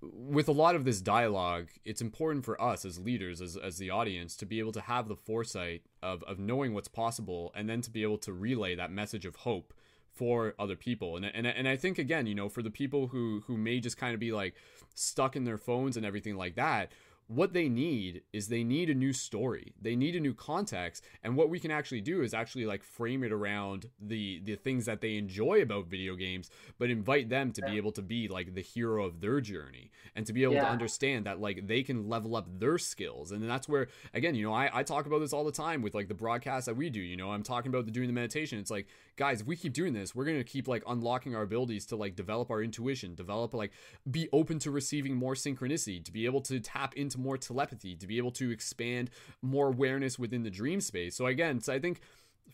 with 0.00 0.48
a 0.48 0.52
lot 0.52 0.76
of 0.76 0.84
this 0.84 1.00
dialogue, 1.00 1.68
it's 1.84 2.00
important 2.00 2.44
for 2.44 2.60
us 2.60 2.84
as 2.84 2.98
leaders, 2.98 3.40
as, 3.40 3.56
as 3.56 3.78
the 3.78 3.90
audience, 3.90 4.36
to 4.36 4.46
be 4.46 4.58
able 4.60 4.72
to 4.72 4.80
have 4.80 5.08
the 5.08 5.16
foresight 5.16 5.82
of, 6.02 6.22
of 6.24 6.38
knowing 6.38 6.72
what's 6.72 6.88
possible 6.88 7.52
and 7.54 7.68
then 7.68 7.80
to 7.80 7.90
be 7.90 8.02
able 8.02 8.18
to 8.18 8.32
relay 8.32 8.74
that 8.74 8.92
message 8.92 9.26
of 9.26 9.36
hope 9.36 9.74
for 10.12 10.54
other 10.58 10.76
people. 10.76 11.16
And, 11.16 11.24
and, 11.24 11.46
and 11.46 11.68
I 11.68 11.76
think, 11.76 11.98
again, 11.98 12.26
you 12.26 12.34
know, 12.34 12.48
for 12.48 12.62
the 12.62 12.70
people 12.70 13.08
who, 13.08 13.42
who 13.46 13.56
may 13.56 13.80
just 13.80 13.96
kind 13.96 14.14
of 14.14 14.20
be 14.20 14.32
like 14.32 14.54
stuck 14.94 15.36
in 15.36 15.44
their 15.44 15.58
phones 15.58 15.96
and 15.96 16.06
everything 16.06 16.36
like 16.36 16.56
that, 16.56 16.92
what 17.28 17.52
they 17.52 17.68
need 17.68 18.22
is 18.32 18.48
they 18.48 18.64
need 18.64 18.88
a 18.88 18.94
new 18.94 19.12
story 19.12 19.74
they 19.80 19.94
need 19.94 20.16
a 20.16 20.20
new 20.20 20.32
context 20.32 21.04
and 21.22 21.36
what 21.36 21.50
we 21.50 21.60
can 21.60 21.70
actually 21.70 22.00
do 22.00 22.22
is 22.22 22.32
actually 22.32 22.64
like 22.64 22.82
frame 22.82 23.22
it 23.22 23.30
around 23.30 23.86
the 24.00 24.40
the 24.44 24.56
things 24.56 24.86
that 24.86 25.02
they 25.02 25.16
enjoy 25.16 25.60
about 25.60 25.86
video 25.86 26.16
games 26.16 26.50
but 26.78 26.88
invite 26.88 27.28
them 27.28 27.52
to 27.52 27.60
yeah. 27.60 27.70
be 27.70 27.76
able 27.76 27.92
to 27.92 28.00
be 28.00 28.28
like 28.28 28.54
the 28.54 28.62
hero 28.62 29.04
of 29.04 29.20
their 29.20 29.42
journey 29.42 29.90
and 30.16 30.26
to 30.26 30.32
be 30.32 30.42
able 30.42 30.54
yeah. 30.54 30.62
to 30.62 30.70
understand 30.70 31.26
that 31.26 31.38
like 31.38 31.66
they 31.66 31.82
can 31.82 32.08
level 32.08 32.34
up 32.34 32.46
their 32.58 32.78
skills 32.78 33.30
and 33.30 33.48
that's 33.48 33.68
where 33.68 33.88
again 34.14 34.34
you 34.34 34.42
know 34.42 34.54
I, 34.54 34.70
I 34.72 34.82
talk 34.82 35.04
about 35.04 35.18
this 35.18 35.34
all 35.34 35.44
the 35.44 35.52
time 35.52 35.82
with 35.82 35.94
like 35.94 36.08
the 36.08 36.14
broadcast 36.14 36.64
that 36.64 36.76
we 36.76 36.88
do 36.88 37.00
you 37.00 37.16
know 37.16 37.30
i'm 37.30 37.42
talking 37.42 37.68
about 37.68 37.84
the 37.84 37.92
doing 37.92 38.06
the 38.06 38.14
meditation 38.14 38.58
it's 38.58 38.70
like 38.70 38.86
guys 39.16 39.42
if 39.42 39.46
we 39.46 39.54
keep 39.54 39.74
doing 39.74 39.92
this 39.92 40.14
we're 40.14 40.24
gonna 40.24 40.44
keep 40.44 40.66
like 40.66 40.82
unlocking 40.86 41.36
our 41.36 41.42
abilities 41.42 41.84
to 41.86 41.96
like 41.96 42.16
develop 42.16 42.50
our 42.50 42.62
intuition 42.62 43.14
develop 43.14 43.52
like 43.52 43.72
be 44.10 44.30
open 44.32 44.58
to 44.60 44.70
receiving 44.70 45.14
more 45.14 45.34
synchronicity 45.34 46.02
to 46.02 46.10
be 46.10 46.24
able 46.24 46.40
to 46.40 46.58
tap 46.58 46.94
into 46.94 47.17
more 47.18 47.36
telepathy, 47.36 47.96
to 47.96 48.06
be 48.06 48.18
able 48.18 48.30
to 48.32 48.50
expand 48.50 49.10
more 49.42 49.68
awareness 49.68 50.18
within 50.18 50.42
the 50.42 50.50
dream 50.50 50.80
space. 50.80 51.16
So 51.16 51.26
again, 51.26 51.60
so 51.60 51.72
I 51.72 51.78
think 51.78 52.00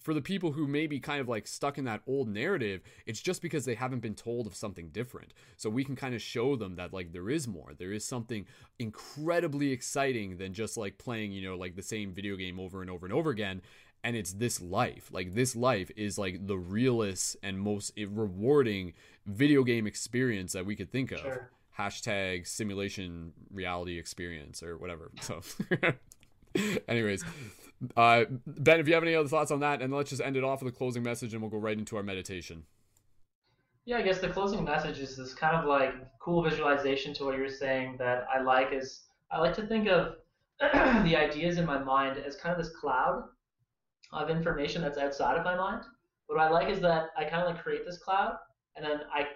for 0.01 0.15
the 0.15 0.23
people 0.23 0.53
who 0.53 0.66
may 0.66 0.86
be 0.86 1.01
kind 1.01 1.20
of 1.20 1.28
like 1.28 1.47
stuck 1.47 1.78
in 1.78 1.85
that 1.85 2.03
old 2.07 2.28
narrative, 2.28 2.82
it's 3.07 3.20
just 3.20 3.43
because 3.43 3.65
they 3.65 3.74
haven't 3.74 4.01
been 4.01 4.15
told 4.15 4.47
of 4.47 4.55
something 4.55 4.89
different. 4.89 5.32
So 5.57 5.70
we 5.70 5.85
can 5.85 5.97
kind 5.97 6.15
of 6.15 6.23
show 6.23 6.57
them 6.57 6.77
that 6.77 6.93
like 6.93 7.12
there 7.12 7.31
is 7.31 7.47
more. 7.47 7.73
There 7.77 7.93
is 7.93 8.05
something 8.05 8.47
incredibly 8.78 9.73
exciting 9.73 10.36
than 10.36 10.53
just 10.53 10.77
like 10.77 10.99
playing, 10.99 11.32
you 11.32 11.49
know, 11.49 11.57
like 11.57 11.77
the 11.77 11.82
same 11.82 12.12
video 12.12 12.36
game 12.36 12.59
over 12.59 12.81
and 12.81 12.91
over 12.91 13.07
and 13.07 13.15
over 13.15 13.31
again. 13.31 13.62
And 14.03 14.16
it's 14.16 14.35
this 14.35 14.61
life. 14.61 15.09
Like 15.11 15.32
this 15.32 15.57
life 15.57 15.91
is 15.97 16.19
like 16.19 16.47
the 16.47 16.59
realest 16.59 17.36
and 17.43 17.59
most 17.59 17.93
rewarding 17.97 18.93
video 19.27 19.62
game 19.65 19.86
experience 19.86 20.53
that 20.53 20.66
we 20.66 20.77
could 20.77 20.93
think 20.93 21.12
of. 21.12 21.20
Sure 21.20 21.51
hashtag 21.79 22.47
simulation 22.47 23.33
reality 23.53 23.99
experience 23.99 24.63
or 24.63 24.77
whatever. 24.77 25.11
So, 25.21 25.41
anyways, 26.89 27.25
uh, 27.97 28.25
Ben, 28.47 28.81
if 28.81 28.89
you 28.89 28.95
have 28.95 29.03
any 29.03 29.15
other 29.15 29.29
thoughts 29.29 29.51
on 29.51 29.61
that, 29.61 29.83
and 29.83 29.93
let's 29.93 30.11
just 30.11 30.23
end 30.23 30.37
it 30.37 30.45
off 30.45 30.63
with 30.63 30.73
a 30.73 30.77
closing 30.77 31.03
message, 31.03 31.33
and 31.33 31.43
we'll 31.43 31.51
go 31.51 31.59
right 31.59 31.79
into 31.79 31.97
our 31.97 32.03
meditation. 32.03 32.65
Yeah, 33.87 33.99
I 33.99 34.03
guess 34.03 34.19
the 34.19 34.29
closing 34.29 34.65
message 34.65 34.99
is 34.99 35.17
this 35.17 35.35
kind 35.35 35.57
of 35.57 35.67
like 35.67 35.95
cool 36.19 36.43
visualization 36.43 37.13
to 37.15 37.25
what 37.25 37.37
you're 37.37 37.49
saying 37.51 37.97
that 37.99 38.27
I 38.35 38.41
like 38.41 38.73
is 38.73 39.03
I 39.31 39.41
like 39.41 39.55
to 39.57 39.67
think 39.67 39.89
of 39.89 40.15
the 40.61 41.17
ideas 41.17 41.59
in 41.59 41.67
my 41.67 41.79
mind 41.79 42.19
as 42.19 42.37
kind 42.37 42.57
of 42.57 42.65
this 42.65 42.75
cloud 42.75 43.25
of 44.13 44.31
information 44.31 44.81
that's 44.81 44.97
outside 44.97 45.37
of 45.37 45.45
my 45.45 45.57
mind. 45.57 45.83
What 46.29 46.41
I 46.41 46.49
like 46.49 46.69
is 46.69 46.81
that 46.81 47.09
I 47.19 47.25
kind 47.25 47.43
of 47.43 47.55
like 47.55 47.63
create 47.63 47.85
this 47.85 47.99
cloud 47.99 48.37
and 48.77 48.85
then 48.85 49.01
I 49.13 49.27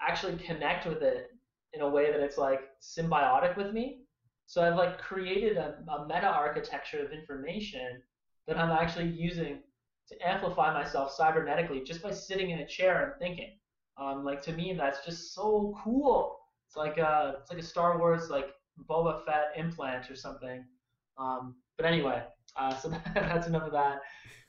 actually 0.00 0.36
connect 0.36 0.86
with 0.86 1.02
it 1.02 1.31
in 1.72 1.80
a 1.80 1.88
way 1.88 2.10
that 2.10 2.20
it's 2.20 2.38
like 2.38 2.60
symbiotic 2.80 3.56
with 3.56 3.72
me. 3.72 4.00
So 4.46 4.62
I've 4.62 4.76
like 4.76 4.98
created 4.98 5.56
a, 5.56 5.76
a 5.90 6.06
meta 6.06 6.26
architecture 6.26 7.04
of 7.04 7.12
information 7.12 8.02
that 8.46 8.58
I'm 8.58 8.70
actually 8.70 9.08
using 9.08 9.60
to 10.08 10.28
amplify 10.28 10.72
myself 10.74 11.16
cybernetically 11.18 11.86
just 11.86 12.02
by 12.02 12.10
sitting 12.10 12.50
in 12.50 12.58
a 12.60 12.66
chair 12.66 13.04
and 13.04 13.12
thinking. 13.18 13.56
Um, 13.96 14.24
like 14.24 14.42
to 14.42 14.52
me, 14.52 14.74
that's 14.76 15.04
just 15.04 15.34
so 15.34 15.74
cool. 15.82 16.38
It's 16.66 16.76
like 16.76 16.98
a, 16.98 17.06
uh, 17.06 17.32
it's 17.40 17.50
like 17.50 17.60
a 17.60 17.64
Star 17.64 17.98
Wars 17.98 18.30
like 18.30 18.48
Boba 18.88 19.24
Fett 19.24 19.52
implant 19.56 20.10
or 20.10 20.16
something. 20.16 20.64
Um, 21.18 21.54
but 21.76 21.86
anyway, 21.86 22.22
uh, 22.56 22.76
so 22.76 22.88
that's 23.14 23.46
enough 23.46 23.64
of 23.64 23.72
that. 23.72 24.00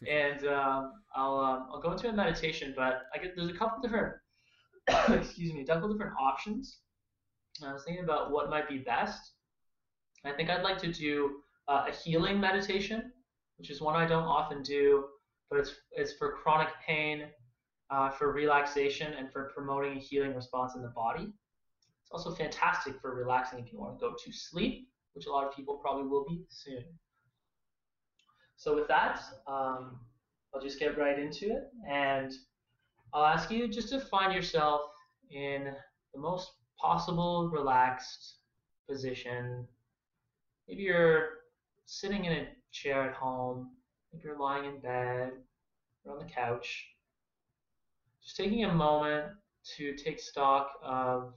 And 0.09 0.45
um, 0.47 0.93
I'll 1.15 1.37
um, 1.37 1.67
I'll 1.71 1.81
go 1.81 1.91
into 1.91 2.09
a 2.09 2.13
meditation, 2.13 2.73
but 2.75 3.03
I 3.13 3.19
get 3.19 3.35
there's 3.35 3.49
a 3.49 3.53
couple 3.53 3.81
different 3.81 4.13
excuse 5.09 5.53
me, 5.53 5.61
a 5.61 5.65
couple 5.65 5.89
different 5.91 6.13
options 6.19 6.79
I 7.61 7.71
was 7.71 7.83
thinking 7.83 8.03
about 8.03 8.31
what 8.31 8.49
might 8.49 8.67
be 8.67 8.79
best. 8.79 9.33
I 10.25 10.31
think 10.31 10.49
I'd 10.49 10.63
like 10.63 10.77
to 10.79 10.91
do 10.91 11.41
uh, 11.67 11.85
a 11.87 11.91
healing 11.91 12.39
meditation, 12.39 13.11
which 13.57 13.69
is 13.69 13.81
one 13.81 13.95
I 13.95 14.05
don't 14.05 14.23
often 14.23 14.63
do, 14.63 15.05
but 15.49 15.59
it's 15.59 15.73
it's 15.91 16.13
for 16.13 16.31
chronic 16.31 16.69
pain, 16.85 17.25
uh, 17.89 18.09
for 18.09 18.31
relaxation, 18.31 19.13
and 19.13 19.31
for 19.31 19.51
promoting 19.53 19.97
a 19.97 19.99
healing 19.99 20.33
response 20.33 20.75
in 20.75 20.81
the 20.81 20.89
body. 20.89 21.31
It's 22.01 22.11
also 22.11 22.31
fantastic 22.33 22.99
for 23.01 23.13
relaxing 23.13 23.59
if 23.59 23.71
you 23.71 23.79
want 23.79 23.99
to 23.99 23.99
go 23.99 24.13
to 24.13 24.31
sleep, 24.31 24.87
which 25.13 25.27
a 25.27 25.31
lot 25.31 25.45
of 25.45 25.55
people 25.55 25.75
probably 25.75 26.07
will 26.07 26.25
be 26.25 26.43
soon. 26.49 26.83
So 28.55 28.75
with 28.75 28.87
that, 28.87 29.21
um, 29.45 29.99
I'll 30.53 30.61
just 30.61 30.79
get 30.79 30.97
right 30.97 31.19
into 31.19 31.51
it, 31.51 31.69
and 31.87 32.31
I'll 33.13 33.25
ask 33.25 33.51
you 33.51 33.67
just 33.67 33.89
to 33.89 33.99
find 33.99 34.33
yourself 34.33 34.81
in 35.29 35.73
the 36.13 36.19
most 36.19 36.51
possible 36.83 37.49
relaxed 37.49 38.39
position. 38.89 39.65
Maybe 40.67 40.83
you're 40.83 41.29
sitting 41.85 42.25
in 42.25 42.33
a 42.33 42.47
chair 42.73 43.09
at 43.09 43.15
home, 43.15 43.69
maybe 44.11 44.23
you're 44.25 44.37
lying 44.37 44.65
in 44.65 44.79
bed 44.79 45.31
or 46.03 46.11
on 46.11 46.19
the 46.19 46.29
couch. 46.29 46.87
Just 48.21 48.35
taking 48.35 48.65
a 48.65 48.73
moment 48.73 49.31
to 49.77 49.95
take 49.95 50.19
stock 50.19 50.71
of 50.83 51.33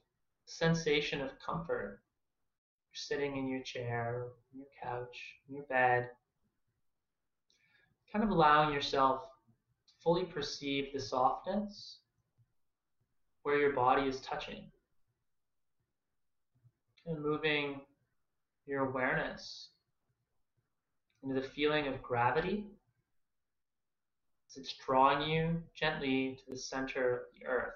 sensation 0.46 1.20
of 1.20 1.30
comfort. 1.38 2.00
You're 2.90 2.96
sitting 2.96 3.36
in 3.36 3.48
your 3.48 3.62
chair, 3.62 4.26
in 4.52 4.58
your 4.58 4.68
couch, 4.82 5.16
in 5.48 5.54
your 5.54 5.64
bed. 5.66 6.08
Kind 8.12 8.24
of 8.24 8.30
allowing 8.30 8.74
yourself 8.74 9.22
to 9.86 9.92
fully 10.02 10.24
perceive 10.24 10.92
the 10.92 11.00
softness 11.00 11.98
where 13.44 13.58
your 13.58 13.72
body 13.72 14.08
is 14.08 14.20
touching. 14.20 14.64
And 17.06 17.22
moving 17.22 17.80
your 18.66 18.88
awareness 18.88 19.68
into 21.22 21.40
the 21.40 21.46
feeling 21.46 21.86
of 21.86 22.02
gravity 22.02 22.64
as 24.48 24.56
it's 24.56 24.74
drawing 24.84 25.28
you 25.28 25.62
gently 25.74 26.36
to 26.36 26.50
the 26.50 26.58
center 26.58 27.14
of 27.14 27.20
the 27.38 27.46
earth. 27.46 27.74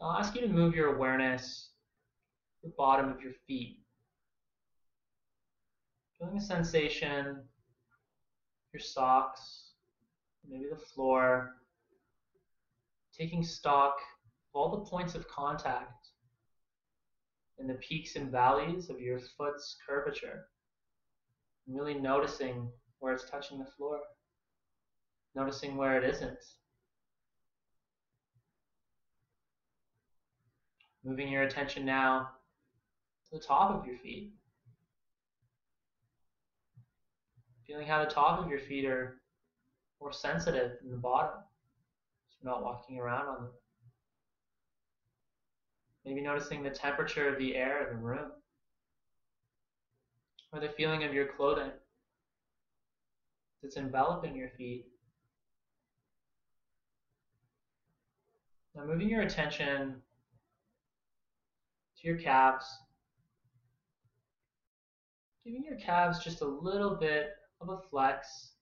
I'll 0.00 0.18
ask 0.18 0.34
you 0.34 0.42
to 0.42 0.48
move 0.48 0.74
your 0.74 0.94
awareness 0.94 1.70
to 2.60 2.68
the 2.68 2.74
bottom 2.76 3.10
of 3.10 3.20
your 3.20 3.32
feet. 3.46 3.80
Feeling 6.18 6.36
a 6.36 6.40
sensation, 6.40 7.42
your 8.72 8.80
socks, 8.80 9.72
maybe 10.48 10.66
the 10.70 10.76
floor, 10.76 11.56
taking 13.16 13.42
stock 13.42 13.96
of 13.96 14.58
all 14.58 14.70
the 14.70 14.90
points 14.90 15.14
of 15.14 15.26
contact 15.28 16.05
and 17.58 17.68
the 17.68 17.74
peaks 17.74 18.16
and 18.16 18.30
valleys 18.30 18.90
of 18.90 19.00
your 19.00 19.18
foot's 19.18 19.76
curvature. 19.86 20.48
And 21.66 21.76
really 21.76 21.94
noticing 21.94 22.68
where 22.98 23.12
it's 23.12 23.28
touching 23.30 23.58
the 23.58 23.70
floor, 23.76 24.00
noticing 25.34 25.76
where 25.76 25.96
it 26.02 26.08
isn't. 26.08 26.38
Moving 31.04 31.28
your 31.28 31.42
attention 31.42 31.84
now 31.84 32.30
to 33.30 33.38
the 33.38 33.44
top 33.44 33.70
of 33.70 33.86
your 33.86 33.96
feet. 33.98 34.32
Feeling 37.66 37.86
how 37.86 38.04
the 38.04 38.10
top 38.10 38.40
of 38.40 38.50
your 38.50 38.60
feet 38.60 38.84
are 38.84 39.20
more 40.00 40.12
sensitive 40.12 40.72
than 40.82 40.90
the 40.90 40.96
bottom. 40.96 41.40
So 42.28 42.36
you're 42.42 42.52
not 42.52 42.62
walking 42.62 42.98
around 42.98 43.28
on 43.28 43.34
them. 43.36 43.50
Maybe 46.06 46.20
noticing 46.20 46.62
the 46.62 46.70
temperature 46.70 47.28
of 47.28 47.36
the 47.36 47.56
air 47.56 47.88
in 47.88 47.96
the 47.96 48.02
room. 48.02 48.30
Or 50.52 50.60
the 50.60 50.68
feeling 50.68 51.02
of 51.02 51.12
your 51.12 51.26
clothing 51.26 51.72
that's 53.60 53.76
enveloping 53.76 54.36
your 54.36 54.50
feet. 54.56 54.86
Now 58.76 58.84
moving 58.84 59.08
your 59.08 59.22
attention 59.22 59.96
to 62.00 62.06
your 62.06 62.18
calves, 62.18 62.66
giving 65.44 65.64
your 65.64 65.78
calves 65.78 66.22
just 66.22 66.42
a 66.42 66.46
little 66.46 66.94
bit 66.94 67.30
of 67.60 67.70
a 67.70 67.78
flex, 67.90 68.52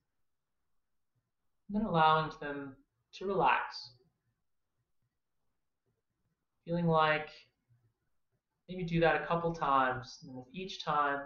and 1.69 1.77
then 1.77 1.87
allowing 1.87 2.31
them 2.41 2.77
to 3.15 3.27
relax. 3.27 3.94
Feeling 6.65 6.87
like 6.87 7.29
maybe 8.69 8.85
do 8.85 9.01
that 9.01 9.21
a 9.21 9.27
couple 9.27 9.55
times, 9.55 10.21
and 10.23 10.35
with 10.35 10.47
each 10.53 10.83
time, 10.83 11.21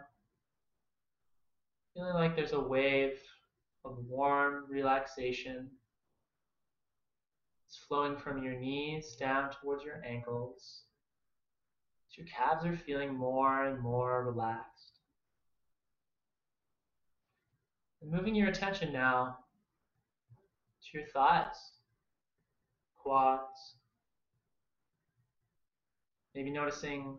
feeling 1.95 2.15
like 2.15 2.35
there's 2.35 2.53
a 2.53 2.61
wave 2.61 3.19
of 3.85 3.99
warm 4.09 4.65
relaxation. 4.69 5.71
It's 7.67 7.79
flowing 7.87 8.17
from 8.17 8.43
your 8.43 8.59
knees 8.59 9.15
down 9.17 9.51
towards 9.53 9.85
your 9.85 10.03
ankles. 10.05 10.83
So 12.09 12.23
your 12.23 12.27
calves 12.27 12.65
are 12.67 12.77
feeling 12.77 13.15
more 13.15 13.67
and 13.67 13.81
more 13.81 14.25
relaxed. 14.25 14.99
And 18.01 18.11
moving 18.11 18.35
your 18.35 18.49
attention 18.49 18.93
now 18.93 19.39
to 20.83 20.99
your 20.99 21.07
thighs, 21.09 21.73
quads. 22.97 23.78
Maybe 26.35 26.51
noticing 26.51 27.19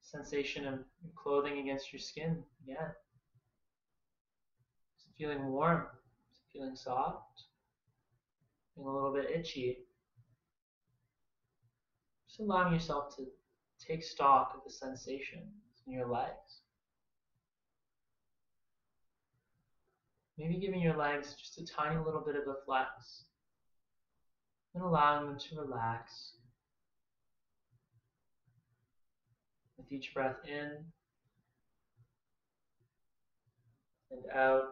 sensation 0.00 0.66
of 0.66 0.80
clothing 1.16 1.58
against 1.58 1.92
your 1.92 2.00
skin 2.00 2.42
again. 2.62 2.90
Is 4.98 5.06
it 5.08 5.16
feeling 5.18 5.46
warm? 5.46 5.86
Is 6.32 6.38
it 6.38 6.58
feeling 6.58 6.76
soft? 6.76 7.44
Feeling 8.74 8.90
a 8.90 8.94
little 8.94 9.12
bit 9.12 9.30
itchy? 9.30 9.78
Just 12.28 12.40
allowing 12.40 12.72
yourself 12.72 13.16
to 13.16 13.26
take 13.84 14.02
stock 14.02 14.52
of 14.54 14.60
the 14.64 14.70
sensations 14.70 15.52
in 15.86 15.92
your 15.92 16.06
legs. 16.06 16.60
Maybe 20.38 20.58
giving 20.58 20.80
your 20.80 20.96
legs 20.96 21.34
just 21.34 21.58
a 21.58 21.66
tiny 21.66 21.96
little 21.96 22.20
bit 22.20 22.36
of 22.36 22.42
a 22.46 22.56
flex 22.66 23.24
and 24.74 24.84
allowing 24.84 25.26
them 25.26 25.38
to 25.38 25.60
relax. 25.60 26.32
With 29.86 30.00
each 30.00 30.14
breath 30.14 30.36
in 30.48 30.84
and 34.10 34.22
out, 34.34 34.64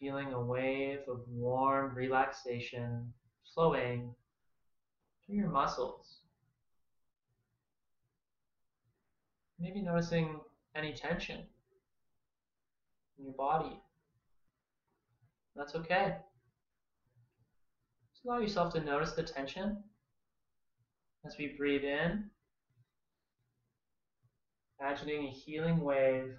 feeling 0.00 0.32
a 0.32 0.40
wave 0.40 1.00
of 1.08 1.20
warm 1.28 1.94
relaxation 1.94 3.12
flowing 3.54 4.14
through 5.26 5.36
your 5.36 5.50
muscles. 5.50 6.20
Maybe 9.60 9.82
noticing 9.82 10.40
any 10.74 10.94
tension 10.94 11.40
in 13.18 13.24
your 13.26 13.34
body. 13.34 13.78
That's 15.54 15.74
okay. 15.74 16.16
Just 18.14 18.24
allow 18.24 18.38
yourself 18.38 18.72
to 18.72 18.80
notice 18.80 19.12
the 19.12 19.22
tension 19.22 19.82
as 21.26 21.36
we 21.38 21.48
breathe 21.58 21.84
in, 21.84 22.24
imagining 24.82 25.26
a 25.26 25.30
healing 25.30 25.80
wave, 25.80 26.34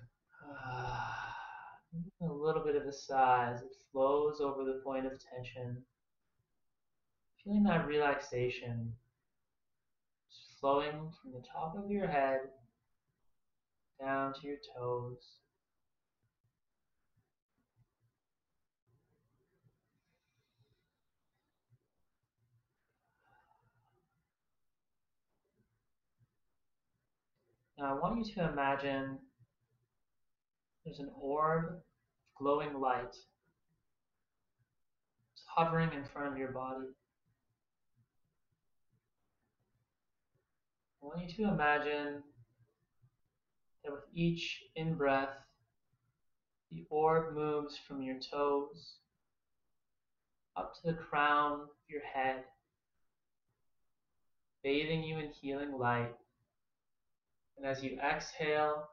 uh, 0.49 2.27
a 2.27 2.31
little 2.31 2.63
bit 2.63 2.75
of 2.75 2.83
a 2.83 2.91
sigh 2.91 3.51
as 3.53 3.61
it 3.61 3.71
flows 3.91 4.41
over 4.41 4.65
the 4.65 4.81
point 4.83 5.05
of 5.05 5.13
tension, 5.19 5.77
feeling 7.43 7.63
that 7.63 7.87
relaxation 7.87 8.91
flowing 10.59 11.11
from 11.21 11.31
the 11.31 11.43
top 11.47 11.77
of 11.77 11.89
your 11.89 12.07
head 12.07 12.39
down 13.99 14.33
to 14.33 14.47
your 14.47 14.57
toes. 14.77 15.42
Now 27.77 27.95
I 27.95 27.99
want 27.99 28.25
you 28.25 28.33
to 28.35 28.49
imagine 28.49 29.17
there's 30.85 30.99
an 30.99 31.09
orb 31.19 31.65
of 31.69 31.81
glowing 32.37 32.79
light 32.79 33.15
it's 35.33 35.43
hovering 35.47 35.91
in 35.93 36.05
front 36.05 36.31
of 36.31 36.37
your 36.37 36.51
body. 36.51 36.85
I 41.01 41.05
want 41.05 41.21
you 41.21 41.45
to 41.45 41.51
imagine 41.51 42.23
that 43.83 43.91
with 43.91 44.03
each 44.13 44.61
in 44.75 44.93
breath, 44.93 45.35
the 46.71 46.85
orb 46.89 47.35
moves 47.35 47.77
from 47.87 48.01
your 48.01 48.17
toes 48.19 48.97
up 50.55 50.73
to 50.75 50.91
the 50.91 50.93
crown 50.93 51.61
of 51.61 51.69
your 51.89 52.01
head, 52.03 52.43
bathing 54.63 55.03
you 55.03 55.17
in 55.17 55.31
healing 55.41 55.77
light 55.77 56.15
and 57.57 57.65
as 57.65 57.83
you 57.83 57.97
exhale, 57.99 58.87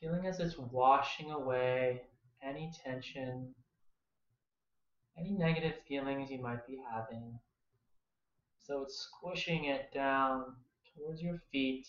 feeling 0.00 0.26
as 0.26 0.40
it's 0.40 0.58
washing 0.58 1.30
away 1.30 2.02
any 2.42 2.70
tension, 2.84 3.54
any 5.18 5.32
negative 5.32 5.74
feelings 5.88 6.30
you 6.30 6.42
might 6.42 6.66
be 6.66 6.78
having. 6.92 7.38
So 8.62 8.82
it's 8.82 9.08
squishing 9.08 9.66
it 9.66 9.92
down 9.92 10.44
towards 10.94 11.22
your 11.22 11.38
feet 11.52 11.86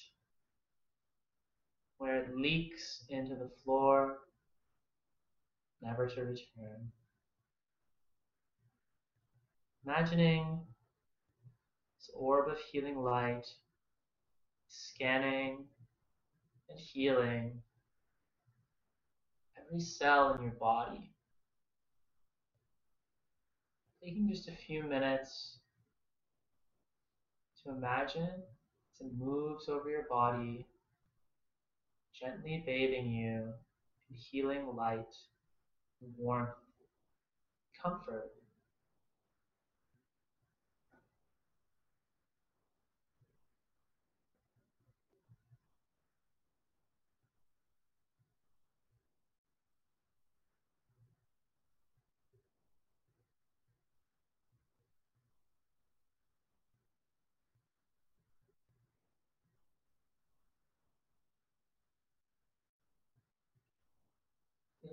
where 1.98 2.18
it 2.18 2.36
leaks 2.36 3.06
into 3.10 3.36
the 3.36 3.50
floor, 3.64 4.18
never 5.82 6.08
to 6.08 6.22
return. 6.22 6.92
Imagining 9.86 10.60
this 11.98 12.10
orb 12.14 12.50
of 12.50 12.58
healing 12.72 12.98
light 12.98 13.46
scanning 14.76 15.66
and 16.70 16.80
healing 16.80 17.62
every 19.58 19.80
cell 19.80 20.34
in 20.34 20.44
your 20.44 20.54
body. 20.60 21.12
Taking 24.04 24.30
just 24.30 24.48
a 24.48 24.52
few 24.52 24.84
minutes 24.84 25.60
to 27.64 27.72
imagine 27.72 28.30
as 28.94 29.02
it 29.02 29.12
moves 29.18 29.68
over 29.68 29.90
your 29.90 30.06
body, 30.10 30.68
gently 32.14 32.64
bathing 32.66 33.12
you 33.12 33.54
and 34.10 34.18
healing 34.18 34.76
light, 34.76 35.16
warmth, 36.18 36.50
comfort. 37.82 38.35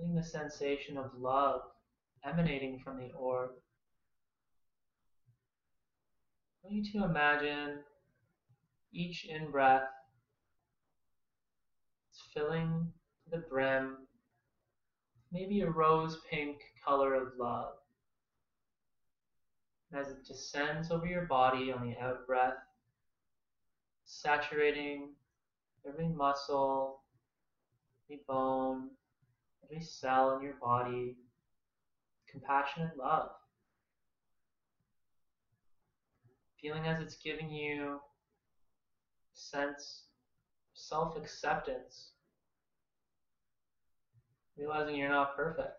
Feeling 0.03 0.17
the 0.17 0.23
sensation 0.25 0.97
of 0.97 1.13
love 1.17 1.61
emanating 2.25 2.81
from 2.81 2.99
the 2.99 3.13
orb. 3.13 3.51
I 6.65 6.69
want 6.69 6.87
you 6.87 6.93
to 6.93 7.05
imagine 7.05 7.79
each 8.93 9.27
in 9.27 9.53
breath 9.53 9.89
is 12.13 12.21
filling 12.35 12.89
the 13.31 13.39
brim 13.39 13.99
maybe 15.31 15.61
a 15.61 15.71
rose 15.71 16.19
pink 16.29 16.57
color 16.85 17.15
of 17.15 17.29
love. 17.39 17.75
as 19.95 20.09
it 20.09 20.25
descends 20.27 20.91
over 20.91 21.07
your 21.07 21.27
body 21.27 21.71
on 21.71 21.87
the 21.87 21.97
out 21.99 22.27
breath, 22.27 22.59
saturating 24.05 25.11
every 25.87 26.09
muscle, 26.09 27.03
every 28.07 28.23
bone, 28.27 28.89
every 29.65 29.83
cell 29.83 30.37
in 30.37 30.43
your 30.43 30.57
body, 30.61 31.17
compassionate 32.29 32.97
love. 32.97 33.31
Feeling 36.61 36.87
as 36.87 37.01
it's 37.01 37.17
giving 37.17 37.51
you 37.51 37.99
a 39.35 39.37
sense 39.37 40.05
of 40.73 40.79
self 40.79 41.17
acceptance, 41.17 42.13
realizing 44.57 44.97
you're 44.97 45.09
not 45.09 45.37
perfect. 45.37 45.73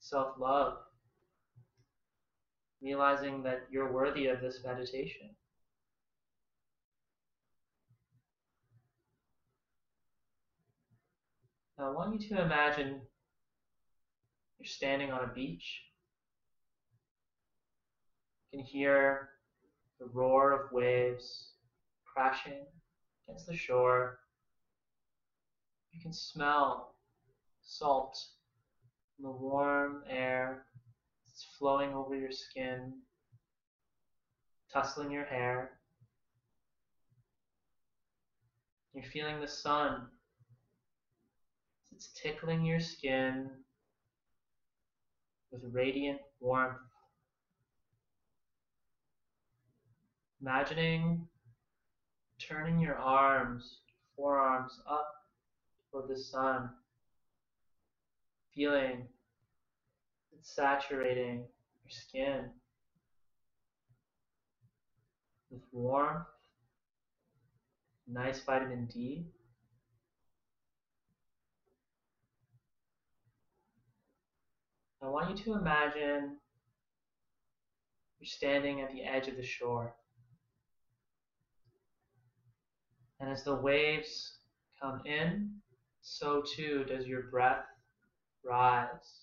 Self 0.00 0.38
love, 0.38 0.78
realizing 2.80 3.42
that 3.42 3.66
you're 3.70 3.92
worthy 3.92 4.26
of 4.26 4.40
this 4.40 4.60
meditation. 4.64 5.28
Now 11.78 11.86
I 11.86 11.94
want 11.94 12.20
you 12.20 12.28
to 12.30 12.42
imagine 12.42 13.00
you're 14.58 14.66
standing 14.66 15.12
on 15.12 15.22
a 15.22 15.32
beach. 15.32 15.82
You 18.50 18.58
can 18.58 18.66
hear 18.66 19.28
the 20.00 20.06
roar 20.06 20.52
of 20.52 20.72
waves 20.72 21.52
crashing 22.04 22.66
against 23.28 23.46
the 23.46 23.54
shore. 23.54 24.18
You 25.92 26.00
can 26.00 26.12
smell 26.12 26.96
salt 27.62 28.18
in 29.18 29.24
the 29.24 29.30
warm 29.30 30.02
air 30.10 30.64
that's 31.26 31.46
flowing 31.58 31.94
over 31.94 32.16
your 32.16 32.32
skin, 32.32 32.92
tussling 34.72 35.12
your 35.12 35.26
hair. 35.26 35.78
You're 38.94 39.04
feeling 39.04 39.40
the 39.40 39.46
sun 39.46 40.08
it's 41.98 42.10
tickling 42.12 42.64
your 42.64 42.78
skin 42.78 43.50
with 45.50 45.62
radiant 45.72 46.20
warmth. 46.38 46.78
Imagining 50.40 51.26
turning 52.38 52.78
your 52.78 52.94
arms, 52.94 53.78
forearms 54.14 54.80
up 54.88 55.12
toward 55.90 56.08
the 56.08 56.16
sun, 56.16 56.70
feeling 58.54 59.08
it 60.32 60.46
saturating 60.46 61.38
your 61.38 61.90
skin 61.90 62.44
with 65.50 65.62
warmth, 65.72 66.22
nice 68.06 68.38
vitamin 68.42 68.86
D. 68.86 69.24
I 75.00 75.06
want 75.06 75.30
you 75.30 75.44
to 75.44 75.54
imagine 75.54 76.36
you're 78.18 78.26
standing 78.26 78.80
at 78.80 78.90
the 78.90 79.04
edge 79.04 79.28
of 79.28 79.36
the 79.36 79.44
shore. 79.44 79.94
And 83.20 83.30
as 83.30 83.44
the 83.44 83.54
waves 83.54 84.38
come 84.82 85.00
in, 85.04 85.50
so 86.00 86.42
too 86.56 86.84
does 86.84 87.06
your 87.06 87.22
breath 87.30 87.64
rise. 88.44 89.22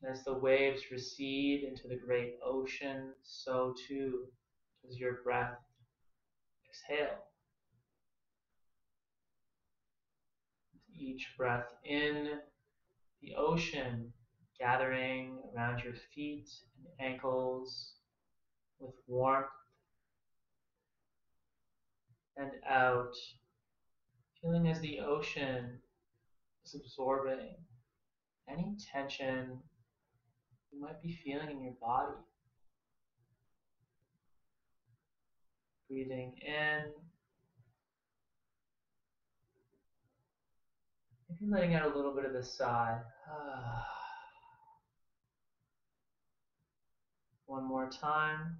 And 0.00 0.10
as 0.10 0.24
the 0.24 0.34
waves 0.34 0.82
recede 0.90 1.62
into 1.62 1.86
the 1.86 1.96
great 1.96 2.36
ocean, 2.44 3.10
so 3.22 3.74
too 3.86 4.26
does 4.84 4.96
your 4.96 5.18
breath 5.22 5.58
exhale. 6.68 7.18
With 10.72 10.96
Each 10.98 11.26
breath 11.36 11.66
in, 11.84 12.38
the 13.20 13.34
ocean 13.36 14.12
gathering 14.64 15.36
around 15.54 15.82
your 15.84 15.92
feet 16.14 16.48
and 16.78 17.06
ankles 17.06 17.92
with 18.80 18.92
warmth 19.06 19.46
and 22.38 22.50
out, 22.66 23.14
feeling 24.40 24.66
as 24.66 24.80
the 24.80 25.00
ocean 25.00 25.78
is 26.64 26.74
absorbing 26.74 27.54
any 28.50 28.74
tension 28.90 29.58
you 30.72 30.80
might 30.80 31.00
be 31.02 31.14
feeling 31.22 31.50
in 31.50 31.62
your 31.62 31.74
body. 31.80 32.16
Breathing 35.90 36.32
in 36.40 36.90
Maybe 41.28 41.50
letting 41.50 41.74
out 41.74 41.82
a 41.82 41.94
little 41.94 42.14
bit 42.14 42.24
of 42.24 42.34
a 42.34 42.42
sigh. 42.42 42.98
One 47.54 47.68
more 47.68 47.88
time. 47.88 48.56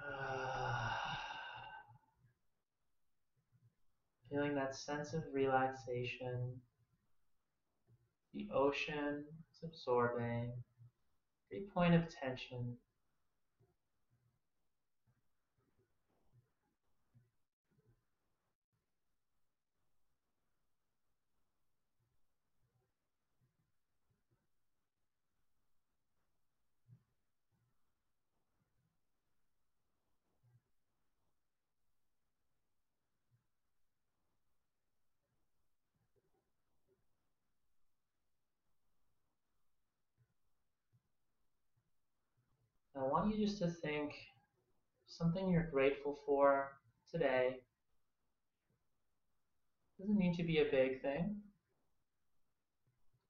Feeling 4.30 4.54
that 4.54 4.74
sense 4.74 5.12
of 5.12 5.22
relaxation. 5.34 6.62
The 8.32 8.48
ocean 8.54 9.26
is 9.52 9.58
absorbing. 9.62 10.50
Every 11.52 11.66
point 11.74 11.94
of 11.94 12.08
tension 12.08 12.78
I 42.96 43.02
want 43.02 43.34
you 43.34 43.44
just 43.44 43.58
to 43.58 43.68
think 43.68 44.12
something 45.06 45.50
you're 45.50 45.68
grateful 45.70 46.16
for 46.24 46.68
today. 47.10 47.56
It 49.98 50.02
doesn't 50.02 50.18
need 50.18 50.36
to 50.36 50.44
be 50.44 50.58
a 50.58 50.64
big 50.64 51.02
thing. 51.02 51.36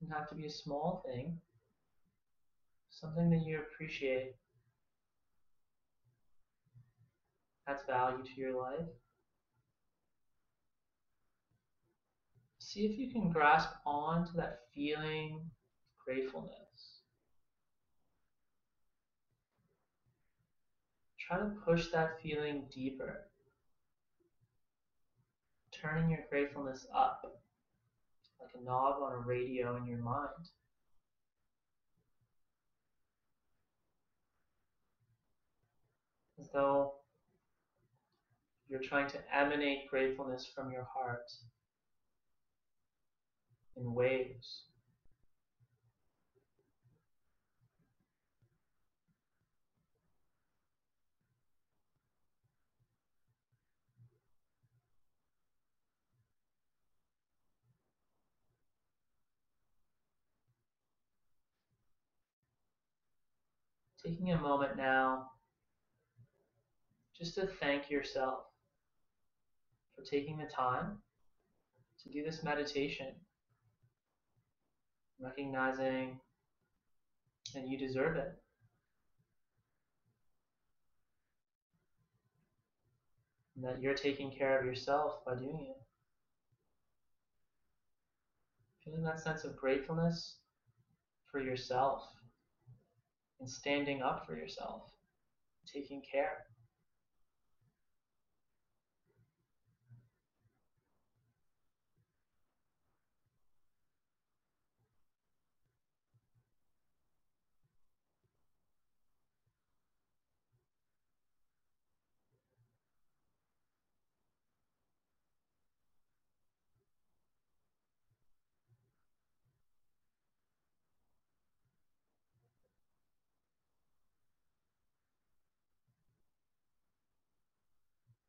It 0.01 0.05
doesn't 0.05 0.17
have 0.19 0.29
to 0.29 0.35
be 0.35 0.45
a 0.47 0.51
small 0.51 1.03
thing. 1.07 1.39
Something 2.91 3.31
that 3.31 3.47
you 3.47 3.59
appreciate 3.59 4.35
adds 7.67 7.83
value 7.87 8.23
to 8.23 8.41
your 8.41 8.57
life. 8.57 8.87
See 12.59 12.85
if 12.85 12.99
you 12.99 13.11
can 13.11 13.31
grasp 13.31 13.71
on 13.87 14.27
to 14.27 14.33
that 14.37 14.59
feeling 14.75 15.37
of 15.37 16.05
gratefulness. 16.05 16.64
Try 21.27 21.39
to 21.39 21.51
push 21.65 21.87
that 21.89 22.21
feeling 22.23 22.65
deeper, 22.71 23.25
turning 25.73 26.11
your 26.11 26.21
gratefulness 26.29 26.87
up 26.95 27.23
like 28.39 28.51
a 28.55 28.63
knob 28.63 29.01
on 29.03 29.13
a 29.13 29.17
radio 29.17 29.77
in 29.77 29.87
your 29.87 30.03
mind. 30.03 30.51
As 36.39 36.51
though 36.53 36.93
you're 38.69 38.81
trying 38.81 39.09
to 39.09 39.19
emanate 39.35 39.89
gratefulness 39.89 40.47
from 40.55 40.71
your 40.71 40.87
heart 40.95 41.31
in 43.77 43.95
waves. 43.95 44.65
Taking 64.05 64.33
a 64.33 64.41
moment 64.41 64.77
now 64.77 65.31
just 67.19 67.35
to 67.35 67.47
thank 67.47 67.91
yourself 67.91 68.41
for 69.95 70.03
taking 70.05 70.37
the 70.37 70.45
time 70.45 70.99
to 72.03 72.11
do 72.11 72.23
this 72.23 72.43
meditation, 72.43 73.07
recognizing 75.21 76.19
that 77.55 77.67
you 77.67 77.79
deserve 77.79 78.17
it. 78.17 78.35
And 83.57 83.65
that 83.65 83.81
you're 83.81 83.95
taking 83.95 84.31
care 84.31 84.59
of 84.59 84.67
yourself 84.67 85.25
by 85.25 85.37
doing 85.37 85.69
it. 85.71 85.81
Feeling 88.85 89.05
that 89.05 89.21
sense 89.21 89.45
of 89.45 89.57
gratefulness 89.57 90.35
for 91.31 91.41
yourself 91.41 92.03
and 93.41 93.49
standing 93.49 94.03
up 94.03 94.25
for 94.27 94.37
yourself, 94.37 94.91
taking 95.73 96.03
care. 96.11 96.45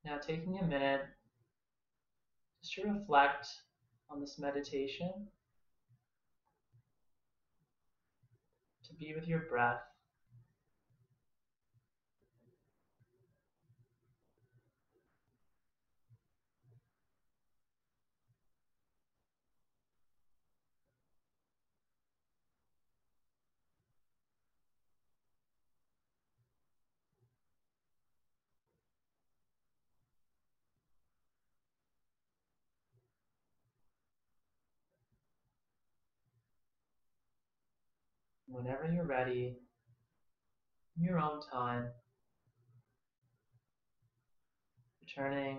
Now, 0.06 0.18
taking 0.18 0.60
a 0.60 0.64
minute 0.64 1.02
just 2.62 2.76
to 2.76 2.84
reflect 2.84 3.48
on 4.08 4.22
this 4.22 4.38
meditation, 4.38 5.10
to 8.84 8.94
be 8.94 9.16
with 9.16 9.28
your 9.28 9.40
breath. 9.50 9.82
Whenever 38.56 38.90
you're 38.90 39.06
ready, 39.06 39.58
in 40.98 41.04
your 41.04 41.20
own 41.20 41.42
time, 41.52 41.90
returning 45.02 45.58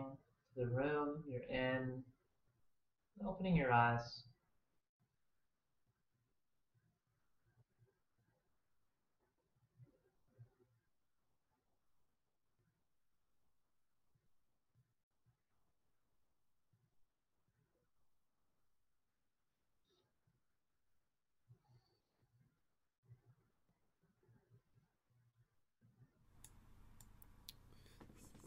to 0.54 0.60
the 0.60 0.66
room 0.66 1.22
you're 1.28 1.42
in, 1.42 2.02
opening 3.26 3.54
your 3.54 3.70
eyes. 3.70 4.22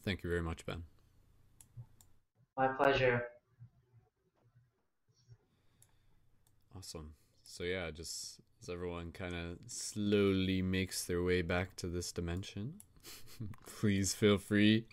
Thank 0.09 0.23
you 0.23 0.29
very 0.31 0.41
much, 0.41 0.65
Ben. 0.65 0.81
My 2.57 2.69
pleasure. 2.69 3.25
Awesome. 6.75 7.13
So 7.43 7.63
yeah, 7.63 7.91
just 7.91 8.39
as 8.59 8.69
everyone 8.69 9.11
kind 9.11 9.35
of 9.35 9.59
slowly 9.67 10.63
makes 10.63 11.05
their 11.05 11.21
way 11.21 11.43
back 11.43 11.75
to 11.75 11.85
this 11.85 12.11
dimension, 12.11 12.79
please 13.67 14.15
feel 14.15 14.39
free 14.39 14.87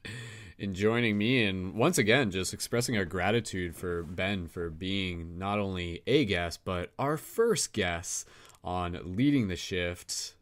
in 0.58 0.74
joining 0.74 1.16
me 1.16 1.46
and 1.46 1.72
once 1.72 1.96
again 1.96 2.30
just 2.30 2.52
expressing 2.52 2.98
our 2.98 3.06
gratitude 3.06 3.74
for 3.74 4.02
Ben 4.02 4.48
for 4.48 4.68
being 4.68 5.38
not 5.38 5.58
only 5.58 6.02
a 6.06 6.26
guest 6.26 6.60
but 6.62 6.92
our 6.98 7.16
first 7.16 7.72
guest 7.72 8.28
on 8.62 9.16
leading 9.16 9.48
the 9.48 9.56
shift 9.56 10.34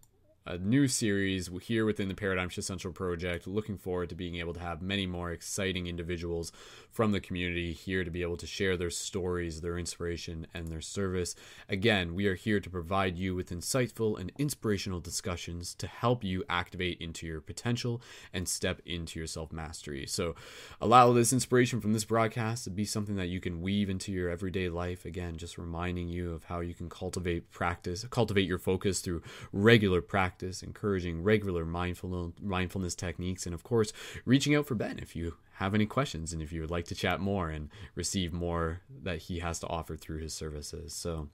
a 0.46 0.58
new 0.58 0.86
series 0.86 1.48
here 1.62 1.86
within 1.86 2.08
the 2.08 2.14
Paradigm 2.14 2.48
Shift 2.48 2.66
Central 2.66 2.92
project. 2.92 3.46
Looking 3.46 3.78
forward 3.78 4.10
to 4.10 4.14
being 4.14 4.36
able 4.36 4.52
to 4.54 4.60
have 4.60 4.82
many 4.82 5.06
more 5.06 5.30
exciting 5.30 5.86
individuals 5.86 6.52
from 6.94 7.10
the 7.10 7.20
community 7.20 7.72
here 7.72 8.04
to 8.04 8.10
be 8.10 8.22
able 8.22 8.36
to 8.36 8.46
share 8.46 8.76
their 8.76 8.88
stories, 8.88 9.60
their 9.60 9.76
inspiration, 9.76 10.46
and 10.54 10.68
their 10.68 10.80
service. 10.80 11.34
Again, 11.68 12.14
we 12.14 12.28
are 12.28 12.36
here 12.36 12.60
to 12.60 12.70
provide 12.70 13.18
you 13.18 13.34
with 13.34 13.50
insightful 13.50 14.16
and 14.18 14.30
inspirational 14.38 15.00
discussions 15.00 15.74
to 15.74 15.88
help 15.88 16.22
you 16.22 16.44
activate 16.48 17.00
into 17.00 17.26
your 17.26 17.40
potential 17.40 18.00
and 18.32 18.48
step 18.48 18.80
into 18.86 19.18
your 19.18 19.26
self 19.26 19.52
mastery. 19.52 20.06
So, 20.06 20.36
allow 20.80 21.12
this 21.12 21.32
inspiration 21.32 21.80
from 21.80 21.94
this 21.94 22.04
broadcast 22.04 22.62
to 22.64 22.70
be 22.70 22.84
something 22.84 23.16
that 23.16 23.28
you 23.28 23.40
can 23.40 23.60
weave 23.60 23.90
into 23.90 24.12
your 24.12 24.30
everyday 24.30 24.68
life. 24.68 25.04
Again, 25.04 25.36
just 25.36 25.58
reminding 25.58 26.08
you 26.08 26.32
of 26.32 26.44
how 26.44 26.60
you 26.60 26.74
can 26.74 26.88
cultivate 26.88 27.50
practice, 27.50 28.06
cultivate 28.08 28.46
your 28.46 28.58
focus 28.58 29.00
through 29.00 29.22
regular 29.52 30.00
practice, 30.00 30.62
encouraging 30.62 31.24
regular 31.24 31.64
mindfulness, 31.64 32.34
mindfulness 32.40 32.94
techniques, 32.94 33.46
and 33.46 33.54
of 33.54 33.64
course, 33.64 33.92
reaching 34.24 34.54
out 34.54 34.66
for 34.66 34.76
Ben 34.76 35.00
if 35.00 35.16
you 35.16 35.34
have 35.58 35.74
any 35.74 35.86
questions 35.86 36.32
and 36.32 36.42
if 36.42 36.52
you 36.52 36.60
would 36.60 36.70
like 36.70 36.84
to 36.86 36.94
chat 36.94 37.20
more 37.20 37.48
and 37.48 37.68
receive 37.94 38.32
more 38.32 38.80
that 39.02 39.18
he 39.18 39.38
has 39.38 39.60
to 39.60 39.66
offer 39.68 39.96
through 39.96 40.18
his 40.18 40.34
services. 40.34 40.92
So 40.92 41.28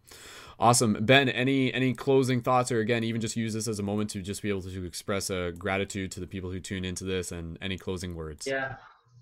awesome. 0.59 0.99
Ben, 1.01 1.29
any 1.29 1.73
any 1.73 1.95
closing 1.95 2.43
thoughts 2.43 2.71
or 2.71 2.81
again 2.81 3.03
even 3.03 3.21
just 3.21 3.37
use 3.37 3.55
this 3.55 3.67
as 3.67 3.79
a 3.79 3.83
moment 3.83 4.11
to 4.11 4.21
just 4.21 4.43
be 4.43 4.51
able 4.51 4.63
to 4.63 4.85
express 4.85 5.31
a 5.31 5.53
gratitude 5.57 6.13
to 6.13 6.21
the 6.21 6.27
people 6.27 6.51
who 6.51 6.61
tune 6.61 6.85
into 6.85 7.05
this 7.05 7.33
and 7.33 7.59
any 7.63 7.79
closing 7.79 8.15
words. 8.15 8.47
Yeah. 8.47 8.75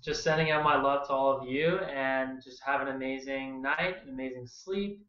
Just 0.03 0.23
sending 0.23 0.51
out 0.51 0.63
my 0.63 0.81
love 0.81 1.07
to 1.07 1.13
all 1.13 1.37
of 1.37 1.47
you 1.47 1.77
and 1.79 2.41
just 2.43 2.61
have 2.65 2.81
an 2.81 2.89
amazing 2.89 3.61
night, 3.61 3.95
an 4.03 4.09
amazing 4.09 4.47
sleep, 4.47 5.05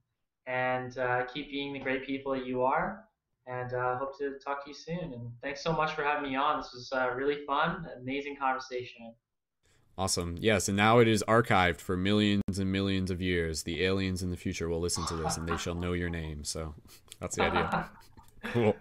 and 0.46 0.98
uh, 0.98 1.24
keep 1.32 1.50
being 1.50 1.72
the 1.72 1.78
great 1.78 2.04
people 2.04 2.32
that 2.32 2.46
you 2.46 2.62
are. 2.62 3.04
And 3.46 3.72
uh, 3.72 3.98
hope 3.98 4.16
to 4.18 4.34
talk 4.44 4.64
to 4.64 4.70
you 4.70 4.74
soon. 4.74 5.12
And 5.12 5.30
thanks 5.42 5.62
so 5.62 5.72
much 5.72 5.94
for 5.94 6.04
having 6.04 6.30
me 6.30 6.36
on. 6.36 6.58
This 6.58 6.72
was 6.72 6.92
uh, 6.92 7.10
really 7.14 7.44
fun, 7.46 7.86
amazing 8.00 8.36
conversation. 8.36 9.14
Awesome. 9.98 10.36
Yes, 10.40 10.68
and 10.68 10.76
now 10.76 10.98
it 10.98 11.08
is 11.08 11.22
archived 11.28 11.80
for 11.80 11.96
millions 11.96 12.58
and 12.58 12.72
millions 12.72 13.10
of 13.10 13.20
years. 13.20 13.64
The 13.64 13.84
aliens 13.84 14.22
in 14.22 14.30
the 14.30 14.36
future 14.36 14.68
will 14.68 14.80
listen 14.80 15.06
to 15.06 15.16
this 15.16 15.36
and 15.36 15.46
they 15.48 15.56
shall 15.56 15.74
know 15.74 15.92
your 15.92 16.08
name. 16.08 16.44
So 16.44 16.74
that's 17.20 17.36
the 17.36 17.42
idea. 17.44 17.90
cool. 18.44 18.76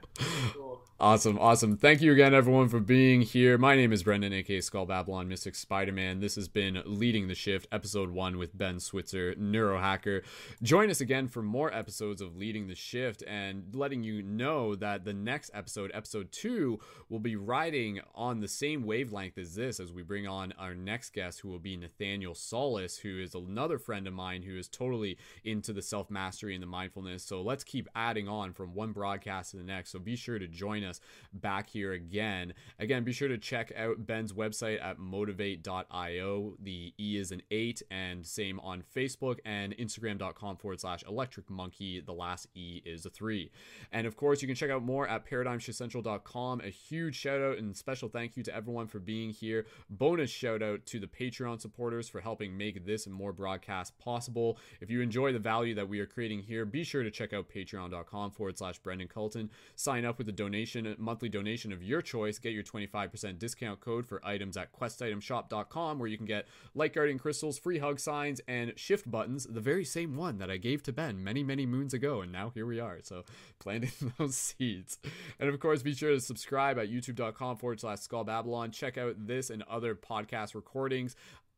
Awesome, 1.01 1.39
awesome. 1.39 1.77
Thank 1.77 2.01
you 2.01 2.11
again, 2.11 2.33
everyone, 2.33 2.67
for 2.67 2.81
being 2.81 3.21
here. 3.21 3.57
My 3.57 3.73
name 3.73 3.93
is 3.93 4.03
Brendon, 4.03 4.33
aka 4.33 4.59
Skull 4.59 4.85
Babylon 4.85 5.29
Mystic 5.29 5.55
Spider 5.55 5.93
Man. 5.93 6.19
This 6.19 6.35
has 6.35 6.49
been 6.49 6.83
Leading 6.85 7.29
the 7.29 7.35
Shift, 7.35 7.67
episode 7.71 8.09
one 8.09 8.37
with 8.37 8.57
Ben 8.57 8.81
Switzer, 8.81 9.33
neurohacker. 9.35 10.23
Join 10.61 10.89
us 10.89 10.99
again 10.99 11.29
for 11.29 11.41
more 11.41 11.73
episodes 11.73 12.19
of 12.19 12.35
Leading 12.35 12.67
the 12.67 12.75
Shift 12.75 13.23
and 13.25 13.73
letting 13.73 14.03
you 14.03 14.21
know 14.21 14.75
that 14.75 15.05
the 15.05 15.13
next 15.13 15.51
episode, 15.53 15.89
episode 15.93 16.33
two, 16.33 16.81
will 17.07 17.19
be 17.19 17.37
riding 17.37 18.01
on 18.13 18.41
the 18.41 18.49
same 18.49 18.83
wavelength 18.83 19.37
as 19.37 19.55
this 19.55 19.79
as 19.79 19.93
we 19.93 20.03
bring 20.03 20.27
on 20.27 20.51
our 20.59 20.75
next 20.75 21.13
guest, 21.13 21.39
who 21.39 21.47
will 21.47 21.59
be 21.59 21.77
Nathaniel 21.77 22.35
Solis, 22.35 22.97
who 22.97 23.21
is 23.21 23.35
another 23.35 23.79
friend 23.79 24.05
of 24.05 24.13
mine 24.13 24.41
who 24.41 24.57
is 24.57 24.67
totally 24.67 25.17
into 25.45 25.71
the 25.71 25.81
self 25.81 26.11
mastery 26.11 26.55
and 26.55 26.61
the 26.61 26.67
mindfulness. 26.67 27.23
So 27.23 27.41
let's 27.41 27.63
keep 27.63 27.87
adding 27.95 28.27
on 28.27 28.51
from 28.51 28.73
one 28.73 28.91
broadcast 28.91 29.51
to 29.51 29.57
the 29.57 29.63
next. 29.63 29.91
So 29.91 29.99
be 29.99 30.17
sure 30.17 30.39
to 30.39 30.47
join 30.49 30.83
us 30.83 30.88
us 30.89 30.99
back 31.33 31.69
here 31.69 31.93
again. 31.93 32.53
Again, 32.79 33.03
be 33.03 33.13
sure 33.13 33.27
to 33.27 33.37
check 33.37 33.71
out 33.77 34.05
Ben's 34.05 34.33
website 34.33 34.83
at 34.83 34.97
motiv8.io. 34.97 36.55
The 36.61 36.93
E 36.99 37.17
is 37.17 37.31
an 37.31 37.41
8, 37.51 37.83
and 37.91 38.25
same 38.25 38.59
on 38.59 38.83
Facebook 38.95 39.39
and 39.45 39.75
Instagram.com 39.77 40.57
forward 40.57 40.81
slash 40.81 41.03
electricmonk3y. 41.03 42.05
The 42.05 42.13
last 42.13 42.47
E 42.55 42.81
is 42.85 43.05
a 43.05 43.09
3. 43.09 43.51
And 43.91 44.07
of 44.07 44.15
course, 44.17 44.41
you 44.41 44.47
can 44.47 44.55
check 44.55 44.69
out 44.69 44.83
more 44.83 45.07
at 45.07 45.25
paradigmshiftcentral.com. 45.29 46.61
A 46.61 46.69
huge 46.69 47.15
shout 47.15 47.41
out 47.41 47.57
and 47.57 47.75
special 47.75 48.09
thank 48.09 48.35
you 48.35 48.43
to 48.43 48.55
everyone 48.55 48.87
for 48.87 48.99
being 48.99 49.29
here. 49.29 49.65
Bonus 49.89 50.29
shout 50.29 50.61
out 50.61 50.85
to 50.87 50.99
the 50.99 51.07
Patreon 51.07 51.61
supporters 51.61 52.09
for 52.09 52.21
helping 52.21 52.57
make 52.57 52.85
this 52.85 53.05
and 53.05 53.15
more 53.15 53.33
broadcasts 53.33 53.93
possible. 53.99 54.57
If 54.81 54.89
you 54.89 55.01
enjoy 55.01 55.33
the 55.33 55.39
value 55.39 55.75
that 55.75 55.87
we 55.87 55.99
are 55.99 56.05
creating 56.05 56.41
here, 56.41 56.65
be 56.65 56.83
sure 56.83 57.03
to 57.03 57.11
check 57.11 57.33
out 57.33 57.49
patreon.com 57.49 58.31
forward 58.31 58.57
slash 58.57 58.79
Brendon 58.79 59.07
Culliton. 59.07 59.49
Sign 59.75 60.05
up 60.05 60.17
with 60.17 60.29
a 60.29 60.33
donation 60.33 60.78
donation, 60.83 61.03
monthly 61.03 61.29
donation 61.29 61.71
of 61.71 61.83
your 61.83 62.01
choice, 62.01 62.39
get 62.39 62.53
your 62.53 62.63
25% 62.63 63.39
discount 63.39 63.79
code 63.79 64.05
for 64.05 64.25
items 64.25 64.57
at 64.57 64.73
questitemshop.com, 64.73 65.99
where 65.99 66.07
you 66.07 66.17
can 66.17 66.25
get 66.25 66.47
light 66.73 66.93
guardian 66.93 67.19
crystals, 67.19 67.57
free 67.57 67.79
hug 67.79 67.99
signs, 67.99 68.41
and 68.47 68.73
shift 68.77 69.09
buttons, 69.09 69.47
the 69.49 69.61
very 69.61 69.85
same 69.85 70.15
one 70.15 70.37
that 70.37 70.49
I 70.49 70.57
gave 70.57 70.83
to 70.83 70.93
Ben 70.93 71.23
many, 71.23 71.43
many 71.43 71.65
moons 71.65 71.93
ago. 71.93 72.21
And 72.21 72.31
now 72.31 72.51
here 72.53 72.65
we 72.65 72.79
are. 72.79 72.99
So 73.03 73.23
planting 73.59 74.13
those 74.17 74.35
seeds. 74.35 74.99
And 75.39 75.49
of 75.49 75.59
course, 75.59 75.83
be 75.83 75.93
sure 75.93 76.11
to 76.11 76.21
subscribe 76.21 76.77
at 76.77 76.89
youtube.com 76.89 77.57
forward 77.57 77.79
slash 77.79 77.99
skull 77.99 78.23
babylon. 78.23 78.71
Check 78.71 78.97
out 78.97 79.15
this 79.27 79.49
and 79.49 79.63
other 79.63 79.95
podcast 79.95 80.55
recordings 80.55 81.15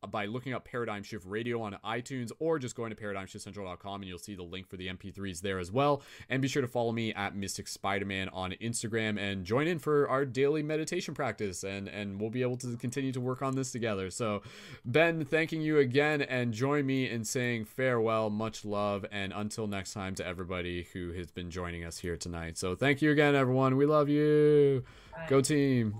by 0.09 0.25
looking 0.25 0.53
up 0.53 0.65
Paradigm 0.65 1.03
Shift 1.03 1.25
Radio 1.27 1.61
on 1.61 1.77
iTunes 1.85 2.31
or 2.39 2.57
just 2.57 2.75
going 2.75 2.89
to 2.89 2.95
paradigmshiftcentral.com 2.95 4.01
and 4.01 4.09
you'll 4.09 4.17
see 4.17 4.35
the 4.35 4.43
link 4.43 4.67
for 4.67 4.77
the 4.77 4.87
MP3s 4.87 5.41
there 5.41 5.59
as 5.59 5.71
well. 5.71 6.01
And 6.29 6.41
be 6.41 6.47
sure 6.47 6.61
to 6.61 6.67
follow 6.67 6.91
me 6.91 7.13
at 7.13 7.35
Mystic 7.35 7.67
Spider-Man 7.67 8.29
on 8.29 8.53
Instagram 8.53 9.19
and 9.19 9.45
join 9.45 9.67
in 9.67 9.77
for 9.77 10.09
our 10.09 10.25
daily 10.25 10.63
meditation 10.63 11.13
practice 11.13 11.63
and 11.63 11.87
and 11.87 12.19
we'll 12.19 12.29
be 12.29 12.41
able 12.41 12.57
to 12.57 12.75
continue 12.77 13.11
to 13.11 13.21
work 13.21 13.41
on 13.41 13.55
this 13.55 13.71
together. 13.71 14.09
So 14.09 14.41
Ben, 14.85 15.23
thanking 15.25 15.61
you 15.61 15.77
again 15.77 16.21
and 16.21 16.53
join 16.53 16.85
me 16.85 17.09
in 17.09 17.23
saying 17.23 17.65
farewell, 17.65 18.29
much 18.29 18.65
love 18.65 19.05
and 19.11 19.31
until 19.33 19.67
next 19.67 19.93
time 19.93 20.15
to 20.15 20.25
everybody 20.25 20.87
who 20.93 21.11
has 21.13 21.29
been 21.31 21.51
joining 21.51 21.83
us 21.83 21.99
here 21.99 22.17
tonight. 22.17 22.57
So 22.57 22.75
thank 22.75 23.01
you 23.01 23.11
again 23.11 23.35
everyone. 23.35 23.77
We 23.77 23.85
love 23.85 24.09
you. 24.09 24.83
Bye. 25.11 25.27
Go 25.29 25.41
team. 25.41 25.95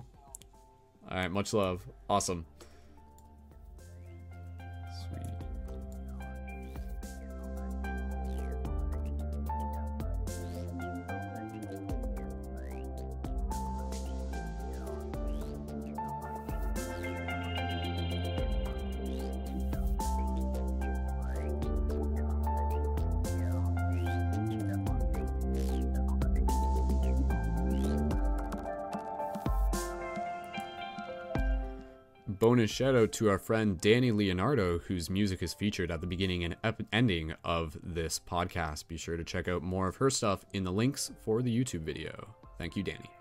All 1.10 1.18
right, 1.18 1.32
much 1.32 1.54
love. 1.54 1.86
Awesome. 2.10 2.46
Out 32.80 33.12
to 33.14 33.30
our 33.30 33.38
friend 33.38 33.80
Danny 33.80 34.12
Leonardo, 34.12 34.80
whose 34.80 35.10
music 35.10 35.44
is 35.44 35.54
featured 35.54 35.92
at 35.92 36.00
the 36.00 36.08
beginning 36.08 36.46
and 36.46 36.56
ep- 36.64 36.82
ending 36.94 37.34
of 37.44 37.78
this 37.84 38.20
podcast. 38.20 38.88
Be 38.88 38.98
sure 38.98 39.18
to 39.18 39.24
check 39.24 39.48
out 39.48 39.62
more 39.62 39.88
of 39.90 39.98
her 39.98 40.10
stuff 40.10 40.46
in 40.54 40.64
the 40.64 40.72
links 40.72 41.12
for 41.24 41.42
the 41.42 41.56
YouTube 41.56 41.82
video. 41.82 42.34
Thank 42.58 42.78
you, 42.78 42.84
Danny. 42.84 43.21